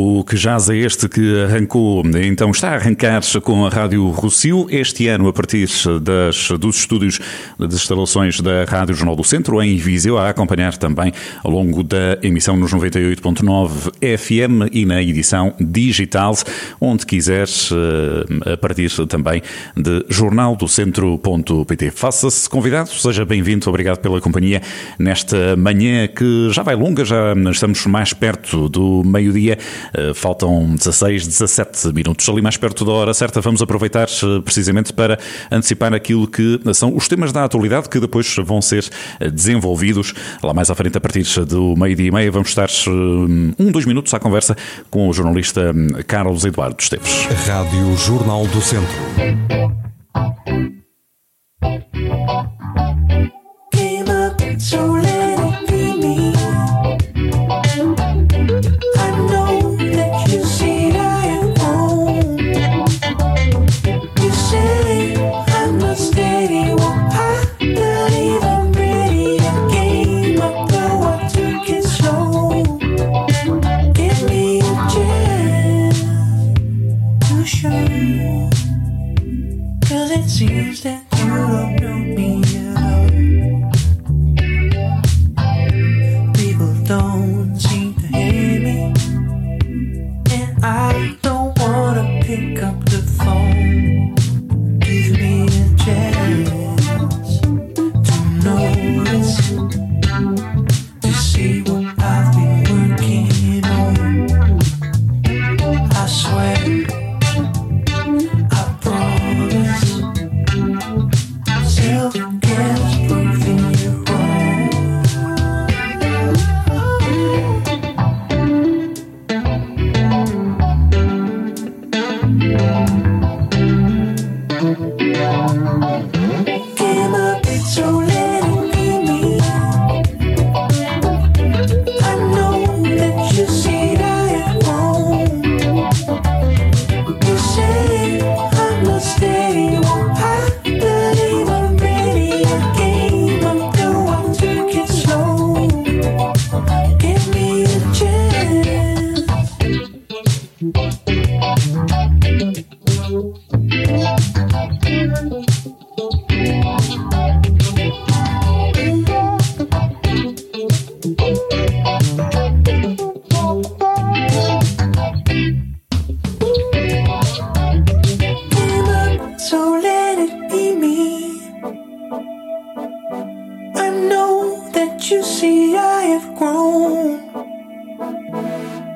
O 0.00 0.22
que 0.22 0.36
jazz 0.36 0.70
é 0.70 0.76
este 0.76 1.08
que 1.08 1.42
arrancou, 1.42 2.04
então 2.22 2.52
está 2.52 2.68
a 2.68 2.74
arrancar 2.76 3.20
com 3.42 3.66
a 3.66 3.68
Rádio 3.68 4.08
Rocio 4.10 4.68
este 4.70 5.08
ano 5.08 5.26
a 5.26 5.32
partir 5.32 5.68
das, 6.00 6.50
dos 6.56 6.76
estúdios 6.76 7.18
das 7.58 7.74
instalações 7.74 8.40
da 8.40 8.64
Rádio 8.64 8.94
Jornal 8.94 9.16
do 9.16 9.24
Centro 9.24 9.60
em 9.60 9.76
Viseu, 9.76 10.16
a 10.16 10.28
acompanhar 10.28 10.76
também 10.76 11.12
ao 11.42 11.50
longo 11.50 11.82
da 11.82 12.16
emissão 12.22 12.56
nos 12.56 12.72
98.9 12.72 13.90
FM 14.16 14.72
e 14.72 14.86
na 14.86 15.02
edição 15.02 15.52
digital, 15.58 16.32
onde 16.80 17.04
quiseres, 17.04 17.68
eh, 17.72 18.52
a 18.52 18.56
partir 18.56 18.92
também 19.08 19.42
de 19.76 20.06
jornaldocentro.pt. 20.08 21.90
Faça-se 21.90 22.48
convidado, 22.48 22.90
seja 22.90 23.24
bem-vindo, 23.24 23.68
obrigado 23.68 23.98
pela 23.98 24.20
companhia 24.20 24.62
nesta 24.96 25.56
manhã 25.56 26.06
que 26.06 26.50
já 26.52 26.62
vai 26.62 26.76
longa, 26.76 27.04
já 27.04 27.34
estamos 27.50 27.84
mais 27.86 28.12
perto 28.12 28.68
do 28.68 29.02
meio-dia. 29.04 29.58
Eh, 29.94 30.12
faltam 30.14 30.74
16, 30.74 31.26
17 31.26 31.92
minutos. 31.92 32.28
Ali 32.28 32.42
mais 32.42 32.56
perto 32.56 32.84
da 32.84 32.92
hora 32.92 33.14
certa, 33.14 33.40
vamos 33.40 33.62
aproveitar 33.62 34.08
eh, 34.08 34.40
precisamente 34.44 34.92
para 34.92 35.18
antecipar 35.50 35.92
aquilo 35.94 36.26
que 36.26 36.60
são 36.74 36.94
os 36.96 37.08
temas 37.08 37.32
da 37.32 37.44
atualidade 37.44 37.88
que 37.88 38.00
depois 38.00 38.34
vão 38.44 38.60
ser 38.60 38.88
eh, 39.20 39.30
desenvolvidos. 39.30 40.14
Lá 40.42 40.52
mais 40.52 40.70
à 40.70 40.74
frente, 40.74 40.96
a 40.96 41.00
partir 41.00 41.24
do 41.44 41.74
meio-dia 41.76 42.08
e 42.08 42.10
meia, 42.10 42.30
vamos 42.30 42.48
estar 42.48 42.68
um, 42.88 43.52
dois 43.70 43.84
minutos 43.84 44.12
à 44.14 44.18
conversa 44.18 44.56
com 44.90 45.08
o 45.08 45.12
jornalista 45.12 45.74
Carlos 46.06 46.44
Eduardo 46.44 46.76
Esteves. 46.78 47.26
Rádio 47.46 47.96
Jornal 47.96 48.46
do 48.46 48.60
Centro. 48.60 48.88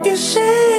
You 0.05 0.17
say 0.17 0.72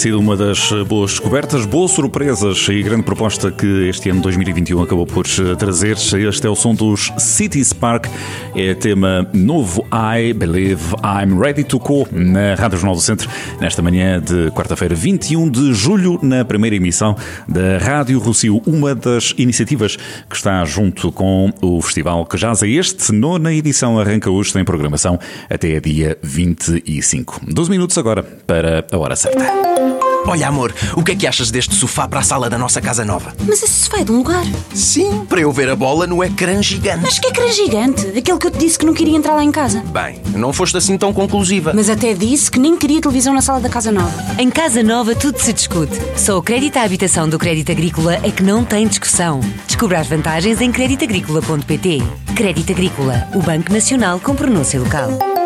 sido 0.00 0.18
uma 0.18 0.34
das 0.34 0.72
boas 0.88 1.10
descobertas, 1.10 1.66
boas 1.66 1.90
surpresas 1.90 2.66
e 2.70 2.82
grande 2.82 3.02
proposta 3.02 3.50
que 3.50 3.66
este 3.86 4.08
ano 4.08 4.22
2021 4.22 4.80
acabou 4.82 5.04
por 5.04 5.26
trazer. 5.58 5.98
Este 5.98 6.46
é 6.46 6.48
o 6.48 6.56
som 6.56 6.74
dos 6.74 7.12
City 7.18 7.62
Spark, 7.62 8.08
é 8.56 8.72
tema 8.72 9.28
novo 9.34 9.79
I 9.92 10.32
Believe 10.32 10.94
I'm 11.02 11.38
Ready 11.38 11.64
to 11.64 11.78
Go 11.78 12.06
na 12.10 12.54
Rádio 12.54 12.78
Jornal 12.78 12.94
do 12.94 13.00
Centro, 13.00 13.28
nesta 13.60 13.82
manhã 13.82 14.20
de 14.20 14.50
quarta-feira, 14.50 14.94
21 14.94 15.50
de 15.50 15.72
julho, 15.72 16.18
na 16.22 16.44
primeira 16.44 16.76
emissão 16.76 17.16
da 17.48 17.78
Rádio 17.78 18.18
Rocio, 18.18 18.62
uma 18.66 18.94
das 18.94 19.34
iniciativas 19.36 19.96
que 20.28 20.36
está 20.36 20.64
junto 20.64 21.10
com 21.12 21.52
o 21.60 21.80
festival 21.82 22.24
que 22.26 22.36
jaz 22.36 22.62
é 22.62 22.68
este. 22.68 23.12
Nona 23.12 23.52
edição 23.52 23.98
arranca 23.98 24.30
hoje, 24.30 24.52
tem 24.52 24.64
programação 24.64 25.18
até 25.48 25.80
dia 25.80 26.16
25. 26.22 27.40
12 27.48 27.70
minutos 27.70 27.98
agora 27.98 28.22
para 28.22 28.84
a 28.90 28.98
hora 28.98 29.16
certa. 29.16 30.09
Olha, 30.26 30.48
amor, 30.48 30.74
o 30.96 31.02
que 31.02 31.12
é 31.12 31.16
que 31.16 31.26
achas 31.26 31.50
deste 31.50 31.74
sofá 31.74 32.06
para 32.06 32.20
a 32.20 32.22
sala 32.22 32.48
da 32.48 32.58
nossa 32.58 32.80
casa 32.80 33.04
nova? 33.04 33.34
Mas 33.46 33.62
esse 33.62 33.84
sofá 33.84 33.98
é 34.00 34.04
de 34.04 34.12
um 34.12 34.18
lugar. 34.18 34.44
Sim, 34.74 35.24
para 35.26 35.40
eu 35.40 35.50
ver 35.50 35.68
a 35.68 35.76
bola 35.76 36.06
no 36.06 36.22
ecrã 36.22 36.62
gigante. 36.62 37.00
Mas 37.02 37.18
que 37.18 37.28
ecrã 37.28 37.48
gigante? 37.52 38.06
Aquele 38.06 38.38
que 38.38 38.46
eu 38.46 38.50
te 38.50 38.58
disse 38.58 38.78
que 38.78 38.86
não 38.86 38.94
queria 38.94 39.16
entrar 39.16 39.34
lá 39.34 39.42
em 39.42 39.50
casa. 39.50 39.82
Bem, 39.86 40.20
não 40.34 40.52
foste 40.52 40.76
assim 40.76 40.96
tão 40.96 41.12
conclusiva. 41.12 41.72
Mas 41.74 41.88
até 41.88 42.14
disse 42.14 42.50
que 42.50 42.58
nem 42.58 42.76
queria 42.76 43.00
televisão 43.00 43.34
na 43.34 43.42
sala 43.42 43.60
da 43.60 43.68
casa 43.68 43.90
nova. 43.90 44.12
Em 44.38 44.50
casa 44.50 44.82
nova 44.82 45.14
tudo 45.14 45.38
se 45.38 45.52
discute. 45.52 45.98
Só 46.16 46.38
o 46.38 46.42
crédito 46.42 46.76
à 46.76 46.82
habitação 46.82 47.28
do 47.28 47.38
Crédito 47.38 47.72
Agrícola 47.72 48.14
é 48.22 48.30
que 48.30 48.42
não 48.42 48.64
tem 48.64 48.86
discussão. 48.86 49.40
Descubra 49.66 50.00
as 50.00 50.06
vantagens 50.06 50.60
em 50.60 50.70
creditagricola.pt. 50.70 52.02
Crédito 52.34 52.72
Agrícola, 52.72 53.28
o 53.34 53.40
Banco 53.40 53.72
Nacional 53.72 54.20
com 54.20 54.34
pronúncia 54.34 54.78
local. 54.78 55.39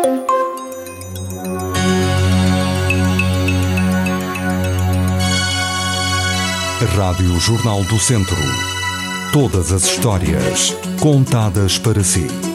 Rádio 6.95 7.37
Jornal 7.41 7.83
do 7.83 7.99
Centro. 7.99 8.37
Todas 9.33 9.73
as 9.73 9.83
histórias 9.83 10.73
contadas 11.01 11.77
para 11.77 12.01
si. 12.01 12.54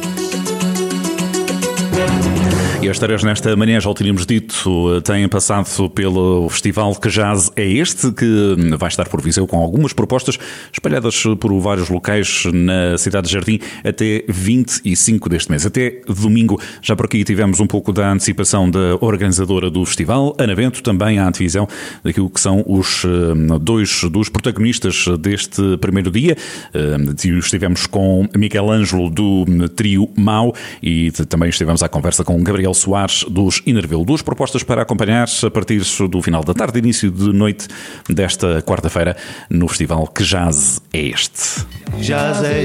E 2.83 2.89
as 2.89 2.99
tareas 2.99 3.23
nesta 3.23 3.55
manhã, 3.57 3.79
já 3.79 3.91
o 3.91 3.95
tínhamos 3.95 4.25
dito, 4.25 5.03
têm 5.03 5.29
passado 5.29 5.91
pelo 5.91 6.49
festival 6.49 6.95
Que 6.95 7.11
Jazz 7.11 7.53
é 7.55 7.67
este, 7.67 8.11
que 8.11 8.57
vai 8.79 8.89
estar 8.89 9.07
por 9.07 9.21
Viseu 9.21 9.47
com 9.47 9.59
algumas 9.59 9.93
propostas 9.93 10.39
espalhadas 10.73 11.23
por 11.39 11.53
vários 11.61 11.91
locais 11.91 12.45
na 12.51 12.97
cidade 12.97 13.27
de 13.27 13.35
Jardim 13.35 13.61
até 13.85 14.25
25 14.27 15.29
deste 15.29 15.51
mês. 15.51 15.67
Até 15.67 16.01
domingo, 16.07 16.59
já 16.81 16.97
por 16.97 17.05
aqui 17.05 17.23
tivemos 17.23 17.61
um 17.61 17.67
pouco 17.67 17.93
da 17.93 18.11
antecipação 18.11 18.71
da 18.71 18.97
organizadora 19.03 19.69
do 19.69 19.85
festival, 19.85 20.35
Ana 20.39 20.57
Bento, 20.57 20.83
também 20.83 21.19
a 21.19 21.29
antevisão 21.29 21.69
daquilo 22.03 22.31
que 22.31 22.41
são 22.41 22.65
os 22.67 23.05
eh, 23.05 23.59
dois 23.61 24.05
dos 24.05 24.31
protagonistas 24.31 25.05
deste 25.19 25.77
primeiro 25.83 26.11
dia. 26.11 26.35
Eh, 26.73 27.39
estivemos 27.39 27.87
com 27.87 28.27
Miguel 28.35 28.71
Ângelo 28.71 29.11
do 29.11 29.69
trio 29.69 30.09
Mau 30.17 30.55
e 30.83 31.11
também 31.29 31.51
estivemos 31.51 31.83
à 31.83 31.89
conversa 31.89 32.25
com 32.25 32.43
Gabriel 32.43 32.70
Miguel 32.71 32.75
Soares 32.75 33.25
dos 33.29 33.63
Inervelo. 33.67 34.05
Duas 34.05 34.23
propostas 34.23 34.63
para 34.63 34.83
acompanhar 34.83 35.27
a 35.45 35.51
partir 35.51 35.83
do 36.09 36.23
final 36.23 36.45
da 36.45 36.55
tarde, 36.55 36.79
início 36.79 37.11
de 37.11 37.33
noite 37.33 37.67
desta 38.09 38.63
quarta-feira 38.63 39.17
no 39.49 39.67
festival 39.69 40.07
Que 40.07 40.23
Jazz 40.25 40.81
é 40.93 41.01
este? 41.01 41.67
Jazz 42.01 42.43
é 42.45 42.63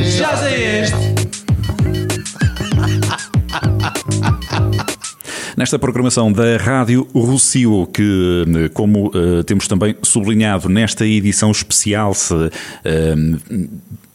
este. 0.00 0.18
Jazz 0.18 0.42
é 0.42 0.82
este. 0.82 1.08
Nesta 5.56 5.78
programação 5.78 6.32
da 6.32 6.56
Rádio 6.56 7.08
Rocio, 7.12 7.88
que, 7.92 8.70
como 8.74 9.08
uh, 9.08 9.42
temos 9.42 9.66
também 9.66 9.96
sublinhado 10.02 10.68
nesta 10.68 11.04
edição 11.04 11.50
especial, 11.50 12.14
se, 12.14 12.32
uh, 12.32 12.50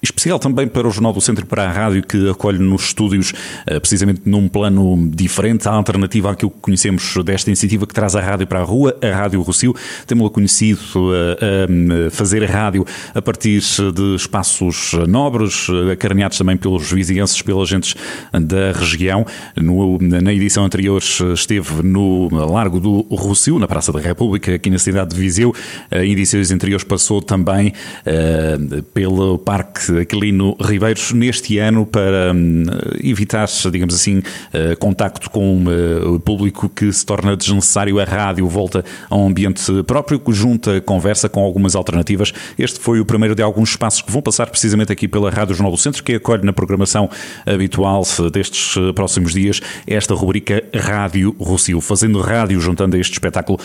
especial 0.04 0.38
também 0.38 0.68
para 0.68 0.88
o 0.88 0.92
Jornal 0.92 1.14
do 1.14 1.22
Centro 1.22 1.46
para 1.46 1.64
a 1.64 1.72
rádio 1.72 2.04
que 2.04 2.30
acolhe 2.30 2.60
nos 2.60 2.88
estúdios 2.88 3.34
eh, 3.66 3.80
precisamente 3.80 4.22
num 4.26 4.50
plano 4.50 5.10
diferente, 5.10 5.68
a 5.68 5.72
alternativa 5.72 6.32
àquilo 6.32 6.52
que 6.52 6.60
conhecemos 6.60 7.16
desta 7.24 7.50
iniciativa 7.50 7.88
que 7.88 7.94
traz 7.94 8.16
a 8.16 8.22
rádio 8.22 8.46
para 8.46 8.60
a 8.60 8.64
rua, 8.64 8.98
a 9.02 9.16
Rádio 9.16 9.42
Rocio. 9.42 9.74
Temos-la 10.06 10.30
conhecido 10.30 10.80
a, 11.14 12.08
a 12.08 12.12
fazer 12.12 12.44
rádio 12.44 12.86
a 13.16 13.22
partir 13.22 13.62
de 13.94 14.16
espaços 14.16 14.92
nobres, 15.08 15.68
acarinhados 15.92 16.38
também 16.38 16.58
pelos 16.58 16.92
vizinhenses, 16.92 17.42
pelas 17.42 17.70
gentes 17.70 17.96
da 18.32 18.72
região. 18.74 19.26
No, 19.56 19.98
na 20.00 20.34
edição 20.34 20.66
anterior 20.66 21.02
esteve 21.34 21.82
no 21.84 22.28
Largo 22.30 22.80
do 22.80 23.02
Rocio, 23.12 23.58
na 23.60 23.68
Praça 23.68 23.92
da 23.92 24.00
República, 24.00 24.56
aqui 24.56 24.70
na 24.70 24.80
cidade 24.80 25.16
de 25.16 25.22
Viseu. 25.22 25.54
Em 25.92 26.12
edições 26.12 26.52
anteriores 26.52 26.84
passou 26.84 27.22
também 27.22 27.70
uh, 27.70 28.84
pelo 28.94 29.38
Parque 29.38 29.93
Aquilino 30.00 30.56
Ribeiros 30.60 31.12
neste 31.12 31.58
ano 31.58 31.86
para 31.86 32.34
hum, 32.34 32.64
evitar, 33.04 33.48
digamos 33.72 33.96
assim, 33.96 34.20
uh, 34.20 34.78
contacto 34.80 35.30
com 35.30 35.64
uh, 35.64 36.16
o 36.16 36.20
público 36.20 36.70
que 36.70 36.92
se 36.92 37.06
torna 37.06 37.36
desnecessário. 37.36 38.00
A 38.00 38.04
rádio 38.04 38.48
volta 38.48 38.84
a 39.10 39.16
um 39.16 39.28
ambiente 39.28 39.62
próprio, 39.84 40.20
que 40.20 40.34
junta 40.34 40.82
conversa 40.82 41.30
com 41.30 41.42
algumas 41.42 41.76
alternativas. 41.76 42.34
Este 42.58 42.80
foi 42.80 43.00
o 43.00 43.06
primeiro 43.06 43.36
de 43.36 43.42
alguns 43.42 43.70
espaços 43.70 44.02
que 44.02 44.12
vão 44.12 44.22
passar 44.22 44.48
precisamente 44.48 44.92
aqui 44.92 45.08
pela 45.08 45.30
Rádio 45.30 45.56
Jornal 45.56 45.72
do 45.72 45.78
Centro, 45.78 46.04
que 46.04 46.16
acolhe 46.16 46.44
na 46.44 46.54
programação 46.54 47.10
habitual 47.46 48.04
destes 48.32 48.76
uh, 48.76 48.94
próximos 48.94 49.34
dias 49.34 49.62
esta 49.88 50.14
rubrica 50.14 50.64
Rádio 50.74 51.36
Rocio, 51.40 51.80
fazendo 51.80 52.20
rádio 52.20 52.60
juntando 52.60 52.96
a 52.96 53.00
este 53.00 53.14
espetáculo 53.14 53.60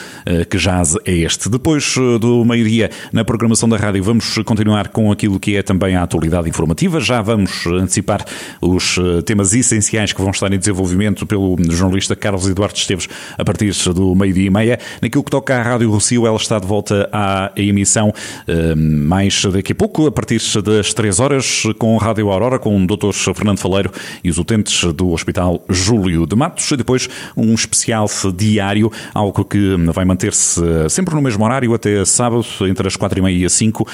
que 0.50 0.58
jaz 0.58 0.96
é 1.04 1.12
este. 1.12 1.48
Depois 1.48 1.94
do 2.20 2.44
meio-dia, 2.44 2.90
na 3.12 3.24
programação 3.24 3.68
da 3.68 3.76
rádio, 3.76 4.02
vamos 4.02 4.38
continuar 4.44 4.88
com 4.88 5.10
aquilo 5.10 5.40
que 5.40 5.56
é 5.56 5.62
também 5.62 5.96
a 5.96 6.02
atualidade 6.02 6.17
atualidade 6.18 6.48
informativa. 6.48 7.00
Já 7.00 7.22
vamos 7.22 7.66
antecipar 7.66 8.24
os 8.60 8.98
eh, 8.98 9.22
temas 9.22 9.54
essenciais 9.54 10.12
que 10.12 10.20
vão 10.20 10.30
estar 10.30 10.52
em 10.52 10.58
desenvolvimento 10.58 11.24
pelo 11.24 11.56
jornalista 11.70 12.16
Carlos 12.16 12.48
Eduardo 12.48 12.76
Esteves 12.76 13.08
a 13.36 13.44
partir 13.44 13.72
do 13.94 14.14
meio-dia 14.14 14.46
e 14.46 14.50
meia. 14.50 14.78
Naquilo 15.00 15.22
que 15.22 15.30
toca 15.30 15.56
à 15.56 15.62
Rádio 15.62 15.90
Rocio, 15.90 16.26
ela 16.26 16.36
está 16.36 16.58
de 16.58 16.66
volta 16.66 17.08
à 17.12 17.52
emissão 17.56 18.12
eh, 18.46 18.74
mais 18.74 19.44
daqui 19.44 19.72
a 19.72 19.74
pouco, 19.74 20.06
a 20.06 20.12
partir 20.12 20.40
das 20.62 20.92
3 20.92 21.20
horas, 21.20 21.62
com 21.78 21.96
Rádio 21.96 22.30
Aurora, 22.30 22.58
com 22.58 22.76
o 22.76 22.86
Dr. 22.86 23.12
Fernando 23.12 23.58
Faleiro 23.58 23.90
e 24.22 24.30
os 24.30 24.38
utentes 24.38 24.84
do 24.92 25.10
Hospital 25.10 25.62
Júlio 25.68 26.26
de 26.26 26.34
Matos. 26.34 26.70
E 26.70 26.76
depois 26.76 27.08
um 27.36 27.54
especial 27.54 28.06
diário, 28.34 28.90
algo 29.14 29.44
que 29.44 29.76
vai 29.92 30.04
manter-se 30.04 30.60
eh, 30.62 30.88
sempre 30.88 31.14
no 31.14 31.22
mesmo 31.22 31.44
horário 31.44 31.72
até 31.72 32.04
sábado, 32.04 32.44
entre 32.62 32.88
as 32.88 32.96
4 32.96 33.18
e 33.18 33.22
meia 33.22 33.36
e 33.36 33.44
as 33.44 33.52
5, 33.52 33.86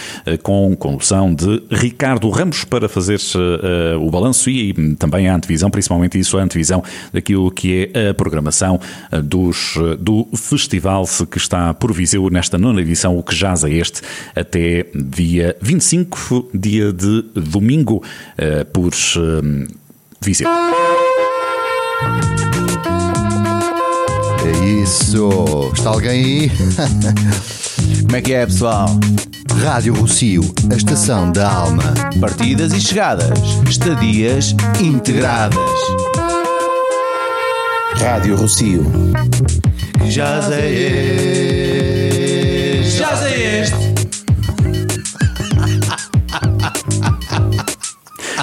com 0.42 0.74
condução 0.76 1.34
de 1.34 1.62
Ricardo. 1.70 2.13
Ricardo 2.14 2.30
Ramos 2.30 2.64
para 2.64 2.88
fazer 2.88 3.18
uh, 3.34 3.98
o 4.00 4.08
balanço 4.08 4.48
e, 4.48 4.72
também 4.94 5.28
a 5.28 5.34
antevisão, 5.34 5.68
principalmente 5.68 6.16
isso, 6.16 6.38
a 6.38 6.42
antevisão 6.42 6.82
daquilo 7.12 7.50
que 7.50 7.90
é 7.92 8.10
a 8.10 8.14
programação 8.14 8.78
uh, 9.12 9.20
dos, 9.20 9.74
uh, 9.76 9.96
do 9.96 10.24
festival 10.36 11.04
que 11.28 11.38
está 11.38 11.74
por 11.74 11.92
Viseu 11.92 12.30
nesta 12.30 12.56
nona 12.56 12.80
edição, 12.80 13.18
o 13.18 13.22
que 13.22 13.34
jaz 13.34 13.64
é 13.64 13.70
este, 13.70 14.00
até 14.34 14.86
dia 14.94 15.56
25, 15.60 16.50
dia 16.54 16.92
de 16.92 17.22
domingo, 17.34 18.02
por 18.72 18.92
Viseu. 20.20 20.48
Isso. 24.64 25.70
Está 25.74 25.90
alguém 25.90 26.10
aí? 26.10 26.50
Como 28.02 28.16
é 28.16 28.22
que 28.22 28.32
é, 28.32 28.46
pessoal? 28.46 28.88
Rádio 29.62 29.94
Rocio, 29.94 30.42
a 30.70 30.74
estação 30.74 31.30
da 31.30 31.50
alma. 31.50 31.82
Partidas 32.20 32.72
e 32.72 32.80
chegadas, 32.80 33.38
estadias 33.68 34.54
integradas. 34.80 35.58
Rádio 37.96 38.36
Rocio. 38.36 38.84
Jazz 40.08 40.50
é 40.50 41.63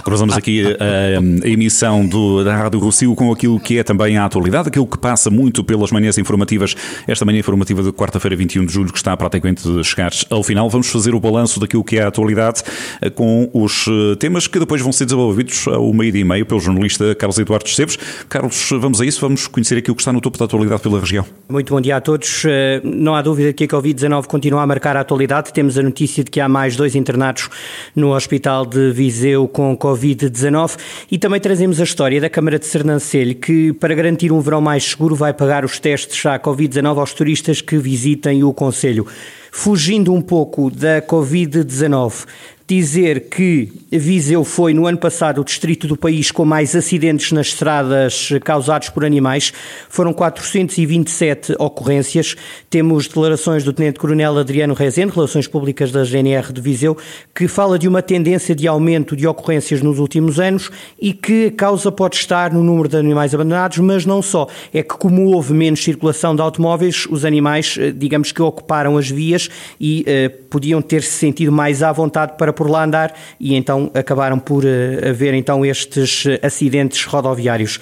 Cruzamos 0.03 0.35
aqui 0.35 0.63
a, 0.65 1.45
a 1.45 1.49
emissão 1.49 2.05
do, 2.05 2.43
da 2.43 2.55
Rádio 2.55 2.79
Rocio 2.79 3.13
com 3.15 3.31
aquilo 3.31 3.59
que 3.59 3.77
é 3.77 3.83
também 3.83 4.17
a 4.17 4.25
atualidade, 4.25 4.69
aquilo 4.69 4.87
que 4.87 4.97
passa 4.97 5.29
muito 5.29 5.63
pelas 5.63 5.91
manhãs 5.91 6.17
informativas, 6.17 6.75
esta 7.07 7.25
manhã 7.25 7.39
informativa 7.39 7.83
de 7.83 7.91
quarta-feira, 7.91 8.35
21 8.35 8.65
de 8.65 8.73
julho, 8.73 8.91
que 8.91 8.97
está 8.97 9.15
praticamente 9.15 9.67
a 9.67 9.83
chegar 9.83 10.11
ao 10.29 10.43
final. 10.43 10.69
Vamos 10.69 10.87
fazer 10.87 11.13
o 11.13 11.19
balanço 11.19 11.59
daquilo 11.59 11.83
que 11.83 11.97
é 11.97 12.03
a 12.03 12.07
atualidade 12.07 12.63
eh, 13.01 13.09
com 13.09 13.49
os 13.53 13.85
eh, 13.87 14.15
temas 14.15 14.47
que 14.47 14.59
depois 14.59 14.81
vão 14.81 14.91
ser 14.91 15.05
desenvolvidos 15.05 15.67
ao 15.67 15.93
meio-dia 15.93 16.21
e 16.21 16.23
meio 16.23 16.45
pelo 16.45 16.59
jornalista 16.59 17.13
Carlos 17.15 17.37
Eduardo 17.37 17.67
Esteves. 17.67 17.97
Carlos, 18.29 18.69
vamos 18.79 19.01
a 19.01 19.05
isso, 19.05 19.21
vamos 19.21 19.47
conhecer 19.47 19.77
aquilo 19.77 19.95
que 19.95 20.01
está 20.01 20.13
no 20.13 20.21
topo 20.21 20.37
da 20.37 20.45
atualidade 20.45 20.81
pela 20.81 20.99
região. 20.99 21.25
Muito 21.49 21.73
bom 21.73 21.81
dia 21.81 21.97
a 21.97 22.01
todos. 22.01 22.43
Eh, 22.45 22.81
não 22.83 23.15
há 23.15 23.21
dúvida 23.21 23.53
que 23.53 23.63
a 23.63 23.67
Covid-19 23.67 24.25
continua 24.25 24.61
a 24.61 24.67
marcar 24.67 24.95
a 24.97 25.01
atualidade. 25.01 25.53
Temos 25.53 25.77
a 25.77 25.83
notícia 25.83 26.23
de 26.23 26.31
que 26.31 26.39
há 26.39 26.47
mais 26.47 26.75
dois 26.75 26.95
internados 26.95 27.49
no 27.95 28.15
Hospital 28.15 28.65
de 28.65 28.91
Viseu 28.91 29.47
com 29.47 29.75
Covid-19 29.81 30.77
e 31.11 31.17
também 31.17 31.39
trazemos 31.39 31.81
a 31.81 31.83
história 31.83 32.21
da 32.21 32.29
Câmara 32.29 32.59
de 32.59 32.67
Sernancelho, 32.67 33.33
que 33.33 33.73
para 33.73 33.95
garantir 33.95 34.31
um 34.31 34.39
verão 34.39 34.61
mais 34.61 34.83
seguro 34.83 35.15
vai 35.15 35.33
pagar 35.33 35.65
os 35.65 35.79
testes 35.79 36.23
à 36.25 36.39
Covid-19 36.39 36.99
aos 36.99 37.13
turistas 37.13 37.61
que 37.61 37.77
visitem 37.77 38.43
o 38.43 38.53
Conselho. 38.53 39.07
Fugindo 39.51 40.13
um 40.13 40.21
pouco 40.21 40.69
da 40.69 41.01
Covid-19, 41.01 42.25
dizer 42.67 43.29
que 43.29 43.71
Viseu 43.91 44.43
foi 44.43 44.73
no 44.73 44.87
ano 44.87 44.97
passado 44.97 45.41
o 45.41 45.43
distrito 45.43 45.87
do 45.87 45.97
país 45.97 46.31
com 46.31 46.45
mais 46.45 46.75
acidentes 46.75 47.31
nas 47.31 47.47
estradas 47.47 48.29
causados 48.43 48.89
por 48.89 49.03
animais. 49.03 49.51
Foram 49.89 50.13
427 50.13 51.55
ocorrências. 51.59 52.35
Temos 52.69 53.07
declarações 53.07 53.63
do 53.63 53.73
Tenente-Coronel 53.73 54.37
Adriano 54.37 54.73
Rezende, 54.73 55.13
Relações 55.13 55.47
Públicas 55.47 55.91
da 55.91 56.03
GNR 56.03 56.53
de 56.53 56.61
Viseu, 56.61 56.97
que 57.35 57.47
fala 57.47 57.77
de 57.77 57.87
uma 57.87 58.01
tendência 58.01 58.55
de 58.55 58.67
aumento 58.67 59.15
de 59.15 59.27
ocorrências 59.27 59.81
nos 59.81 59.99
últimos 59.99 60.39
anos 60.39 60.69
e 60.99 61.13
que 61.13 61.47
a 61.47 61.51
causa 61.51 61.91
pode 61.91 62.15
estar 62.15 62.53
no 62.53 62.63
número 62.63 62.87
de 62.87 62.97
animais 62.97 63.33
abandonados, 63.33 63.79
mas 63.79 64.05
não 64.05 64.21
só. 64.21 64.47
É 64.73 64.81
que 64.81 64.95
como 64.95 65.25
houve 65.33 65.53
menos 65.53 65.83
circulação 65.83 66.35
de 66.35 66.41
automóveis, 66.41 67.05
os 67.09 67.25
animais, 67.25 67.75
eh, 67.77 67.91
digamos 67.91 68.31
que 68.31 68.41
ocuparam 68.41 68.97
as 68.97 69.09
vias 69.09 69.49
e 69.79 70.03
eh, 70.07 70.29
podiam 70.29 70.81
ter-se 70.81 71.11
sentido 71.11 71.51
mais 71.51 71.83
à 71.83 71.91
vontade 71.91 72.37
para 72.37 72.53
por 72.61 72.69
lá 72.69 72.83
andar 72.83 73.15
e 73.39 73.55
então 73.55 73.89
acabaram 73.91 74.37
por 74.37 74.63
uh, 74.63 75.09
haver 75.09 75.33
então 75.33 75.65
estes 75.65 76.25
acidentes 76.43 77.03
rodoviários. 77.05 77.79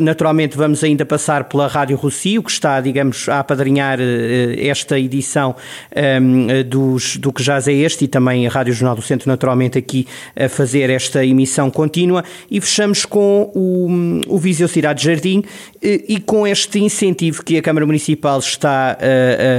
Naturalmente 0.00 0.56
vamos 0.56 0.84
ainda 0.84 1.04
passar 1.04 1.44
pela 1.44 1.66
Rádio 1.66 1.96
Rocio, 1.96 2.40
que 2.40 2.50
está, 2.52 2.80
digamos, 2.80 3.28
a 3.28 3.40
apadrinhar 3.40 3.98
uh, 3.98 4.02
esta 4.56 5.00
edição 5.00 5.56
um, 5.96 6.48
ehm, 6.48 6.62
dos, 6.64 7.16
do 7.16 7.32
que 7.32 7.42
já 7.42 7.58
é 7.58 7.72
este 7.72 8.04
e 8.04 8.08
também 8.08 8.46
a 8.46 8.50
Rádio 8.50 8.72
Jornal 8.72 8.94
do 8.94 9.02
Centro, 9.02 9.28
naturalmente, 9.28 9.76
aqui 9.76 10.06
a 10.36 10.48
fazer 10.48 10.88
esta 10.88 11.26
emissão 11.26 11.68
contínua 11.68 12.22
e 12.48 12.60
fechamos 12.60 13.04
com 13.04 13.50
o, 13.52 14.20
o 14.28 14.38
Viseu 14.38 14.68
Cidade 14.68 15.02
Jardim 15.02 15.42
e, 15.82 16.04
e 16.08 16.20
com 16.20 16.46
este 16.46 16.78
incentivo 16.78 17.42
que 17.42 17.58
a 17.58 17.62
Câmara 17.62 17.84
Municipal 17.84 18.38
está, 18.38 18.96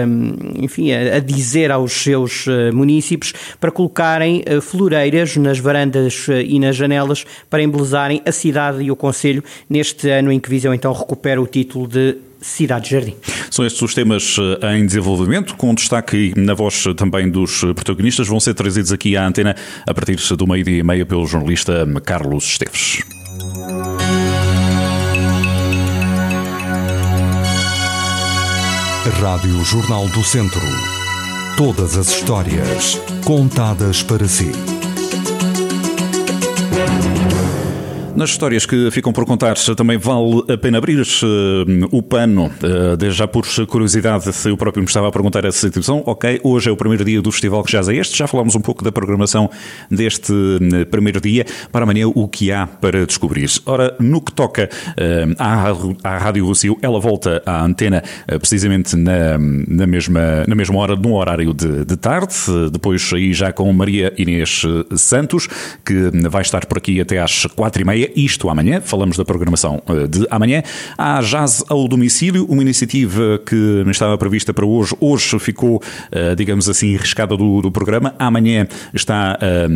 um, 0.07 0.63
enfim, 0.63 0.93
a, 0.93 1.17
a, 1.17 1.19
dizer 1.19 1.71
aos 1.71 1.91
seus 1.91 2.45
municípios 2.73 3.33
para 3.59 3.71
colocarem 3.71 4.43
floreiras 4.59 5.37
nas 5.37 5.59
varandas 5.59 6.27
eh, 6.27 6.43
e 6.43 6.59
nas 6.59 6.75
janelas 6.75 7.25
para 7.49 7.61
embelezarem 7.61 8.21
a 8.25 8.31
cidade 8.31 8.83
e 8.83 8.91
o 8.91 8.95
Conselho 8.95 9.43
neste 9.69 10.09
ano 10.09 10.31
em 10.31 10.39
que 10.39 10.49
Viseu 10.49 10.73
então 10.73 10.91
recupera 10.91 11.41
o 11.41 11.47
título 11.47 11.87
de 11.87 12.17
Cidade 12.41 12.89
Jardim. 12.89 13.15
São 13.49 13.65
estes 13.65 13.81
os 13.81 13.93
temas 13.93 14.35
eh, 14.61 14.77
em 14.77 14.85
desenvolvimento, 14.85 15.55
com 15.55 15.73
destaque 15.73 16.33
na 16.35 16.53
voz 16.53 16.83
também 16.97 17.29
dos 17.29 17.61
protagonistas, 17.75 18.27
vão 18.27 18.39
ser 18.39 18.55
trazidos 18.55 18.91
aqui 18.91 19.15
à 19.15 19.25
antena 19.25 19.55
a 19.87 19.93
partir 19.93 20.17
do 20.35 20.47
meio-dia 20.47 20.79
e 20.79 20.83
meia 20.83 21.05
pelo 21.05 21.25
jornalista 21.27 21.87
Carlos 22.03 22.45
Esteves. 22.45 23.03
Rádio 29.21 29.63
Jornal 29.63 30.07
do 30.09 30.23
Centro. 30.23 31.00
Todas 31.57 31.95
as 31.95 32.07
histórias 32.07 32.99
contadas 33.23 34.01
para 34.01 34.27
si. 34.27 34.51
Nas 38.15 38.31
histórias 38.31 38.65
que 38.65 38.91
ficam 38.91 39.13
por 39.13 39.25
contar, 39.25 39.55
também 39.75 39.97
vale 39.97 40.43
a 40.51 40.57
pena 40.57 40.77
abrir 40.77 40.99
uh, 40.99 41.87
o 41.91 42.03
pano, 42.03 42.47
uh, 42.47 42.97
desde 42.97 43.19
já 43.19 43.27
por 43.27 43.45
curiosidade, 43.67 44.29
eu 44.45 44.57
próprio 44.57 44.81
me 44.81 44.87
estava 44.87 45.07
a 45.07 45.11
perguntar 45.11 45.45
essa 45.45 45.59
situação. 45.59 46.03
Ok, 46.05 46.41
hoje 46.43 46.69
é 46.69 46.71
o 46.71 46.75
primeiro 46.75 47.05
dia 47.05 47.21
do 47.21 47.31
Festival 47.31 47.63
que 47.63 47.71
já 47.71 47.79
é 47.79 47.95
este, 47.95 48.17
já 48.17 48.27
falámos 48.27 48.53
um 48.53 48.59
pouco 48.59 48.83
da 48.83 48.91
programação 48.91 49.49
deste 49.89 50.31
uh, 50.33 50.85
primeiro 50.87 51.21
dia. 51.21 51.45
Para 51.71 51.83
amanhã, 51.83 52.07
o 52.07 52.27
que 52.27 52.51
há 52.51 52.67
para 52.67 53.05
descobrir? 53.05 53.49
Ora, 53.65 53.95
no 53.99 54.21
que 54.21 54.33
toca 54.33 54.69
à, 56.03 56.17
Rádio 56.17 56.45
Rocio, 56.45 56.77
ela 56.81 56.99
volta 56.99 57.41
à 57.45 57.63
antena 57.63 58.03
precisamente 58.27 58.95
na, 58.95 59.37
na, 59.67 59.87
mesma, 59.87 60.43
na 60.47 60.55
mesma 60.55 60.77
hora, 60.79 60.95
no 60.95 61.15
horário 61.15 61.53
de, 61.53 61.85
de 61.85 61.97
tarde, 61.97 62.35
depois 62.71 63.09
aí 63.13 63.33
já 63.33 63.51
com 63.53 63.71
Maria 63.71 64.13
Inês 64.17 64.63
Santos, 64.95 65.47
que 65.85 66.11
vai 66.29 66.41
estar 66.41 66.65
por 66.65 66.77
aqui 66.77 66.99
até 66.99 67.19
às 67.19 67.45
quatro 67.45 67.81
e 67.81 67.85
meia 67.85 68.00
isto 68.15 68.49
amanhã, 68.49 68.81
falamos 68.81 69.17
da 69.17 69.25
programação 69.25 69.81
eh, 69.87 70.07
de 70.07 70.25
amanhã. 70.29 70.63
Há 70.97 71.21
Jazz 71.21 71.63
ao 71.69 71.87
Domicílio, 71.87 72.45
uma 72.45 72.61
iniciativa 72.61 73.39
que 73.45 73.83
estava 73.87 74.17
prevista 74.17 74.53
para 74.53 74.65
hoje, 74.65 74.95
hoje 74.99 75.39
ficou, 75.39 75.81
eh, 76.11 76.35
digamos 76.35 76.69
assim, 76.69 76.95
riscada 76.95 77.35
do, 77.35 77.61
do 77.61 77.71
programa. 77.71 78.15
Amanhã 78.17 78.67
está 78.93 79.37
eh, 79.41 79.67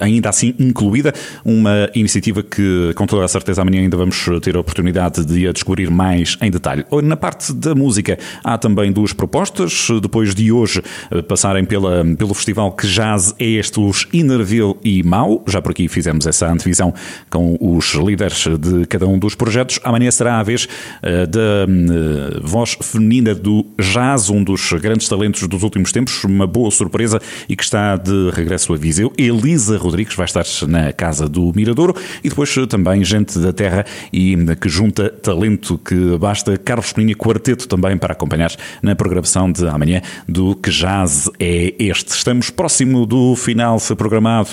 ainda 0.00 0.28
assim 0.28 0.54
incluída, 0.58 1.12
uma 1.44 1.90
iniciativa 1.94 2.42
que, 2.42 2.92
com 2.94 3.06
toda 3.06 3.24
a 3.24 3.28
certeza, 3.28 3.62
amanhã 3.62 3.80
ainda 3.80 3.96
vamos 3.96 4.26
ter 4.42 4.56
a 4.56 4.60
oportunidade 4.60 5.24
de 5.24 5.48
a 5.48 5.52
descobrir 5.52 5.90
mais 5.90 6.36
em 6.40 6.50
detalhe. 6.50 6.84
Na 7.02 7.16
parte 7.16 7.52
da 7.52 7.74
música, 7.74 8.18
há 8.42 8.56
também 8.56 8.92
duas 8.92 9.12
propostas. 9.12 9.88
Depois 10.00 10.34
de 10.34 10.50
hoje 10.50 10.82
passarem 11.28 11.64
pela, 11.64 12.04
pelo 12.16 12.34
festival 12.34 12.72
que 12.72 12.86
jazz 12.86 13.34
é 13.38 13.44
este, 13.44 13.80
os 13.80 14.06
Inerville 14.12 14.76
e 14.82 15.02
Mau. 15.02 15.42
Já 15.46 15.60
por 15.60 15.72
aqui 15.72 15.88
fizemos 15.88 16.26
essa 16.26 16.50
antevisão 16.50 16.94
com 17.30 17.56
o 17.60 17.73
os 17.76 17.94
líderes 17.94 18.46
de 18.58 18.86
cada 18.86 19.06
um 19.06 19.18
dos 19.18 19.34
projetos. 19.34 19.80
Amanhã 19.82 20.10
será 20.10 20.38
a 20.38 20.42
vez 20.42 20.64
uh, 20.64 21.26
da 21.26 21.66
uh, 21.66 22.46
voz 22.46 22.76
feminina 22.80 23.34
do 23.34 23.66
jazz, 23.78 24.30
um 24.30 24.42
dos 24.42 24.72
grandes 24.74 25.08
talentos 25.08 25.46
dos 25.48 25.62
últimos 25.62 25.92
tempos, 25.92 26.22
uma 26.24 26.46
boa 26.46 26.70
surpresa 26.70 27.20
e 27.48 27.56
que 27.56 27.64
está 27.64 27.96
de 27.96 28.30
regresso 28.32 28.72
a 28.72 28.76
Viseu. 28.76 29.12
Elisa 29.18 29.76
Rodrigues 29.76 30.14
vai 30.14 30.26
estar 30.26 30.44
na 30.68 30.92
Casa 30.92 31.28
do 31.28 31.52
Miradouro 31.54 31.94
e 32.22 32.28
depois 32.28 32.54
uh, 32.56 32.66
também 32.66 33.04
gente 33.04 33.38
da 33.38 33.52
terra 33.52 33.84
e 34.12 34.36
que 34.60 34.68
junta 34.68 35.10
talento 35.10 35.78
que 35.78 36.16
basta. 36.18 36.56
Carlos 36.58 36.92
Peninha 36.92 37.14
Quarteto 37.14 37.66
também 37.66 37.96
para 37.96 38.12
acompanhar 38.12 38.52
na 38.82 38.94
programação 38.94 39.50
de 39.50 39.66
amanhã 39.66 40.00
do 40.28 40.54
que 40.54 40.70
jazz 40.70 41.30
é 41.40 41.74
este. 41.78 42.10
Estamos 42.10 42.50
próximo 42.50 43.06
do 43.06 43.34
final 43.36 43.78
programado 43.96 44.48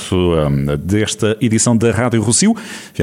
desta 0.79 1.37
edição 1.41 1.75
da 1.75 1.91
Rádio 1.91 2.21
Rocio. 2.21 2.55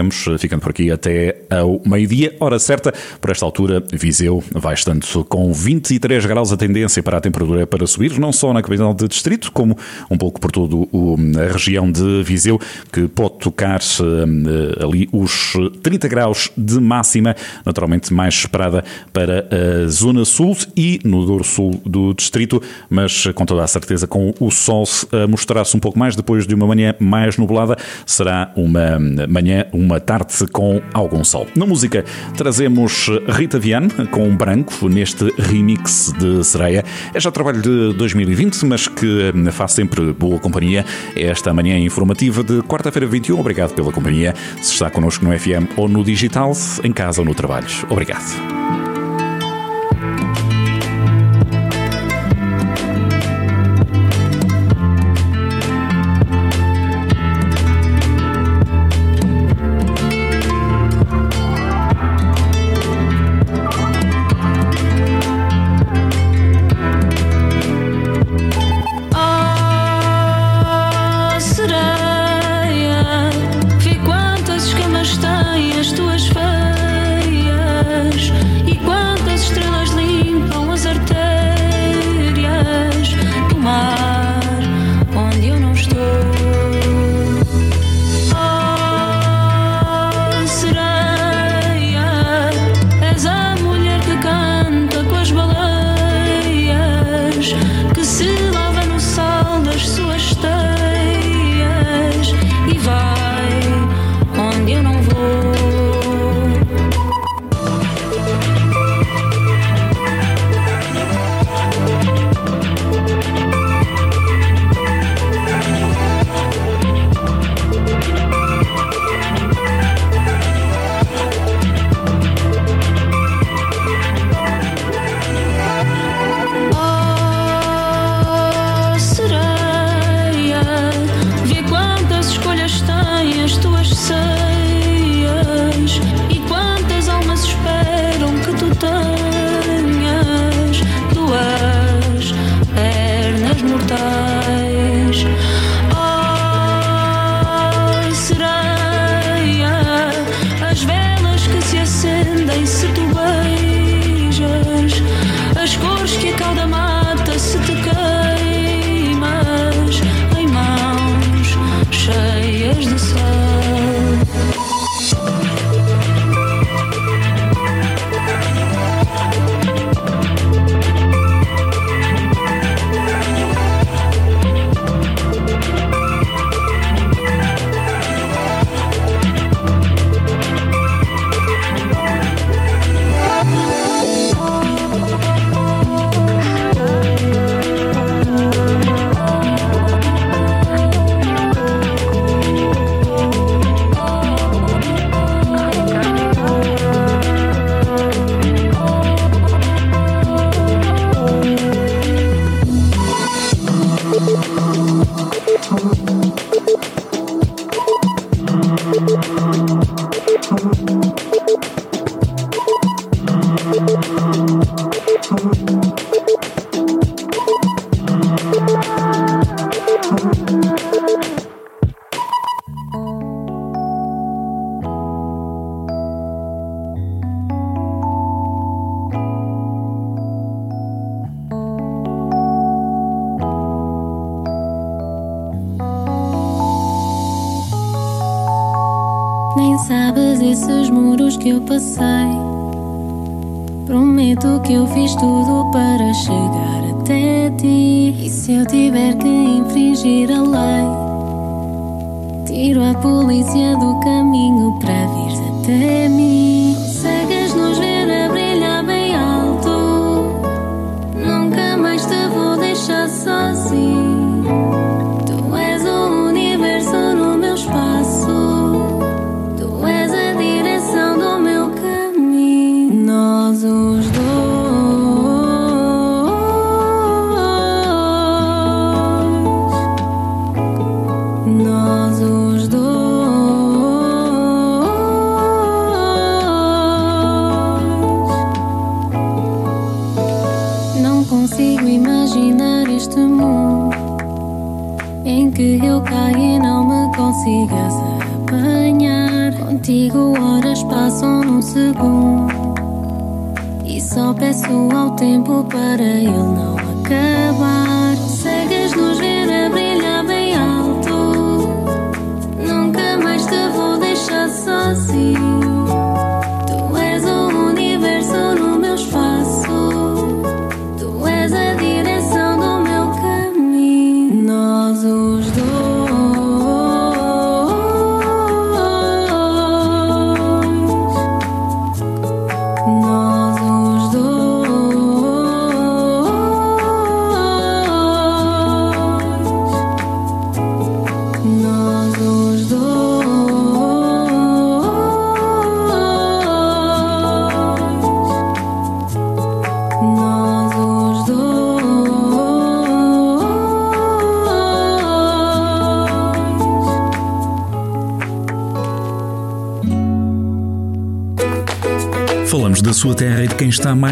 Vamos 0.09 0.41
ficando 0.41 0.63
por 0.63 0.71
aqui 0.71 0.91
até 0.91 1.43
ao 1.51 1.83
meio-dia, 1.85 2.35
hora 2.41 2.59
certa. 2.59 2.95
Por 3.21 3.31
esta 3.31 3.45
altura, 3.45 3.85
Viseu 3.93 4.43
vai 4.53 4.73
estando 4.73 5.05
com 5.27 5.53
23 5.53 6.25
graus 6.25 6.51
a 6.51 6.57
tendência 6.57 7.03
para 7.03 7.19
a 7.19 7.21
temperatura 7.21 7.67
para 7.67 7.87
subir, 7.87 8.19
não 8.19 8.33
só 8.33 8.55
na 8.55 8.63
capital 8.63 8.95
de 8.95 9.07
distrito, 9.07 9.53
como 9.53 9.77
um 10.11 10.17
pouco 10.17 10.41
por 10.41 10.51
toda 10.51 10.77
a 10.77 11.53
região 11.53 11.93
de 11.93 12.23
Viseu, 12.23 12.59
que 12.91 13.07
pode 13.07 13.39
tocar 13.41 13.81
uh, 13.81 14.87
ali 14.87 15.11
os 15.13 15.53
30 15.83 16.09
graus 16.09 16.51
de 16.57 16.81
máxima, 16.81 17.37
naturalmente 17.67 18.11
mais 18.11 18.33
esperada 18.33 18.83
para 19.13 19.47
a 19.51 19.89
zona 19.89 20.25
sul 20.25 20.57
e 20.75 21.01
no 21.05 21.27
Douro 21.27 21.45
Sul 21.45 21.83
do 21.85 22.15
distrito, 22.15 22.63
mas 22.89 23.27
com 23.35 23.45
toda 23.45 23.63
a 23.63 23.67
certeza 23.67 24.07
com 24.07 24.33
o 24.41 24.51
sol 24.51 24.85
mostrar-se 25.29 25.77
um 25.77 25.81
pouco 25.81 25.99
mais 25.99 26.17
depois 26.17 26.47
de 26.47 26.55
uma 26.55 26.67
manhã 26.67 26.95
mais 26.99 27.37
nublada, 27.37 27.77
será 28.07 28.51
uma 28.57 28.99
manhã, 29.29 29.67
uma 29.71 29.98
tarde 30.01 30.35
com 30.53 30.81
algum 30.93 31.23
sol. 31.25 31.47
Na 31.55 31.67
música 31.67 32.05
trazemos 32.37 33.09
Rita 33.29 33.59
Viane 33.59 33.91
com 34.11 34.35
Branco 34.35 34.89
neste 34.89 35.33
remix 35.39 36.13
de 36.19 36.45
Sereia. 36.45 36.85
É 37.15 37.21
já 37.21 37.31
trabalho 37.31 37.61
de 37.61 37.95
2020, 37.95 38.65
mas 38.67 38.89
que 38.89 39.33
faz 39.53 39.73
sempre 39.73 40.13
boa 40.13 40.39
companhia. 40.39 40.85
Esta 41.17 41.53
manhã 41.53 41.79
informativa 41.79 42.43
de 42.43 42.63
quarta-feira 42.63 43.07
21. 43.07 43.39
Obrigado 43.39 43.75
pela 43.75 43.93
companhia. 43.93 44.35
Se 44.63 44.73
está 44.73 44.91
connosco 44.91 45.25
no 45.25 45.39
FM 45.39 45.77
ou 45.77 45.89
no 45.89 46.05
digital, 46.05 46.53
em 46.83 46.93
casa 46.93 47.21
ou 47.21 47.25
no 47.25 47.35
trabalho. 47.35 47.69
Obrigado. 47.89 48.88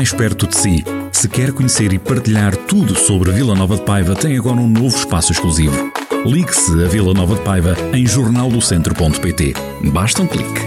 Mais 0.06 0.12
perto 0.12 0.46
de 0.46 0.56
si. 0.56 0.84
Se 1.10 1.28
quer 1.28 1.52
conhecer 1.52 1.92
e 1.92 1.98
partilhar 1.98 2.56
tudo 2.56 2.96
sobre 2.96 3.32
Vila 3.32 3.56
Nova 3.56 3.74
de 3.74 3.82
Paiva, 3.82 4.14
tem 4.14 4.36
agora 4.36 4.56
um 4.56 4.68
novo 4.68 4.96
espaço 4.96 5.32
exclusivo. 5.32 5.90
Ligue-se 6.24 6.84
a 6.84 6.86
Vila 6.86 7.12
Nova 7.12 7.34
de 7.34 7.40
Paiva 7.40 7.76
em 7.92 8.06
jornaldocentro.pt. 8.06 9.54
Basta 9.90 10.22
um 10.22 10.26
clique. 10.28 10.60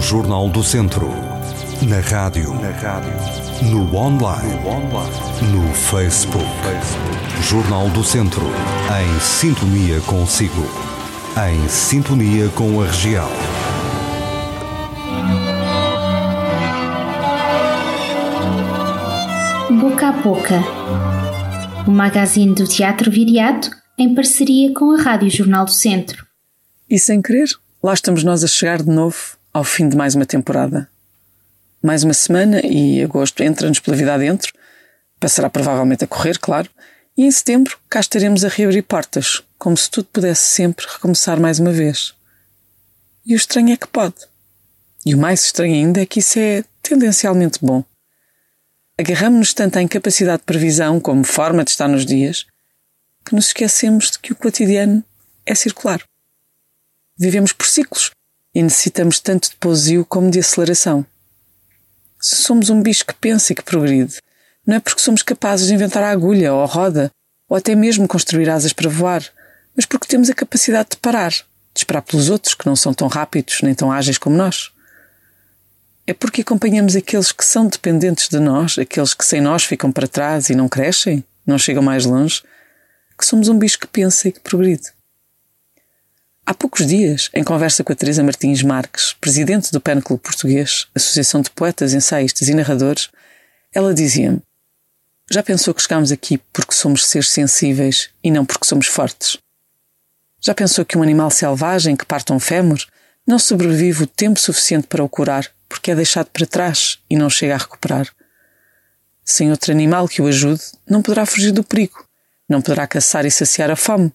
Jornal 0.00 0.48
do 0.48 0.64
Centro. 0.64 1.08
Na 1.82 2.00
rádio. 2.00 2.52
Na 2.54 2.70
rádio. 2.70 3.12
No 3.70 3.94
online. 3.94 4.58
No 5.52 5.72
Facebook. 5.72 6.48
Jornal 7.42 7.88
do 7.90 8.02
Centro. 8.02 8.46
Em 9.00 9.20
sintonia 9.20 10.00
consigo. 10.00 10.66
Em 11.48 11.68
sintonia 11.68 12.48
com 12.48 12.82
a 12.82 12.86
região. 12.86 13.53
Boca 20.24 20.54
o 21.86 21.90
magazine 21.90 22.54
do 22.54 22.66
Teatro 22.66 23.10
Viriato 23.10 23.70
em 23.98 24.14
parceria 24.14 24.72
com 24.72 24.90
a 24.92 25.02
Rádio 25.02 25.28
Jornal 25.28 25.66
do 25.66 25.70
Centro. 25.70 26.26
E 26.88 26.98
sem 26.98 27.20
querer, 27.20 27.50
lá 27.82 27.92
estamos 27.92 28.24
nós 28.24 28.42
a 28.42 28.46
chegar 28.46 28.82
de 28.82 28.88
novo 28.88 29.36
ao 29.52 29.62
fim 29.62 29.86
de 29.86 29.94
mais 29.94 30.14
uma 30.14 30.24
temporada. 30.24 30.88
Mais 31.82 32.04
uma 32.04 32.14
semana 32.14 32.62
e 32.64 33.02
agosto 33.02 33.42
entra-nos 33.42 33.80
pela 33.80 33.98
vida 33.98 34.14
adentro, 34.14 34.50
passará 35.20 35.50
provavelmente 35.50 36.04
a 36.04 36.06
correr, 36.06 36.38
claro, 36.38 36.70
e 37.14 37.26
em 37.26 37.30
setembro 37.30 37.76
cá 37.90 38.00
estaremos 38.00 38.46
a 38.46 38.48
reabrir 38.48 38.82
portas, 38.82 39.42
como 39.58 39.76
se 39.76 39.90
tudo 39.90 40.08
pudesse 40.10 40.46
sempre 40.46 40.86
recomeçar 40.90 41.38
mais 41.38 41.60
uma 41.60 41.70
vez. 41.70 42.14
E 43.26 43.34
o 43.34 43.36
estranho 43.36 43.74
é 43.74 43.76
que 43.76 43.88
pode. 43.88 44.16
E 45.04 45.14
o 45.14 45.18
mais 45.18 45.44
estranho 45.44 45.74
ainda 45.74 46.00
é 46.00 46.06
que 46.06 46.20
isso 46.20 46.38
é 46.38 46.64
tendencialmente 46.82 47.58
bom. 47.60 47.84
Agarramos-nos 48.96 49.52
tanto 49.52 49.76
à 49.76 49.82
incapacidade 49.82 50.38
de 50.38 50.44
previsão 50.44 51.00
como 51.00 51.24
forma 51.24 51.64
de 51.64 51.70
estar 51.70 51.88
nos 51.88 52.06
dias 52.06 52.46
que 53.24 53.34
nos 53.34 53.46
esquecemos 53.46 54.12
de 54.12 54.20
que 54.20 54.32
o 54.32 54.36
cotidiano 54.36 55.02
é 55.44 55.52
circular. 55.52 56.00
Vivemos 57.18 57.52
por 57.52 57.66
ciclos 57.66 58.10
e 58.54 58.62
necessitamos 58.62 59.18
tanto 59.18 59.50
de 59.50 59.56
pousio 59.56 60.04
como 60.04 60.30
de 60.30 60.38
aceleração. 60.38 61.04
Se 62.20 62.36
somos 62.36 62.70
um 62.70 62.82
bicho 62.82 63.04
que 63.04 63.14
pensa 63.14 63.52
e 63.52 63.56
que 63.56 63.62
progride, 63.62 64.18
não 64.64 64.76
é 64.76 64.80
porque 64.80 65.02
somos 65.02 65.22
capazes 65.22 65.66
de 65.66 65.74
inventar 65.74 66.04
a 66.04 66.10
agulha 66.10 66.54
ou 66.54 66.62
a 66.62 66.66
roda, 66.66 67.10
ou 67.48 67.56
até 67.56 67.74
mesmo 67.74 68.06
construir 68.06 68.48
asas 68.48 68.72
para 68.72 68.88
voar, 68.88 69.24
mas 69.74 69.86
porque 69.86 70.06
temos 70.06 70.30
a 70.30 70.34
capacidade 70.34 70.90
de 70.90 70.96
parar, 70.98 71.30
de 71.30 71.44
esperar 71.78 72.02
pelos 72.02 72.30
outros 72.30 72.54
que 72.54 72.66
não 72.66 72.76
são 72.76 72.94
tão 72.94 73.08
rápidos 73.08 73.60
nem 73.62 73.74
tão 73.74 73.90
ágeis 73.90 74.18
como 74.18 74.36
nós. 74.36 74.72
É 76.06 76.12
porque 76.12 76.42
acompanhamos 76.42 76.94
aqueles 76.94 77.32
que 77.32 77.44
são 77.44 77.66
dependentes 77.66 78.28
de 78.28 78.38
nós, 78.38 78.78
aqueles 78.78 79.14
que 79.14 79.24
sem 79.24 79.40
nós 79.40 79.64
ficam 79.64 79.90
para 79.90 80.06
trás 80.06 80.50
e 80.50 80.54
não 80.54 80.68
crescem, 80.68 81.24
não 81.46 81.56
chegam 81.56 81.82
mais 81.82 82.04
longe, 82.04 82.42
que 83.18 83.24
somos 83.24 83.48
um 83.48 83.58
bicho 83.58 83.78
que 83.78 83.86
pensa 83.86 84.28
e 84.28 84.32
que 84.32 84.40
progride. 84.40 84.92
Há 86.44 86.52
poucos 86.52 86.86
dias, 86.86 87.30
em 87.32 87.42
conversa 87.42 87.82
com 87.82 87.90
a 87.90 87.96
Teresa 87.96 88.22
Martins 88.22 88.62
Marques, 88.62 89.14
presidente 89.14 89.72
do 89.72 89.80
PAN 89.80 90.02
Clube 90.02 90.22
Português, 90.22 90.86
Associação 90.94 91.40
de 91.40 91.50
Poetas, 91.50 91.94
Ensaístas 91.94 92.48
e 92.48 92.54
Narradores, 92.54 93.08
ela 93.72 93.94
dizia-me: 93.94 94.42
Já 95.30 95.42
pensou 95.42 95.72
que 95.72 95.80
chegámos 95.80 96.12
aqui 96.12 96.36
porque 96.52 96.74
somos 96.74 97.06
seres 97.06 97.30
sensíveis 97.30 98.10
e 98.22 98.30
não 98.30 98.44
porque 98.44 98.66
somos 98.66 98.88
fortes? 98.88 99.38
Já 100.38 100.54
pensou 100.54 100.84
que 100.84 100.98
um 100.98 101.02
animal 101.02 101.30
selvagem 101.30 101.96
que 101.96 102.04
parte 102.04 102.30
um 102.30 102.38
fémur 102.38 102.84
não 103.26 103.38
sobrevive 103.38 104.02
o 104.02 104.06
tempo 104.06 104.38
suficiente 104.38 104.86
para 104.86 105.02
o 105.02 105.08
curar 105.08 105.50
porque 105.68 105.90
é 105.90 105.94
deixado 105.94 106.26
para 106.26 106.46
trás 106.46 106.98
e 107.08 107.16
não 107.16 107.30
chega 107.30 107.54
a 107.54 107.58
recuperar? 107.58 108.08
Sem 109.24 109.50
outro 109.50 109.72
animal 109.72 110.06
que 110.08 110.20
o 110.20 110.26
ajude, 110.26 110.62
não 110.88 111.02
poderá 111.02 111.24
fugir 111.24 111.52
do 111.52 111.64
perigo, 111.64 112.06
não 112.48 112.60
poderá 112.60 112.86
caçar 112.86 113.24
e 113.24 113.30
saciar 113.30 113.70
a 113.70 113.76
fome 113.76 114.12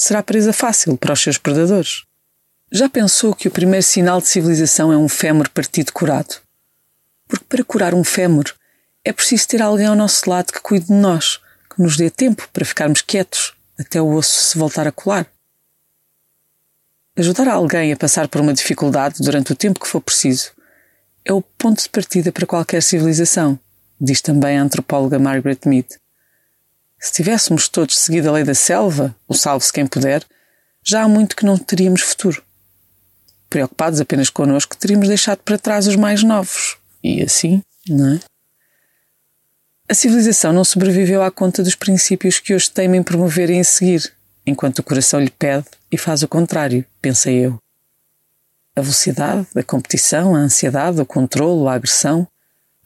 será 0.00 0.22
presa 0.22 0.52
fácil 0.52 0.96
para 0.96 1.12
os 1.12 1.20
seus 1.20 1.36
predadores. 1.36 2.04
Já 2.72 2.88
pensou 2.88 3.34
que 3.34 3.48
o 3.48 3.50
primeiro 3.50 3.84
sinal 3.84 4.20
de 4.20 4.28
civilização 4.28 4.90
é 4.90 4.96
um 4.96 5.08
fémur 5.08 5.50
partido 5.50 5.92
curado? 5.92 6.36
Porque 7.28 7.44
para 7.44 7.64
curar 7.64 7.94
um 7.94 8.02
fémur 8.02 8.44
é 9.04 9.12
preciso 9.12 9.48
ter 9.48 9.60
alguém 9.60 9.86
ao 9.86 9.94
nosso 9.94 10.28
lado 10.28 10.52
que 10.52 10.60
cuide 10.60 10.86
de 10.86 10.92
nós, 10.92 11.38
que 11.68 11.82
nos 11.82 11.98
dê 11.98 12.08
tempo 12.08 12.48
para 12.50 12.64
ficarmos 12.64 13.02
quietos 13.02 13.52
até 13.78 14.00
o 14.00 14.14
osso 14.14 14.42
se 14.42 14.58
voltar 14.58 14.86
a 14.86 14.92
colar. 14.92 15.26
Ajudar 17.16 17.48
alguém 17.48 17.92
a 17.92 17.96
passar 17.96 18.26
por 18.28 18.40
uma 18.40 18.54
dificuldade 18.54 19.16
durante 19.22 19.52
o 19.52 19.56
tempo 19.56 19.80
que 19.80 19.88
for 19.88 20.00
preciso 20.00 20.52
é 21.30 21.32
o 21.32 21.40
ponto 21.40 21.80
de 21.80 21.88
partida 21.88 22.32
para 22.32 22.44
qualquer 22.44 22.82
civilização, 22.82 23.56
diz 24.00 24.20
também 24.20 24.58
a 24.58 24.62
antropóloga 24.62 25.16
Margaret 25.16 25.60
Mead. 25.64 25.86
Se 26.98 27.12
tivéssemos 27.12 27.68
todos 27.68 27.96
seguido 27.96 28.28
a 28.28 28.32
lei 28.32 28.42
da 28.42 28.54
selva, 28.54 29.14
o 29.28 29.34
salve-se 29.34 29.72
quem 29.72 29.86
puder, 29.86 30.24
já 30.82 31.04
há 31.04 31.08
muito 31.08 31.36
que 31.36 31.46
não 31.46 31.56
teríamos 31.56 32.00
futuro. 32.02 32.42
Preocupados 33.48 34.00
apenas 34.00 34.28
connosco, 34.28 34.76
teríamos 34.76 35.06
deixado 35.06 35.38
para 35.38 35.56
trás 35.56 35.86
os 35.86 35.94
mais 35.94 36.24
novos. 36.24 36.76
E 37.02 37.22
assim, 37.22 37.62
não 37.88 38.14
é? 38.14 38.20
A 39.88 39.94
civilização 39.94 40.52
não 40.52 40.64
sobreviveu 40.64 41.22
à 41.22 41.30
conta 41.30 41.62
dos 41.62 41.76
princípios 41.76 42.40
que 42.40 42.54
hoje 42.54 42.70
temem 42.70 43.02
promover 43.04 43.50
e 43.50 43.64
seguir, 43.64 44.12
enquanto 44.44 44.80
o 44.80 44.82
coração 44.82 45.20
lhe 45.20 45.30
pede 45.30 45.66
e 45.92 45.96
faz 45.96 46.24
o 46.24 46.28
contrário, 46.28 46.84
pensei 47.00 47.46
eu. 47.46 47.59
A 48.76 48.80
velocidade, 48.80 49.46
a 49.56 49.62
competição, 49.62 50.34
a 50.34 50.38
ansiedade, 50.38 51.00
o 51.00 51.06
controlo, 51.06 51.68
a 51.68 51.74
agressão, 51.74 52.26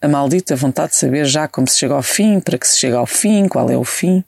a 0.01 0.09
maldita 0.09 0.56
vontade 0.56 0.93
de 0.93 0.97
saber 0.97 1.24
já 1.24 1.47
como 1.47 1.69
se 1.69 1.78
chega 1.78 1.94
ao 1.94 2.02
fim, 2.02 2.40
para 2.40 2.59
que 2.59 2.66
se 2.66 2.78
chega 2.78 2.97
ao 2.97 3.06
fim, 3.06 3.48
qual 3.48 3.70
é 3.70 3.77
o 3.77 3.85
fim. 3.85 4.24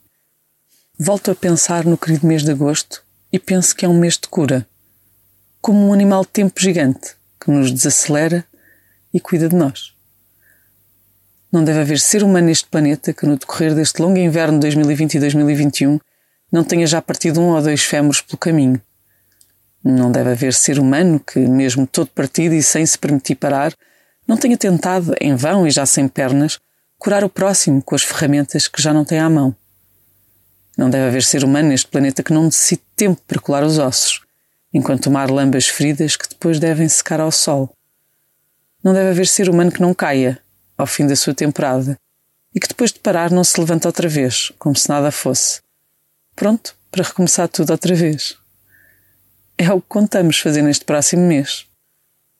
Volto 0.97 1.31
a 1.31 1.35
pensar 1.35 1.85
no 1.85 1.97
querido 1.97 2.25
mês 2.25 2.43
de 2.43 2.51
agosto 2.51 3.03
e 3.31 3.37
penso 3.37 3.75
que 3.75 3.85
é 3.85 3.89
um 3.89 3.97
mês 3.97 4.15
de 4.15 4.27
cura, 4.27 4.67
como 5.61 5.87
um 5.87 5.93
animal 5.93 6.23
de 6.23 6.29
tempo 6.29 6.59
gigante 6.59 7.15
que 7.39 7.51
nos 7.51 7.71
desacelera 7.71 8.45
e 9.13 9.19
cuida 9.19 9.47
de 9.47 9.55
nós. 9.55 9.93
Não 11.51 11.63
deve 11.63 11.79
haver 11.79 11.99
ser 11.99 12.23
humano 12.23 12.47
neste 12.47 12.67
planeta 12.67 13.13
que, 13.13 13.25
no 13.25 13.37
decorrer 13.37 13.73
deste 13.73 14.01
longo 14.01 14.17
inverno 14.17 14.59
de 14.59 14.61
2020 14.61 15.15
e 15.15 15.19
2021, 15.19 15.99
não 16.51 16.63
tenha 16.63 16.85
já 16.85 17.01
partido 17.01 17.39
um 17.39 17.49
ou 17.49 17.61
dois 17.61 17.83
fémures 17.83 18.21
pelo 18.21 18.37
caminho. 18.37 18.81
Não 19.89 20.11
deve 20.11 20.31
haver 20.31 20.53
ser 20.53 20.79
humano 20.79 21.17
que, 21.17 21.39
mesmo 21.39 21.87
todo 21.87 22.09
partido 22.09 22.53
e 22.53 22.61
sem 22.61 22.85
se 22.85 22.97
permitir 22.97 23.35
parar, 23.35 23.73
não 24.27 24.35
tenha 24.35 24.57
tentado, 24.57 25.15
em 25.21 25.33
vão 25.33 25.65
e 25.65 25.71
já 25.71 25.85
sem 25.85 26.09
pernas, 26.09 26.59
curar 26.99 27.23
o 27.23 27.29
próximo 27.29 27.81
com 27.81 27.95
as 27.95 28.03
ferramentas 28.03 28.67
que 28.67 28.81
já 28.81 28.93
não 28.93 29.05
tem 29.05 29.17
à 29.17 29.29
mão. 29.29 29.55
Não 30.77 30.89
deve 30.89 31.07
haver 31.07 31.23
ser 31.23 31.41
humano 31.41 31.69
neste 31.69 31.87
planeta 31.87 32.21
que 32.21 32.33
não 32.33 32.43
necessite 32.43 32.83
tempo 32.97 33.21
para 33.25 33.39
colar 33.39 33.63
os 33.63 33.77
ossos, 33.77 34.19
enquanto 34.73 35.05
o 35.05 35.11
mar 35.11 35.31
lamba 35.31 35.57
as 35.57 35.69
feridas 35.69 36.17
que 36.17 36.27
depois 36.27 36.59
devem 36.59 36.89
secar 36.89 37.21
ao 37.21 37.31
sol. 37.31 37.73
Não 38.83 38.93
deve 38.93 39.11
haver 39.11 39.25
ser 39.25 39.49
humano 39.49 39.71
que 39.71 39.81
não 39.81 39.93
caia, 39.93 40.37
ao 40.77 40.85
fim 40.85 41.07
da 41.07 41.15
sua 41.15 41.33
temporada, 41.33 41.97
e 42.53 42.59
que 42.59 42.67
depois 42.67 42.91
de 42.91 42.99
parar 42.99 43.31
não 43.31 43.43
se 43.45 43.57
levanta 43.57 43.87
outra 43.87 44.09
vez, 44.09 44.51
como 44.59 44.75
se 44.75 44.89
nada 44.89 45.11
fosse. 45.11 45.61
Pronto 46.35 46.75
para 46.91 47.05
recomeçar 47.05 47.47
tudo 47.47 47.71
outra 47.71 47.95
vez. 47.95 48.37
É 49.59 49.73
o 49.73 49.81
que 49.81 49.87
contamos 49.87 50.37
fazer 50.37 50.61
neste 50.61 50.85
próximo 50.85 51.25
mês. 51.25 51.65